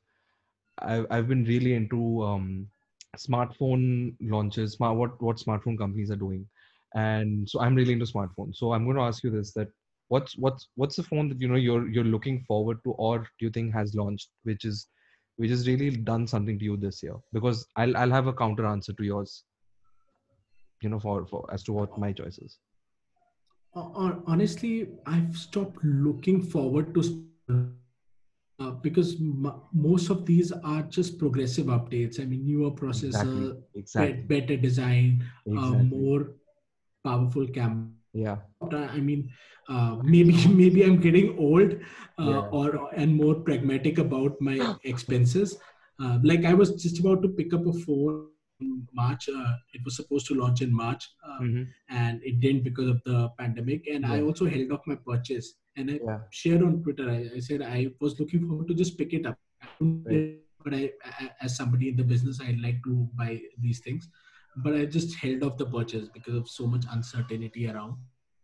I've, 0.79 1.07
I've 1.11 1.29
been 1.29 1.45
really 1.45 1.75
into 1.75 2.23
um, 2.23 2.67
smartphone 3.17 4.15
launches, 4.21 4.75
smart, 4.75 4.97
what 4.97 5.21
what 5.23 5.37
smartphone 5.37 5.79
companies 5.79 6.11
are 6.11 6.17
doing, 6.17 6.47
and 6.95 7.49
so 7.49 7.61
I'm 7.61 7.75
really 7.75 7.95
into 7.95 8.05
smartphones. 8.05 8.57
So 8.57 8.73
I'm 8.73 8.85
going 8.85 8.97
to 8.97 9.03
ask 9.03 9.25
you 9.25 9.31
this: 9.31 9.53
that 9.55 9.69
what's 10.09 10.37
what's 10.39 10.69
what's 10.77 10.97
the 10.97 11.03
phone 11.03 11.29
that 11.29 11.41
you 11.41 11.49
know 11.49 11.57
you're 11.57 11.89
you're 11.89 12.05
looking 12.05 12.43
forward 12.47 12.79
to, 12.85 12.93
or 12.93 13.19
do 13.21 13.47
you 13.47 13.51
think 13.51 13.73
has 13.75 13.95
launched, 13.95 14.31
which 14.45 14.65
is 14.65 14.89
which 15.37 15.51
has 15.51 15.67
really 15.69 15.91
done 15.91 16.27
something 16.27 16.59
to 16.59 16.65
you 16.65 16.77
this 16.77 17.03
year? 17.03 17.17
Because 17.33 17.67
I'll 17.77 17.97
I'll 17.97 18.11
have 18.11 18.27
a 18.27 18.33
counter 18.35 18.67
answer 18.67 18.93
to 18.93 19.05
yours. 19.05 19.45
You 20.83 20.91
know, 20.91 21.01
for 21.01 21.27
for 21.27 21.47
as 21.53 21.63
to 21.65 21.73
what 21.73 21.99
my 21.99 22.13
choice 22.13 22.39
is. 22.39 22.59
Honestly, 23.75 24.89
I've 25.07 25.37
stopped 25.37 25.83
looking 25.85 26.43
forward 26.43 26.95
to 26.95 27.03
uh, 28.59 28.71
because 28.71 29.15
m- 29.21 29.53
most 29.73 30.11
of 30.11 30.25
these 30.27 30.53
are 30.53 30.83
just 30.83 31.19
progressive 31.19 31.67
updates. 31.67 32.21
I 32.21 32.25
mean, 32.25 32.45
newer 32.47 32.71
processor, 32.71 33.07
Exactly. 33.09 33.53
Exactly. 33.75 34.23
bet- 34.23 34.29
better 34.29 34.57
design, 34.57 35.25
uh, 35.55 35.73
more 35.75 36.33
powerful 37.05 37.47
camera. 37.49 37.96
Yeah. 38.23 38.37
I 38.97 39.01
mean, 39.09 39.23
uh, 39.69 39.97
maybe 40.15 40.35
maybe 40.63 40.85
I'm 40.87 41.01
getting 41.07 41.29
old, 41.49 41.73
uh, 42.19 42.31
Yeah. 42.31 42.49
or 42.61 42.69
and 43.03 43.15
more 43.23 43.35
pragmatic 43.49 43.99
about 44.07 44.41
my 44.49 44.57
expenses. 44.93 45.59
Uh, 46.03 46.15
like 46.31 46.45
I 46.53 46.55
was 46.63 46.71
just 46.85 46.99
about 47.05 47.23
to 47.27 47.29
pick 47.41 47.53
up 47.59 47.67
a 47.67 47.75
phone 47.85 48.17
in 48.61 48.73
March. 49.01 49.29
Uh, 49.29 49.53
it 49.75 49.83
was 49.85 49.97
supposed 50.01 50.27
to 50.29 50.35
launch 50.43 50.63
in 50.67 50.73
March, 50.83 51.05
uh, 51.29 51.41
Mhm. 51.47 51.63
and 52.03 52.23
it 52.33 52.41
didn't 52.45 52.65
because 52.69 52.89
of 52.95 53.03
the 53.11 53.19
pandemic. 53.41 53.87
And 53.97 54.07
I 54.15 54.21
also 54.29 54.47
held 54.55 54.73
off 54.77 54.87
my 54.93 54.99
purchase. 55.11 55.49
And 55.79 55.91
I 55.95 55.99
Yeah. 56.09 56.21
shared 56.41 56.63
on 56.69 56.83
Twitter. 56.85 57.09
I, 57.17 57.19
I 57.37 57.41
said 57.49 57.63
I 57.77 57.81
was 58.05 58.19
looking 58.21 58.47
forward 58.49 58.69
to 58.73 58.75
just 58.83 58.97
pick 59.01 59.13
it 59.21 59.27
up. 59.33 59.39
Right. 59.81 60.39
But 60.65 60.75
I, 60.81 60.85
a- 61.25 61.35
as 61.49 61.57
somebody 61.61 61.89
in 61.91 61.97
the 62.01 62.07
business, 62.13 62.41
I 62.47 62.53
like 62.63 62.79
to 62.87 62.95
buy 63.21 63.33
these 63.67 63.81
things. 63.89 64.09
But 64.57 64.75
I 64.75 64.87
just 64.87 65.15
held 65.17 65.43
off 65.43 65.59
the 65.59 65.67
purchase 65.67 66.09
because 66.09 66.35
of 66.35 66.49
so 66.49 66.67
much 66.67 66.85
uncertainty 66.91 67.69
around. 67.69 67.97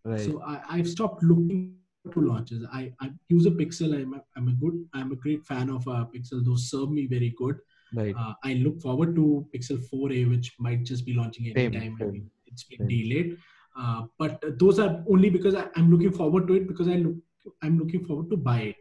Right. 0.04 0.20
So 0.20 0.42
I, 0.42 0.60
I've 0.68 0.88
stopped 0.88 1.22
looking 1.22 1.76
to 2.12 2.20
launches. 2.20 2.66
I, 2.72 2.92
I 3.00 3.10
use 3.28 3.46
a 3.46 3.50
Pixel. 3.50 3.94
I'm 3.94 4.14
a, 4.14 4.22
I'm 4.36 4.48
a 4.48 4.52
good. 4.52 4.84
I'm 4.92 5.12
a 5.12 5.16
great 5.16 5.46
fan 5.46 5.70
of 5.70 5.86
uh, 5.88 6.04
Pixel. 6.14 6.44
Those 6.44 6.70
serve 6.70 6.90
me 6.90 7.06
very 7.06 7.34
good. 7.36 7.58
right. 7.94 8.14
Uh, 8.18 8.34
I 8.44 8.54
look 8.54 8.80
forward 8.80 9.14
to 9.14 9.46
Pixel 9.54 9.78
4a, 9.92 10.28
which 10.28 10.52
might 10.58 10.82
just 10.84 11.06
be 11.06 11.14
launching 11.14 11.44
Same, 11.46 11.72
anytime. 11.74 11.96
I 12.00 12.04
same, 12.04 12.12
mean, 12.12 12.30
it's 12.46 12.64
been 12.64 12.78
same. 12.78 12.88
delayed. 12.88 13.38
Uh, 13.76 14.02
but 14.18 14.42
those 14.58 14.78
are 14.78 15.02
only 15.08 15.30
because 15.30 15.54
I, 15.54 15.66
I'm 15.76 15.90
looking 15.90 16.12
forward 16.12 16.46
to 16.48 16.54
it 16.54 16.68
because 16.68 16.88
I 16.88 16.96
look, 16.96 17.14
I'm 17.62 17.78
looking 17.78 18.04
forward 18.04 18.30
to 18.30 18.36
buy 18.36 18.60
it. 18.60 18.76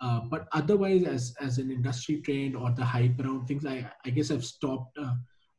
Uh, 0.00 0.20
but 0.20 0.48
otherwise, 0.52 1.04
as 1.04 1.34
as 1.40 1.58
an 1.58 1.70
industry 1.70 2.22
trend 2.22 2.56
or 2.56 2.70
the 2.70 2.84
hype 2.84 3.20
around 3.20 3.46
things, 3.46 3.66
I 3.66 3.90
I 4.06 4.10
guess 4.10 4.30
I've 4.30 4.44
stopped 4.44 4.96
uh, 4.98 5.14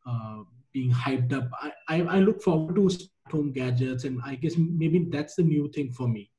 uh, 0.08 0.44
being 0.74 0.92
hyped 0.92 1.34
up. 1.34 1.50
I, 1.62 1.72
I 1.90 2.02
I 2.02 2.20
look 2.20 2.42
forward 2.42 2.76
to 2.76 2.90
smart 2.90 3.32
home 3.32 3.52
gadgets, 3.52 4.04
and 4.06 4.20
I 4.26 4.36
guess 4.36 4.56
maybe 4.58 5.06
that's 5.10 5.36
the 5.36 5.44
new 5.44 5.70
thing 5.70 5.92
for 5.92 6.08
me. 6.08 6.30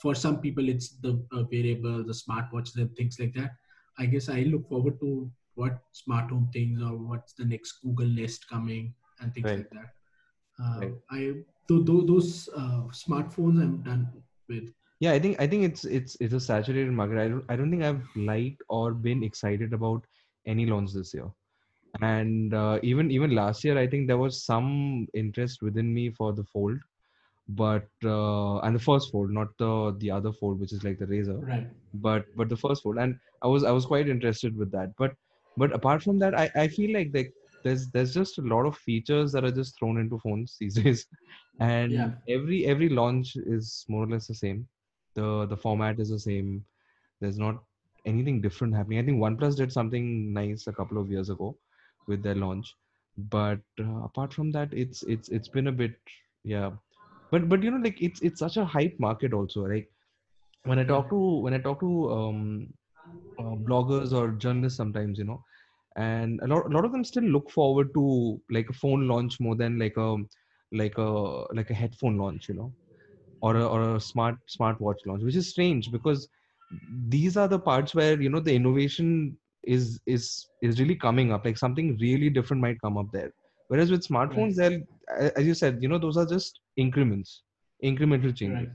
For 0.00 0.14
some 0.14 0.40
people, 0.40 0.68
it's 0.68 0.90
the 1.06 1.12
uh, 1.32 1.44
wearable, 1.52 2.04
the 2.04 2.12
smartwatches, 2.22 2.76
and 2.76 2.94
things 2.96 3.18
like 3.20 3.34
that. 3.34 3.52
I 3.98 4.06
guess 4.06 4.28
I 4.28 4.40
look 4.42 4.68
forward 4.68 5.00
to 5.00 5.30
what 5.54 5.78
smart 5.92 6.30
home 6.30 6.48
things 6.52 6.82
or 6.82 6.96
what's 6.96 7.32
the 7.34 7.44
next 7.44 7.78
Google 7.82 8.08
Nest 8.08 8.48
coming 8.48 8.92
and 9.20 9.32
things 9.32 9.46
Right. 9.50 9.58
like 9.58 9.70
that. 9.70 9.90
Uh, 10.62 10.80
Right. 10.80 10.94
I 11.10 11.18
th- 11.68 11.86
th- 11.86 12.06
those 12.06 12.48
uh, 12.56 12.82
smartphones 13.02 13.62
I'm 13.62 13.82
done 13.90 14.08
with. 14.48 14.72
yeah 15.04 15.12
i 15.16 15.18
think 15.22 15.38
i 15.44 15.46
think 15.52 15.64
it's 15.68 15.84
it's 15.98 16.16
it's 16.24 16.34
a 16.38 16.40
saturated 16.42 16.92
market 16.98 17.18
i 17.22 17.24
don't 17.30 17.46
i 17.52 17.56
don't 17.60 17.70
think 17.74 17.82
i've 17.86 18.04
liked 18.28 18.60
or 18.76 18.82
been 19.06 19.24
excited 19.28 19.72
about 19.78 20.04
any 20.52 20.66
launch 20.72 20.92
this 20.98 21.10
year 21.16 21.26
and 22.00 22.54
uh, 22.54 22.78
even 22.82 23.10
even 23.10 23.34
last 23.34 23.64
year 23.64 23.78
i 23.78 23.86
think 23.86 24.06
there 24.06 24.18
was 24.18 24.42
some 24.44 25.06
interest 25.14 25.62
within 25.62 25.92
me 25.92 26.10
for 26.10 26.32
the 26.32 26.44
fold. 26.44 26.78
But 27.48 27.88
uh, 28.04 28.58
and 28.58 28.74
the 28.74 28.80
first 28.80 29.10
fold 29.10 29.30
not 29.30 29.48
the 29.58 29.94
the 29.98 30.10
other 30.10 30.32
fold 30.32 30.60
which 30.60 30.72
is 30.72 30.84
like 30.84 30.98
the 30.98 31.06
Razr. 31.06 31.42
Right. 31.46 31.66
but 31.94 32.24
but 32.36 32.48
the 32.48 32.56
first 32.56 32.82
fold. 32.82 32.98
And 32.98 33.16
i 33.42 33.46
was 33.46 33.64
i 33.64 33.70
was 33.70 33.86
quite 33.86 34.08
interested 34.08 34.56
with 34.56 34.70
that. 34.72 34.92
But 34.98 35.14
but 35.56 35.72
apart 35.72 36.02
from 36.02 36.18
that 36.20 36.34
i 36.38 36.50
i 36.56 36.68
feel 36.68 36.92
like 36.94 37.12
there's 37.12 37.90
there's 37.90 38.14
just 38.14 38.38
a 38.38 38.42
lot 38.54 38.66
of 38.66 38.76
features 38.76 39.32
that 39.32 39.44
are 39.44 39.52
just 39.60 39.78
thrown 39.78 39.98
into 39.98 40.18
phones 40.18 40.24
these 40.60 40.74
days. 40.82 41.06
And 41.60 41.92
Yeah. 41.92 42.10
every 42.28 42.64
every 42.66 42.88
launch 42.88 43.36
is 43.36 43.84
more 43.88 44.04
or 44.04 44.08
less 44.08 44.26
the 44.26 44.34
same. 44.34 44.66
The 45.14 45.46
the 45.46 45.56
format 45.56 45.98
is 46.00 46.10
the 46.10 46.18
same. 46.18 46.64
There's 47.20 47.38
not 47.38 47.62
anything 48.04 48.40
different 48.40 48.74
happening. 48.74 48.98
I 48.98 49.02
think 49.04 49.18
oneplus 49.20 49.56
did 49.56 49.72
something 49.72 50.32
nice 50.32 50.66
a 50.66 50.72
couple 50.72 50.98
of 50.98 51.10
years 51.10 51.30
ago 51.30 51.56
with 52.06 52.22
their 52.22 52.34
launch. 52.34 52.74
But 53.16 53.60
uh, 53.80 54.04
apart 54.04 54.32
from 54.34 54.50
that 54.52 54.72
it's 54.72 55.02
it's 55.04 55.28
it's 55.28 55.48
been 55.48 55.68
a 55.68 55.72
bit 55.72 55.96
yeah. 56.44 56.70
But 57.30 57.48
but 57.48 57.62
you 57.62 57.70
know 57.70 57.78
like 57.78 58.00
it's 58.02 58.20
it's 58.22 58.40
such 58.40 58.56
a 58.56 58.64
hype 58.64 58.96
market 58.98 59.32
also 59.32 59.62
like 59.66 59.90
when 60.64 60.78
i 60.78 60.84
talk 60.84 61.08
to 61.10 61.18
when 61.44 61.54
i 61.54 61.58
talk 61.58 61.80
to 61.80 62.10
um 62.12 62.68
uh, 63.38 63.54
bloggers 63.68 64.12
or 64.12 64.32
journalists 64.32 64.76
sometimes 64.76 65.18
you 65.18 65.24
know 65.24 65.42
and 65.96 66.40
a 66.42 66.46
lot, 66.46 66.66
a 66.66 66.68
lot 66.68 66.84
of 66.84 66.92
them 66.92 67.04
still 67.04 67.24
look 67.24 67.50
forward 67.50 67.92
to 67.94 68.40
like 68.50 68.68
a 68.70 68.72
phone 68.72 69.06
launch 69.08 69.40
more 69.40 69.56
than 69.56 69.78
like 69.78 69.96
a 69.96 70.16
like 70.72 70.96
a 70.98 71.08
like 71.54 71.70
a 71.70 71.74
headphone 71.74 72.16
launch 72.18 72.48
you 72.48 72.54
know 72.54 72.72
or 73.40 73.56
a, 73.56 73.66
or 73.66 73.96
a 73.96 74.00
smart 74.00 74.36
smartwatch 74.48 75.04
launch 75.06 75.22
which 75.22 75.36
is 75.36 75.48
strange 75.48 75.90
because 75.90 76.28
these 77.08 77.36
are 77.36 77.48
the 77.48 77.58
parts 77.58 77.94
where 77.94 78.20
you 78.20 78.28
know 78.28 78.40
the 78.40 78.54
innovation 78.54 79.36
is 79.66 80.00
is 80.06 80.46
is 80.62 80.80
really 80.80 80.96
coming 80.96 81.32
up 81.32 81.44
like 81.44 81.58
something 81.58 81.96
really 82.00 82.30
different 82.30 82.60
might 82.62 82.80
come 82.80 82.96
up 82.96 83.10
there 83.12 83.32
whereas 83.68 83.90
with 83.90 84.06
smartphones 84.06 84.54
they're 84.56 84.80
as 85.36 85.44
you 85.46 85.54
said 85.54 85.82
you 85.82 85.88
know 85.88 85.98
those 85.98 86.16
are 86.16 86.26
just 86.26 86.60
increments 86.76 87.42
incremental 87.82 88.34
changes 88.34 88.68
Right. 88.68 88.70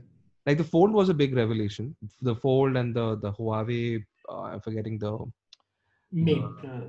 like 0.46 0.58
the 0.58 0.64
fold 0.64 0.92
was 0.92 1.08
a 1.08 1.14
big 1.22 1.34
revelation 1.36 1.94
the 2.22 2.34
fold 2.34 2.76
and 2.76 2.94
the 2.94 3.16
the 3.24 3.32
huawei 3.32 4.02
uh, 4.28 4.42
i'm 4.42 4.60
forgetting 4.60 4.98
the 4.98 5.12
Mate, 6.12 6.42
uh, 6.64 6.80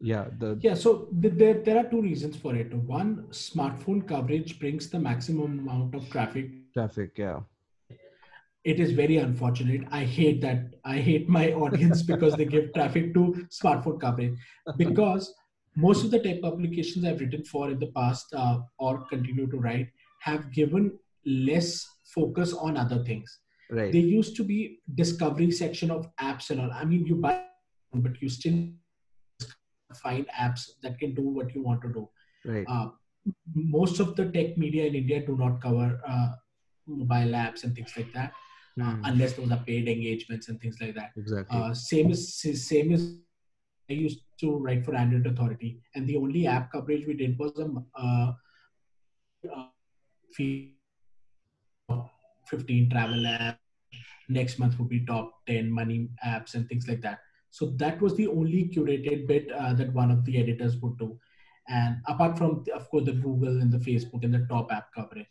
yeah 0.00 0.26
the 0.38 0.58
yeah, 0.60 0.74
so 0.74 1.08
th- 1.22 1.34
there, 1.34 1.54
there 1.54 1.78
are 1.78 1.88
two 1.88 2.02
reasons 2.02 2.36
for 2.36 2.54
it. 2.54 2.72
One, 2.74 3.24
smartphone 3.30 4.06
coverage 4.06 4.58
brings 4.58 4.90
the 4.90 4.98
maximum 4.98 5.58
amount 5.60 5.94
of 5.94 6.10
traffic. 6.10 6.50
traffic 6.74 7.12
yeah 7.16 7.40
It 8.72 8.80
is 8.80 8.92
very 8.92 9.18
unfortunate. 9.18 9.82
I 9.92 10.04
hate 10.04 10.40
that. 10.42 10.74
I 10.84 10.96
hate 11.08 11.28
my 11.28 11.52
audience 11.52 12.02
because 12.12 12.34
they 12.34 12.44
give 12.44 12.72
traffic 12.74 13.14
to 13.14 13.46
smartphone 13.58 14.00
coverage. 14.00 14.36
Because 14.76 15.32
most 15.76 16.04
of 16.04 16.10
the 16.10 16.18
tech 16.18 16.40
publications 16.42 17.04
I've 17.04 17.20
written 17.20 17.44
for 17.44 17.70
in 17.70 17.78
the 17.78 17.92
past 17.98 18.34
uh, 18.34 18.58
or 18.78 19.06
continue 19.08 19.46
to 19.52 19.58
write 19.58 19.88
have 20.20 20.50
given 20.52 20.98
less 21.24 21.86
focus 22.14 22.54
on 22.54 22.76
other 22.76 23.04
things. 23.04 23.38
right 23.70 23.92
There 23.92 24.00
used 24.00 24.34
to 24.36 24.44
be 24.44 24.80
discovery 24.94 25.50
section 25.50 25.90
of 25.90 26.08
apps 26.30 26.50
and 26.50 26.60
all. 26.60 26.72
I 26.72 26.84
mean, 26.84 27.06
you 27.06 27.16
buy, 27.16 27.44
but 27.92 28.20
you 28.20 28.28
still 28.28 28.58
find 30.02 30.26
apps 30.46 30.70
that 30.82 30.98
can 30.98 31.14
do 31.14 31.22
what 31.22 31.54
you 31.54 31.62
want 31.62 31.82
to 31.82 31.92
do. 31.98 32.08
right 32.52 32.66
Uh, 32.68 32.88
most 33.54 34.00
of 34.00 34.16
the 34.16 34.26
tech 34.32 34.58
media 34.64 34.86
in 34.86 34.98
India 35.02 35.24
do 35.30 35.36
not 35.36 35.60
cover 35.60 36.00
uh, 36.08 36.28
mobile 36.86 37.32
apps 37.44 37.64
and 37.64 37.74
things 37.74 37.96
like 37.96 38.12
that, 38.12 38.32
Hmm, 38.78 39.00
unless 39.04 39.32
those 39.32 39.50
are 39.50 39.64
paid 39.66 39.88
engagements 39.88 40.48
and 40.48 40.60
things 40.60 40.76
like 40.80 40.94
that. 40.94 41.12
exactly 41.16 41.58
Uh, 41.58 41.72
same 41.72 42.10
is 42.10 42.34
same 42.68 42.92
is 42.92 43.16
I 43.88 43.94
used 43.94 44.20
to 44.40 44.58
write 44.58 44.84
for 44.84 44.94
Android 44.94 45.26
Authority, 45.26 45.80
and 45.94 46.06
the 46.06 46.16
only 46.16 46.46
app 46.46 46.72
coverage 46.72 47.06
we 47.06 47.14
did 47.14 47.38
was 47.38 47.52
a 47.58 47.70
uh, 47.98 48.32
uh, 49.54 49.68
15 52.48 52.90
travel 52.90 53.22
apps. 53.24 53.58
Next 54.28 54.58
month 54.58 54.78
would 54.78 54.88
be 54.88 55.06
top 55.06 55.32
10 55.46 55.70
money 55.70 56.08
apps 56.26 56.54
and 56.54 56.68
things 56.68 56.88
like 56.88 57.00
that. 57.02 57.20
So 57.50 57.66
that 57.76 58.02
was 58.02 58.16
the 58.16 58.26
only 58.26 58.68
curated 58.74 59.26
bit 59.28 59.50
uh, 59.52 59.72
that 59.74 59.92
one 59.92 60.10
of 60.10 60.24
the 60.24 60.38
editors 60.38 60.76
would 60.78 60.98
do. 60.98 61.18
And 61.68 61.98
apart 62.06 62.36
from, 62.36 62.64
of 62.74 62.90
course, 62.90 63.04
the 63.04 63.12
Google 63.12 63.60
and 63.60 63.72
the 63.72 63.78
Facebook 63.78 64.24
and 64.24 64.34
the 64.34 64.46
top 64.48 64.72
app 64.72 64.92
coverage, 64.94 65.26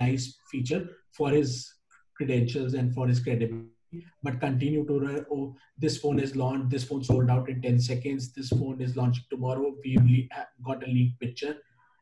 nice 0.00 0.38
feature 0.50 0.88
for 1.12 1.30
his 1.30 1.74
credentials 2.16 2.74
and 2.74 2.94
for 2.94 3.06
his 3.08 3.20
credibility, 3.20 3.75
but 4.22 4.40
continue 4.40 4.86
to 4.86 5.00
run, 5.00 5.26
oh, 5.30 5.54
this 5.78 5.98
phone 5.98 6.18
is 6.18 6.36
launched, 6.36 6.70
this 6.70 6.84
phone 6.84 7.04
sold 7.04 7.30
out 7.30 7.48
in 7.48 7.62
10 7.62 7.80
seconds, 7.80 8.32
this 8.32 8.48
phone 8.50 8.80
is 8.80 8.96
launching 8.96 9.24
tomorrow, 9.30 9.74
we've 9.84 10.04
le- 10.04 10.28
got 10.64 10.82
a 10.82 10.86
leaked 10.86 11.20
picture, 11.20 11.56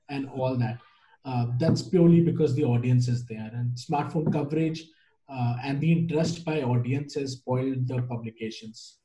and 0.09 0.29
all 0.29 0.57
that. 0.57 0.79
Uh, 1.25 1.47
that's 1.59 1.83
purely 1.83 2.21
because 2.21 2.55
the 2.55 2.65
audience 2.65 3.09
is 3.09 3.25
there, 3.27 3.51
and 3.55 3.77
smartphone 3.77 4.31
coverage 4.33 4.85
uh, 5.29 5.57
and 5.63 5.81
the 5.81 5.91
interest 5.91 6.45
by 6.45 6.63
audience 6.63 7.15
has 7.15 7.33
spoiled 7.33 7.89
the 7.89 8.03
publications. 8.03 8.99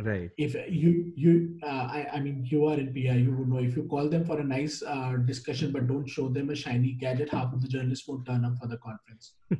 Right. 0.00 0.30
If 0.38 0.54
you 0.54 1.12
you 1.16 1.58
uh, 1.62 1.88
I, 1.90 2.08
I 2.14 2.20
mean 2.20 2.46
you 2.48 2.66
are 2.66 2.78
in 2.78 2.92
PR 2.92 3.18
you 3.18 3.34
would 3.36 3.48
know. 3.48 3.58
If 3.58 3.76
you 3.76 3.82
call 3.84 4.08
them 4.08 4.24
for 4.24 4.38
a 4.38 4.44
nice 4.44 4.80
uh, 4.82 5.16
discussion 5.24 5.72
but 5.72 5.88
don't 5.88 6.08
show 6.08 6.28
them 6.28 6.50
a 6.50 6.54
shiny 6.54 6.92
gadget 6.92 7.30
half 7.30 7.52
of 7.52 7.60
the 7.60 7.66
journalists 7.68 8.06
won't 8.06 8.24
turn 8.24 8.44
up 8.44 8.56
for 8.60 8.68
the 8.68 8.76
conference 8.76 9.32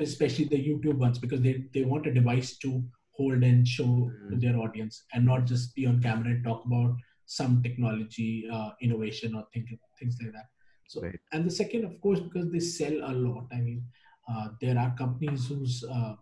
especially 0.00 0.46
the 0.46 0.56
YouTube 0.56 0.98
ones, 0.98 1.18
because 1.18 1.40
they, 1.40 1.64
they 1.72 1.84
want 1.84 2.06
a 2.06 2.12
device 2.12 2.56
to 2.58 2.82
hold 3.12 3.42
and 3.42 3.66
show 3.66 4.10
to 4.28 4.36
Mm. 4.36 4.40
their 4.40 4.56
audience 4.58 5.04
and 5.12 5.24
not 5.24 5.44
just 5.46 5.74
be 5.74 5.86
on 5.86 6.02
camera 6.02 6.30
and 6.30 6.44
talk 6.44 6.64
about 6.64 6.96
some 7.26 7.62
technology 7.62 8.46
uh, 8.52 8.70
innovation 8.82 9.34
or 9.34 9.44
think, 9.52 9.66
things 9.98 10.16
like 10.22 10.32
that. 10.32 10.46
So, 10.88 11.02
Right. 11.02 11.18
and 11.32 11.44
the 11.46 11.50
second, 11.50 11.84
of 11.84 12.00
course, 12.00 12.20
because 12.20 12.50
they 12.50 12.60
sell 12.60 12.92
a 12.92 13.12
lot. 13.12 13.46
I 13.52 13.60
mean, 13.60 13.84
uh, 14.28 14.48
there 14.60 14.78
are 14.78 14.94
companies 14.96 15.46
whose 15.48 15.84
uh, 15.84 16.14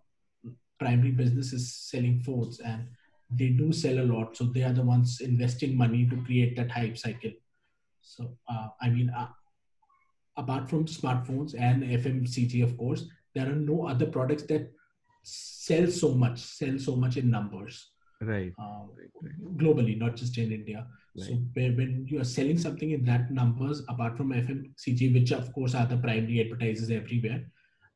primary 0.79 1.11
business 1.13 1.53
is 1.53 1.75
selling 1.75 2.21
phones 2.21 2.61
and 2.61 2.89
they 3.31 3.49
do 3.49 3.73
sell 3.73 3.99
a 3.99 4.07
lot. 4.15 4.37
So 4.37 4.45
they 4.45 4.63
are 4.63 4.73
the 4.73 4.83
ones 4.83 5.21
investing 5.21 5.77
money 5.77 6.07
to 6.11 6.17
create 6.25 6.57
that 6.57 6.71
hype 6.71 6.99
cycle. 6.99 7.33
So, 8.03 8.37
uh, 8.49 8.69
I 8.81 8.91
mean, 8.91 9.11
uh, 9.11 9.29
apart 10.37 10.69
from 10.69 10.87
smartphones 10.87 11.55
and 11.59 11.83
FMCG, 11.85 12.63
of 12.63 12.77
course, 12.77 13.05
there 13.35 13.49
are 13.49 13.55
no 13.55 13.87
other 13.87 14.07
products 14.07 14.45
that 14.45 14.71
sell 15.23 15.87
so 15.87 16.15
much, 16.15 16.39
sell 16.39 16.79
so 16.79 16.97
much 16.97 17.17
in 17.17 17.31
numbers 17.31 17.91
Right. 18.21 18.53
uh, 18.59 18.85
Right. 18.97 19.57
Globally, 19.57 19.97
not 19.99 20.17
just 20.17 20.37
in 20.39 20.53
India. 20.53 20.87
So 21.17 21.33
Right. 21.33 21.43
when, 21.55 21.77
when 21.77 22.07
you 22.09 22.21
are 22.21 22.25
selling 22.25 22.59
something 22.59 22.91
in 22.91 23.05
that 23.05 23.31
numbers, 23.31 23.83
apart 23.89 24.17
from 24.17 24.33
FMCG, 24.33 25.13
which 25.15 25.33
of 25.33 25.53
course 25.53 25.75
are 25.75 25.87
the 25.87 25.97
primary 25.99 26.41
advertisers 26.41 26.91
everywhere, 26.91 27.45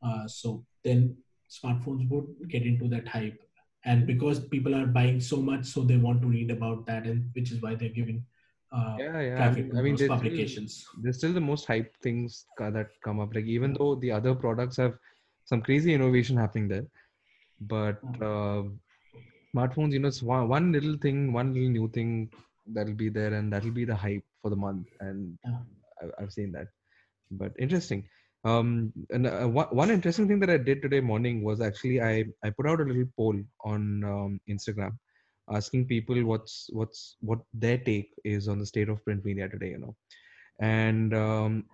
uh, 0.02 0.28
so 0.28 0.64
then 0.84 1.16
smartphones 1.50 2.08
would 2.10 2.26
get 2.48 2.62
into 2.62 2.88
that 2.88 3.08
hype. 3.08 3.40
And 3.84 4.06
because 4.06 4.40
people 4.40 4.74
are 4.74 4.86
buying 4.86 5.20
so 5.20 5.36
much, 5.36 5.64
so 5.66 5.82
they 5.82 5.96
want 5.96 6.20
to 6.22 6.28
read 6.28 6.50
about 6.50 6.86
that, 6.86 7.06
and 7.06 7.30
which 7.34 7.52
is 7.52 7.62
why 7.62 7.74
they're 7.74 7.88
giving 7.88 8.24
uh, 8.72 8.96
Yeah, 8.98 9.20
yeah. 9.20 9.46
I 9.46 9.50
mean, 9.50 9.76
I 9.76 9.82
mean 9.82 9.96
there's 9.96 10.18
still, 10.18 11.02
there's 11.02 11.18
still 11.18 11.32
the 11.32 11.40
most 11.40 11.66
hype 11.66 11.96
things 12.02 12.46
that 12.58 12.88
come 13.02 13.20
up. 13.20 13.34
Like 13.34 13.46
even 13.46 13.74
though 13.74 13.94
the 13.94 14.10
other 14.10 14.34
products 14.34 14.76
have 14.76 14.94
some 15.46 15.62
crazy 15.62 15.94
innovation 15.94 16.36
happening 16.36 16.68
there, 16.68 16.86
but 17.60 17.98
uh, 18.20 18.62
smartphones, 19.54 19.92
you 19.92 20.00
know, 20.00 20.08
it's 20.08 20.22
one, 20.22 20.48
one 20.48 20.72
little 20.72 20.96
thing, 20.98 21.32
one 21.32 21.54
little 21.54 21.70
new 21.70 21.88
thing 21.88 22.30
that'll 22.66 22.94
be 22.94 23.08
there, 23.08 23.32
and 23.34 23.52
that'll 23.52 23.70
be 23.70 23.84
the 23.84 23.96
hype 23.96 24.24
for 24.42 24.50
the 24.50 24.56
month. 24.56 24.88
And. 25.00 25.38
I, 26.00 26.22
I've 26.22 26.32
seen 26.32 26.52
that. 26.52 26.68
But 27.30 27.52
interesting. 27.58 28.08
Um, 28.44 28.92
and 29.10 29.26
uh, 29.26 29.46
one, 29.46 29.66
one 29.66 29.90
interesting 29.90 30.28
thing 30.28 30.38
that 30.40 30.50
I 30.50 30.56
did 30.56 30.80
today 30.82 31.00
morning 31.00 31.42
was 31.42 31.60
actually 31.60 32.00
I 32.00 32.26
I 32.44 32.50
put 32.50 32.66
out 32.66 32.80
a 32.80 32.84
little 32.84 33.08
poll 33.16 33.36
on 33.64 34.04
um, 34.04 34.40
Instagram, 34.48 34.96
asking 35.52 35.86
people 35.86 36.22
what's 36.24 36.68
what's 36.72 37.16
what 37.20 37.40
their 37.52 37.78
take 37.78 38.10
is 38.24 38.46
on 38.46 38.60
the 38.60 38.66
state 38.66 38.88
of 38.88 39.02
print 39.04 39.24
media 39.24 39.48
today. 39.48 39.70
You 39.70 39.78
know, 39.78 39.96
and 40.60 41.12
um, 41.14 41.64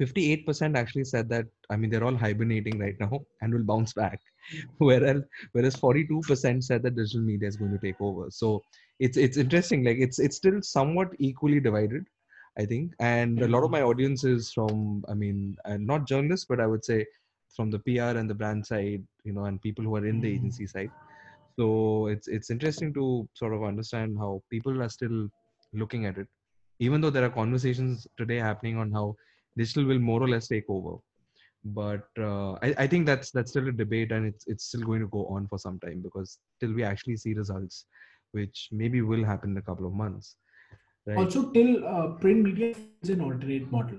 58% 0.00 0.76
actually 0.76 1.04
said 1.04 1.28
that 1.28 1.46
I 1.70 1.76
mean 1.76 1.90
they're 1.90 2.04
all 2.04 2.16
hibernating 2.16 2.78
right 2.78 2.96
now 3.00 3.20
and 3.40 3.52
will 3.52 3.64
bounce 3.64 3.92
back, 3.92 4.20
whereas 4.78 5.22
whereas 5.52 5.76
42% 5.76 6.64
said 6.64 6.82
that 6.82 6.96
digital 6.96 7.22
media 7.22 7.48
is 7.48 7.56
going 7.56 7.72
to 7.72 7.78
take 7.78 8.00
over. 8.00 8.26
So 8.30 8.62
it's 8.98 9.16
it's 9.16 9.36
interesting. 9.36 9.84
Like 9.84 9.98
it's 9.98 10.18
it's 10.18 10.36
still 10.36 10.60
somewhat 10.62 11.08
equally 11.18 11.60
divided. 11.60 12.04
I 12.56 12.64
think, 12.66 12.92
and 13.00 13.42
a 13.42 13.48
lot 13.48 13.64
of 13.64 13.72
my 13.72 13.82
audience 13.82 14.22
is 14.22 14.52
from, 14.52 15.04
I 15.08 15.14
mean, 15.14 15.56
not 15.66 16.06
journalists, 16.06 16.46
but 16.48 16.60
I 16.60 16.66
would 16.68 16.84
say 16.84 17.04
from 17.56 17.70
the 17.72 17.80
PR 17.80 18.16
and 18.16 18.30
the 18.30 18.34
brand 18.34 18.64
side, 18.64 19.02
you 19.24 19.32
know, 19.32 19.46
and 19.46 19.60
people 19.60 19.84
who 19.84 19.96
are 19.96 20.06
in 20.06 20.20
the 20.20 20.28
Mm. 20.28 20.36
agency 20.36 20.66
side. 20.66 20.90
So 21.58 22.06
it's 22.08 22.28
it's 22.28 22.50
interesting 22.50 22.92
to 22.94 23.28
sort 23.34 23.54
of 23.54 23.62
understand 23.64 24.18
how 24.18 24.42
people 24.50 24.82
are 24.82 24.88
still 24.88 25.28
looking 25.72 26.06
at 26.06 26.18
it, 26.18 26.28
even 26.78 27.00
though 27.00 27.10
there 27.10 27.24
are 27.24 27.30
conversations 27.30 28.06
today 28.16 28.36
happening 28.36 28.76
on 28.76 28.90
how 28.92 29.16
digital 29.56 29.84
will 29.84 29.98
more 29.98 30.22
or 30.22 30.28
less 30.28 30.48
take 30.48 30.64
over. 30.68 30.98
But 31.64 32.06
uh, 32.18 32.52
I, 32.62 32.74
I 32.78 32.86
think 32.86 33.06
that's 33.06 33.30
that's 33.30 33.50
still 33.50 33.68
a 33.68 33.72
debate, 33.72 34.12
and 34.12 34.26
it's 34.26 34.46
it's 34.46 34.64
still 34.64 34.82
going 34.82 35.00
to 35.00 35.08
go 35.08 35.26
on 35.26 35.46
for 35.48 35.58
some 35.58 35.78
time 35.80 36.00
because 36.02 36.38
till 36.60 36.72
we 36.72 36.82
actually 36.84 37.16
see 37.16 37.34
results, 37.34 37.86
which 38.32 38.68
maybe 38.70 39.00
will 39.02 39.24
happen 39.24 39.50
in 39.52 39.56
a 39.56 39.62
couple 39.62 39.86
of 39.86 39.94
months. 39.94 40.36
Right? 41.06 41.18
Also, 41.18 41.50
till 41.52 41.86
uh, 41.86 42.08
print 42.20 42.44
media 42.44 42.70
is 42.70 42.76
an 42.80 43.20
alternate 43.20 43.70
model. 43.72 43.98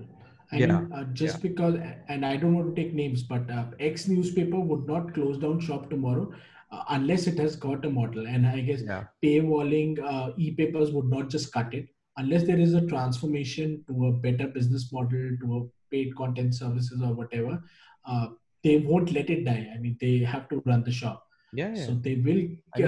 I 0.51 0.59
Yeah, 0.59 0.67
mean, 0.67 0.91
uh, 0.93 1.05
just 1.13 1.41
because, 1.41 1.75
and 2.07 2.25
I 2.25 2.37
don't 2.37 2.53
want 2.55 2.75
to 2.75 2.81
take 2.81 2.93
names, 2.93 3.23
but 3.23 3.49
uh, 3.49 3.65
X 3.79 4.07
newspaper 4.07 4.59
would 4.59 4.85
not 4.87 5.13
close 5.13 5.37
down 5.37 5.59
shop 5.59 5.89
tomorrow 5.89 6.31
uh, 6.71 6.83
unless 6.89 7.27
it 7.27 7.37
has 7.39 7.55
got 7.55 7.85
a 7.85 7.89
model. 7.89 8.27
And 8.27 8.45
I 8.45 8.61
guess 8.61 8.83
yeah, 8.83 9.03
paywalling 9.23 9.99
uh, 10.03 10.31
e-papers 10.37 10.91
would 10.91 11.09
not 11.09 11.29
just 11.29 11.51
cut 11.51 11.73
it 11.73 11.89
unless 12.17 12.45
there 12.45 12.59
is 12.59 12.73
a 12.73 12.85
transformation 12.87 13.83
to 13.87 14.07
a 14.07 14.11
better 14.11 14.47
business 14.47 14.91
model, 14.91 15.37
to 15.41 15.57
a 15.57 15.61
paid 15.91 16.15
content 16.15 16.55
services 16.55 17.01
or 17.01 17.13
whatever. 17.13 17.61
Uh, 18.07 18.27
they 18.63 18.77
won't 18.77 19.11
let 19.11 19.29
it 19.29 19.45
die. 19.45 19.69
I 19.73 19.77
mean, 19.77 19.97
they 20.01 20.19
have 20.19 20.49
to 20.49 20.61
run 20.65 20.83
the 20.83 20.91
shop. 20.91 21.27
yeah, 21.53 21.73
yeah. 21.73 21.85
So 21.85 21.93
they 21.93 22.15
will 22.15 22.41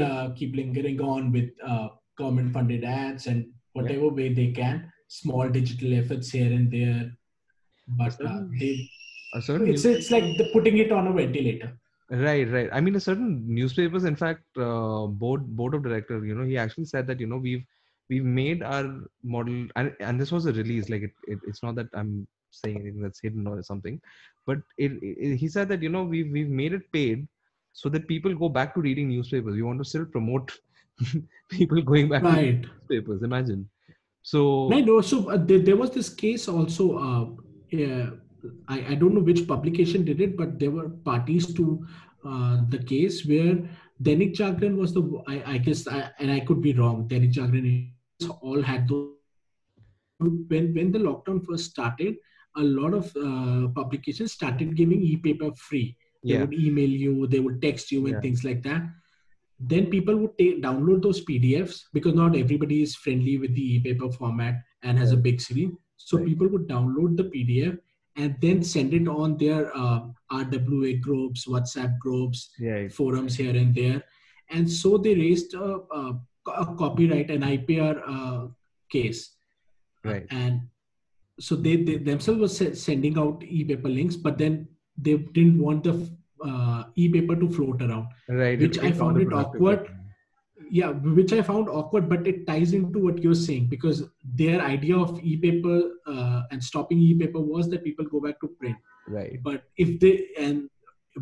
uh, 0.03 0.29
keep 0.35 0.55
lingering 0.55 0.99
on 1.01 1.31
with 1.31 1.49
uh, 1.63 1.89
government 2.17 2.53
funded 2.53 2.83
ads 2.83 3.27
and 3.27 3.45
whatever 3.73 4.09
way 4.09 4.33
they 4.33 4.51
can, 4.51 4.91
small 5.07 5.49
digital 5.49 5.93
efforts 5.93 6.31
here 6.31 6.51
and 6.51 6.71
there. 6.71 7.11
But 7.87 8.19
uh, 8.25 8.41
they, 8.59 8.89
it's, 9.33 9.85
it's 9.85 10.11
like 10.11 10.23
the 10.23 10.49
putting 10.51 10.79
it 10.79 10.91
on 10.91 11.07
a 11.07 11.13
ventilator. 11.13 11.77
Right, 12.09 12.49
right. 12.49 12.69
I 12.71 12.81
mean, 12.81 12.95
a 12.95 12.99
certain 12.99 13.43
newspapers, 13.45 14.05
in 14.05 14.15
fact, 14.15 14.43
uh, 14.57 15.07
board 15.07 15.45
board 15.55 15.73
of 15.73 15.83
director, 15.83 16.25
you 16.25 16.35
know, 16.35 16.45
he 16.45 16.57
actually 16.57 16.85
said 16.85 17.05
that 17.07 17.19
you 17.19 17.27
know 17.27 17.37
we've 17.37 17.65
we've 18.09 18.23
made 18.25 18.63
our 18.63 19.01
model, 19.23 19.67
and 19.75 19.93
and 19.99 20.19
this 20.19 20.31
was 20.31 20.45
a 20.45 20.53
release. 20.53 20.89
Like 20.89 21.03
it, 21.03 21.11
it 21.27 21.39
it's 21.47 21.63
not 21.63 21.75
that 21.75 21.87
I'm 21.93 22.27
saying 22.51 22.79
anything 22.79 23.01
that's 23.01 23.19
hidden 23.21 23.47
or 23.47 23.61
something, 23.63 23.99
but 24.45 24.57
it, 24.77 24.93
it 25.01 25.35
he 25.37 25.47
said 25.47 25.69
that 25.69 25.81
you 25.81 25.89
know 25.89 26.03
we've 26.03 26.31
we've 26.31 26.49
made 26.49 26.73
it 26.73 26.91
paid 26.91 27.27
so 27.73 27.89
that 27.89 28.07
people 28.07 28.33
go 28.33 28.49
back 28.49 28.73
to 28.73 28.81
reading 28.81 29.09
newspapers. 29.09 29.55
We 29.55 29.61
want 29.61 29.79
to 29.79 29.85
still 29.85 30.05
promote 30.05 30.51
people 31.49 31.81
going 31.81 32.09
back 32.09 32.23
to 32.23 32.29
Right. 32.29 32.65
newspapers. 32.65 33.23
Imagine. 33.23 33.69
So 34.23 34.69
Right. 34.69 34.85
No, 34.85 35.01
so 35.01 35.29
uh, 35.29 35.37
there, 35.37 35.59
there 35.59 35.75
was 35.75 35.91
this 35.91 36.09
case 36.09 36.47
also. 36.47 36.97
Uh, 36.97 37.25
yeah, 37.71 38.09
I, 38.67 38.85
I 38.89 38.95
don't 38.95 39.13
know 39.13 39.21
which 39.21 39.47
publication 39.47 40.05
did 40.05 40.21
it, 40.21 40.37
but 40.37 40.59
there 40.59 40.71
were 40.71 40.89
parties 40.89 41.53
to 41.53 41.85
uh, 42.25 42.61
the 42.69 42.79
case 42.79 43.25
where 43.25 43.57
Dainik 44.01 44.35
Jagran 44.35 44.75
was 44.77 44.93
the. 44.93 45.21
I, 45.27 45.53
I 45.53 45.57
guess, 45.57 45.87
I, 45.87 46.09
and 46.19 46.31
I 46.31 46.39
could 46.41 46.61
be 46.61 46.73
wrong. 46.73 47.07
Dainik 47.07 47.33
Jagran 47.33 47.91
all 48.25 48.61
had 48.61 48.87
those. 48.87 49.13
When 50.19 50.73
when 50.73 50.91
the 50.91 50.99
lockdown 50.99 51.45
first 51.45 51.71
started, 51.71 52.15
a 52.55 52.63
lot 52.63 52.93
of 52.93 53.05
uh, 53.15 53.67
publications 53.75 54.31
started 54.33 54.75
giving 54.75 55.01
e-paper 55.01 55.51
free. 55.55 55.95
They 56.23 56.33
yeah, 56.33 56.41
would 56.41 56.53
email 56.53 56.89
you, 56.89 57.27
they 57.27 57.39
would 57.39 57.61
text 57.61 57.91
you, 57.91 58.05
and 58.07 58.15
Yeah. 58.15 58.21
things 58.21 58.43
like 58.43 58.63
that. 58.63 58.83
Then 59.59 59.87
people 59.87 60.15
would 60.17 60.37
take, 60.37 60.61
download 60.61 61.01
those 61.03 61.23
PDFs 61.23 61.83
because 61.93 62.15
not 62.15 62.35
everybody 62.35 62.81
is 62.81 62.95
friendly 62.95 63.37
with 63.37 63.53
the 63.55 63.75
e-paper 63.75 64.11
format 64.11 64.55
and 64.83 64.97
has 64.97 65.11
a 65.11 65.17
big 65.17 65.39
screen. 65.41 65.77
So 65.97 66.17
Right. 66.17 66.27
people 66.27 66.47
would 66.47 66.67
download 66.67 67.17
the 67.17 67.25
PDF 67.25 67.77
and 68.15 68.35
then 68.41 68.63
send 68.63 68.93
it 68.93 69.07
on 69.07 69.37
their 69.37 69.75
uh, 69.75 70.01
RWA 70.31 70.99
groups, 70.99 71.47
WhatsApp 71.47 71.97
groups, 71.99 72.49
yeah, 72.59 72.87
forums 72.87 73.35
here 73.35 73.55
and 73.55 73.73
there. 73.75 74.03
And 74.49 74.69
so 74.69 74.97
they 74.97 75.13
raised 75.15 75.53
a, 75.53 75.81
a, 75.91 76.19
a 76.47 76.65
copyright 76.75 77.29
and 77.29 77.43
IPR 77.43 78.01
uh, 78.07 78.47
case. 78.91 79.35
right. 80.03 80.25
And 80.29 80.61
so 81.39 81.55
they, 81.55 81.75
they 81.77 81.97
themselves 81.97 82.59
were 82.59 82.75
sending 82.75 83.17
out 83.17 83.43
e-paper 83.43 83.89
links, 83.89 84.15
but 84.15 84.37
then 84.37 84.67
they 84.97 85.17
didn't 85.17 85.59
want 85.59 85.83
the 85.83 86.09
uh, 86.43 86.83
e-paper 86.95 87.35
to 87.35 87.49
float 87.49 87.81
around. 87.81 88.07
Right. 88.27 88.59
which 88.59 88.79
I 88.79 88.91
found 88.91 89.21
it 89.21 89.31
awkward. 89.31 89.89
Yeah, 90.69 90.89
which 90.89 91.31
I 91.31 91.41
found 91.41 91.69
awkward, 91.69 92.09
but 92.09 92.27
it 92.27 92.45
ties 92.45 92.73
into 92.73 92.99
what 92.99 93.23
you're 93.23 93.35
saying 93.35 93.67
because 93.67 94.03
their 94.35 94.61
idea 94.61 94.97
of 94.97 95.19
e-paper 95.23 95.91
uh, 96.05 96.41
and 96.51 96.61
stopping 96.61 96.99
e-paper 96.99 97.39
was 97.39 97.69
that 97.69 97.83
people 97.83 98.05
go 98.05 98.19
back 98.19 98.39
to 98.41 98.47
print. 98.47 98.75
Right. 99.07 99.41
But 99.41 99.63
if 99.77 99.99
they 99.99 100.27
and 100.37 100.69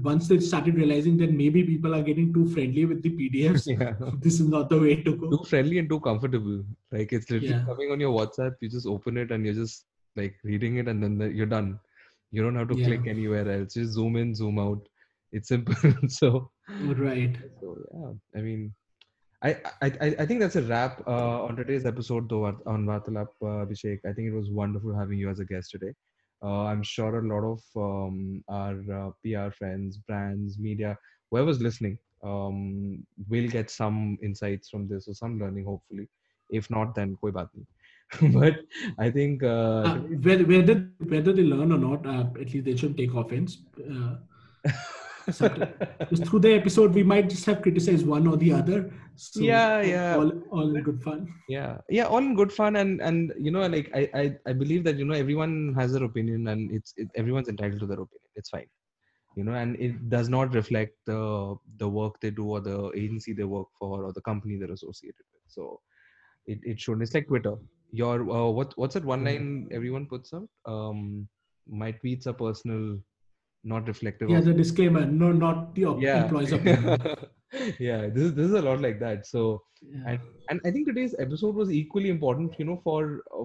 once 0.03 0.27
they 0.27 0.39
started 0.39 0.75
realizing 0.75 1.17
that 1.17 1.31
maybe 1.31 1.63
people 1.63 1.93
are 1.95 2.01
getting 2.01 2.33
too 2.33 2.47
friendly 2.49 2.85
with 2.85 3.01
the 3.01 3.09
PDFs, 3.09 3.65
Yeah. 3.79 3.93
this 4.19 4.39
is 4.39 4.47
not 4.47 4.69
the 4.69 4.79
way 4.79 4.95
to 5.03 5.15
go. 5.15 5.29
too 5.29 5.43
friendly 5.45 5.79
and 5.79 5.89
too 5.89 5.99
comfortable. 5.99 6.63
Like 6.91 7.13
it's 7.13 7.29
literally 7.29 7.53
Yeah. 7.55 7.65
coming 7.65 7.91
on 7.91 7.99
your 7.99 8.13
WhatsApp. 8.17 8.55
You 8.61 8.69
just 8.69 8.87
open 8.87 9.17
it 9.17 9.31
and 9.31 9.45
you're 9.45 9.53
just 9.53 9.85
like 10.15 10.35
reading 10.43 10.77
it, 10.77 10.87
and 10.87 11.03
then 11.03 11.17
the, 11.17 11.27
you're 11.29 11.45
done. 11.45 11.79
You 12.31 12.41
don't 12.43 12.55
have 12.55 12.69
to 12.69 12.77
Yeah. 12.77 12.85
click 12.87 13.07
anywhere 13.07 13.49
else. 13.49 13.73
Just 13.73 13.93
zoom 13.93 14.15
in, 14.15 14.33
zoom 14.35 14.59
out. 14.59 14.87
It's 15.31 15.49
simple. 15.49 15.75
so, 16.07 16.49
Right. 16.81 17.35
so 17.61 17.77
yeah. 17.93 18.39
I 18.39 18.41
mean, 18.41 18.73
I 19.43 19.57
I 19.81 20.15
I 20.19 20.25
think 20.25 20.39
that's 20.39 20.55
a 20.55 20.61
wrap 20.63 21.01
uh, 21.07 21.43
on 21.43 21.55
today's 21.55 21.85
episode, 21.85 22.29
though, 22.29 22.45
on 22.65 22.85
Vartalap, 22.85 23.27
uh, 23.41 23.65
Abhishek. 23.65 23.99
I 24.05 24.13
think 24.13 24.27
it 24.29 24.33
was 24.33 24.49
wonderful 24.49 24.95
having 24.97 25.19
you 25.19 25.29
as 25.29 25.39
a 25.39 25.45
guest 25.45 25.71
today. 25.71 25.93
Uh, 26.43 26.63
I'm 26.65 26.83
sure 26.83 27.19
a 27.19 27.27
lot 27.27 27.43
of 27.53 27.61
um, 27.75 28.43
our 28.49 28.77
uh, 28.93 29.09
PR 29.23 29.51
friends, 29.51 29.97
brands, 29.97 30.57
media, 30.59 30.97
whoever's 31.31 31.61
listening, 31.61 31.97
um, 32.23 33.05
will 33.29 33.47
get 33.47 33.69
some 33.69 34.17
insights 34.21 34.69
from 34.69 34.87
this 34.87 35.07
or 35.07 35.13
some 35.13 35.39
learning, 35.39 35.65
hopefully. 35.65 36.07
If 36.49 36.69
not, 36.69 36.95
then 36.95 37.17
koi 37.21 37.31
baat 37.31 37.49
nahi. 37.55 38.33
but 38.33 38.59
I 38.99 39.09
think 39.09 39.43
uh, 39.43 39.83
Uh, 39.83 39.97
whether, 40.25 40.45
whether 40.45 40.75
whether 41.13 41.33
they 41.33 41.43
learn 41.43 41.71
or 41.71 41.77
not, 41.77 42.05
uh, 42.05 42.25
at 42.39 42.53
least 42.53 42.65
they 42.65 42.75
should 42.75 42.97
take 42.97 43.13
offense. 43.13 43.57
Through 45.31 46.39
the 46.39 46.53
episode, 46.53 46.93
we 46.93 47.03
might 47.03 47.29
just 47.29 47.45
have 47.45 47.61
criticized 47.61 48.05
one 48.05 48.27
or 48.27 48.37
the 48.37 48.53
other. 48.53 48.91
So 49.15 49.41
Yeah, 49.41 49.81
yeah. 49.81 50.15
All, 50.15 50.31
all 50.51 50.75
in 50.75 50.83
good 50.83 51.01
fun. 51.01 51.33
yeah. 51.47 51.77
Yeah 51.89 52.05
all 52.05 52.17
in 52.19 52.35
good 52.35 52.51
fun. 52.51 52.75
And 52.75 53.01
and 53.01 53.33
you 53.39 53.51
know 53.51 53.65
like 53.67 53.89
i 53.93 54.09
i, 54.21 54.35
I 54.45 54.53
believe 54.53 54.83
that 54.83 54.97
you 54.97 55.05
know 55.05 55.15
everyone 55.15 55.73
has 55.79 55.93
their 55.93 56.03
opinion 56.03 56.47
and 56.47 56.71
it's 56.71 56.93
it, 56.97 57.07
everyone's 57.15 57.47
entitled 57.49 57.79
to 57.81 57.87
their 57.87 58.01
opinion. 58.05 58.29
It's 58.35 58.49
fine. 58.49 58.67
You 59.35 59.43
know 59.45 59.53
and 59.53 59.75
it 59.77 60.09
does 60.09 60.29
not 60.29 60.53
reflect 60.53 60.93
the 61.05 61.55
the 61.77 61.89
work 61.89 62.19
they 62.19 62.29
do 62.31 62.45
or 62.57 62.61
the 62.61 62.91
agency 62.95 63.33
they 63.33 63.43
work 63.43 63.67
for 63.79 64.03
or 64.05 64.13
the 64.13 64.21
company 64.21 64.57
they're 64.57 64.71
associated 64.79 65.25
with. 65.33 65.43
So 65.47 65.79
it, 66.45 66.59
it 66.63 66.79
shouldn't 66.79 67.03
it's 67.03 67.13
like 67.13 67.27
twitter. 67.27 67.55
Your 67.91 68.15
uh, 68.29 68.49
what 68.49 68.73
what's 68.77 68.93
that 68.95 69.05
one 69.05 69.23
line 69.23 69.69
everyone 69.71 70.05
puts 70.05 70.33
out 70.33 70.49
um 70.65 71.27
my 71.67 71.91
tweets 71.91 72.27
are 72.27 72.33
personal 72.33 72.99
not 73.65 73.87
reflective 73.87 74.29
Yeah, 74.29 74.39
of 74.39 74.45
the 74.45 74.53
disclaimer: 74.53 75.05
no, 75.05 75.31
not 75.31 75.75
the 75.75 75.85
op- 75.85 76.01
yeah. 76.03 76.23
employees 76.23 76.53
yeah 77.79 78.07
this 78.09 78.23
is 78.23 78.33
this 78.35 78.47
is 78.47 78.53
a 78.53 78.61
lot 78.61 78.81
like 78.81 78.99
that. 78.99 79.25
So 79.25 79.63
Yeah. 79.93 80.03
and 80.11 80.19
and 80.49 80.61
i 80.67 80.71
think 80.75 80.87
today's 80.87 81.13
episode 81.23 81.55
was 81.61 81.71
equally 81.79 82.09
important 82.13 82.55
you 82.61 82.65
know 82.69 82.77
for 82.83 83.01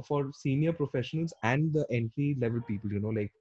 for 0.08 0.20
senior 0.38 0.72
professionals 0.78 1.34
and 1.50 1.72
the 1.78 1.84
entry 1.98 2.28
level 2.44 2.62
people 2.68 2.92
you 2.96 3.00
know 3.04 3.12
like 3.18 3.32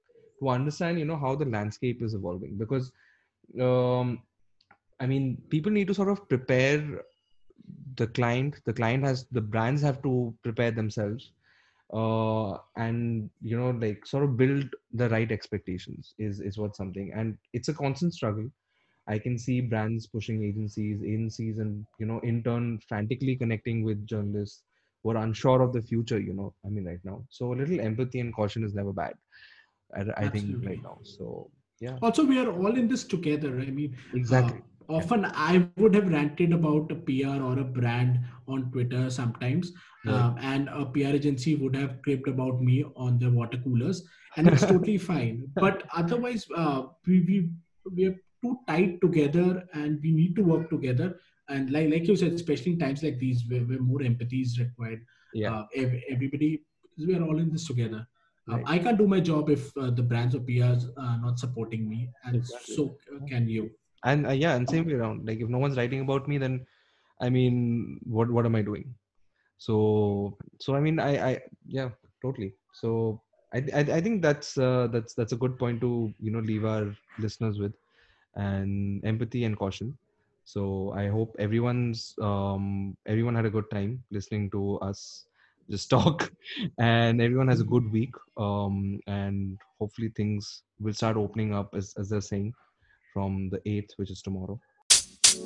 to 0.42 0.50
understand 0.54 0.98
you 1.02 1.06
know 1.10 1.16
how 1.24 1.34
the 1.34 1.46
landscape 1.54 2.02
is 2.08 2.14
evolving. 2.14 2.56
Because 2.64 2.92
um 3.68 4.18
i 5.00 5.06
mean 5.06 5.30
people 5.54 5.72
need 5.72 5.88
to 5.88 5.94
sort 6.00 6.10
of 6.14 6.28
prepare 6.28 6.82
the 7.96 8.06
client 8.18 8.60
the 8.66 8.72
client 8.72 9.04
has 9.04 9.26
the 9.38 9.40
brands 9.40 9.82
have 9.82 10.00
to 10.02 10.34
prepare 10.42 10.70
themselves 10.70 11.32
uh 11.92 12.56
and 12.76 13.30
you 13.42 13.56
know 13.58 13.70
like 13.84 14.06
sort 14.06 14.24
of 14.24 14.36
build 14.36 14.64
the 14.92 15.08
right 15.08 15.30
expectations 15.30 16.14
is 16.18 16.40
is 16.40 16.58
what 16.58 16.76
something 16.76 17.12
and 17.14 17.36
it's 17.52 17.68
a 17.68 17.74
constant 17.74 18.12
struggle 18.12 18.50
I 19.06 19.18
can 19.18 19.38
see 19.38 19.60
brands 19.60 20.06
pushing 20.06 20.44
agencies, 20.44 21.02
agencies, 21.02 21.58
and 21.58 21.84
you 21.98 22.06
know, 22.06 22.20
in 22.20 22.42
turn, 22.44 22.78
frantically 22.88 23.34
connecting 23.34 23.82
with 23.82 24.06
journalists 24.06 24.62
who 25.02 25.10
are 25.10 25.16
unsure 25.16 25.62
of 25.62 25.72
the 25.72 25.82
future. 25.82 26.20
You 26.20 26.34
know, 26.34 26.54
I 26.64 26.68
mean, 26.68 26.84
right 26.84 27.00
now. 27.04 27.24
So 27.28 27.52
a 27.52 27.56
little 27.56 27.80
empathy 27.80 28.20
and 28.20 28.34
caution 28.34 28.62
is 28.62 28.74
never 28.74 28.92
bad. 28.92 29.14
I, 29.96 30.04
I 30.16 30.28
think 30.28 30.64
right 30.64 30.82
now. 30.82 30.98
So 31.02 31.50
yeah, 31.80 31.96
Also, 32.02 32.24
we 32.24 32.38
are 32.38 32.50
all 32.52 32.76
in 32.76 32.88
this 32.88 33.04
together. 33.04 33.58
I 33.58 33.70
mean, 33.70 33.96
exactly. 34.14 34.58
Uh, 34.58 34.69
often 34.98 35.24
I 35.24 35.68
would 35.76 35.94
have 35.94 36.10
ranted 36.12 36.52
about 36.52 36.90
a 36.92 36.96
PR 37.08 37.42
or 37.48 37.58
a 37.60 37.64
brand 37.78 38.20
on 38.48 38.70
Twitter 38.72 39.02
sometimes, 39.10 39.72
Right. 40.04 40.14
um, 40.14 40.36
and 40.40 40.68
a 40.68 40.84
PR 40.86 41.14
agency 41.20 41.54
would 41.56 41.76
have 41.76 42.00
cribbed 42.02 42.28
about 42.28 42.62
me 42.68 42.84
on 42.96 43.18
the 43.18 43.30
water 43.30 43.58
coolers, 43.64 44.02
and 44.36 44.48
it's 44.48 44.66
totally 44.66 44.98
fine. 45.10 45.42
But 45.54 45.82
otherwise, 46.02 46.46
uh, 46.56 46.84
we 47.06 47.20
we 47.30 47.50
we 47.96 48.06
are 48.10 48.16
too 48.44 48.54
tight 48.70 49.00
together, 49.02 49.48
and 49.74 50.00
we 50.02 50.12
need 50.20 50.36
to 50.36 50.42
work 50.52 50.70
together. 50.70 51.08
And 51.48 51.70
like 51.76 51.90
like 51.90 52.08
you 52.12 52.16
said, 52.16 52.32
especially 52.32 52.72
in 52.72 52.78
times 52.78 53.02
like 53.02 53.18
these, 53.18 53.44
where, 53.50 53.60
where 53.72 53.82
more 53.90 54.02
empathy 54.02 54.40
is 54.40 54.58
required, 54.58 55.04
yeah, 55.34 55.52
uh, 55.52 55.66
everybody 56.14 56.62
we 57.06 57.14
are 57.18 57.22
all 57.28 57.38
in 57.38 57.50
this 57.58 57.66
together. 57.66 58.06
Uh, 58.50 58.56
Right. 58.56 58.64
I 58.66 58.78
can't 58.78 58.98
do 58.98 59.06
my 59.06 59.20
job 59.20 59.50
if 59.50 59.76
uh, 59.76 59.90
the 59.90 60.02
brands 60.02 60.34
or 60.34 60.40
PRs 60.40 60.84
are 60.96 61.18
not 61.26 61.38
supporting 61.38 61.88
me, 61.88 62.08
and 62.24 62.36
Exactly. 62.36 62.74
so 62.76 62.96
uh, 63.14 63.20
can 63.26 63.48
you. 63.48 63.70
And 64.04 64.26
uh, 64.26 64.30
yeah, 64.32 64.54
and 64.56 64.68
same 64.68 64.86
way 64.86 64.94
around. 64.94 65.26
Like 65.26 65.40
if 65.40 65.48
no 65.48 65.58
one's 65.58 65.76
writing 65.76 66.00
about 66.00 66.28
me, 66.28 66.38
then 66.38 66.66
I 67.20 67.30
mean, 67.30 68.00
what 68.04 68.30
what 68.30 68.46
am 68.46 68.56
I 68.56 68.62
doing? 68.62 68.94
So 69.58 70.36
so 70.60 70.74
I 70.74 70.80
mean, 70.80 70.98
I 70.98 71.30
I 71.30 71.40
yeah, 71.66 71.90
totally. 72.22 72.54
So 72.72 73.20
I 73.54 73.58
I, 73.74 73.80
I 73.98 74.00
think 74.00 74.22
that's 74.22 74.56
uh, 74.58 74.88
that's 74.92 75.14
that's 75.14 75.32
a 75.32 75.36
good 75.36 75.58
point 75.58 75.80
to 75.82 76.12
you 76.20 76.30
know 76.30 76.40
leave 76.40 76.64
our 76.64 76.94
listeners 77.18 77.58
with, 77.58 77.72
and 78.36 79.04
empathy 79.04 79.44
and 79.44 79.58
caution. 79.58 79.96
So 80.44 80.92
I 80.96 81.08
hope 81.08 81.36
everyone's 81.38 82.14
um 82.20 82.96
everyone 83.06 83.34
had 83.34 83.46
a 83.46 83.50
good 83.50 83.70
time 83.70 84.02
listening 84.10 84.50
to 84.52 84.78
us 84.80 85.26
just 85.70 85.90
talk, 85.96 86.32
and 86.78 87.20
everyone 87.20 87.48
has 87.48 87.60
a 87.60 87.70
good 87.74 87.90
week. 87.92 88.14
Um 88.36 89.00
and 89.06 89.58
hopefully 89.78 90.10
things 90.16 90.62
will 90.80 90.94
start 90.94 91.16
opening 91.16 91.54
up 91.54 91.74
as 91.74 91.94
as 91.98 92.08
they're 92.08 92.20
saying 92.32 92.54
from 93.12 93.50
the 93.50 93.60
eighth, 93.68 93.92
which 93.96 94.10
is 94.10 94.22
tomorrow. 94.22 94.60
You 95.34 95.42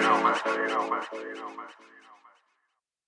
know, 0.00 0.22
man. 0.22 0.36
You 0.46 0.68
know, 0.68 0.90
man. 0.90 1.02
You 1.12 1.34
know, 1.34 1.48
man. 1.56 1.66